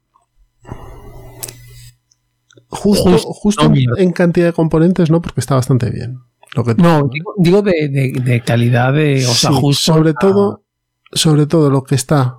Justo, 2.75 3.11
Justo, 3.11 3.29
justo 3.35 3.69
no, 3.69 3.75
en- 3.99 4.13
cantidad 4.13 4.47
de 4.47 4.53
componentes, 4.55 5.11
no, 5.11 5.21
porque 5.21 5.41
está 5.41 5.55
bastante 5.55 5.91
bien. 5.91 6.19
Lo 6.55 6.65
que 6.65 6.75
No, 6.75 7.09
digo, 7.13 7.35
digo 7.39 7.61
de, 7.63 7.89
de- 7.91 8.21
de 8.25 8.41
calidad 8.43 8.93
de, 8.95 9.27
o 9.27 9.31
sea, 9.35 9.51
Sí, 9.51 9.57
justo. 9.61 9.93
sobre 9.93 10.11
a- 10.11 10.15
todo, 10.15 10.65
sobre 11.13 11.47
todo 11.47 11.71
lo 11.71 11.85
que 11.85 11.95
está 11.95 12.39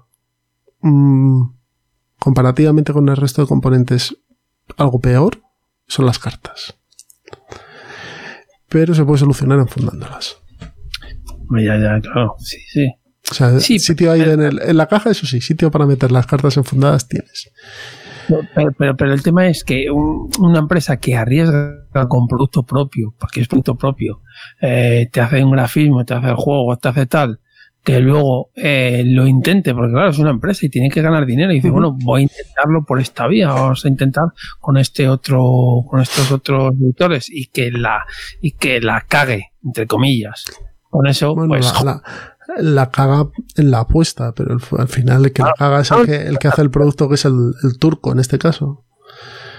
mm, 0.81 1.43
comparativamente 2.19 2.93
con 2.93 3.07
el 3.09 3.15
resto 3.15 3.41
de 3.43 3.47
componentes 3.47 4.17
algo 4.77 4.99
peor 4.99 5.41
son 5.87 6.05
las 6.07 6.17
cartas. 6.19 6.75
Pero 8.69 8.95
se 8.95 9.05
puede 9.05 9.19
solucionar 9.19 9.59
enfundándolas. 9.59 10.37
Ya, 11.51 11.77
ya, 11.77 12.01
claro, 12.01 12.35
sí, 12.39 12.57
sí. 12.71 12.87
O 13.29 13.33
sea, 13.33 13.59
Sí, 13.59 13.79
sitio 13.79 14.11
ahí 14.11 14.21
en, 14.21 14.41
el- 14.41 14.61
en 14.61 14.77
la 14.77 14.87
caja, 14.87 15.11
eso 15.11 15.25
sí, 15.27 15.39
sitio 15.41 15.69
para 15.71 15.85
meter 15.85 16.11
las 16.11 16.25
cartas 16.25 16.57
enfundadas 16.57 17.07
tienes. 17.07 17.51
Pero, 18.27 18.71
pero, 18.77 18.95
pero 18.95 19.13
el 19.13 19.21
tema 19.23 19.47
es 19.47 19.63
que 19.63 19.89
un- 19.91 20.29
una 20.39 20.59
empresa 20.59 20.97
que 20.97 21.15
arriesga 21.15 21.73
con 22.07 22.27
producto 22.27 22.63
propio, 22.63 23.13
porque 23.19 23.41
es 23.41 23.47
producto 23.47 23.75
propio, 23.75 24.21
eh, 24.61 25.09
te 25.11 25.21
hace 25.21 25.43
un 25.43 25.51
grafismo, 25.51 26.05
te 26.05 26.13
hace 26.13 26.27
el 26.29 26.35
juego, 26.35 26.75
te 26.77 26.89
hace 26.89 27.05
tal, 27.05 27.39
que 27.83 27.99
luego 27.99 28.49
eh, 28.55 29.03
lo 29.05 29.27
intente, 29.27 29.73
porque 29.73 29.91
claro, 29.91 30.09
es 30.09 30.17
una 30.19 30.31
empresa 30.31 30.65
y 30.65 30.69
tiene 30.69 30.89
que 30.89 31.01
ganar 31.01 31.25
dinero 31.25 31.51
y 31.51 31.55
dice, 31.55 31.69
bueno, 31.69 31.97
voy 32.01 32.21
a 32.21 32.23
intentarlo 32.23 32.83
por 32.85 33.01
esta 33.01 33.27
vía, 33.27 33.49
vamos 33.49 33.83
a 33.83 33.89
intentar 33.89 34.25
con 34.59 34.77
este 34.77 35.09
otro, 35.09 35.41
con 35.89 35.99
estos 36.01 36.31
otros 36.31 36.73
editores 36.81 37.29
y 37.29 37.47
que 37.47 37.71
la, 37.71 38.05
y 38.41 38.51
que 38.53 38.79
la 38.79 39.01
cague, 39.01 39.51
entre 39.63 39.85
comillas. 39.85 40.45
Con 40.89 41.07
eso, 41.07 41.33
Bueno, 41.33 41.49
pues, 41.49 41.65
la, 41.83 41.93
la- 41.93 42.03
la 42.57 42.89
caga 42.91 43.29
en 43.55 43.71
la 43.71 43.79
apuesta, 43.81 44.33
pero 44.33 44.53
el- 44.53 44.79
al 44.79 44.87
final 44.87 45.25
el 45.25 45.31
que 45.33 45.41
la 45.43 45.53
caga 45.57 45.81
es 45.81 45.91
el 45.91 46.05
que, 46.05 46.15
el 46.27 46.37
que 46.39 46.47
hace 46.47 46.61
el 46.61 46.71
producto, 46.71 47.07
que 47.09 47.15
es 47.15 47.25
el, 47.25 47.53
el 47.63 47.77
turco 47.79 48.11
en 48.11 48.19
este 48.19 48.37
caso. 48.39 48.83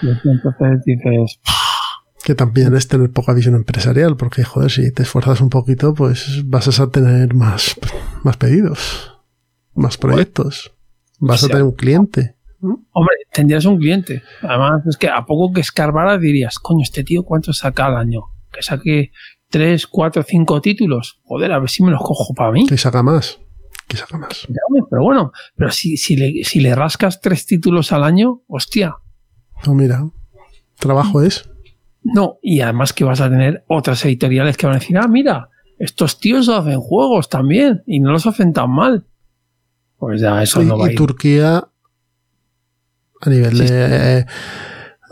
entonces 0.03 0.83
dices, 0.85 1.41
Que 2.25 2.35
también 2.35 2.75
es 2.75 2.89
tener 2.89 3.11
poca 3.11 3.33
visión 3.35 3.55
empresarial, 3.55 4.17
porque 4.17 4.45
joder, 4.45 4.71
si 4.71 4.91
te 4.93 5.03
esfuerzas 5.03 5.41
un 5.41 5.51
poquito, 5.51 5.93
pues 5.95 6.43
vas 6.47 6.79
a 6.81 6.91
tener 6.91 7.35
más, 7.35 7.75
más 8.23 8.37
pedidos. 8.37 9.13
más 9.75 9.97
proyectos. 9.99 10.73
Vas 11.21 11.43
O 11.43 11.47
a 11.47 11.49
tener 11.49 11.63
un 11.65 11.73
cliente. 11.73 12.37
Hombre, 12.93 13.15
tendrías 13.33 13.65
un 13.67 13.79
cliente. 13.79 14.23
Además, 14.43 14.87
es 14.87 14.97
que 14.97 15.09
a 15.09 15.25
poco 15.27 15.53
que 15.53 15.61
escarbara 15.61 16.17
dirías, 16.19 16.59
coño, 16.59 16.83
este 16.83 17.05
tío 17.05 17.23
cuánto 17.25 17.53
saca 17.53 17.87
al 17.87 17.97
año. 17.97 18.23
Que 18.53 18.63
saque 18.63 19.11
tres, 19.55 19.87
cuatro, 19.87 20.25
cinco 20.25 20.61
títulos. 20.61 21.21
Joder, 21.23 21.53
a 21.53 21.61
ver 21.61 21.71
si 21.71 21.85
me 21.85 21.93
los 21.93 22.01
cojo 22.03 22.35
para 22.35 22.51
mí. 22.51 22.67
Que 22.67 22.77
saca 22.77 23.05
más. 23.05 23.39
Que 23.87 23.97
saca 23.97 24.19
más. 24.19 24.49
Pero 24.91 25.05
bueno, 25.05 25.31
pero 25.55 25.71
si, 25.71 25.97
si, 25.97 26.17
le, 26.17 26.43
si 26.43 26.59
le 26.59 26.75
rascas 26.75 27.21
tres 27.21 27.47
títulos 27.47 27.93
al 27.93 28.03
año, 28.03 28.43
hostia. 28.49 28.97
No, 29.65 29.75
mira, 29.75 30.11
trabajo 30.81 31.23
es. 31.23 31.49
No, 32.03 32.39
y 32.43 32.63
además 32.63 32.93
que 32.93 33.05
vas 33.05 33.21
a 33.21 33.31
tener 33.31 33.65
otras 33.69 34.05
editoriales 34.05 34.57
que 34.57 34.67
van 34.67 34.75
a 34.75 34.79
decir, 34.81 34.99
ah, 34.99 35.07
mira, 35.07 35.51
estos 35.79 36.19
tíos 36.19 36.49
hacen 36.49 36.81
juegos 36.81 37.29
también 37.29 37.85
y 37.87 38.01
no 38.01 38.11
los 38.11 38.27
hacen 38.27 38.53
tan 38.53 38.73
mal. 38.73 39.07
Pues 39.99 40.21
ya 40.21 40.43
eso 40.43 40.63
y, 40.63 40.67
no 40.67 40.79
va 40.79 40.87
a 40.87 40.89
y 40.89 40.93
ir. 40.95 40.99
Turquía, 40.99 41.69
a 43.21 43.31
nivel 43.31 43.57
Sí, 43.57 43.73
de, 43.73 44.19
eh, 44.19 44.27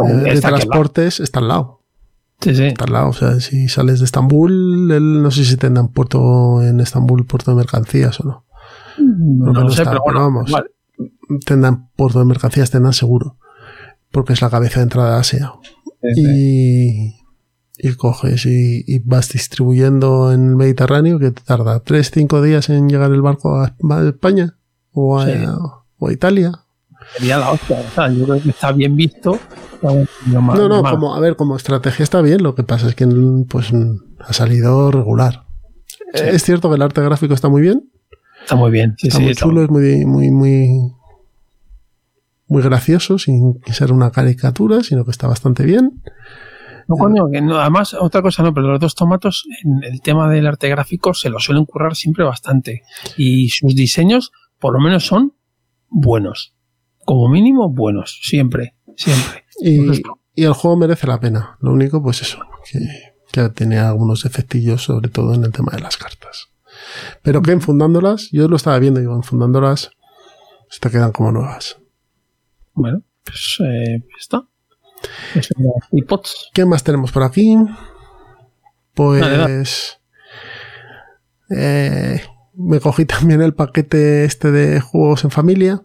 de 0.00 0.40
transportes, 0.40 1.20
está 1.20 1.38
al 1.38 1.46
lado. 1.46 1.81
Sí, 2.42 2.54
sí. 2.54 2.64
Está 2.64 2.84
al 2.84 2.92
lado. 2.92 3.08
O 3.10 3.12
sea, 3.12 3.38
si 3.40 3.68
sales 3.68 4.00
de 4.00 4.04
Estambul, 4.04 4.90
el- 4.90 5.22
no 5.22 5.30
sé 5.30 5.44
si 5.44 5.56
tendrán 5.56 5.88
puerto 5.88 6.62
en 6.62 6.80
Estambul, 6.80 7.24
puerto 7.26 7.50
de 7.52 7.56
mercancías 7.56 8.18
o 8.20 8.24
no. 8.24 8.44
No, 8.98 9.52
no 9.52 9.70
sé, 9.70 9.82
está, 9.82 9.90
pero 9.92 10.02
bueno, 10.04 10.20
vamos. 10.20 10.48
igual. 10.48 10.70
Tendrán 11.46 11.88
puerto 11.96 12.18
de 12.18 12.24
mercancías, 12.26 12.70
tendrán 12.70 12.92
seguro. 12.92 13.36
Porque 14.10 14.32
es 14.34 14.42
la 14.42 14.50
cabeza 14.50 14.80
de 14.80 14.84
entrada 14.84 15.14
de 15.14 15.20
Asia. 15.20 15.52
Sí, 16.14 17.14
y, 17.78 17.88
y 17.88 17.94
coges 17.94 18.44
y, 18.46 18.84
y 18.86 18.98
vas 18.98 19.30
distribuyendo 19.30 20.32
en 20.32 20.50
el 20.50 20.56
Mediterráneo 20.56 21.18
que 21.18 21.30
te 21.30 21.42
tarda 21.42 21.82
3-5 21.82 22.42
días 22.42 22.68
en 22.68 22.88
llegar 22.88 23.12
el 23.12 23.22
barco 23.22 23.60
a 23.60 23.74
España 24.06 24.56
o 24.92 25.18
a, 25.20 25.24
o 25.98 26.08
a 26.08 26.12
Italia. 26.12 26.52
Sería 27.16 27.38
la 27.38 27.50
hostia. 27.52 27.78
o 27.80 27.94
sea, 27.94 28.08
yo 28.10 28.24
creo 28.24 28.42
que 28.42 28.50
está 28.50 28.72
bien 28.72 28.96
visto. 28.96 29.38
mal- 29.82 30.08
No, 30.26 30.68
no, 30.68 30.82
mal. 30.82 30.92
como, 30.94 31.14
a 31.14 31.20
ver, 31.20 31.36
como 31.36 31.56
estrategia 31.56 32.02
está 32.02 32.20
bien, 32.22 32.42
lo 32.42 32.54
que 32.54 32.62
pasa 32.62 32.88
es 32.88 32.94
que 32.94 33.06
pues 33.48 33.70
ha 34.20 34.32
salido 34.32 34.90
regular. 34.90 35.44
Sí. 36.14 36.24
Es 36.24 36.42
cierto 36.44 36.68
que 36.68 36.76
el 36.76 36.82
arte 36.82 37.00
gráfico 37.02 37.34
está 37.34 37.48
muy 37.48 37.62
bien, 37.62 37.88
Está 38.42 38.56
muy 38.56 38.70
bien. 38.72 38.94
Sí, 38.98 39.06
está 39.08 39.18
sí, 39.18 39.22
muy 39.24 39.32
está 39.32 39.44
chulo, 39.44 39.62
es 39.62 39.70
muy, 39.70 40.04
muy, 40.04 40.30
muy, 40.32 40.68
muy 42.48 42.62
gracioso, 42.62 43.18
sin 43.18 43.60
ser 43.72 43.92
una 43.92 44.10
caricatura, 44.10 44.82
sino 44.82 45.04
que 45.04 45.10
está 45.12 45.26
bastante 45.28 45.64
bien. 45.64 46.02
No, 46.88 46.96
coño, 46.96 47.30
que 47.30 47.40
no, 47.40 47.58
además, 47.60 47.94
otra 47.94 48.20
cosa 48.20 48.42
no, 48.42 48.52
pero 48.52 48.66
los 48.72 48.80
dos 48.80 48.94
tomatos, 48.96 49.44
en 49.64 49.84
el 49.84 50.00
tema 50.02 50.28
del 50.28 50.46
arte 50.48 50.68
gráfico, 50.68 51.14
se 51.14 51.30
lo 51.30 51.38
suelen 51.38 51.64
currar 51.64 51.94
siempre 51.94 52.24
bastante. 52.24 52.82
Y 53.16 53.48
sus 53.50 53.74
diseños, 53.74 54.32
por 54.58 54.74
lo 54.74 54.80
menos, 54.80 55.06
son 55.06 55.32
buenos. 55.88 56.51
Como 57.04 57.28
mínimo, 57.28 57.68
buenos. 57.68 58.20
Siempre, 58.22 58.74
siempre. 58.96 59.44
Y, 59.60 59.86
Pues 59.86 60.02
y 60.34 60.44
el 60.44 60.52
juego 60.52 60.76
merece 60.76 61.06
la 61.06 61.20
pena. 61.20 61.56
Lo 61.60 61.72
único, 61.72 62.02
pues 62.02 62.22
eso, 62.22 62.38
que, 62.70 62.78
que 63.30 63.48
tiene 63.50 63.78
algunos 63.78 64.24
efectillos, 64.24 64.84
sobre 64.84 65.10
todo 65.10 65.34
en 65.34 65.44
el 65.44 65.52
tema 65.52 65.72
de 65.72 65.80
las 65.80 65.96
cartas. 65.96 66.48
Pero 67.22 67.42
que 67.42 67.52
enfundándolas, 67.52 68.30
yo 68.32 68.48
lo 68.48 68.56
estaba 68.56 68.78
viendo, 68.78 69.00
digo, 69.00 69.14
enfundándolas, 69.14 69.90
se 70.70 70.80
te 70.80 70.90
quedan 70.90 71.12
como 71.12 71.32
nuevas. 71.32 71.76
Bueno, 72.74 73.02
pues 73.24 73.58
eh, 73.60 74.02
está. 74.18 74.46
IPods. 75.90 76.50
¿Qué 76.54 76.64
más 76.64 76.82
tenemos 76.82 77.12
por 77.12 77.22
aquí? 77.22 77.56
Pues. 78.94 80.00
eh, 81.50 82.22
me 82.54 82.80
cogí 82.80 83.04
también 83.04 83.42
el 83.42 83.54
paquete 83.54 84.24
este 84.24 84.50
de 84.50 84.80
juegos 84.80 85.24
en 85.24 85.30
familia. 85.30 85.82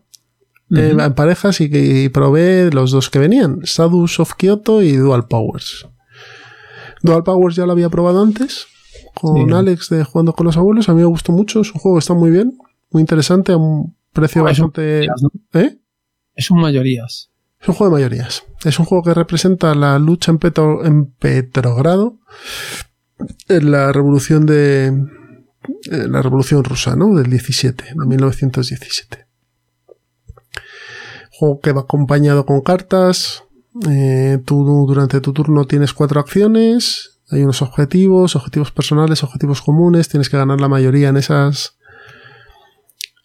Eh, 0.75 0.91
Ujú. 0.93 1.01
en 1.01 1.13
parejas 1.13 1.61
y, 1.61 1.69
y 1.71 2.09
probé 2.09 2.69
los 2.71 2.91
dos 2.91 3.09
que 3.09 3.19
venían, 3.19 3.61
Sadus 3.63 4.19
of 4.19 4.33
Kyoto 4.35 4.81
y 4.81 4.95
Dual 4.97 5.27
Powers. 5.27 5.87
Dual 7.01 7.23
Powers 7.23 7.55
ya 7.55 7.65
lo 7.65 7.71
había 7.73 7.89
probado 7.89 8.21
antes 8.21 8.65
con 9.13 9.47
Sí. 9.49 9.53
Alex 9.53 9.89
de 9.89 10.03
Jugando 10.03 10.33
con 10.33 10.45
los 10.45 10.57
Abuelos, 10.57 10.89
a 10.89 10.93
mí 10.93 10.99
me 10.99 11.05
gustó 11.05 11.31
mucho, 11.31 11.63
su 11.63 11.73
juego 11.79 11.97
está 11.99 12.13
muy 12.13 12.29
bien, 12.31 12.57
muy 12.91 13.01
interesante, 13.01 13.51
a 13.53 13.57
un 13.57 13.95
precio 14.13 14.45
Ah, 14.45 14.51
es 14.51 14.59
un 14.59 14.67
bastante... 14.67 14.81
mayorías, 15.07 15.21
¿no? 15.23 15.59
¿Eh? 15.61 15.77
Es 16.35 16.51
un 16.51 16.59
mayorías. 16.61 17.31
Es 17.59 17.67
un 17.69 17.73
juego 17.75 17.95
de 17.95 18.03
mayorías. 18.03 18.43
Es 18.63 18.77
un 18.79 18.85
juego 18.85 19.03
que 19.03 19.13
representa 19.15 19.73
la 19.73 19.97
lucha 19.97 20.31
en, 20.31 20.37
Petro- 20.37 20.85
en 20.85 21.05
Petrogrado, 21.07 22.19
en 23.47 23.71
la 23.71 23.91
revolución 23.91 24.45
de 24.45 24.91
la 25.91 26.21
revolución 26.21 26.63
rusa, 26.63 26.95
¿no? 26.95 27.15
Del 27.15 27.29
17, 27.31 27.83
de 27.95 28.05
1917. 28.05 29.26
Juego 31.37 31.59
que 31.59 31.71
va 31.71 31.81
acompañado 31.81 32.45
con 32.45 32.61
cartas. 32.61 33.43
eh, 33.87 34.39
tú 34.43 34.85
durante 34.87 35.21
tu 35.21 35.33
turno 35.33 35.65
tienes 35.65 35.93
cuatro 35.93 36.19
acciones. 36.19 37.19
Hay 37.29 37.43
unos 37.43 37.61
objetivos, 37.61 38.35
objetivos 38.35 38.71
personales, 38.71 39.23
objetivos 39.23 39.61
comunes. 39.61 40.09
Tienes 40.09 40.29
que 40.29 40.37
ganar 40.37 40.59
la 40.59 40.67
mayoría 40.67 41.09
en 41.09 41.17
esas 41.17 41.77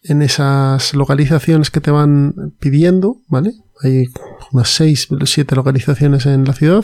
en 0.03 0.21
esas 0.21 0.93
localizaciones 0.93 1.71
que 1.71 1.81
te 1.81 1.89
van 1.89 2.53
pidiendo, 2.59 3.21
¿vale? 3.27 3.53
Hay 3.81 4.05
unas 4.51 4.69
6, 4.69 5.07
7 5.23 5.55
localizaciones 5.55 6.25
en 6.25 6.43
la 6.43 6.53
ciudad. 6.53 6.83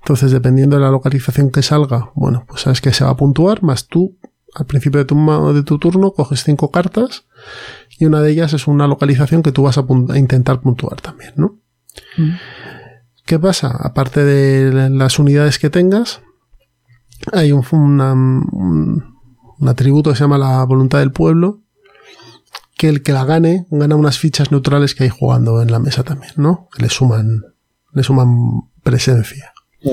Entonces, 0.00 0.32
dependiendo 0.32 0.76
de 0.76 0.82
la 0.82 0.90
localización 0.90 1.50
que 1.50 1.62
salga, 1.62 2.10
bueno, 2.14 2.44
pues 2.48 2.62
sabes 2.62 2.80
que 2.80 2.92
se 2.92 3.04
va 3.04 3.10
a 3.10 3.16
puntuar, 3.16 3.62
más 3.62 3.86
tú, 3.86 4.18
al 4.54 4.66
principio 4.66 4.98
de 4.98 5.04
tu, 5.04 5.16
de 5.54 5.62
tu 5.62 5.78
turno, 5.78 6.10
coges 6.12 6.42
5 6.42 6.70
cartas 6.70 7.26
y 7.98 8.04
una 8.06 8.20
de 8.22 8.30
ellas 8.30 8.52
es 8.52 8.66
una 8.66 8.86
localización 8.86 9.42
que 9.42 9.52
tú 9.52 9.62
vas 9.64 9.78
a, 9.78 9.84
intentar 10.16 10.60
puntuar 10.60 11.00
también, 11.00 11.32
¿no? 11.36 11.56
Mm. 12.16 12.30
¿Qué 13.24 13.38
pasa? 13.38 13.70
Aparte 13.80 14.24
de 14.24 14.88
las 14.90 15.18
unidades 15.18 15.58
que 15.58 15.68
tengas, 15.70 16.20
hay 17.32 17.52
un, 17.52 17.64
una- 17.72 18.12
un- 18.12 19.14
un 19.60 19.68
atributo 19.68 20.10
que 20.10 20.16
se 20.16 20.22
llama 20.24 20.38
la 20.38 20.62
voluntad 20.64 21.00
del 21.00 21.10
pueblo, 21.12 21.60
que 22.76 22.88
el 22.88 23.02
que 23.02 23.12
la 23.12 23.24
gane 23.24 23.66
gana 23.70 23.96
unas 23.96 24.18
fichas 24.18 24.52
neutrales 24.52 24.94
que 24.94 25.02
hay 25.04 25.10
jugando 25.10 25.60
en 25.62 25.70
la 25.72 25.80
mesa 25.80 26.04
también, 26.04 26.32
¿no? 26.36 26.68
Que 26.72 26.82
le 26.82 26.88
suman, 26.88 27.42
le 27.92 28.02
suman 28.04 28.60
presencia. 28.84 29.52
Sí. 29.82 29.90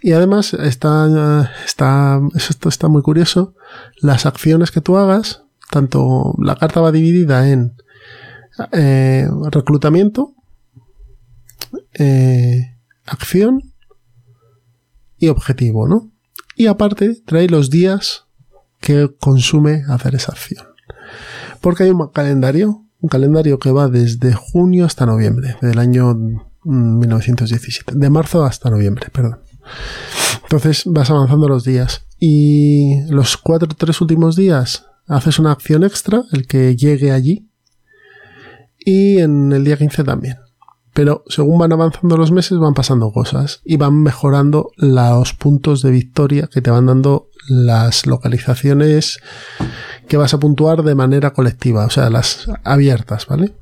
Y 0.00 0.12
además 0.12 0.54
está, 0.54 1.50
está, 1.64 2.20
esto 2.36 2.68
está 2.68 2.88
muy 2.88 3.02
curioso, 3.02 3.54
las 4.00 4.26
acciones 4.26 4.70
que 4.70 4.80
tú 4.80 4.96
hagas, 4.96 5.43
tanto 5.74 6.36
la 6.38 6.54
carta 6.54 6.80
va 6.80 6.92
dividida 6.92 7.50
en 7.50 7.74
eh, 8.70 9.26
reclutamiento, 9.50 10.34
eh, 11.94 12.76
acción 13.06 13.60
y 15.18 15.26
objetivo, 15.26 15.88
¿no? 15.88 16.12
Y 16.54 16.68
aparte 16.68 17.20
trae 17.26 17.48
los 17.48 17.70
días 17.70 18.26
que 18.80 19.10
consume 19.18 19.82
hacer 19.88 20.14
esa 20.14 20.30
acción. 20.30 20.64
Porque 21.60 21.82
hay 21.82 21.90
un 21.90 22.06
calendario, 22.06 22.84
un 23.00 23.08
calendario 23.08 23.58
que 23.58 23.72
va 23.72 23.88
desde 23.88 24.32
junio 24.32 24.84
hasta 24.84 25.06
noviembre, 25.06 25.56
del 25.60 25.80
año 25.80 26.14
mm, 26.14 26.98
1917, 27.00 27.94
de 27.96 28.10
marzo 28.10 28.44
hasta 28.44 28.70
noviembre, 28.70 29.08
perdón. 29.12 29.40
Entonces 30.44 30.84
vas 30.86 31.10
avanzando 31.10 31.48
los 31.48 31.64
días 31.64 32.06
y 32.20 33.02
los 33.10 33.36
cuatro 33.36 33.68
tres 33.76 34.00
últimos 34.00 34.36
días 34.36 34.86
haces 35.06 35.38
una 35.38 35.52
acción 35.52 35.84
extra, 35.84 36.22
el 36.32 36.46
que 36.46 36.76
llegue 36.76 37.12
allí, 37.12 37.48
y 38.78 39.18
en 39.18 39.52
el 39.52 39.64
día 39.64 39.76
15 39.76 40.04
también. 40.04 40.38
Pero 40.92 41.24
según 41.26 41.58
van 41.58 41.72
avanzando 41.72 42.16
los 42.16 42.30
meses 42.30 42.58
van 42.58 42.74
pasando 42.74 43.10
cosas 43.10 43.60
y 43.64 43.76
van 43.76 44.00
mejorando 44.00 44.70
los 44.76 45.32
puntos 45.32 45.82
de 45.82 45.90
victoria 45.90 46.48
que 46.52 46.60
te 46.60 46.70
van 46.70 46.86
dando 46.86 47.28
las 47.48 48.06
localizaciones 48.06 49.18
que 50.06 50.16
vas 50.16 50.34
a 50.34 50.38
puntuar 50.38 50.84
de 50.84 50.94
manera 50.94 51.32
colectiva, 51.32 51.84
o 51.84 51.90
sea, 51.90 52.10
las 52.10 52.48
abiertas, 52.62 53.26
¿vale? 53.26 53.54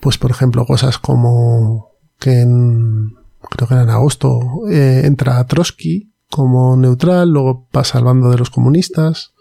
Pues 0.00 0.16
por 0.16 0.30
ejemplo, 0.30 0.64
cosas 0.64 0.98
como 0.98 1.90
que 2.18 2.40
en, 2.40 3.14
creo 3.50 3.68
que 3.68 3.74
era 3.74 3.82
en 3.82 3.90
agosto 3.90 4.40
eh, 4.70 5.02
entra 5.04 5.46
Trotsky 5.46 6.14
como 6.30 6.76
neutral, 6.76 7.28
luego 7.30 7.68
pasa 7.70 7.98
al 7.98 8.04
bando 8.04 8.30
de 8.30 8.38
los 8.38 8.48
comunistas 8.48 9.34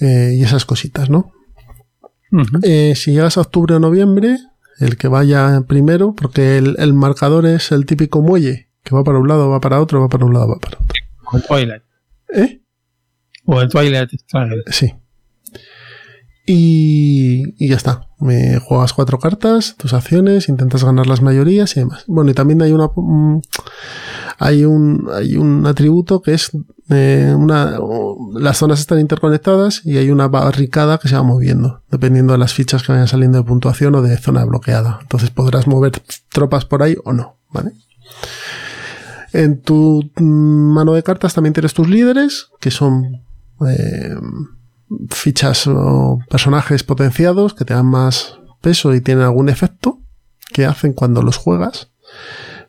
eh, 0.00 0.32
y 0.34 0.42
esas 0.42 0.64
cositas, 0.64 1.10
¿no? 1.10 1.32
Eh, 2.62 2.94
si 2.96 3.12
llegas 3.12 3.36
a 3.36 3.42
octubre 3.42 3.74
o 3.74 3.78
noviembre, 3.78 4.38
el 4.80 4.96
que 4.96 5.08
vaya 5.08 5.62
primero, 5.68 6.14
porque 6.14 6.58
el, 6.58 6.76
el 6.78 6.92
marcador 6.92 7.46
es 7.46 7.70
el 7.70 7.86
típico 7.86 8.22
muelle, 8.22 8.68
que 8.82 8.94
va 8.94 9.04
para 9.04 9.18
un 9.18 9.28
lado, 9.28 9.48
va 9.48 9.60
para 9.60 9.80
otro, 9.80 10.00
va 10.00 10.08
para 10.08 10.24
un 10.24 10.34
lado, 10.34 10.48
va 10.48 10.58
para 10.58 10.78
otro. 10.78 10.96
O 11.32 11.36
el 11.36 11.42
Twilight. 11.44 11.82
¿Eh? 12.34 12.60
O 13.44 13.60
el 13.60 13.68
Twilight 13.68 14.10
Struggle. 14.10 14.62
Sí. 14.66 14.92
Y, 16.46 17.54
y 17.58 17.68
ya 17.68 17.76
está. 17.76 18.08
Me 18.20 18.58
juegas 18.58 18.92
cuatro 18.92 19.18
cartas, 19.18 19.76
tus 19.78 19.94
acciones, 19.94 20.48
intentas 20.48 20.84
ganar 20.84 21.06
las 21.06 21.22
mayorías 21.22 21.76
y 21.76 21.80
demás. 21.80 22.04
Bueno, 22.06 22.30
y 22.30 22.34
también 22.34 22.60
hay 22.62 22.72
una 22.72 22.88
mm, 22.94 23.40
hay 24.38 24.64
un 24.64 25.08
hay 25.12 25.36
un 25.36 25.66
atributo 25.66 26.20
que 26.20 26.34
es 26.34 26.50
eh, 26.90 27.34
una 27.36 27.78
las 28.34 28.58
zonas 28.58 28.80
están 28.80 29.00
interconectadas 29.00 29.82
y 29.84 29.96
hay 29.96 30.10
una 30.10 30.28
barricada 30.28 30.98
que 30.98 31.08
se 31.08 31.16
va 31.16 31.22
moviendo, 31.22 31.82
dependiendo 31.90 32.32
de 32.34 32.38
las 32.38 32.52
fichas 32.52 32.82
que 32.82 32.92
vayan 32.92 33.08
saliendo 33.08 33.38
de 33.38 33.44
puntuación 33.44 33.94
o 33.94 34.02
de 34.02 34.16
zona 34.18 34.44
bloqueada. 34.44 34.98
Entonces 35.00 35.30
podrás 35.30 35.66
mover 35.66 35.92
tropas 36.30 36.66
por 36.66 36.82
ahí 36.82 36.96
o 37.04 37.12
no, 37.12 37.36
¿vale? 37.52 37.72
En 39.32 39.62
tu 39.62 40.10
mm, 40.16 40.74
mano 40.74 40.92
de 40.92 41.02
cartas 41.02 41.34
también 41.34 41.54
tienes 41.54 41.74
tus 41.74 41.88
líderes, 41.88 42.48
que 42.60 42.70
son 42.70 43.22
eh, 43.66 44.14
fichas 45.10 45.66
o 45.66 46.18
personajes 46.28 46.82
potenciados 46.82 47.54
que 47.54 47.64
te 47.64 47.74
dan 47.74 47.86
más 47.86 48.38
peso 48.60 48.94
y 48.94 49.00
tienen 49.00 49.24
algún 49.24 49.48
efecto 49.48 50.00
que 50.52 50.66
hacen 50.66 50.92
cuando 50.92 51.22
los 51.22 51.36
juegas. 51.36 51.90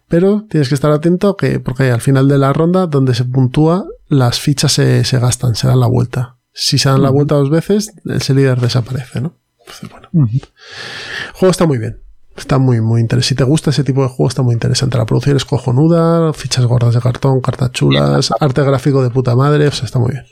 Pero 0.07 0.45
tienes 0.49 0.69
que 0.69 0.75
estar 0.75 0.91
atento 0.91 1.35
que, 1.35 1.59
porque 1.59 1.91
al 1.91 2.01
final 2.01 2.27
de 2.27 2.37
la 2.37 2.53
ronda, 2.53 2.87
donde 2.87 3.15
se 3.15 3.25
puntúa, 3.25 3.85
las 4.07 4.39
fichas 4.39 4.71
se, 4.71 5.03
se 5.03 5.19
gastan, 5.19 5.55
se 5.55 5.67
dan 5.67 5.79
la 5.79 5.87
vuelta. 5.87 6.37
Si 6.53 6.77
se 6.77 6.89
dan 6.89 7.01
la 7.01 7.09
vuelta 7.09 7.35
dos 7.35 7.49
veces, 7.49 7.93
ese 8.05 8.33
líder 8.33 8.61
desaparece, 8.61 9.19
¿no? 9.19 9.35
Entonces, 9.59 9.89
bueno. 9.89 10.09
El 10.13 11.33
juego 11.33 11.51
está 11.51 11.65
muy 11.65 11.79
bien. 11.79 12.01
Está 12.37 12.57
muy, 12.59 12.81
muy 12.81 13.01
interesante. 13.01 13.29
Si 13.29 13.35
te 13.35 13.43
gusta 13.43 13.69
ese 13.69 13.83
tipo 13.83 14.03
de 14.03 14.09
juego, 14.09 14.27
está 14.27 14.41
muy 14.41 14.53
interesante. 14.53 14.97
La 14.97 15.05
producción 15.05 15.37
es 15.37 15.45
cojonuda, 15.45 16.33
fichas 16.33 16.65
gordas 16.65 16.93
de 16.93 17.01
cartón, 17.01 17.41
cartas 17.41 17.71
chulas, 17.71 18.31
arte 18.39 18.61
gráfico 18.61 19.01
de 19.01 19.09
puta 19.09 19.35
madre, 19.35 19.67
o 19.67 19.71
sea, 19.71 19.85
está 19.85 19.99
muy 19.99 20.11
bien. 20.11 20.25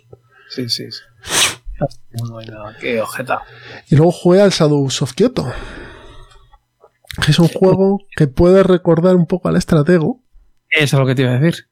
Sí, 0.50 0.70
sí, 0.70 0.86
sí. 0.92 1.00
Bueno, 2.30 2.56
qué 2.80 3.02
ojeta. 3.02 3.42
Y 3.90 3.96
luego 3.96 4.12
jugué 4.12 4.42
al 4.42 4.52
Shadows 4.52 5.02
of 5.02 5.14
Kyoto. 5.14 5.46
Que 7.24 7.32
es 7.32 7.40
un 7.40 7.48
juego 7.48 8.00
que 8.16 8.28
puede 8.28 8.64
recordar 8.64 9.16
un 9.16 9.26
poco 9.28 9.48
al 9.50 9.56
Estratego. 9.56 10.22
Eso 10.70 10.98
es 10.98 11.00
lo 11.00 11.06
que 11.06 11.16
te 11.16 11.22
iba 11.24 11.32
a 11.32 11.40
decir. 11.40 11.66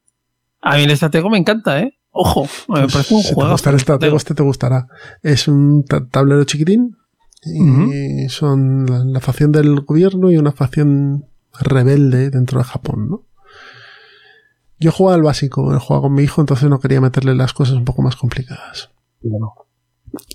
A 0.62 0.76
mí 0.78 0.84
el 0.84 0.92
estratego 0.92 1.30
me 1.30 1.40
encanta, 1.40 1.80
¿eh? 1.80 1.98
Ojo, 2.12 2.48
me 2.68 2.88
parece 2.88 3.16
un 3.16 3.22
si 3.24 3.30
te 3.30 3.34
juego. 3.36 3.52
gusta 3.52 3.70
el 3.72 3.78
Estratego, 3.78 4.18
este 4.18 4.36
te 4.36 4.44
gustará. 4.44 4.88
Es 5.24 5.48
un 5.48 5.84
ta- 5.86 6.06
tablero 6.08 6.44
chiquitín. 6.44 6.98
Y 7.44 8.30
son 8.30 8.86
la, 8.86 9.04
la 9.04 9.20
facción 9.20 9.52
del 9.52 9.80
gobierno 9.82 10.30
y 10.30 10.38
una 10.38 10.52
facción 10.52 11.26
rebelde 11.60 12.30
dentro 12.30 12.60
de 12.60 12.66
Japón, 12.66 13.10
¿no? 13.10 13.24
Yo 14.80 14.92
jugaba 14.92 15.16
al 15.16 15.24
básico, 15.24 15.74
he 15.76 15.80
jugado 15.80 16.04
con 16.04 16.14
mi 16.14 16.22
hijo, 16.24 16.42
entonces 16.42 16.70
no 16.70 16.80
quería 16.80 17.02
meterle 17.02 17.34
las 17.34 17.54
cosas 17.54 17.76
un 17.76 17.86
poco 17.86 18.04
más 18.04 18.16
complicadas. 18.16 18.92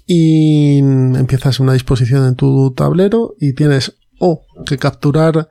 Y 0.06 0.78
empiezas 0.78 1.60
una 1.60 1.72
disposición 1.72 2.26
en 2.26 2.34
tu 2.36 2.72
tablero 2.74 3.34
y 3.38 3.54
tienes 3.54 3.98
o 4.18 4.42
que 4.64 4.78
capturar 4.78 5.48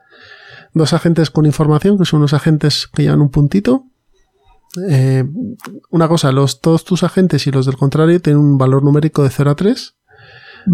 dos 0.74 0.92
agentes 0.92 1.30
con 1.30 1.46
información, 1.46 1.98
que 1.98 2.04
son 2.04 2.18
unos 2.20 2.34
agentes 2.34 2.88
que 2.92 3.02
llevan 3.04 3.20
un 3.20 3.30
puntito. 3.30 3.84
Eh, 4.90 5.24
una 5.90 6.08
cosa, 6.08 6.32
los, 6.32 6.60
todos 6.60 6.84
tus 6.84 7.02
agentes 7.02 7.46
y 7.46 7.50
los 7.50 7.66
del 7.66 7.76
contrario 7.76 8.20
tienen 8.20 8.40
un 8.42 8.58
valor 8.58 8.82
numérico 8.84 9.22
de 9.22 9.30
0 9.30 9.50
a 9.52 9.54
3. 9.56 9.96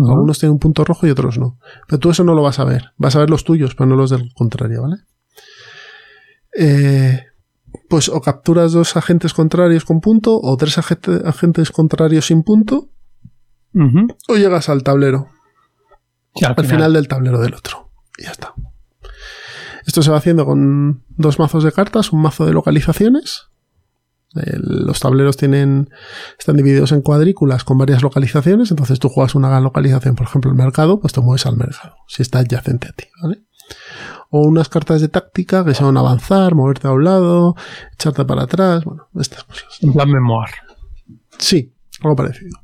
Algunos 0.09 0.39
tienen 0.39 0.55
un 0.55 0.59
punto 0.59 0.85
rojo 0.85 1.07
y 1.07 1.11
otros 1.11 1.39
no. 1.39 1.59
Pero 1.87 1.99
tú 2.01 2.11
eso 2.11 2.25
no 2.25 2.35
lo 2.35 2.43
vas 2.43 2.59
a 2.59 2.65
ver. 2.65 2.93
Vas 2.97 3.15
a 3.15 3.19
ver 3.21 3.29
los 3.29 3.45
tuyos, 3.45 3.75
pero 3.75 3.87
no 3.91 3.97
los 3.97 4.09
del 4.11 4.33
contrario, 4.35 4.83
¿vale? 4.83 4.97
Eh, 6.59 7.21
pues 7.89 8.09
o 8.09 8.21
capturas 8.21 8.73
dos 8.73 8.97
agentes 8.97 9.33
contrarios 9.35 9.85
con 9.85 10.01
punto 10.01 10.39
o 10.43 10.57
tres 10.57 10.79
agente- 10.79 11.23
agentes 11.27 11.71
contrarios 11.71 12.27
sin 12.27 12.43
punto 12.43 12.91
O 14.29 14.37
llegas 14.37 14.69
al 14.69 14.83
tablero, 14.83 15.29
Sí, 16.35 16.45
al 16.45 16.51
al 16.53 16.55
final 16.77 16.93
del 16.95 17.09
tablero 17.09 17.41
del 17.41 17.55
otro. 17.55 17.91
Y 18.19 18.25
ya 18.25 18.31
está. 18.31 18.55
Esto 19.87 20.03
se 20.03 20.11
va 20.11 20.19
haciendo 20.19 20.47
con 20.47 21.03
dos 21.09 21.39
mazos 21.39 21.65
de 21.65 21.73
cartas, 21.73 22.13
un 22.13 22.23
mazo 22.23 22.47
de 22.47 22.53
localizaciones. 22.53 23.49
El- 24.35 24.87
los 24.87 25.01
tableros 25.01 25.37
tienen 25.37 25.91
están 26.39 26.57
divididos 26.57 26.93
en 26.93 27.03
cuadrículas 27.03 27.65
con 27.65 27.77
varias 27.77 28.01
localizaciones, 28.03 28.71
entonces 28.71 28.99
tú 28.99 29.09
juegas 29.11 29.35
una 29.35 29.61
localización, 29.61 30.15
por 30.15 30.27
ejemplo, 30.27 30.51
el 30.51 30.57
mercado, 30.57 31.01
pues 31.01 31.13
te 31.13 31.21
mueves 31.21 31.45
al 31.45 31.57
mercado, 31.59 31.97
si 32.09 32.23
está 32.23 32.39
adyacente 32.39 32.89
a 32.89 32.93
ti, 32.93 33.05
¿vale? 33.23 33.43
O 34.31 34.47
unas 34.47 34.71
cartas 34.71 35.03
de 35.03 35.09
táctica 35.09 35.65
que 35.67 35.75
son 35.75 35.97
avanzar, 35.99 36.55
moverte 36.55 36.89
a 36.89 36.93
un 36.93 37.05
lado, 37.05 37.57
echarte 37.93 38.25
para 38.25 38.45
atrás, 38.45 38.85
bueno, 38.85 39.09
estas 39.21 39.45
cosas. 39.45 39.79
Plan 39.93 40.11
memoir. 40.11 40.49
Sí, 41.39 41.75
algo 42.01 42.17
parecido. 42.17 42.59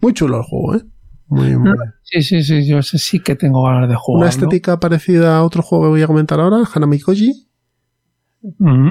Muy 0.00 0.12
chulo 0.12 0.38
el 0.38 0.42
juego, 0.42 0.76
¿eh? 0.76 0.82
Muy, 1.26 1.56
muy. 1.56 1.74
Sí, 2.02 2.22
sí, 2.22 2.42
sí, 2.42 2.66
yo 2.66 2.82
sé, 2.82 2.98
sí 2.98 3.20
que 3.20 3.36
tengo 3.36 3.62
ganas 3.64 3.88
de 3.88 3.96
jugar. 3.96 4.20
Una 4.22 4.30
estética 4.30 4.80
parecida 4.80 5.36
a 5.36 5.44
otro 5.44 5.62
juego 5.62 5.84
que 5.84 5.90
voy 5.90 6.02
a 6.02 6.06
comentar 6.06 6.40
ahora, 6.40 6.64
Hanami 6.74 7.00
Koji. 7.00 7.48
Mm, 8.40 8.88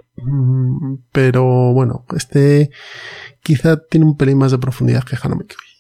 Pero 1.11 1.73
bueno, 1.73 2.05
este 2.15 2.69
quizá 3.41 3.77
tiene 3.77 4.05
un 4.05 4.17
pelín 4.17 4.37
más 4.37 4.51
de 4.51 4.59
profundidad 4.59 5.03
que 5.03 5.17
Hanami 5.21 5.43
Koji. 5.43 5.77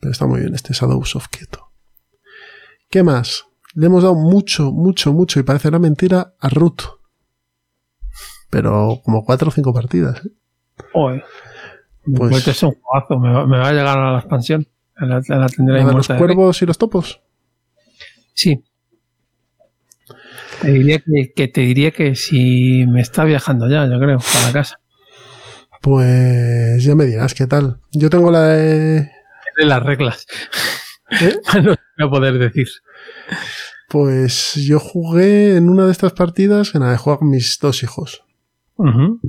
Pero 0.00 0.12
está 0.12 0.26
muy 0.26 0.40
bien 0.40 0.54
este 0.54 0.72
Shadows 0.72 1.14
of 1.14 1.28
Kyoto. 1.28 1.70
¿Qué 2.90 3.02
más? 3.02 3.44
Le 3.74 3.86
hemos 3.86 4.02
dado 4.02 4.14
mucho, 4.14 4.72
mucho, 4.72 5.12
mucho, 5.12 5.38
y 5.38 5.42
parece 5.42 5.68
una 5.68 5.78
mentira, 5.78 6.34
a 6.40 6.48
Root. 6.48 6.82
Pero 8.50 9.00
como 9.04 9.24
cuatro 9.24 9.48
o 9.48 9.50
cinco 9.52 9.72
partidas. 9.72 10.24
¿eh? 10.24 10.30
Pues- 12.14 12.46
es 12.46 12.62
un 12.62 12.74
juegazo, 12.80 13.18
me 13.18 13.32
va, 13.32 13.46
me 13.46 13.58
va 13.58 13.68
a 13.68 13.72
llegar 13.72 13.98
a 13.98 14.12
la 14.12 14.18
expansión. 14.18 14.66
En 14.98 15.08
la, 15.10 15.16
en 15.28 15.40
la 15.40 15.48
tendré 15.48 15.80
¿La 15.82 15.88
de 15.88 15.92
los 15.92 16.08
de 16.08 16.16
cuervos 16.16 16.62
y 16.62 16.66
los 16.66 16.78
topos? 16.78 17.20
Sí. 18.32 18.64
Te 20.62 20.70
diría 20.70 20.98
que, 21.00 21.32
que 21.34 21.48
te 21.48 21.60
diría 21.62 21.90
que 21.90 22.14
si 22.14 22.86
me 22.86 23.00
está 23.02 23.24
viajando 23.24 23.68
ya, 23.68 23.86
yo 23.86 23.98
creo, 23.98 24.18
para 24.18 24.52
casa. 24.52 24.80
Pues 25.82 26.82
ya 26.82 26.94
me 26.94 27.04
dirás 27.04 27.34
qué 27.34 27.46
tal. 27.46 27.80
Yo 27.92 28.08
tengo 28.10 28.30
la 28.30 28.48
de... 28.48 29.10
Las 29.58 29.82
reglas. 29.82 30.26
¿Eh? 31.20 31.36
no 31.62 31.76
voy 31.98 32.06
a 32.06 32.10
poder 32.10 32.38
decir. 32.38 32.66
Pues 33.88 34.54
yo 34.54 34.80
jugué 34.80 35.56
en 35.56 35.68
una 35.68 35.86
de 35.86 35.92
estas 35.92 36.12
partidas 36.12 36.72
que 36.72 36.78
nada, 36.78 36.98
con 36.98 37.30
mis 37.30 37.58
dos 37.60 37.82
hijos. 37.82 38.24
Ujú. 38.76 39.20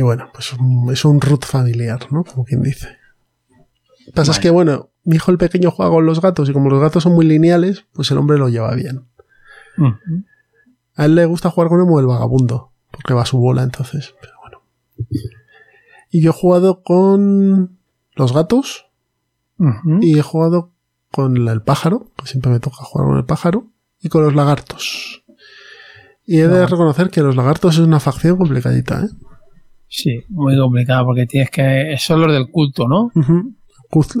Y 0.00 0.02
bueno, 0.02 0.30
pues 0.32 0.54
un- 0.54 0.88
es 0.90 1.04
un 1.04 1.20
root 1.20 1.44
familiar, 1.44 2.00
¿no? 2.10 2.24
Como 2.24 2.46
quien 2.46 2.62
dice. 2.62 2.88
Pasa 4.14 4.32
es 4.32 4.38
que, 4.38 4.48
bueno, 4.48 4.88
mi 5.04 5.16
hijo 5.16 5.30
el 5.30 5.36
pequeño 5.36 5.70
juega 5.70 5.90
con 5.92 6.06
los 6.06 6.22
gatos 6.22 6.48
y 6.48 6.54
como 6.54 6.70
los 6.70 6.80
gatos 6.80 7.02
son 7.02 7.12
muy 7.12 7.26
lineales, 7.26 7.84
pues 7.92 8.10
el 8.10 8.16
hombre 8.16 8.38
lo 8.38 8.48
lleva 8.48 8.74
bien. 8.74 9.04
Ujú. 9.76 10.24
A 10.96 11.04
él 11.04 11.14
le 11.16 11.26
gusta 11.26 11.50
jugar 11.50 11.68
con 11.68 11.82
Emo 11.82 12.00
el 12.00 12.06
vagabundo, 12.06 12.72
porque 12.90 13.12
va 13.12 13.22
a 13.22 13.26
su 13.26 13.36
bola 13.36 13.62
entonces, 13.62 14.14
pero 14.22 14.32
bueno. 14.40 14.62
Y 16.10 16.22
yo 16.22 16.30
he 16.30 16.32
jugado 16.32 16.82
con 16.82 17.76
los 18.16 18.32
gatos 18.32 18.86
y 20.00 20.18
he 20.18 20.22
jugado 20.22 20.70
con 21.12 21.36
el 21.46 21.60
pájaro, 21.60 22.10
que 22.16 22.26
siempre 22.26 22.50
me 22.52 22.60
toca 22.60 22.78
jugar 22.84 23.06
con 23.08 23.18
el 23.18 23.26
pájaro, 23.26 23.66
y 24.00 24.08
con 24.08 24.22
los 24.22 24.34
lagartos. 24.34 25.24
Y 26.24 26.38
he 26.38 26.48
de 26.48 26.66
reconocer 26.66 27.10
que 27.10 27.20
los 27.20 27.36
lagartos 27.36 27.74
es 27.74 27.80
una 27.80 28.00
facción 28.00 28.38
complicadita, 28.38 29.02
¿eh? 29.04 29.08
Sí, 29.92 30.20
muy 30.28 30.56
complicado 30.56 31.04
porque 31.04 31.26
tienes 31.26 31.50
que. 31.50 31.96
Son 31.98 32.20
los 32.20 32.32
del 32.32 32.48
culto, 32.50 32.86
¿no? 32.86 33.10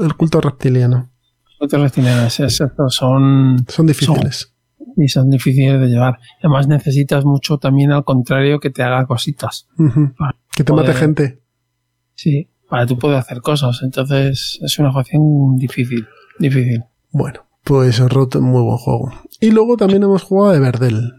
El 0.02 0.14
culto 0.16 0.40
reptiliano. 0.40 1.10
Otros 1.60 1.80
reptilianos, 1.82 2.40
es- 2.40 2.60
estos 2.60 2.94
son. 2.94 3.64
Son 3.68 3.86
difíciles. 3.86 4.52
Y 4.96 5.06
son 5.08 5.30
difíciles 5.30 5.80
de 5.80 5.86
llevar. 5.86 6.18
Además, 6.40 6.66
necesitas 6.66 7.24
mucho 7.24 7.58
también 7.58 7.92
al 7.92 8.02
contrario 8.04 8.58
que 8.58 8.70
te 8.70 8.82
haga 8.82 9.06
cositas. 9.06 9.68
Que 10.54 10.64
te 10.64 10.72
mate 10.72 10.92
gente. 10.92 11.40
Sí, 12.14 12.50
para 12.68 12.84
tú 12.86 12.98
poder 12.98 13.18
hacer 13.18 13.40
cosas. 13.40 13.80
Entonces, 13.84 14.58
es 14.60 14.78
una 14.80 14.92
facción 14.92 15.56
difícil. 15.56 16.04
Difícil. 16.40 16.82
Bueno, 17.12 17.46
pues 17.62 18.00
Rot, 18.00 18.34
muy 18.40 18.62
buen 18.62 18.76
juego. 18.78 19.12
Y 19.40 19.52
luego 19.52 19.76
también 19.76 20.02
hemos 20.02 20.24
jugado 20.24 20.52
de 20.52 20.58
Verdel. 20.60 21.12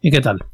¿Y 0.00 0.10
qué 0.10 0.20
tal? 0.20 0.44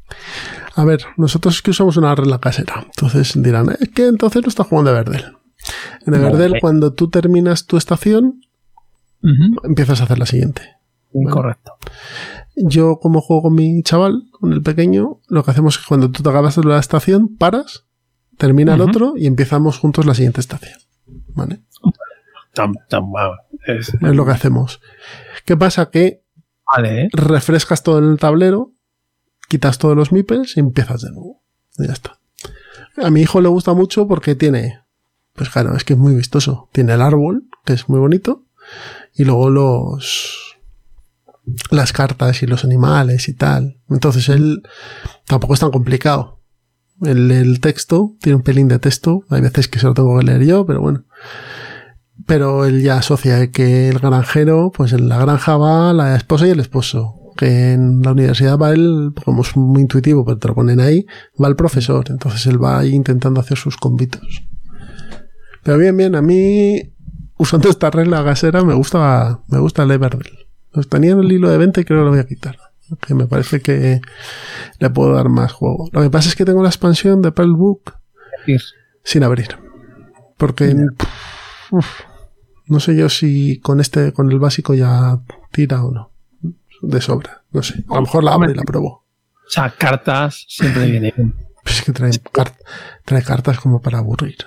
A 0.79 0.85
ver, 0.85 1.01
nosotros 1.17 1.55
es 1.55 1.61
que 1.61 1.71
usamos 1.71 1.97
una 1.97 2.15
regla 2.15 2.39
casera. 2.39 2.85
Entonces 2.85 3.33
dirán, 3.41 3.75
es 3.79 3.89
que 3.89 4.07
entonces 4.07 4.41
no 4.43 4.47
está 4.47 4.63
jugando 4.63 4.91
de 4.91 4.97
Verdel. 4.97 5.25
En 6.05 6.13
Verdel, 6.13 6.55
eh. 6.55 6.59
cuando 6.61 6.93
tú 6.93 7.09
terminas 7.09 7.65
tu 7.65 7.75
estación, 7.77 8.41
empiezas 9.63 9.99
a 9.99 10.05
hacer 10.05 10.19
la 10.19 10.25
siguiente. 10.25 10.61
Correcto. 11.29 11.73
Yo, 12.55 12.97
como 12.99 13.19
juego 13.21 13.43
con 13.43 13.55
mi 13.55 13.81
chaval, 13.83 14.23
con 14.31 14.53
el 14.53 14.61
pequeño, 14.61 15.19
lo 15.27 15.43
que 15.43 15.51
hacemos 15.51 15.75
es 15.75 15.81
que 15.81 15.87
cuando 15.87 16.11
tú 16.11 16.23
te 16.23 16.29
acabas 16.29 16.55
la 16.57 16.79
estación, 16.79 17.35
paras, 17.37 17.85
termina 18.37 18.75
el 18.75 18.81
otro 18.81 19.13
y 19.17 19.25
empezamos 19.27 19.77
juntos 19.79 20.05
la 20.05 20.13
siguiente 20.13 20.39
estación. 20.39 20.79
¿Vale? 21.35 21.59
Tan, 22.53 22.73
tan, 22.87 23.03
es- 23.67 23.89
Es 23.93 24.01
lo 24.15 24.25
que 24.25 24.31
hacemos. 24.31 24.79
¿Qué 25.45 25.57
pasa? 25.57 25.89
Que 25.89 26.23
vale, 26.75 27.03
¿eh? 27.03 27.09
refrescas 27.11 27.83
todo 27.83 27.99
el 27.99 28.17
tablero, 28.17 28.71
quitas 29.49 29.77
todos 29.77 29.97
los 29.97 30.13
meeples 30.13 30.55
y 30.55 30.61
empiezas 30.61 31.01
de 31.01 31.11
nuevo. 31.11 31.43
Y 31.77 31.87
ya 31.87 31.93
está. 31.93 32.17
A 32.95 33.09
mi 33.09 33.21
hijo 33.21 33.41
le 33.41 33.49
gusta 33.49 33.73
mucho 33.73 34.07
porque 34.07 34.35
tiene, 34.35 34.79
pues 35.33 35.49
claro, 35.49 35.75
es 35.75 35.83
que 35.83 35.93
es 35.93 35.99
muy 35.99 36.15
vistoso. 36.15 36.69
Tiene 36.71 36.93
el 36.93 37.01
árbol 37.01 37.43
que 37.65 37.73
es 37.73 37.89
muy 37.89 37.99
bonito, 37.99 38.45
y 39.13 39.25
luego 39.25 39.49
los 39.49 40.55
las 41.71 41.93
cartas 41.93 42.43
y 42.43 42.47
los 42.47 42.63
animales 42.63 43.27
y 43.27 43.33
tal. 43.33 43.79
Entonces 43.89 44.29
él 44.29 44.61
tampoco 45.25 45.55
es 45.55 45.59
tan 45.59 45.71
complicado. 45.71 46.39
El, 47.01 47.31
el 47.31 47.59
texto 47.59 48.15
tiene 48.21 48.35
un 48.35 48.43
pelín 48.43 48.67
de 48.67 48.77
texto, 48.77 49.23
hay 49.29 49.41
veces 49.41 49.67
que 49.67 49.79
se 49.79 49.87
lo 49.87 49.93
tengo 49.93 50.17
que 50.19 50.25
leer 50.25 50.45
yo, 50.45 50.65
pero 50.65 50.81
bueno. 50.81 51.05
Pero 52.25 52.65
él 52.65 52.83
ya 52.83 52.97
asocia 52.97 53.49
que 53.51 53.89
el 53.89 53.99
granjero, 53.99 54.71
pues 54.71 54.93
en 54.93 55.09
la 55.09 55.17
granja 55.17 55.57
va 55.57 55.93
la 55.93 56.15
esposa 56.15 56.45
y 56.45 56.51
el 56.51 56.59
esposo. 56.59 57.18
Que 57.39 57.71
en 57.71 58.01
la 58.01 58.11
universidad 58.11 58.57
va 58.57 58.71
él, 58.71 59.13
como 59.23 59.43
es 59.43 59.55
muy 59.55 59.79
intuitivo, 59.79 60.25
pero 60.25 60.37
te 60.37 60.49
lo 60.49 60.55
ponen 60.55 60.81
ahí, 60.81 61.05
va 61.41 61.47
el 61.47 61.55
profesor. 61.55 62.03
Entonces 62.09 62.45
él 62.47 62.61
va 62.61 62.79
ahí 62.79 62.93
intentando 62.93 63.39
hacer 63.39 63.57
sus 63.57 63.77
convitos. 63.77 64.43
Pero 65.63 65.77
bien, 65.77 65.95
bien, 65.95 66.15
a 66.15 66.21
mí, 66.21 66.91
usando 67.37 67.69
esta 67.69 67.91
regla 67.91 68.23
gasera, 68.23 68.61
me 68.65 68.73
gusta, 68.73 69.39
me 69.47 69.59
gusta 69.59 69.83
el 69.83 69.91
Everdell. 69.91 70.47
Los 70.73 70.89
tenía 70.89 71.11
en 71.11 71.19
el 71.19 71.31
hilo 71.31 71.49
de 71.49 71.57
venta 71.57 71.79
y 71.79 71.85
creo 71.85 71.99
que 71.99 72.05
lo 72.05 72.11
voy 72.11 72.19
a 72.19 72.27
quitar. 72.27 72.57
Que 73.07 73.13
me 73.13 73.25
parece 73.25 73.61
que 73.61 74.01
le 74.79 74.89
puedo 74.89 75.13
dar 75.13 75.29
más 75.29 75.53
juego. 75.53 75.89
Lo 75.93 76.01
que 76.01 76.09
pasa 76.09 76.27
es 76.27 76.35
que 76.35 76.43
tengo 76.43 76.61
la 76.61 76.69
expansión 76.69 77.21
de 77.21 77.31
Pearl 77.31 77.53
Book 77.53 77.93
sin 79.03 79.23
abrir. 79.23 79.57
Porque 80.35 80.75
uf, 81.71 81.87
no 82.67 82.81
sé 82.81 82.97
yo 82.97 83.07
si 83.07 83.59
con 83.61 83.79
este, 83.79 84.11
con 84.11 84.29
el 84.29 84.39
básico 84.39 84.73
ya 84.73 85.21
tira 85.53 85.85
o 85.85 85.91
no. 85.91 86.11
De 86.81 87.01
sobra. 87.01 87.43
No 87.51 87.61
sé. 87.63 87.83
A 87.89 87.95
lo 87.95 88.01
mejor 88.01 88.23
la 88.23 88.33
abro 88.33 88.51
y 88.51 88.55
la 88.55 88.63
pruebo. 88.63 89.05
O 89.47 89.49
sea, 89.51 89.69
cartas 89.71 90.45
siempre 90.47 90.85
viene 90.89 91.13
bien. 91.15 91.33
Pues 91.63 91.79
es 91.79 91.83
que 91.83 91.91
trae, 91.91 92.11
car- 92.31 92.53
trae 93.05 93.23
cartas 93.23 93.59
como 93.59 93.81
para 93.81 93.97
aburrir. 93.99 94.37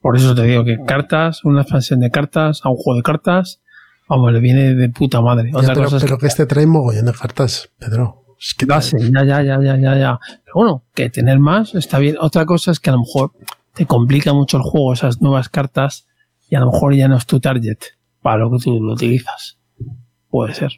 Por 0.00 0.16
eso 0.16 0.34
te 0.34 0.42
digo 0.44 0.64
que 0.64 0.78
cartas, 0.86 1.44
una 1.44 1.62
expansión 1.62 2.00
de 2.00 2.10
cartas 2.10 2.60
a 2.64 2.68
un 2.70 2.76
juego 2.76 2.96
de 2.96 3.02
cartas, 3.02 3.60
vamos, 4.08 4.32
le 4.32 4.40
viene 4.40 4.74
de 4.74 4.88
puta 4.88 5.20
madre. 5.20 5.50
Ya, 5.52 5.58
Otra 5.58 5.74
pero, 5.74 5.84
cosa 5.84 5.96
es 5.98 6.02
pero 6.02 6.18
que 6.18 6.26
este 6.26 6.46
trae 6.46 6.66
mogollón 6.66 7.06
de 7.06 7.12
cartas, 7.12 7.70
Pedro. 7.78 8.24
Es 8.40 8.54
que 8.54 8.66
Ya 8.66 8.80
sé, 8.80 8.98
ya, 9.12 9.24
ya, 9.24 9.42
ya, 9.42 9.60
ya, 9.60 9.76
ya, 9.76 9.96
ya. 9.98 10.20
Pero 10.44 10.54
bueno, 10.54 10.84
que 10.94 11.10
tener 11.10 11.38
más 11.40 11.74
está 11.74 11.98
bien. 11.98 12.16
Otra 12.20 12.46
cosa 12.46 12.70
es 12.70 12.80
que 12.80 12.90
a 12.90 12.92
lo 12.94 13.00
mejor 13.00 13.32
te 13.74 13.86
complica 13.86 14.32
mucho 14.32 14.56
el 14.56 14.62
juego 14.62 14.92
esas 14.92 15.20
nuevas 15.20 15.48
cartas 15.48 16.06
y 16.48 16.54
a 16.56 16.60
lo 16.60 16.70
mejor 16.72 16.94
ya 16.94 17.08
no 17.08 17.16
es 17.16 17.26
tu 17.26 17.40
target 17.40 17.78
para 18.22 18.38
lo 18.38 18.50
que 18.52 18.58
tú 18.62 18.80
lo 18.80 18.92
utilizas. 18.94 19.58
Puede 20.30 20.54
ser. 20.54 20.72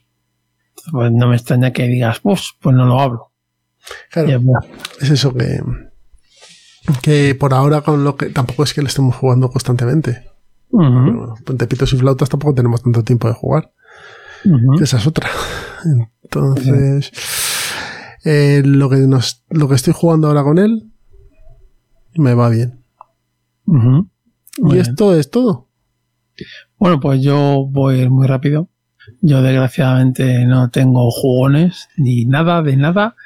Pues 0.90 1.12
no 1.12 1.28
me 1.28 1.36
extraña 1.36 1.72
que 1.72 1.86
digas, 1.86 2.20
pues, 2.20 2.52
pues 2.60 2.74
no 2.74 2.86
lo 2.86 3.00
abro. 3.00 3.32
Claro, 4.10 4.28
es 5.00 5.10
eso 5.10 5.34
que. 5.34 5.60
Que 7.02 7.34
por 7.34 7.54
ahora 7.54 7.80
con 7.82 8.04
lo 8.04 8.16
que. 8.16 8.26
Tampoco 8.30 8.64
es 8.64 8.74
que 8.74 8.82
le 8.82 8.88
estemos 8.88 9.14
jugando 9.16 9.50
constantemente. 9.50 10.24
Ujú, 10.70 10.82
Pero 11.04 11.18
bueno, 11.18 11.34
entre 11.48 11.66
pitos 11.66 11.92
y 11.92 11.96
flautas 11.96 12.28
tampoco 12.28 12.54
tenemos 12.54 12.82
tanto 12.82 13.02
tiempo 13.02 13.28
de 13.28 13.34
jugar. 13.34 13.72
Esa 14.80 14.96
es 14.98 15.06
otra. 15.06 15.28
Entonces. 16.22 17.10
eh, 18.24 18.62
lo, 18.64 18.88
que 18.88 18.96
nos, 18.96 19.44
lo 19.50 19.68
que 19.68 19.74
estoy 19.74 19.92
jugando 19.92 20.28
ahora 20.28 20.42
con 20.42 20.58
él. 20.58 20.90
Me 22.14 22.34
va 22.34 22.48
bien. 22.48 22.82
Y 24.58 24.78
esto 24.78 25.14
es 25.14 25.30
todo. 25.30 25.68
Bueno, 26.78 26.98
pues 27.00 27.20
yo 27.22 27.66
voy 27.70 28.08
muy 28.08 28.26
rápido. 28.26 28.68
Yo 29.20 29.42
desgraciadamente 29.42 30.44
no 30.44 30.70
tengo 30.70 31.10
jugones 31.10 31.88
ni 31.96 32.24
nada 32.24 32.62
de 32.62 32.76
nada. 32.76 33.16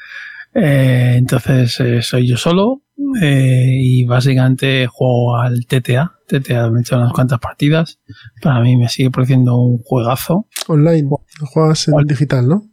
Eh, 0.55 1.15
entonces 1.17 1.81
eh, 1.81 2.01
soy 2.03 2.29
yo 2.29 2.37
solo 2.37 2.83
eh, 3.21 3.67
y 3.71 4.05
básicamente 4.05 4.87
juego 4.87 5.37
al 5.37 5.67
TTA. 5.67 6.13
TTA 6.27 6.71
me 6.71 6.79
he 6.79 6.83
hecho 6.83 6.97
unas 6.97 7.13
cuantas 7.13 7.41
partidas. 7.41 7.99
Para 8.41 8.61
mí 8.61 8.77
me 8.77 8.89
sigue 8.89 9.11
pareciendo 9.11 9.57
un 9.57 9.79
juegazo. 9.79 10.47
Online. 10.69 11.09
Juegas 11.41 11.89
en 11.89 11.95
Online. 11.95 12.13
digital, 12.13 12.49
¿no? 12.49 12.71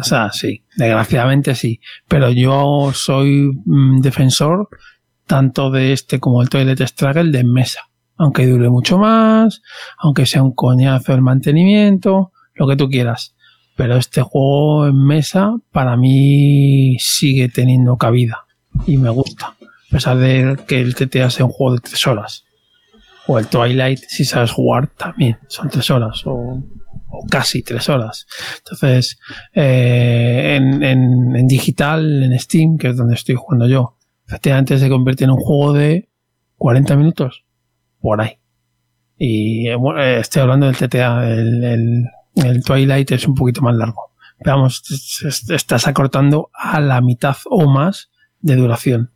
O 0.00 0.04
sea, 0.04 0.30
sí, 0.32 0.64
desgraciadamente 0.76 1.54
sí. 1.54 1.80
Pero 2.08 2.30
yo 2.30 2.92
soy 2.94 3.50
mm, 3.64 4.00
defensor 4.00 4.68
tanto 5.26 5.70
de 5.70 5.92
este 5.92 6.18
como 6.18 6.42
el 6.42 6.48
Toilet 6.48 6.80
Struggle 6.86 7.30
de 7.30 7.44
mesa. 7.44 7.89
Aunque 8.20 8.46
dure 8.46 8.68
mucho 8.68 8.98
más, 8.98 9.62
aunque 9.96 10.26
sea 10.26 10.42
un 10.42 10.52
coñazo 10.52 11.14
el 11.14 11.22
mantenimiento, 11.22 12.32
lo 12.54 12.68
que 12.68 12.76
tú 12.76 12.90
quieras. 12.90 13.34
Pero 13.76 13.96
este 13.96 14.20
juego 14.20 14.86
en 14.86 15.02
mesa 15.02 15.54
para 15.72 15.96
mí 15.96 16.98
sigue 16.98 17.48
teniendo 17.48 17.96
cabida 17.96 18.44
y 18.86 18.98
me 18.98 19.08
gusta. 19.08 19.46
A 19.46 19.90
pesar 19.90 20.18
de 20.18 20.58
que 20.68 20.82
el 20.82 20.94
TTA 20.94 21.30
sea 21.30 21.46
un 21.46 21.50
juego 21.50 21.76
de 21.76 21.80
tres 21.80 22.06
horas. 22.06 22.44
O 23.26 23.38
el 23.38 23.46
Twilight, 23.46 24.00
si 24.06 24.26
sabes 24.26 24.50
jugar, 24.50 24.88
también 24.88 25.38
son 25.48 25.70
tres 25.70 25.90
horas 25.90 26.20
o, 26.26 26.62
casi 27.30 27.62
tres 27.62 27.88
horas. 27.88 28.26
Entonces, 28.58 29.18
eh, 29.54 30.56
en 30.60 31.46
digital, 31.46 32.22
en 32.22 32.38
Steam, 32.38 32.76
que 32.76 32.88
es 32.88 32.96
donde 32.98 33.14
estoy 33.14 33.36
jugando 33.36 33.66
yo, 33.66 33.96
efectivamente 34.26 34.78
se 34.78 34.90
convierte 34.90 35.24
en 35.24 35.30
un 35.30 35.38
juego 35.38 35.72
de 35.72 36.10
40 36.56 36.96
minutos, 36.96 37.44
por 38.00 38.20
ahí. 38.20 38.38
Y 39.16 39.68
eh, 39.68 39.76
eh, 39.98 40.18
estoy 40.20 40.42
hablando 40.42 40.66
del 40.66 40.76
TTA, 40.76 41.28
el, 41.30 41.64
el- 42.36 42.62
Twilight 42.64 43.10
es 43.12 43.26
un 43.26 43.34
poquito 43.34 43.60
más 43.62 43.76
largo. 43.76 44.12
Pero 44.42 44.56
vamos, 44.56 44.82
es- 44.90 45.22
es- 45.26 45.50
estás 45.50 45.86
acortando 45.86 46.50
a 46.54 46.80
la 46.80 47.00
mitad 47.00 47.36
o 47.50 47.68
más 47.68 48.10
de 48.40 48.56
duración. 48.56 49.10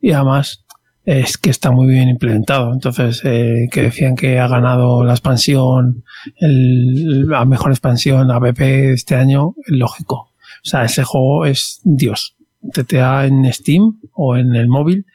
Y 0.00 0.12
además 0.12 0.64
es 1.04 1.38
que 1.38 1.50
está 1.50 1.70
muy 1.72 1.86
bien 1.88 2.08
implementado. 2.08 2.72
Entonces, 2.72 3.22
eh, 3.24 3.68
que 3.72 3.82
decían 3.82 4.14
que 4.14 4.38
ha 4.38 4.46
ganado 4.46 5.02
la 5.04 5.12
expansión, 5.14 6.04
el- 6.36 7.26
la 7.28 7.44
mejor 7.44 7.72
expansión 7.72 8.30
APP 8.30 8.92
este 8.92 9.14
año, 9.16 9.54
lógico. 9.66 10.16
O 10.64 10.68
sea, 10.68 10.84
ese 10.84 11.02
juego 11.04 11.46
es 11.46 11.80
Dios. 11.84 12.36
TTA 12.72 13.26
en 13.26 13.50
Steam 13.52 13.98
o 14.12 14.36
en 14.36 14.54
el 14.54 14.68
móvil. 14.68 15.06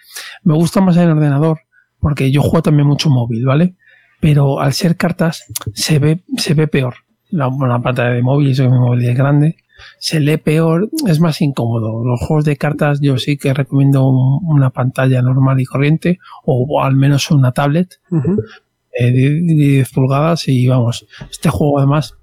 Me 0.43 0.53
gusta 0.55 0.81
más 0.81 0.95
en 0.97 1.03
el 1.03 1.11
ordenador 1.11 1.59
porque 2.03 2.29
yo 2.29 2.41
juego 2.43 2.61
también 2.61 2.87
mucho 2.87 3.09
móvil, 3.09 3.43
¿vale? 3.45 3.75
Pero 4.19 4.59
al 4.59 4.73
ser 4.73 4.95
cartas 4.95 5.43
se 5.73 5.97
ve, 5.97 6.23
se 6.37 6.53
ve 6.53 6.67
peor. 6.67 6.93
La, 7.31 7.49
la 7.67 7.79
pantalla 7.81 8.11
de 8.11 8.21
móvil, 8.21 8.51
eso 8.51 8.63
que 8.63 8.69
mi 8.69 8.77
móvil 8.77 9.03
es 9.09 9.17
grande, 9.17 9.55
se 9.97 10.19
lee 10.19 10.37
peor, 10.37 10.87
es 11.07 11.19
más 11.19 11.41
incómodo. 11.41 12.05
Los 12.05 12.19
juegos 12.21 12.45
de 12.45 12.55
cartas 12.57 12.99
yo 13.01 13.17
sí 13.17 13.37
que 13.37 13.53
recomiendo 13.55 14.07
un- 14.07 14.39
una 14.43 14.69
pantalla 14.69 15.21
normal 15.23 15.59
y 15.59 15.65
corriente 15.65 16.19
o, 16.45 16.65
o 16.69 16.83
al 16.83 16.95
menos 16.95 17.31
una 17.31 17.51
tablet 17.51 17.99
eh, 18.99 19.11
de 19.11 19.29
de 19.41 19.53
10 19.55 19.91
pulgadas 19.91 20.47
y 20.47 20.67
vamos, 20.67 21.07
este 21.31 21.49
juego 21.49 21.79
además, 21.79 22.13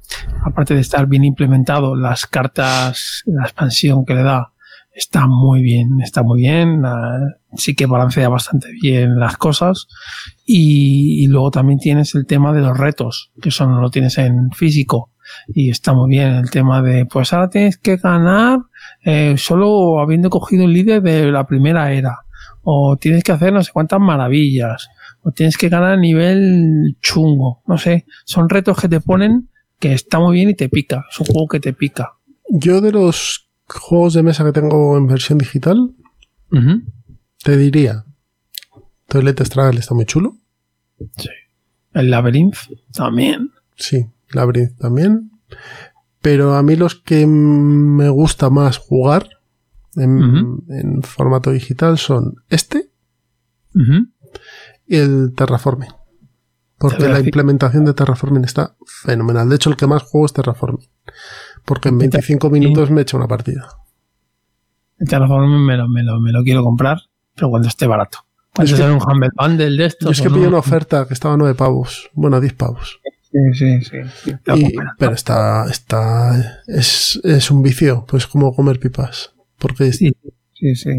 aparte 0.44 0.74
de 0.74 0.80
estar 0.80 1.06
bien 1.08 1.24
implementado, 1.24 1.96
las 1.96 2.26
cartas, 2.26 3.22
la 3.26 3.42
expansión 3.42 4.04
que 4.04 4.14
le 4.14 4.22
da, 4.22 4.52
está 4.92 5.26
muy 5.26 5.62
bien, 5.62 6.00
está 6.02 6.22
muy 6.22 6.40
bien, 6.42 6.82
sí 7.54 7.74
que 7.74 7.86
balancea 7.86 8.28
bastante 8.28 8.68
bien 8.80 9.18
las 9.18 9.36
cosas. 9.36 9.86
Y, 10.44 11.24
y 11.24 11.26
luego 11.28 11.50
también 11.50 11.78
tienes 11.78 12.14
el 12.14 12.26
tema 12.26 12.52
de 12.52 12.60
los 12.60 12.76
retos, 12.76 13.32
que 13.40 13.50
eso 13.50 13.66
no 13.66 13.80
lo 13.80 13.90
tienes 13.90 14.18
en 14.18 14.50
físico. 14.50 15.10
Y 15.48 15.70
está 15.70 15.92
muy 15.92 16.10
bien 16.10 16.34
el 16.34 16.50
tema 16.50 16.82
de, 16.82 17.06
pues 17.06 17.32
ahora 17.32 17.50
tienes 17.50 17.78
que 17.78 17.96
ganar 17.96 18.60
eh, 19.04 19.36
solo 19.38 20.00
habiendo 20.00 20.30
cogido 20.30 20.64
un 20.64 20.72
líder 20.72 21.02
de 21.02 21.30
la 21.30 21.46
primera 21.46 21.92
era. 21.92 22.18
O 22.62 22.96
tienes 22.96 23.22
que 23.22 23.32
hacer 23.32 23.52
no 23.52 23.62
sé 23.62 23.70
cuántas 23.72 24.00
maravillas. 24.00 24.88
O 25.22 25.30
tienes 25.30 25.56
que 25.56 25.68
ganar 25.68 25.92
a 25.92 25.96
nivel 25.96 26.96
chungo, 27.00 27.62
no 27.66 27.76
sé, 27.78 28.06
son 28.24 28.48
retos 28.48 28.80
que 28.80 28.88
te 28.88 29.00
ponen 29.00 29.50
que 29.78 29.92
está 29.92 30.18
muy 30.18 30.34
bien 30.34 30.50
y 30.50 30.54
te 30.54 30.68
pica, 30.68 31.06
es 31.10 31.20
un 31.20 31.26
juego 31.26 31.48
que 31.48 31.60
te 31.60 31.72
pica. 31.72 32.12
Yo 32.48 32.80
de 32.80 32.92
los 32.92 33.49
juegos 33.72 34.14
de 34.14 34.22
mesa 34.22 34.44
que 34.44 34.52
tengo 34.52 34.96
en 34.96 35.06
versión 35.06 35.38
digital, 35.38 35.94
te 37.42 37.56
diría, 37.56 38.04
Toilet 39.06 39.40
Struggle 39.44 39.80
está 39.80 39.94
muy 39.94 40.04
chulo. 40.04 40.36
El 41.92 42.10
Labyrinth 42.10 42.56
también. 42.92 43.52
Sí, 43.76 44.06
Labyrinth 44.30 44.78
también. 44.78 45.30
Pero 46.20 46.54
a 46.54 46.62
mí 46.62 46.76
los 46.76 46.96
que 46.96 47.26
me 47.26 48.08
gusta 48.08 48.50
más 48.50 48.78
jugar 48.78 49.28
en, 49.96 51.02
formato 51.02 51.50
digital 51.50 51.98
son 51.98 52.36
este 52.48 52.90
y 54.86 54.96
el 54.96 55.32
Terraforming. 55.34 55.92
Porque 56.78 57.08
la 57.08 57.20
implementación 57.20 57.84
de 57.84 57.94
Terraforming 57.94 58.44
está 58.44 58.74
fenomenal. 58.86 59.48
De 59.48 59.56
hecho, 59.56 59.70
el 59.70 59.76
que 59.76 59.86
más 59.86 60.02
juego 60.02 60.26
es 60.26 60.32
Terraforming. 60.32 60.88
Porque 61.64 61.88
en 61.90 61.98
25 61.98 62.50
minutos 62.50 62.90
me 62.90 63.02
echa 63.02 63.16
una 63.16 63.28
partida. 63.28 63.68
El 64.98 65.08
Terraforming 65.08 65.64
me 65.64 65.76
lo, 65.76 65.88
me, 65.88 66.02
lo, 66.02 66.20
me 66.20 66.32
lo 66.32 66.42
quiero 66.42 66.62
comprar, 66.62 66.98
pero 67.34 67.48
cuando 67.50 67.68
esté 67.68 67.86
barato. 67.86 68.18
Cuando 68.54 68.74
Es 68.74 68.80
que- 68.80 68.86
un 68.86 69.00
Humble 69.02 69.30
Bundle 69.36 69.76
de 69.76 69.86
estos. 69.86 70.06
Yo 70.06 70.10
es 70.12 70.20
que 70.20 70.28
pillé 70.28 70.42
no. 70.44 70.48
una 70.50 70.58
oferta 70.58 71.06
que 71.06 71.14
estaba 71.14 71.34
a 71.34 71.36
9 71.36 71.54
pavos. 71.54 72.10
Bueno, 72.14 72.36
a 72.36 72.40
10 72.40 72.52
pavos. 72.54 73.00
Sí, 73.54 73.80
sí, 73.80 73.80
sí. 74.24 74.30
Y- 74.56 74.74
pero 74.98 75.12
está, 75.14 75.66
está, 75.70 76.62
es, 76.66 77.20
es 77.22 77.50
un 77.50 77.62
vicio, 77.62 78.04
pues 78.08 78.26
como 78.26 78.52
comer 78.52 78.80
pipas. 78.80 79.32
Porque 79.58 79.92
Sí, 79.92 80.10
sí, 80.52 80.74
sí. 80.74 80.90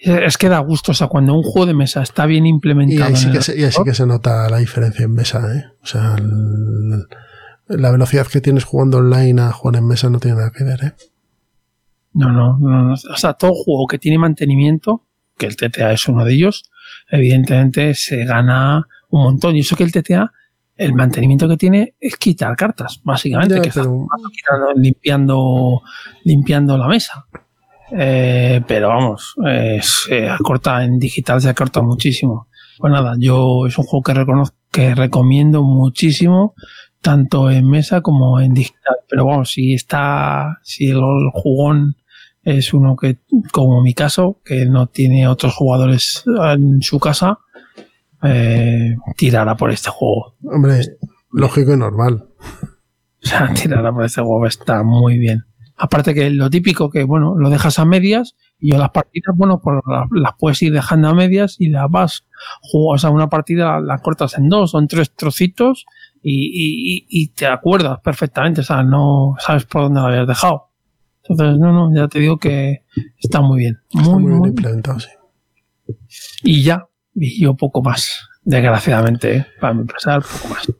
Es 0.00 0.36
que 0.36 0.48
da 0.48 0.58
gusto, 0.58 0.90
o 0.90 0.94
sea, 0.94 1.06
cuando 1.06 1.32
un 1.32 1.42
juego 1.42 1.64
de 1.66 1.74
mesa 1.74 2.02
está 2.02 2.26
bien 2.26 2.44
Y 2.44 2.50
implementado. 2.50 3.08
ahí, 3.08 3.16
sí 3.16 3.30
que 3.30 3.40
se, 3.40 3.58
y 3.58 3.62
ahí 3.64 3.70
sí 3.72 3.82
que 3.84 3.94
se 3.94 4.04
nota 4.04 4.48
la 4.50 4.58
diferencia 4.58 5.04
en 5.04 5.12
mesa, 5.14 5.54
¿eh? 5.56 5.64
O 5.82 5.86
sea, 5.86 6.16
el- 6.18 7.06
la 7.70 7.90
velocidad 7.90 8.26
que 8.26 8.40
tienes 8.40 8.64
jugando 8.64 8.98
online 8.98 9.40
a 9.42 9.52
jugar 9.52 9.76
en 9.76 9.86
mesa 9.86 10.10
no 10.10 10.18
tiene 10.18 10.36
nada 10.36 10.52
que 10.56 10.64
ver, 10.64 10.84
¿eh? 10.84 10.92
No, 12.12 12.32
no, 12.32 12.58
no, 12.58 12.82
no. 12.84 12.92
O 12.94 13.16
sea, 13.16 13.34
todo 13.34 13.52
juego 13.54 13.86
que 13.86 13.98
tiene 13.98 14.18
mantenimiento, 14.18 15.04
que 15.38 15.46
el 15.46 15.56
TTA 15.56 15.92
es 15.92 16.08
uno 16.08 16.24
de 16.24 16.34
ellos, 16.34 16.70
evidentemente 17.08 17.94
se 17.94 18.24
gana 18.24 18.86
un 19.10 19.22
montón. 19.22 19.56
Y 19.56 19.60
eso 19.60 19.76
que 19.76 19.84
el 19.84 19.92
TTA, 19.92 20.32
el 20.76 20.94
mantenimiento 20.94 21.48
que 21.48 21.56
tiene 21.56 21.94
es 22.00 22.16
quitar 22.16 22.56
cartas, 22.56 23.00
básicamente, 23.04 23.54
Ya, 23.56 23.62
que 23.62 23.68
quitando- 23.70 24.06
limpiando, 24.76 25.82
limpiando 26.24 26.76
la 26.78 26.88
mesa. 26.88 27.26
Eh, 27.92 28.62
pero 28.66 28.88
vamos, 28.88 29.34
eh, 29.46 29.80
se 29.82 30.28
acorta 30.28 30.84
en 30.84 30.98
digital, 30.98 31.40
se 31.40 31.48
acorta 31.48 31.82
muchísimo. 31.82 32.48
Pues 32.78 32.92
nada, 32.92 33.14
yo 33.18 33.66
es 33.66 33.76
un 33.78 33.84
juego 33.84 34.02
que 34.02 34.14
reconozco, 34.14 34.56
que 34.70 34.94
recomiendo 34.94 35.62
muchísimo, 35.62 36.54
tanto 37.00 37.50
en 37.50 37.68
mesa 37.68 38.00
como 38.00 38.40
en 38.40 38.54
digital. 38.54 38.96
Pero 39.08 39.24
vamos, 39.24 39.50
si 39.52 39.74
está, 39.74 40.58
si 40.62 40.90
el, 40.90 41.00
jugón 41.32 41.96
es 42.42 42.72
uno 42.72 42.96
que, 42.96 43.18
como 43.52 43.82
mi 43.82 43.94
caso, 43.94 44.40
que 44.44 44.66
no 44.66 44.86
tiene 44.86 45.28
otros 45.28 45.54
jugadores 45.54 46.24
en 46.54 46.82
su 46.82 46.98
casa, 46.98 47.38
eh, 48.22 48.96
tirará 49.16 49.56
por 49.56 49.70
este 49.70 49.90
juego. 49.90 50.36
Hombre, 50.44 50.80
lógico 51.32 51.72
y 51.72 51.76
normal. 51.76 52.26
O 53.22 53.28
sea, 53.28 53.52
tirará 53.52 53.92
por 53.92 54.06
este 54.06 54.22
juego 54.22 54.46
está 54.46 54.82
muy 54.82 55.18
bien. 55.18 55.44
Aparte 55.76 56.14
que 56.14 56.30
lo 56.30 56.48
típico 56.48 56.88
que, 56.88 57.04
bueno, 57.04 57.34
lo 57.36 57.50
dejas 57.50 57.78
a 57.78 57.84
medias 57.84 58.34
y 58.58 58.72
yo 58.72 58.78
las 58.78 58.92
partidas, 58.92 59.36
bueno, 59.36 59.60
pues 59.62 59.76
las, 59.86 60.06
las 60.10 60.32
puedes 60.38 60.62
ir 60.62 60.72
dejando 60.72 61.08
a 61.08 61.14
medias 61.14 61.56
y 61.58 61.68
las 61.68 61.90
vas, 61.90 62.26
jugas 62.62 63.04
a 63.04 63.10
una 63.10 63.28
partida, 63.28 63.78
la, 63.78 63.98
cortas 63.98 64.38
en 64.38 64.48
dos 64.48 64.74
o 64.74 64.78
en 64.78 64.88
tres 64.88 65.14
trocitos 65.14 65.84
y, 66.22 67.02
y- 67.02 67.06
y- 67.08 67.28
te 67.28 67.46
acuerdas 67.46 67.98
perfectamente, 68.04 68.60
o 68.60 68.64
sea, 68.64 68.82
no 68.82 69.34
sabes 69.38 69.64
por 69.64 69.82
dónde 69.82 70.00
la 70.00 70.06
habías 70.08 70.26
dejado. 70.28 70.68
Entonces, 71.28 71.58
no, 71.58 71.72
no, 71.72 71.94
ya 71.94 72.08
te 72.08 72.18
digo 72.18 72.38
que 72.38 72.84
está 73.18 73.40
muy 73.40 73.58
bien. 73.60 73.78
Muy, 73.92 74.02
Está 74.02 74.14
muy 74.16 74.24
bien 74.26 74.38
muy 74.38 74.48
bien. 74.48 74.58
implementado, 74.58 75.00
sí. 75.00 75.08
Y 76.42 76.62
ya, 76.62 76.86
y 77.14 77.40
yo 77.42 77.54
poco 77.56 77.82
más, 77.82 78.28
desgraciadamente, 78.42 79.36
¿eh? 79.36 79.46
para 79.60 79.72
empezar, 79.74 80.22
poco 80.22 80.54
más. 80.54 80.72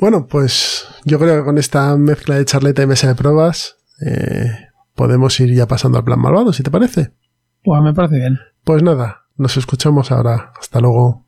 Bueno, 0.00 0.26
pues 0.26 0.86
yo 1.04 1.18
creo 1.18 1.38
que 1.40 1.44
con 1.44 1.58
esta 1.58 1.96
mezcla 1.96 2.36
de 2.36 2.44
charleta 2.44 2.82
y 2.82 2.86
mesa 2.86 3.08
de 3.08 3.14
pruebas 3.14 3.76
eh, 4.06 4.46
podemos 4.94 5.38
ir 5.40 5.52
ya 5.54 5.66
pasando 5.66 5.98
al 5.98 6.04
plan 6.04 6.20
malvado, 6.20 6.52
si 6.52 6.62
te 6.62 6.70
parece. 6.70 7.12
Pues 7.64 7.82
me 7.82 7.92
parece 7.92 8.16
bien. 8.16 8.38
Pues 8.64 8.82
nada, 8.82 9.26
nos 9.36 9.56
escuchamos 9.56 10.12
ahora. 10.12 10.52
Hasta 10.58 10.80
luego. 10.80 11.26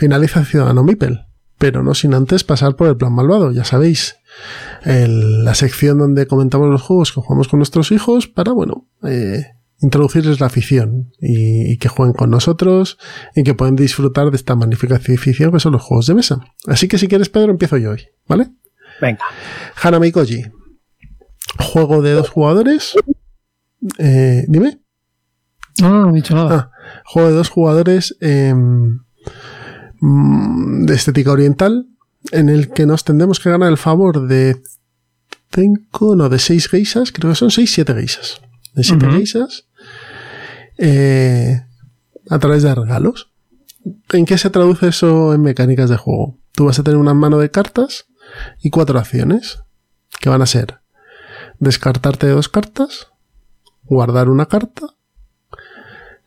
Finaliza 0.00 0.44
Ciudadano 0.44 0.82
Mipel, 0.82 1.20
pero 1.58 1.82
no 1.82 1.94
sin 1.94 2.14
antes 2.14 2.42
pasar 2.42 2.74
por 2.74 2.88
el 2.88 2.96
plan 2.96 3.12
malvado, 3.12 3.52
ya 3.52 3.64
sabéis. 3.64 4.16
el- 4.84 5.44
la 5.44 5.54
sección 5.54 5.98
donde 5.98 6.26
comentamos 6.26 6.68
los 6.70 6.80
juegos 6.82 7.12
que 7.12 7.20
jugamos 7.20 7.48
con 7.48 7.58
nuestros 7.58 7.90
hijos 7.92 8.28
para, 8.28 8.52
bueno, 8.52 8.88
eh, 9.02 9.44
introducirles 9.82 10.40
la 10.40 10.46
afición 10.46 11.12
y, 11.20 11.72
y 11.72 11.76
que 11.78 11.88
jueguen 11.88 12.14
con 12.14 12.30
nosotros 12.30 12.96
y 13.34 13.42
que 13.42 13.54
pueden 13.54 13.76
disfrutar 13.76 14.30
de 14.30 14.36
esta 14.36 14.54
magnífica 14.54 14.96
afición 14.96 15.50
que 15.52 15.58
son 15.60 15.72
los 15.72 15.82
juegos 15.82 16.06
de 16.06 16.14
mesa. 16.14 16.38
Así 16.66 16.86
que 16.88 16.96
si 16.98 17.08
quieres, 17.08 17.28
Pedro, 17.28 17.50
empiezo 17.50 17.76
yo 17.76 17.90
hoy, 17.90 18.06
¿vale? 18.28 18.48
Venga. 19.02 19.20
Hanami 19.82 20.12
Koji. 20.12 20.44
Juego 21.58 22.00
de 22.02 22.12
dos 22.12 22.28
jugadores. 22.30 22.94
Eh, 23.98 24.44
dime. 24.48 24.80
No, 25.80 25.88
no, 25.90 26.02
no 26.06 26.10
he 26.10 26.14
dicho 26.16 26.34
nada. 26.34 26.70
Ah, 26.72 27.02
juego 27.04 27.28
de 27.30 27.34
dos 27.34 27.48
jugadores 27.48 28.16
em, 28.20 29.00
de 30.00 30.94
estética 30.94 31.32
oriental 31.32 31.86
en 32.32 32.48
el 32.48 32.70
que 32.70 32.86
nos 32.86 33.04
tendremos 33.04 33.40
que 33.40 33.50
ganar 33.50 33.70
el 33.70 33.76
favor 33.76 34.26
de 34.26 34.62
cinco, 35.52 36.16
no, 36.16 36.28
de 36.28 36.38
seis 36.38 36.68
geisas, 36.68 37.12
creo 37.12 37.30
que 37.30 37.36
son 37.36 37.50
seis, 37.50 37.72
siete 37.72 37.94
geisas. 37.94 38.40
De 38.74 38.84
siete 38.84 39.10
geisas 39.10 39.66
eh, 40.78 41.62
a 42.28 42.38
través 42.38 42.62
de 42.62 42.74
regalos. 42.74 43.30
¿En 44.12 44.26
qué 44.26 44.38
se 44.38 44.50
traduce 44.50 44.88
eso 44.88 45.34
en 45.34 45.42
mecánicas 45.42 45.90
de 45.90 45.96
juego? 45.96 46.38
Tú 46.52 46.66
vas 46.66 46.78
a 46.78 46.82
tener 46.82 46.98
una 46.98 47.14
mano 47.14 47.38
de 47.38 47.50
cartas 47.50 48.06
y 48.60 48.70
cuatro 48.70 48.98
acciones 48.98 49.60
que 50.20 50.28
van 50.28 50.42
a 50.42 50.46
ser 50.46 50.80
descartarte 51.58 52.26
dos 52.28 52.48
cartas, 52.48 53.08
guardar 53.84 54.28
una 54.28 54.46
carta, 54.46 54.86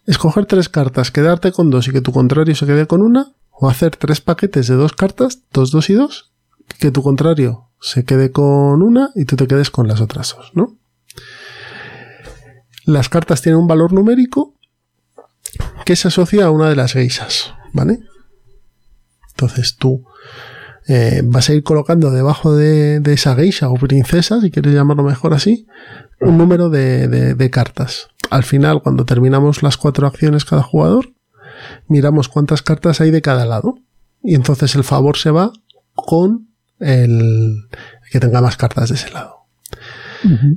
escoger 0.06 0.45
tres 0.45 0.70
cartas, 0.70 1.12
quedarte 1.12 1.52
con 1.52 1.70
dos 1.70 1.88
y 1.88 1.91
que 1.91 2.02
tu 2.02 2.12
contrario 2.12 2.56
se 2.56 2.66
quede 2.66 2.88
con 2.88 3.02
una, 3.02 3.34
o 3.54 3.70
hacer 3.70 3.96
tres 3.96 4.22
paquetes 4.22 4.68
de 4.68 4.76
dos 4.76 4.94
cartas, 4.94 5.44
dos, 5.52 5.72
dos 5.72 5.90
y 5.90 5.94
dos, 5.94 6.34
que 6.80 6.92
tu 6.92 7.04
contrario 7.04 7.70
se 7.80 8.06
quede 8.06 8.32
con 8.32 8.82
una 8.82 9.12
y 9.16 9.26
tú 9.26 9.36
te 9.36 9.48
quedes 9.48 9.70
con 9.70 9.88
las 9.88 10.02
otras 10.02 10.36
dos, 10.36 10.52
¿no? 10.54 10.78
Las 12.86 13.10
cartas 13.10 13.42
tienen 13.42 13.62
un 13.62 13.68
valor 13.68 13.94
numérico 13.94 14.56
que 15.86 15.96
se 15.96 16.08
asocia 16.08 16.46
a 16.46 16.52
una 16.52 16.70
de 16.70 16.76
las 16.76 16.94
geisas, 16.94 17.54
¿vale? 17.72 18.00
Entonces 19.32 19.78
tú 19.78 20.06
eh, 20.88 21.22
vas 21.24 21.50
a 21.50 21.54
ir 21.54 21.64
colocando 21.64 22.12
debajo 22.12 22.56
de, 22.56 23.02
esa 23.06 23.36
geisha 23.36 23.70
o 23.70 23.76
princesa, 23.76 24.42
si 24.42 24.52
quieres 24.52 24.74
llamarlo 24.74 25.04
mejor 25.04 25.34
así, 25.34 25.68
un 26.20 26.38
número 26.38 26.70
de 26.70 27.50
cartas. 27.52 28.10
Al 28.30 28.44
final, 28.44 28.82
cuando 28.82 29.06
terminamos 29.06 29.62
las 29.62 29.78
cuatro 29.78 30.08
acciones 30.08 30.46
cada 30.46 30.64
jugador, 30.64 31.14
miramos 31.88 32.30
cuántas 32.30 32.61
cartas 32.61 33.02
hay 33.02 33.11
de 33.11 33.22
cada 33.22 33.45
lado. 33.45 33.80
Y 34.23 34.35
entonces 34.35 34.76
el 34.76 34.84
favor 34.84 35.18
se 35.18 35.31
va 35.31 35.52
con 35.95 36.49
el 36.80 37.68
que 38.11 38.19
tenga 38.19 38.41
más 38.41 38.57
cartas 38.57 38.90
de 38.90 38.95
ese 38.95 39.10
lado. 39.11 39.48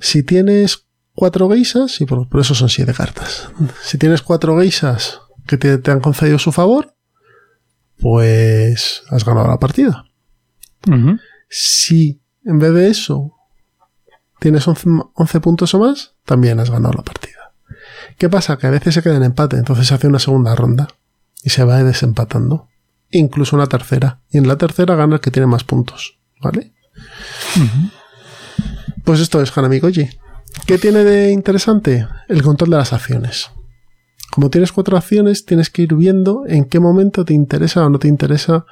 Si 0.00 0.22
tienes 0.22 0.84
cuatro 1.14 1.48
geisas, 1.50 2.00
y 2.00 2.06
por, 2.06 2.28
por 2.28 2.40
eso 2.40 2.54
son 2.54 2.68
siete 2.68 2.92
cartas. 2.94 3.48
Si 3.82 3.98
tienes 3.98 4.22
cuatro 4.22 4.58
geisas 4.60 5.20
que 5.46 5.56
te, 5.56 5.78
te 5.78 5.90
han 5.90 6.00
concedido 6.00 6.38
su 6.38 6.52
favor, 6.52 6.94
pues 7.98 9.02
has 9.10 9.24
ganado 9.24 9.48
la 9.48 9.58
partida. 9.58 10.04
Si 11.48 12.20
en 12.44 12.58
vez 12.58 12.72
de 12.74 12.88
eso 12.88 13.32
tienes 14.40 14.66
11, 14.68 14.88
m- 14.88 15.02
11 15.14 15.40
puntos 15.40 15.74
o 15.74 15.78
más, 15.78 16.14
también 16.24 16.60
has 16.60 16.70
ganado 16.70 16.94
la 16.94 17.02
partida. 17.02 17.45
¿Qué 18.18 18.28
pasa? 18.28 18.56
Que 18.56 18.66
a 18.66 18.70
veces 18.70 18.94
se 18.94 19.02
queda 19.02 19.16
en 19.16 19.24
empate, 19.24 19.56
entonces 19.56 19.86
se 19.86 19.94
hace 19.94 20.06
una 20.06 20.18
segunda 20.18 20.54
ronda 20.54 20.88
y 21.42 21.50
se 21.50 21.64
va 21.64 21.82
desempatando. 21.82 22.68
Incluso 23.10 23.56
una 23.56 23.66
tercera. 23.66 24.20
Y 24.30 24.38
en 24.38 24.48
la 24.48 24.56
tercera 24.56 24.94
gana 24.94 25.16
el 25.16 25.20
que 25.20 25.30
tiene 25.30 25.46
más 25.46 25.64
puntos. 25.64 26.18
¿Vale? 26.40 26.72
Pues 29.04 29.20
esto 29.20 29.40
es 29.40 29.56
Hanami 29.56 29.80
Koji. 29.80 30.08
¿Qué 30.66 30.78
tiene 30.78 31.04
de 31.04 31.30
interesante? 31.30 32.06
El 32.28 32.42
control 32.42 32.70
de 32.70 32.76
las 32.78 32.92
acciones. 32.92 33.50
Como 34.30 34.50
tienes 34.50 34.72
cuatro 34.72 34.96
acciones, 34.96 35.44
tienes 35.44 35.70
que 35.70 35.82
ir 35.82 35.94
viendo 35.94 36.44
en 36.46 36.64
qué 36.64 36.80
momento 36.80 37.24
te 37.24 37.34
interesa 37.34 37.84
o 37.86 37.90
no 37.90 37.98
te 37.98 38.08
interesa 38.08 38.66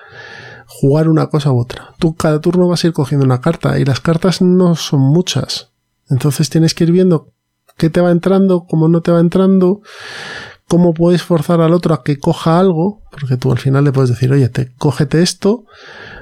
jugar 0.66 1.08
una 1.08 1.26
cosa 1.28 1.52
u 1.52 1.58
otra. 1.60 1.94
Tú 1.98 2.14
cada 2.14 2.40
turno 2.40 2.68
vas 2.68 2.84
a 2.84 2.88
ir 2.88 2.92
cogiendo 2.92 3.24
una 3.24 3.40
carta 3.40 3.78
y 3.78 3.84
las 3.84 4.00
cartas 4.00 4.42
no 4.42 4.74
son 4.74 5.00
muchas. 5.00 5.70
Entonces 6.08 6.50
tienes 6.50 6.74
que 6.74 6.84
ir 6.84 6.92
viendo 6.92 7.33
qué 7.76 7.90
te 7.90 8.00
va 8.00 8.10
entrando, 8.10 8.66
cómo 8.68 8.88
no 8.88 9.00
te 9.00 9.10
va 9.10 9.20
entrando, 9.20 9.82
cómo 10.68 10.94
puedes 10.94 11.22
forzar 11.22 11.60
al 11.60 11.72
otro 11.72 11.94
a 11.94 12.02
que 12.02 12.18
coja 12.18 12.58
algo, 12.58 13.02
porque 13.10 13.36
tú 13.36 13.52
al 13.52 13.58
final 13.58 13.84
le 13.84 13.92
puedes 13.92 14.10
decir, 14.10 14.32
oye, 14.32 14.48
te 14.48 14.72
cógete 14.74 15.22
esto. 15.22 15.64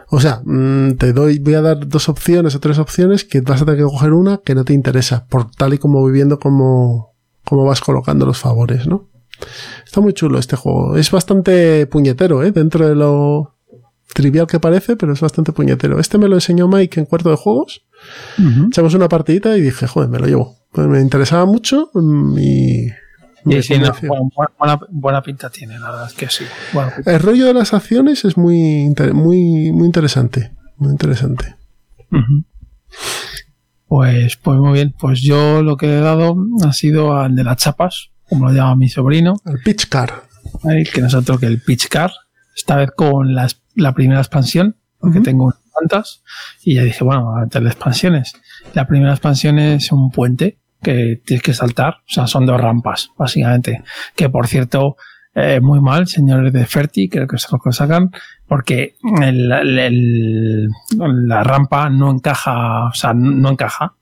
O 0.09 0.20
sea, 0.20 0.43
mm, 0.45 0.97
te 0.99 1.12
doy, 1.12 1.39
voy 1.39 1.55
a 1.55 1.62
dar 1.62 1.89
dos 1.89 2.09
opciones 2.09 2.55
o 2.55 2.61
tres 2.61 2.79
opciones 2.79 3.24
que 3.24 3.41
vas 3.41 3.62
a 3.62 3.65
tener 3.65 3.81
que 3.81 3.85
coger 3.85 4.12
una 4.12 4.39
que 4.39 4.55
no 4.55 4.65
te 4.65 4.74
interesa, 4.74 5.27
por 5.27 5.51
tal 5.51 5.74
y 5.74 5.79
como 5.79 6.05
viviendo 6.05 6.39
como, 6.39 7.15
como 7.45 7.65
vas 7.65 7.81
colocando 7.81 8.27
los 8.27 8.39
favores, 8.39 8.87
¿no? 8.87 9.09
Está 9.85 10.01
muy 10.01 10.12
chulo 10.12 10.39
este 10.39 10.57
juego. 10.57 10.97
Es 10.97 11.11
bastante 11.11 11.87
puñetero, 11.87 12.43
¿eh? 12.43 12.53
Dentro 12.53 12.89
de 12.89 12.95
lo 12.95 13.57
trivial 14.15 14.47
que 14.47 14.61
parece, 14.61 14.97
pero 14.97 15.12
es 15.12 15.20
bastante 15.20 15.53
puñetero. 15.53 15.99
Este 15.99 16.19
me 16.19 16.29
lo 16.29 16.37
enseñó 16.37 16.69
Mike 16.69 17.01
en 17.01 17.07
cuarto 17.07 17.31
de 17.31 17.37
juegos. 17.37 17.85
Echamos 18.69 18.95
una 18.95 19.09
partidita 19.09 19.57
y 19.57 19.61
dije, 19.61 19.87
joder, 19.87 20.11
me 20.11 20.19
lo 20.19 20.27
llevo. 20.27 20.61
Pues 20.73 20.86
me 20.89 21.01
interesaba 21.01 21.44
mucho 21.44 21.90
mm, 21.94 22.39
y... 22.39 22.86
me 23.44 23.57
Y 23.59 23.62
sí, 23.62 23.78
no, 23.78 23.93
buena, 24.03 24.51
buena- 24.59 24.81
buena 24.90 25.23
pinta 25.23 25.51
tiene, 25.51 25.78
la 25.78 25.90
verdad 25.90 26.07
es 26.09 26.15
que 26.15 26.28
sí. 26.31 26.44
El 27.07 27.20
rollo 27.20 27.47
de 27.47 27.55
las 27.55 27.74
acciones 27.74 28.24
es 28.24 28.36
muy, 28.36 28.59
inter- 28.59 29.15
muy, 29.15 29.70
muy 29.73 29.86
interesante. 29.86 30.53
Muy 30.78 30.90
interesante. 30.93 31.55
Pues, 33.86 34.36
pues 34.36 34.59
muy 34.59 34.73
bien. 34.73 34.94
Pues 34.99 35.20
yo 35.20 35.62
lo 35.62 35.77
que 35.77 35.86
he 35.86 36.01
dado 36.01 36.36
ha 36.65 36.73
sido 36.73 37.16
al 37.16 37.35
de 37.35 37.44
las 37.44 37.57
chapas, 37.59 38.11
como 38.28 38.47
lo 38.49 38.53
llama 38.55 38.77
mi 38.77 38.89
sobrino, 38.89 39.36
El 39.44 39.59
pitch 39.62 39.89
car. 39.89 40.23
¿vale? 40.65 40.85
que 40.85 41.01
no 41.01 41.07
es 41.09 41.15
otro 41.15 41.39
que 41.39 41.47
el 41.47 41.61
pitch 41.61 41.89
car. 41.89 42.11
Esta 42.57 42.77
vez 42.77 42.90
con 42.97 43.35
las 43.35 43.61
la 43.74 43.94
primera 43.94 44.20
expansión, 44.20 44.77
porque 44.99 45.20
tengo 45.20 45.44
unas 45.47 45.59
cuantas, 45.70 46.23
y 46.62 46.74
ya 46.74 46.82
dije, 46.82 47.03
bueno, 47.05 47.35
a 47.35 47.40
meterle 47.40 47.70
expansiones. 47.70 48.32
La 48.74 48.86
primera 48.86 49.12
expansión 49.12 49.59
es 49.59 49.90
un 49.93 50.11
puente 50.11 50.59
que 50.82 51.20
tienes 51.24 51.42
que 51.42 51.54
saltar, 51.54 51.98
o 52.00 52.12
sea, 52.12 52.26
son 52.26 52.46
dos 52.46 52.60
rampas, 52.60 53.10
básicamente. 53.16 53.82
Que 54.16 54.28
por 54.28 54.46
cierto, 54.46 54.96
eh, 55.34 55.60
muy 55.60 55.80
mal, 55.80 56.06
señores 56.09 56.52
de 56.52 56.66
Ferti, 56.66 57.09
creo 57.09 57.26
que 57.26 57.36
es 57.36 57.50
lo 57.50 57.59
que 57.59 57.72
sacan, 57.72 58.10
porque 58.46 58.96
la 60.98 61.44
rampa 61.44 61.88
no 61.88 62.10
encaja, 62.10 62.86
o 62.86 62.94
sea, 62.94 63.14
no 63.14 63.50
encaja. 63.50 63.94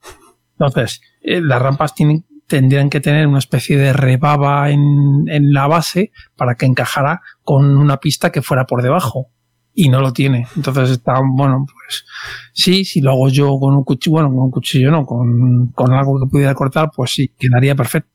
Entonces, 0.58 1.00
eh, 1.22 1.40
las 1.40 1.62
rampas 1.62 1.94
tienen, 1.94 2.24
tendrían 2.46 2.90
que 2.90 3.00
tener 3.00 3.26
una 3.26 3.38
especie 3.38 3.76
de 3.76 3.92
rebaba 3.92 4.70
en 4.70 5.52
la 5.52 5.68
base 5.68 6.10
para 6.36 6.56
que 6.56 6.66
encajara 6.66 7.20
con 7.44 7.76
una 7.76 7.98
pista 7.98 8.32
que 8.32 8.42
fuera 8.42 8.66
por 8.66 8.82
debajo. 8.82 9.30
Y 9.74 9.88
no 9.88 10.00
lo 10.00 10.12
tiene. 10.12 10.46
Entonces 10.56 10.90
está, 10.90 11.14
bueno, 11.24 11.64
pues 11.64 12.04
sí, 12.52 12.84
si 12.84 13.00
lo 13.00 13.12
hago 13.12 13.28
yo 13.28 13.56
con 13.58 13.74
un 13.76 13.84
cuchillo, 13.84 14.14
bueno, 14.14 14.28
con 14.30 14.38
un 14.40 14.50
cuchillo 14.50 14.90
no, 14.90 15.06
con, 15.06 15.68
con 15.68 15.92
algo 15.92 16.18
que 16.20 16.26
pudiera 16.30 16.54
cortar, 16.54 16.90
pues 16.94 17.12
sí, 17.12 17.32
quedaría 17.38 17.74
perfecto. 17.74 18.10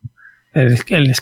El, 0.54 0.78
el 0.88 1.14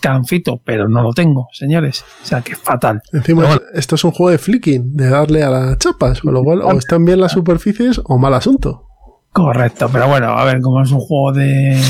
pero 0.63 0.87
no 0.87 1.01
lo 1.01 1.11
tengo, 1.11 1.47
señores. 1.53 2.05
O 2.21 2.25
sea, 2.25 2.41
que 2.41 2.53
es 2.53 2.59
fatal. 2.59 3.01
Encima, 3.11 3.59
esto 3.73 3.95
es 3.95 4.03
un 4.03 4.11
juego 4.11 4.29
de 4.29 4.37
flicking, 4.37 4.95
de 4.95 5.09
darle 5.09 5.41
a 5.43 5.49
las 5.49 5.77
chapas, 5.79 6.21
con 6.21 6.35
lo 6.35 6.43
cual 6.43 6.61
o 6.61 6.71
están 6.77 7.03
bien 7.03 7.19
las 7.19 7.31
superficies 7.31 7.99
o 8.03 8.17
mal 8.19 8.33
asunto. 8.35 8.85
Correcto, 9.31 9.89
pero 9.91 10.07
bueno, 10.07 10.27
a 10.27 10.45
ver, 10.45 10.61
como 10.61 10.83
es 10.83 10.91
un 10.91 10.99
juego 10.99 11.33
de, 11.33 11.81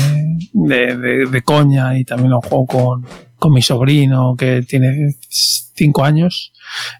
de, 0.54 0.96
de- 0.96 1.26
de 1.26 1.42
coña 1.42 1.98
y 1.98 2.04
también 2.06 2.30
lo 2.30 2.40
juego 2.40 2.64
con, 2.66 3.06
con 3.36 3.52
mi 3.52 3.60
sobrino 3.60 4.34
que 4.38 4.62
tiene 4.62 5.14
cinco 5.28 6.02
años, 6.02 6.53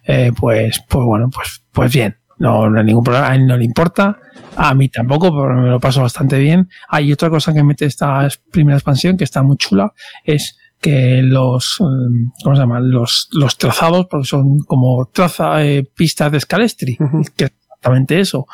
eh, 0.04 0.32
pues, 0.38 0.82
pues 0.88 1.04
bueno, 1.04 1.30
pues, 1.30 1.62
pues 1.72 1.92
bien, 1.92 2.16
no, 2.38 2.68
no 2.68 2.78
hay 2.78 2.84
ningún 2.84 3.04
problema, 3.04 3.28
a 3.30 3.34
él 3.34 3.46
no 3.46 3.56
le 3.56 3.64
importa, 3.64 4.18
a 4.56 4.74
mí 4.74 4.88
tampoco, 4.88 5.30
pero 5.30 5.54
me 5.60 5.68
lo 5.68 5.80
paso 5.80 6.02
bastante 6.02 6.38
bien. 6.38 6.68
Hay 6.88 7.12
otra 7.12 7.30
cosa 7.30 7.52
que 7.54 7.62
mete 7.62 7.84
esta 7.86 8.26
es- 8.26 8.38
primera 8.38 8.76
expansión 8.76 9.16
que 9.16 9.24
está 9.24 9.42
muy 9.42 9.56
chula, 9.56 9.92
es 10.24 10.58
que 10.80 11.22
los, 11.22 11.76
mm, 11.80 12.42
¿cómo 12.42 12.56
se 12.56 12.60
llama? 12.62 12.80
Los, 12.80 13.28
los 13.32 13.56
trazados, 13.56 14.06
porque 14.10 14.26
son 14.26 14.58
como 14.60 15.08
traza, 15.12 15.64
eh, 15.64 15.84
pistas 15.94 16.30
de 16.32 16.40
Scalestri, 16.40 16.96
que 17.36 17.44
es 17.44 17.52
exactamente 17.68 18.20
eso, 18.20 18.46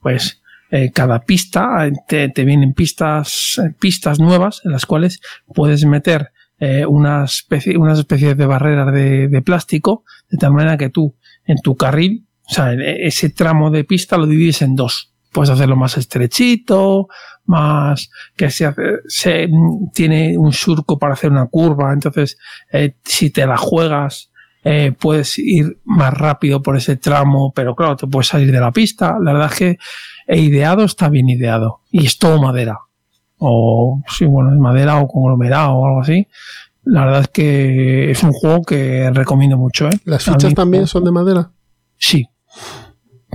pues 0.00 0.40
eh, 0.70 0.90
cada 0.92 1.20
pista 1.20 1.86
eh, 1.86 1.92
te, 2.08 2.28
te 2.30 2.44
vienen 2.44 2.72
pistas, 2.72 3.60
pistas 3.78 4.18
nuevas 4.18 4.62
en 4.64 4.72
las 4.72 4.86
cuales 4.86 5.20
puedes 5.54 5.84
meter 5.84 6.30
eh, 6.58 6.86
una 6.86 7.24
especie, 7.24 7.76
unas 7.76 7.98
especies 7.98 8.36
de 8.36 8.46
barreras 8.46 8.92
de, 8.92 9.28
de 9.28 9.42
plástico, 9.42 10.04
de 10.34 10.38
tal 10.38 10.52
manera 10.52 10.76
que 10.76 10.90
tú 10.90 11.14
en 11.46 11.56
tu 11.62 11.76
carril, 11.76 12.26
o 12.48 12.52
sea, 12.52 12.72
en 12.72 12.80
ese 12.80 13.30
tramo 13.30 13.70
de 13.70 13.84
pista 13.84 14.16
lo 14.16 14.26
divides 14.26 14.62
en 14.62 14.74
dos. 14.74 15.12
Puedes 15.32 15.50
hacerlo 15.50 15.76
más 15.76 15.96
estrechito, 15.96 17.08
más 17.46 18.10
que 18.36 18.50
se, 18.50 18.66
hace- 18.66 18.98
se 19.06 19.48
tiene 19.92 20.36
un 20.38 20.52
surco 20.52 20.98
para 20.98 21.14
hacer 21.14 21.30
una 21.30 21.46
curva. 21.46 21.92
Entonces, 21.92 22.36
eh, 22.72 22.94
si 23.04 23.30
te 23.30 23.46
la 23.46 23.56
juegas, 23.56 24.30
eh, 24.64 24.92
puedes 24.98 25.38
ir 25.38 25.78
más 25.84 26.14
rápido 26.14 26.62
por 26.62 26.76
ese 26.76 26.96
tramo, 26.96 27.52
pero 27.54 27.74
claro, 27.74 27.96
te 27.96 28.06
puedes 28.06 28.28
salir 28.28 28.50
de 28.52 28.60
la 28.60 28.72
pista. 28.72 29.16
La 29.20 29.32
verdad 29.32 29.50
es 29.52 29.58
que 29.58 29.78
he 30.26 30.40
ideado, 30.40 30.84
está 30.84 31.08
bien 31.08 31.28
ideado. 31.28 31.80
Y 31.90 32.06
es 32.06 32.18
todo 32.18 32.40
madera. 32.40 32.78
O, 33.38 34.00
sí, 34.08 34.24
bueno, 34.26 34.52
es 34.52 34.58
madera 34.58 34.98
o 35.00 35.08
conglomerado 35.08 35.74
o 35.74 35.86
algo 35.86 36.00
así. 36.00 36.28
La 36.84 37.06
verdad 37.06 37.20
es 37.22 37.28
que 37.28 38.10
es 38.10 38.22
un 38.22 38.32
juego 38.32 38.62
que 38.62 39.10
recomiendo 39.12 39.56
mucho, 39.56 39.88
¿eh? 39.88 40.00
¿Las 40.04 40.24
fichas 40.24 40.54
también 40.54 40.86
son 40.86 41.04
de 41.04 41.12
madera? 41.12 41.50
Sí. 41.96 42.26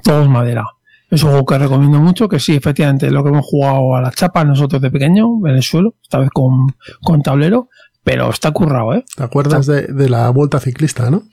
Todo 0.03 0.23
es 0.23 0.29
madera. 0.29 0.65
Es 1.09 1.23
un 1.23 1.31
juego 1.31 1.45
que 1.45 1.57
recomiendo 1.57 1.99
mucho, 1.99 2.29
que 2.29 2.39
sí, 2.39 2.55
efectivamente, 2.55 3.09
lo 3.09 3.23
que 3.23 3.29
hemos 3.29 3.45
jugado 3.45 3.95
a 3.95 4.01
la 4.01 4.11
chapa 4.11 4.43
nosotros 4.43 4.81
de 4.81 4.91
pequeño, 4.91 5.39
en 5.45 5.55
el 5.55 5.63
suelo, 5.63 5.95
esta 6.03 6.19
vez 6.19 6.29
con, 6.31 6.75
con 7.01 7.23
tablero, 7.23 7.69
pero 8.03 8.29
está 8.29 8.51
currado, 8.51 8.93
¿eh? 8.93 9.03
¿Te 9.15 9.23
acuerdas 9.23 9.65
de, 9.65 9.87
de 9.87 10.09
la 10.09 10.29
vuelta 10.29 10.59
ciclista, 10.59 11.09
no? 11.09 11.23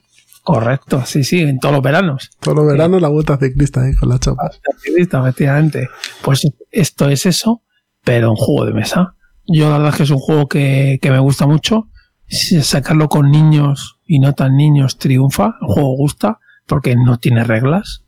Correcto, 0.43 1.03
sí, 1.05 1.25
sí, 1.25 1.41
en 1.41 1.59
todos 1.59 1.75
los 1.75 1.83
veranos. 1.83 2.31
Todo 2.41 2.55
los 2.55 2.67
veranos 2.67 3.03
la 3.03 3.09
vuelta 3.09 3.37
ciclista 3.37 3.83
ahí 3.83 3.95
con 3.95 4.09
las 4.09 4.21
chapas. 4.21 4.61
Activista, 4.75 5.21
efectivamente. 5.21 5.91
Pues 6.23 6.47
esto 6.71 7.09
es 7.09 7.27
eso, 7.27 7.63
pero 8.05 8.31
un 8.31 8.37
juego 8.37 8.65
de 8.65 8.73
mesa. 8.73 9.17
Yo 9.47 9.69
la 9.69 9.79
verdad 9.79 9.89
es 9.91 9.97
que 9.97 10.03
es 10.05 10.11
un 10.11 10.19
juego 10.19 10.47
que, 10.47 10.99
que 11.03 11.11
me 11.11 11.19
gusta 11.19 11.47
mucho. 11.47 11.89
Sacarlo 12.29 13.09
con 13.09 13.31
niños 13.31 13.99
y 14.05 14.19
no 14.19 14.35
tan 14.35 14.57
niños 14.57 14.99
triunfa. 14.99 15.57
El 15.61 15.69
juego 15.69 15.97
gusta 15.97 16.39
porque 16.67 16.97
no 16.97 17.19
tiene 17.19 17.45
reglas. 17.45 18.05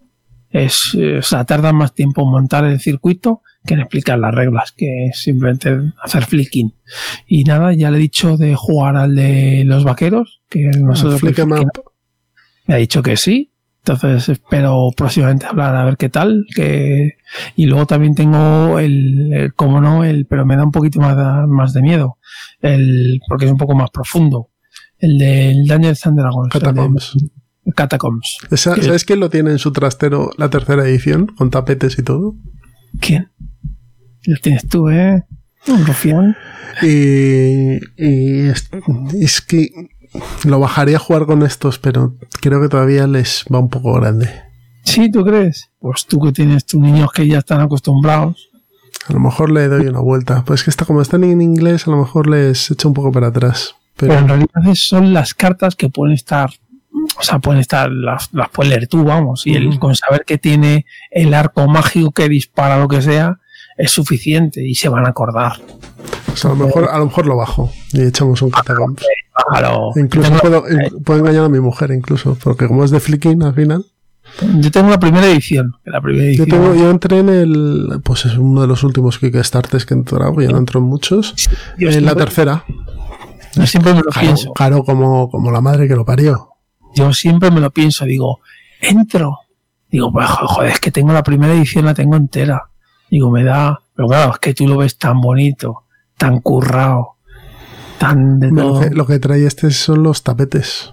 Es, 0.51 0.97
eh, 0.99 1.19
o 1.19 1.23
sea, 1.23 1.45
tarda 1.45 1.73
más 1.73 1.95
tiempo 1.95 2.23
en 2.23 2.31
montar 2.31 2.65
el 2.65 2.81
circuito 2.81 3.43
que 3.66 3.74
en 3.74 3.81
explicar 3.81 4.19
las 4.19 4.35
reglas, 4.35 4.73
que 4.73 5.07
es 5.07 5.20
simplemente 5.20 5.77
hacer 6.03 6.24
flicking. 6.24 6.74
Y 7.27 7.45
nada, 7.45 7.74
ya 7.74 7.90
le 7.90 7.99
he 7.99 8.01
dicho 8.01 8.36
de 8.36 8.55
jugar 8.55 8.97
al 8.97 9.15
de 9.15 9.65
los 9.66 9.85
vaqueros, 9.85 10.40
que 10.49 10.70
nosotros 10.81 11.20
Flick 11.20 11.39
'em 11.40 11.51
me 12.66 12.74
ha 12.74 12.78
dicho 12.78 13.03
que 13.03 13.16
sí. 13.16 13.53
Entonces 13.84 14.28
espero 14.28 14.90
próximamente 14.96 15.46
hablar 15.46 15.74
a 15.76 15.84
ver 15.84 15.96
qué 15.96 16.09
tal. 16.09 16.44
Que... 16.55 17.12
Y 17.56 17.66
luego 17.66 17.86
también 17.86 18.14
tengo 18.14 18.78
el, 18.78 19.32
el- 19.32 19.55
como 19.55 19.80
no, 19.80 20.05
el, 20.05 20.26
pero 20.26 20.44
me 20.44 20.56
da 20.56 20.64
un 20.64 20.72
poquito 20.72 21.00
más 21.00 21.16
de, 21.16 21.46
más 21.46 21.72
de 21.72 21.82
miedo. 21.82 22.18
El, 22.60 23.20
porque 23.28 23.46
es 23.46 23.50
un 23.50 23.56
poco 23.56 23.74
más 23.74 23.90
profundo. 23.90 24.50
El 24.98 25.16
del 25.18 25.66
Dungeons 25.66 26.06
and 26.06 26.18
Dragons. 26.18 26.55
el 26.55 26.60
de- 26.60 26.66
Catacombs. 26.66 27.16
Catacombs. 27.74 28.38
Esa- 28.50 28.74
¿Qué? 28.74 28.82
¿Sabes 28.82 29.05
quién 29.05 29.20
lo 29.20 29.30
tiene 29.30 29.50
en 29.52 29.59
su 29.59 29.72
trastero 29.72 30.30
la 30.36 30.50
tercera 30.50 30.86
edición? 30.86 31.26
Con 31.26 31.50
tapetes 31.50 31.98
y 31.98 32.02
todo. 32.02 32.34
¿Quién? 33.00 33.30
Lo 34.24 34.36
tienes 34.42 34.66
tú, 34.68 34.88
¿eh? 34.90 35.24
Un 35.68 35.86
rufián. 35.86 36.36
Y, 36.82 37.76
y 37.96 38.48
es, 38.48 38.68
es 39.18 39.40
que 39.40 39.70
lo 40.45 40.61
bajaría 40.61 40.97
a 40.97 41.01
jugar 41.01 41.27
con 41.27 41.43
estos, 41.43 41.78
pero 41.78 42.15
creo 42.40 42.61
que 42.61 42.69
todavía 42.69 43.07
les 43.07 43.45
va 43.53 43.59
un 43.59 43.69
poco 43.69 43.95
grande. 43.95 44.31
Sí, 44.85 45.11
¿tú 45.11 45.24
crees? 45.24 45.70
Pues 45.81 46.07
tú 46.07 46.20
que 46.20 46.32
tienes 46.32 46.65
tus 46.65 46.81
niños 46.81 47.12
que 47.12 47.27
ya 47.27 47.39
están 47.39 47.61
acostumbrados. 47.61 48.49
A 49.09 49.12
lo 49.12 49.20
mejor 49.20 49.51
le 49.51 49.69
doy 49.69 49.86
una 49.86 50.01
vuelta. 50.01 50.45
Pues 50.45 50.65
que 50.65 50.70
está 50.70 50.85
como 50.85 51.03
están 51.03 51.24
en 51.24 51.43
inglés, 51.43 51.86
a 51.86 51.90
lo 51.90 51.99
mejor 51.99 52.28
les 52.28 52.70
echo 52.70 52.89
un 52.89 52.95
poco 52.95 53.12
para 53.12 53.28
atrás. 53.28 53.74
Pero, 53.97 54.12
Pero 54.12 54.20
en 54.20 54.28
realidad 54.28 54.74
son 54.74 55.12
las 55.12 55.35
cartas 55.35 55.77
que 55.77 55.89
pueden 55.89 56.15
estar, 56.15 56.51
o 57.19 57.23
sea, 57.23 57.39
pueden 57.39 57.61
estar, 57.61 57.90
las, 57.90 58.28
las 58.32 58.49
puedes 58.51 58.70
leer 58.70 58.86
tú, 58.86 59.05
vamos, 59.05 59.47
y 59.47 59.55
el, 59.55 59.78
con 59.78 59.95
saber 59.95 60.24
que 60.24 60.39
tiene 60.39 60.86
el 61.11 61.35
arco 61.35 61.66
mágico 61.66 62.12
que 62.12 62.28
dispara 62.28 62.78
lo 62.78 62.86
que 62.86 63.03
sea, 63.03 63.40
es 63.78 63.90
suficiente 63.92 64.60
y 64.66 64.74
se 64.74 64.88
van 64.90 65.06
a 65.06 65.10
acordar. 65.10 65.52
pues 66.26 66.44
a 66.44 66.48
lo 66.48 66.56
mejor, 66.56 66.88
a 66.90 66.98
lo 66.98 67.06
mejor 67.06 67.26
lo 67.26 67.36
bajo 67.36 67.72
y 67.92 68.02
echamos 68.02 68.42
un 68.42 68.50
catacombs. 68.50 69.02
Claro. 69.50 69.90
Incluso 69.96 70.32
Yo 70.32 70.38
puedo, 71.05 71.18
engañar 71.20 71.44
a 71.44 71.48
mi 71.48 71.60
mujer, 71.60 71.92
incluso, 71.92 72.36
porque 72.42 72.66
como 72.66 72.84
es 72.84 72.90
de 72.90 72.98
flicking 73.00 73.42
al 73.44 73.55
final. 73.55 73.86
yo 74.59 74.70
tengo 74.72 74.90
la 74.90 74.98
primera 74.98 75.26
edición. 75.28 75.74
La 75.84 76.00
primera 76.00 76.24
Yo, 76.24 76.42
edición 76.44 76.48
tengo, 76.48 76.74
yo 76.74 76.90
entré 76.90 77.18
en 77.20 77.28
el. 77.28 78.00
Pues 78.05 78.26
es 78.26 78.36
uno 78.36 78.60
de 78.62 78.66
los 78.66 78.82
últimos 78.82 79.18
Kickstarters 79.18 79.86
que 79.86 79.94
he 79.94 79.96
entrado, 79.96 80.34
ya 80.40 80.48
no 80.48 80.59
entro 80.59 80.80
en 80.80 80.86
muchos. 80.86 81.34
yo 81.78 81.88
en 81.88 82.05
la 82.05 82.10
siempre- 82.12 82.24
tercera. 82.24 82.64
yo 83.55 83.66
siempre 83.66 83.94
me 83.94 84.00
lo 84.00 84.10
pienso. 84.10 84.52
caro 84.52 84.82
como, 84.82 85.30
como 85.30 85.50
la 85.52 85.60
madre 85.60 85.86
que 85.88 85.94
lo 85.94 86.05
parió. 86.05 86.48
Yo 86.96 87.12
siempre 87.12 87.50
me 87.52 87.60
lo 87.60 87.70
pienso. 87.70 88.05
Digo, 88.05 88.40
entro. 88.80 89.38
Digo, 89.90 90.12
pues 90.12 90.28
joder, 90.28 90.72
es 90.72 90.80
que 90.80 90.90
tengo 90.90 91.12
la 91.12 91.22
primera 91.22 91.55
edición, 91.55 91.84
la 91.84 91.94
tengo 91.94 92.16
entera. 92.16 92.60
Digo, 93.10 93.30
me 93.30 93.44
da. 93.44 93.80
Pero 93.94 94.09
claro, 94.09 94.32
es 94.32 94.39
que 94.39 94.55
tú 94.55 94.66
lo 94.68 94.76
ves 94.78 94.97
tan 94.98 95.20
bonito, 95.20 95.85
tan 96.16 96.40
currado, 96.40 97.16
tan 97.98 98.39
de 98.39 98.51
Lo 98.51 98.62
todo. 98.62 98.80
que, 98.80 98.90
lo 98.90 99.06
que 99.06 99.18
trae 99.18 99.47
este 99.47 99.70
son 99.70 100.02
los 100.02 100.22
tapetes. 100.22 100.93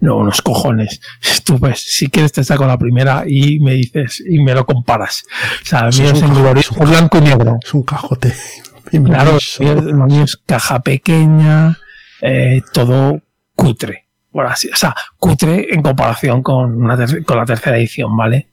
No, 0.00 0.16
unos 0.18 0.42
cojones. 0.42 1.00
Tú 1.44 1.58
ves, 1.58 1.80
si 1.80 2.08
quieres 2.08 2.32
te 2.32 2.44
saco 2.44 2.66
la 2.66 2.76
primera 2.76 3.24
y 3.26 3.60
me 3.60 3.72
dices, 3.72 4.22
y 4.28 4.40
me 4.40 4.52
lo 4.54 4.66
comparas. 4.66 5.24
O 5.62 5.64
sea, 5.66 5.88
el 5.88 5.98
mío 5.98 6.10
es 6.10 6.18
es 6.18 6.22
un 6.22 6.58
es 6.58 6.70
un 6.70 6.90
blanco 6.90 7.18
y 7.18 7.20
negro. 7.22 7.58
Es 7.64 7.72
un 7.74 7.82
cajote. 7.82 8.34
Claro, 8.88 9.36
lo 9.58 10.06
mío- 10.06 10.22
es 10.22 10.36
caja 10.36 10.78
pequeña, 10.78 11.76
eh, 12.22 12.62
todo 12.72 13.20
cutre. 13.56 14.06
Por 14.30 14.46
así, 14.46 14.68
o 14.72 14.76
sea, 14.76 14.94
cutre 15.18 15.74
en 15.74 15.82
comparación 15.82 16.40
con, 16.40 16.82
una 16.84 16.96
con 17.24 17.36
la 17.36 17.44
tercera 17.44 17.78
edición, 17.78 18.16
¿vale? 18.16 18.48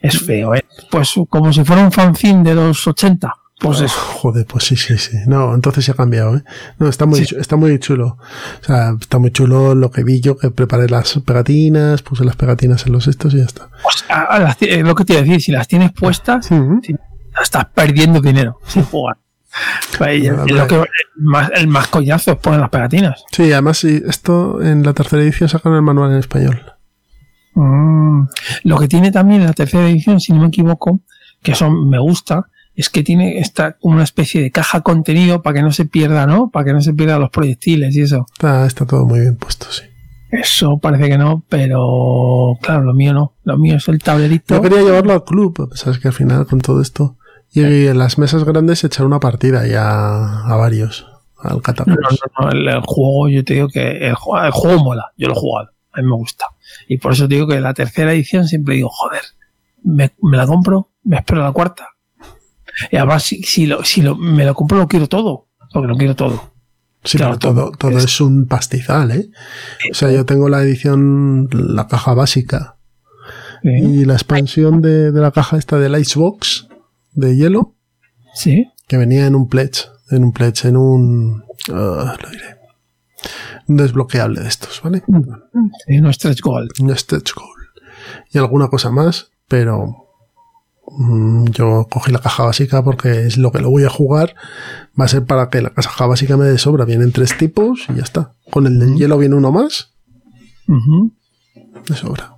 Es 0.00 0.18
feo, 0.20 0.54
¿eh? 0.54 0.64
Pues 0.90 1.14
como 1.28 1.52
si 1.52 1.64
fuera 1.64 1.82
un 1.82 1.92
fanzine 1.92 2.42
de 2.44 2.54
los 2.54 2.86
80. 2.86 3.32
Pues 3.60 3.80
Oh, 3.80 3.84
eso. 3.86 3.98
Joder, 3.98 4.46
pues 4.46 4.64
sí, 4.64 4.76
sí, 4.76 4.96
sí. 4.98 5.16
No, 5.26 5.52
entonces 5.52 5.84
se 5.84 5.90
ha 5.90 5.94
cambiado, 5.94 6.36
¿eh? 6.36 6.44
No, 6.78 6.88
está 6.88 7.06
muy, 7.06 7.24
Sí. 7.24 7.34
está 7.36 7.56
muy 7.56 7.76
chulo. 7.80 8.16
O 8.60 8.64
sea, 8.64 8.94
está 9.00 9.18
muy 9.18 9.32
chulo 9.32 9.74
lo 9.74 9.90
que 9.90 10.04
vi 10.04 10.20
yo, 10.20 10.36
que 10.36 10.50
preparé 10.52 10.88
las 10.88 11.18
pegatinas, 11.26 12.02
puse 12.02 12.24
las 12.24 12.36
pegatinas 12.36 12.86
en 12.86 12.92
los 12.92 13.08
estos 13.08 13.34
y 13.34 13.38
ya 13.38 13.44
está. 13.44 13.68
Pues, 13.82 14.04
a- 14.08 14.22
a 14.26 14.38
las 14.38 14.56
ti- 14.58 14.68
es 14.70 14.84
lo 14.84 14.94
que 14.94 15.04
te 15.04 15.14
iba 15.14 15.22
a 15.22 15.24
decir, 15.24 15.40
si 15.40 15.50
las 15.50 15.66
tienes 15.66 15.90
puestas, 15.92 16.48
estás 17.42 17.64
perdiendo 17.74 18.20
dinero 18.20 18.60
sin 18.66 18.84
jugar. 18.84 19.16
Pues, 19.98 20.22
es 20.24 20.52
lo 20.52 20.68
que, 20.68 20.74
el, 20.76 20.84
más, 21.16 21.50
el 21.56 21.66
más 21.66 21.88
coñazo 21.88 22.32
es 22.32 22.38
poner 22.38 22.60
las 22.60 22.70
pegatinas. 22.70 23.24
Sí, 23.32 23.50
además 23.52 23.78
sí, 23.78 24.00
esto 24.06 24.62
en 24.62 24.84
la 24.84 24.92
tercera 24.92 25.20
edición 25.22 25.48
sacan 25.48 25.72
el 25.74 25.82
manual 25.82 26.12
en 26.12 26.18
español. 26.18 26.62
Mm. 27.60 28.28
Lo 28.64 28.78
que 28.78 28.86
tiene 28.88 29.10
también 29.10 29.44
la 29.44 29.52
tercera 29.52 29.88
edición, 29.88 30.20
si 30.20 30.32
no 30.32 30.40
me 30.40 30.46
equivoco, 30.48 31.00
que 31.42 31.52
eso 31.52 31.70
me 31.70 31.98
gusta, 31.98 32.46
es 32.74 32.88
que 32.88 33.02
tiene 33.02 33.38
esta 33.38 33.72
como 33.72 33.94
una 33.96 34.04
especie 34.04 34.40
de 34.40 34.50
caja 34.52 34.82
contenido 34.82 35.42
para 35.42 35.54
que 35.54 35.62
no 35.62 35.72
se 35.72 35.84
pierda, 35.84 36.26
¿no? 36.26 36.50
Para 36.50 36.66
que 36.66 36.72
no 36.72 36.80
se 36.80 36.94
pierdan 36.94 37.20
los 37.20 37.30
proyectiles 37.30 37.96
y 37.96 38.02
eso. 38.02 38.26
Está, 38.32 38.64
está 38.66 38.86
todo 38.86 39.04
muy 39.06 39.20
bien 39.20 39.36
puesto, 39.36 39.66
sí. 39.70 39.82
Eso 40.30 40.78
parece 40.78 41.08
que 41.08 41.18
no, 41.18 41.42
pero 41.48 42.56
claro, 42.62 42.82
lo 42.84 42.94
mío 42.94 43.12
no. 43.12 43.34
Lo 43.44 43.56
mío 43.58 43.76
es 43.76 43.88
el 43.88 43.98
tablerito. 43.98 44.54
Yo 44.54 44.62
quería 44.62 44.82
llevarlo 44.82 45.12
al 45.14 45.24
club, 45.24 45.70
sabes 45.74 45.98
que 45.98 46.08
al 46.08 46.14
final 46.14 46.46
con 46.46 46.60
todo 46.60 46.80
esto. 46.80 47.16
Y 47.50 47.86
en 47.86 47.98
las 47.98 48.18
mesas 48.18 48.44
grandes 48.44 48.84
echar 48.84 49.06
una 49.06 49.20
partida 49.20 49.66
ya 49.66 50.42
a 50.44 50.54
varios. 50.56 51.06
Al 51.38 51.54
No, 51.54 51.60
Catacombs. 51.62 51.98
no, 52.38 52.44
no, 52.46 52.50
el, 52.52 52.68
el 52.68 52.80
juego, 52.82 53.28
yo 53.30 53.42
te 53.44 53.54
digo 53.54 53.68
que 53.68 53.90
el, 53.90 54.08
el 54.08 54.50
juego 54.52 54.84
mola, 54.84 55.12
yo 55.16 55.28
lo 55.28 55.34
he 55.34 55.38
jugado, 55.38 55.70
a 55.92 56.00
mí 56.02 56.06
me 56.06 56.14
gusta. 56.16 56.44
Y 56.88 56.98
por 56.98 57.12
eso 57.12 57.28
digo 57.28 57.46
que 57.46 57.60
la 57.60 57.74
tercera 57.74 58.12
edición 58.12 58.46
siempre 58.48 58.74
digo, 58.76 58.88
joder, 58.90 59.22
me, 59.84 60.10
me 60.22 60.36
la 60.36 60.46
compro, 60.46 60.90
me 61.04 61.16
espero 61.18 61.42
la 61.42 61.52
cuarta. 61.52 61.86
Y 62.90 62.96
además, 62.96 63.22
si, 63.24 63.42
si, 63.42 63.66
lo, 63.66 63.84
si 63.84 64.02
lo, 64.02 64.16
me 64.16 64.44
lo 64.44 64.54
compro, 64.54 64.78
lo 64.78 64.88
quiero 64.88 65.06
todo, 65.08 65.48
porque 65.72 65.88
lo 65.88 65.96
quiero 65.96 66.16
todo. 66.16 66.52
Sí, 67.04 67.16
Claro, 67.18 67.38
pero 67.38 67.54
todo, 67.54 67.70
todo 67.72 67.98
es- 67.98 68.04
es 68.04 68.20
un 68.20 68.46
pastizal, 68.46 69.10
¿eh? 69.12 69.30
O 69.90 69.94
sea, 69.94 70.10
yo 70.10 70.24
tengo 70.26 70.48
la 70.48 70.62
edición, 70.62 71.48
la 71.52 71.86
caja 71.86 72.14
básica 72.14 72.76
Sí, 73.62 73.68
y 73.70 74.04
la 74.04 74.14
expansión 74.14 74.80
de, 74.82 75.10
de 75.12 75.20
la 75.20 75.30
caja 75.32 75.56
esta 75.58 75.78
del 75.78 75.98
Icebox 75.98 76.68
de 77.12 77.36
hielo, 77.36 77.74
sí, 78.34 78.66
que 78.86 78.96
venía 78.96 79.26
en 79.26 79.34
un 79.34 79.48
pledge, 79.48 79.86
en 80.10 80.22
un 80.24 80.32
pledge, 80.32 80.66
en 80.68 80.76
un... 80.76 81.44
ah, 81.72 82.16
lo 82.22 82.30
diré. 82.30 82.56
Un 83.66 83.76
desbloqueable 83.76 84.40
de 84.40 84.48
estos, 84.48 84.80
¿vale? 84.82 85.02
sí, 85.86 86.00
no 86.00 86.12
stretch 86.12 86.40
goal. 86.40 86.68
Un 86.80 86.96
stretch 86.96 87.34
goal. 87.34 87.48
Y 88.32 88.38
alguna 88.38 88.68
cosa 88.68 88.90
más, 88.90 89.30
pero 89.48 90.06
mm, 90.86 91.46
yo 91.46 91.86
cogí 91.90 92.12
la 92.12 92.20
caja 92.20 92.44
básica 92.44 92.82
porque 92.82 93.26
es 93.26 93.36
lo 93.38 93.50
que 93.52 93.60
lo 93.60 93.70
voy 93.70 93.84
a 93.84 93.90
jugar. 93.90 94.34
Va 94.98 95.04
a 95.04 95.08
ser 95.08 95.24
para 95.24 95.50
que 95.50 95.60
la 95.62 95.70
caja 95.70 96.06
básica 96.06 96.36
me 96.36 96.46
dé 96.46 96.58
sobra. 96.58 96.84
Vienen 96.84 97.12
tres 97.12 97.36
tipos 97.36 97.86
y 97.88 97.94
ya 97.96 98.02
está. 98.02 98.34
Con 98.50 98.66
el 98.66 98.78
del 98.78 98.96
hielo 98.96 99.18
viene 99.18 99.34
uno 99.34 99.52
más, 99.52 99.94
Ujú, 100.68 101.12
de 101.88 101.94
sobra. 101.96 102.34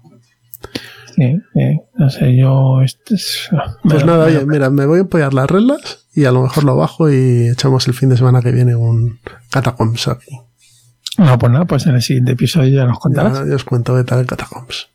Sí, 1.16 1.36
sí, 1.52 1.80
no 1.96 2.08
sé, 2.08 2.36
yo... 2.36 2.80
Este 2.82 3.14
es, 3.14 3.50
Pues 3.82 4.06
nada, 4.06 4.26
oye, 4.26 4.46
mira, 4.46 4.70
me 4.70 4.86
voy 4.86 5.00
a 5.00 5.02
apoyar 5.02 5.34
las 5.34 5.50
reglas 5.50 6.06
y 6.14 6.24
a 6.24 6.32
lo 6.32 6.42
mejor 6.42 6.64
lo 6.64 6.76
bajo 6.76 7.10
y 7.10 7.48
echamos 7.48 7.86
el 7.88 7.94
fin 7.94 8.08
de 8.08 8.16
semana 8.16 8.40
que 8.40 8.52
viene 8.52 8.74
un 8.74 9.18
Catacombs 9.50 10.08
aquí. 10.08 10.38
No, 11.20 11.38
pues 11.38 11.52
nada, 11.52 11.64
pues 11.66 11.86
en 11.86 11.94
el 11.94 12.02
siguiente 12.02 12.32
episodio 12.32 12.74
ya 12.78 12.86
nos 12.86 12.98
contarás. 12.98 13.40
Ya, 13.40 13.46
ya 13.46 13.54
os 13.56 13.64
cuento 13.64 13.94
qué 13.94 14.04
tal 14.04 14.24
Catacombs. 14.26 14.88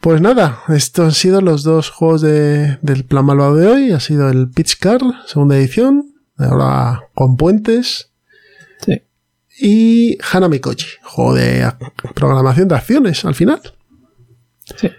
Pues 0.00 0.20
nada, 0.20 0.60
estos 0.68 1.04
han 1.06 1.12
sido 1.12 1.40
los 1.40 1.62
dos 1.64 1.90
juegos 1.90 2.20
de- 2.22 2.78
del 2.82 3.04
plan 3.04 3.24
malvado 3.26 3.56
de 3.56 3.66
hoy. 3.68 3.92
Ha 3.92 4.00
sido 4.00 4.28
el 4.30 4.48
Pitch 4.50 4.78
Car, 4.78 5.00
segunda 5.26 5.56
edición, 5.56 6.14
ahora 6.38 7.04
con 7.14 7.36
puentes, 7.36 8.10
Sí. 8.80 9.02
y 9.58 10.18
Hanami 10.32 10.60
Koji, 10.60 10.86
juego 11.02 11.34
de 11.34 11.64
ac- 11.64 11.92
programación 12.14 12.68
de 12.68 12.74
acciones 12.74 13.24
al 13.24 13.34
final. 13.34 13.60
Sí. 14.76 14.90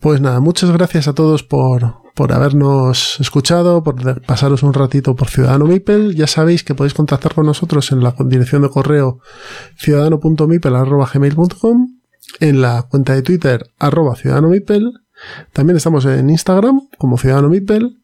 Pues 0.00 0.20
nada, 0.20 0.38
muchas 0.40 0.70
gracias 0.70 1.08
a 1.08 1.12
todos 1.12 1.42
por, 1.42 1.96
por 2.14 2.32
habernos 2.32 3.16
escuchado, 3.20 3.82
por 3.82 4.22
pasaros 4.22 4.62
un 4.62 4.72
ratito 4.72 5.16
por 5.16 5.28
Ciudadano 5.28 5.64
Mipel. 5.66 6.14
Ya 6.14 6.28
sabéis 6.28 6.62
que 6.62 6.74
podéis 6.76 6.94
contactar 6.94 7.34
con 7.34 7.46
nosotros 7.46 7.90
en 7.90 8.00
la 8.02 8.14
dirección 8.26 8.62
de 8.62 8.68
correo 8.70 9.18
ciudadano.mipel.gmail.com, 9.76 11.88
en 12.40 12.60
la 12.60 12.82
cuenta 12.82 13.14
de 13.14 13.22
Twitter 13.22 13.64
arroba 13.78 14.14
Ciudadano 14.16 14.48
Mipel. 14.50 14.92
También 15.52 15.76
estamos 15.76 16.04
en 16.04 16.30
Instagram 16.30 16.80
como 16.96 17.18
Ciudadano 17.18 17.48
Mipel 17.48 17.98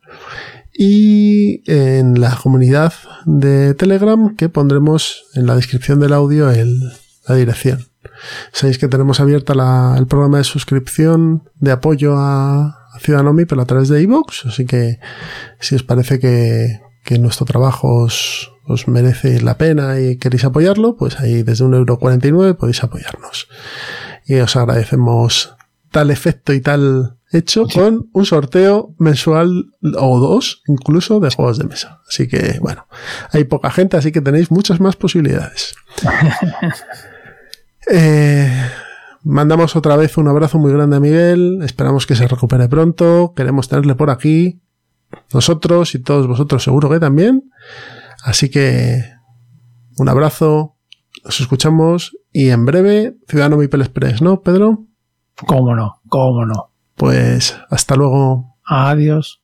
y 0.76 1.62
en 1.70 2.20
la 2.20 2.36
comunidad 2.42 2.92
de 3.24 3.74
Telegram 3.74 4.34
que 4.34 4.48
pondremos 4.48 5.26
en 5.34 5.46
la 5.46 5.54
descripción 5.54 6.00
del 6.00 6.12
audio 6.12 6.50
el- 6.50 6.90
la 7.28 7.36
dirección. 7.36 7.86
Sabéis 8.52 8.78
que 8.78 8.88
tenemos 8.88 9.20
abierta 9.20 9.54
la- 9.54 9.94
el 9.98 10.06
programa 10.06 10.38
de 10.38 10.44
suscripción 10.44 11.48
de 11.56 11.72
apoyo 11.72 12.16
a, 12.16 12.66
a 12.94 12.98
Ciudadano 13.00 13.32
Mipel 13.32 13.60
a 13.60 13.64
través 13.66 13.88
de 13.88 14.02
iVoox, 14.02 14.46
así 14.46 14.66
que 14.66 14.98
si 15.60 15.74
os 15.74 15.82
parece 15.82 16.18
que, 16.18 16.80
que 17.04 17.18
nuestro 17.18 17.44
trabajo 17.46 18.02
os, 18.04 18.52
os 18.66 18.88
merece 18.88 19.40
la 19.42 19.58
pena 19.58 20.00
y 20.00 20.16
queréis 20.18 20.44
apoyarlo, 20.44 20.96
pues 20.96 21.18
ahí 21.20 21.42
desde 21.42 21.64
1,49€ 21.64 22.54
podéis 22.56 22.82
apoyarnos. 22.82 23.48
Y 24.26 24.36
os 24.36 24.56
agradecemos 24.56 25.54
tal 25.90 26.10
efecto 26.10 26.52
y 26.52 26.60
tal 26.60 27.18
hecho 27.30 27.66
con 27.66 28.08
un 28.12 28.26
sorteo 28.26 28.94
mensual 28.98 29.66
o 29.98 30.18
dos 30.20 30.62
incluso 30.68 31.18
de 31.20 31.30
juegos 31.30 31.58
de 31.58 31.64
mesa. 31.64 32.00
Así 32.08 32.26
que 32.28 32.58
bueno, 32.60 32.86
hay 33.32 33.44
poca 33.44 33.70
gente, 33.70 33.96
así 33.96 34.12
que 34.12 34.20
tenéis 34.20 34.50
muchas 34.50 34.80
más 34.80 34.94
posibilidades. 34.96 35.74
Eh, 37.90 38.50
mandamos 39.22 39.76
otra 39.76 39.96
vez 39.96 40.16
un 40.16 40.28
abrazo 40.28 40.58
muy 40.58 40.72
grande 40.72 40.96
a 40.96 41.00
Miguel. 41.00 41.60
Esperamos 41.62 42.06
que 42.06 42.14
se 42.14 42.26
recupere 42.26 42.68
pronto. 42.68 43.32
Queremos 43.34 43.68
tenerle 43.68 43.94
por 43.94 44.10
aquí. 44.10 44.60
Nosotros 45.32 45.94
y 45.94 46.00
todos 46.00 46.26
vosotros 46.26 46.62
seguro 46.62 46.90
que 46.90 47.00
también. 47.00 47.50
Así 48.24 48.50
que 48.50 49.04
un 49.98 50.08
abrazo. 50.08 50.76
Nos 51.24 51.40
escuchamos 51.40 52.16
y 52.32 52.50
en 52.50 52.66
breve 52.66 53.16
Ciudadano 53.28 53.56
Mipel 53.56 53.80
Express, 53.80 54.20
¿no, 54.20 54.42
Pedro? 54.42 54.84
¿Cómo 55.46 55.74
no? 55.74 56.00
¿Cómo 56.08 56.44
no? 56.44 56.70
Pues 56.96 57.58
hasta 57.70 57.96
luego. 57.96 58.56
Adiós. 58.64 59.43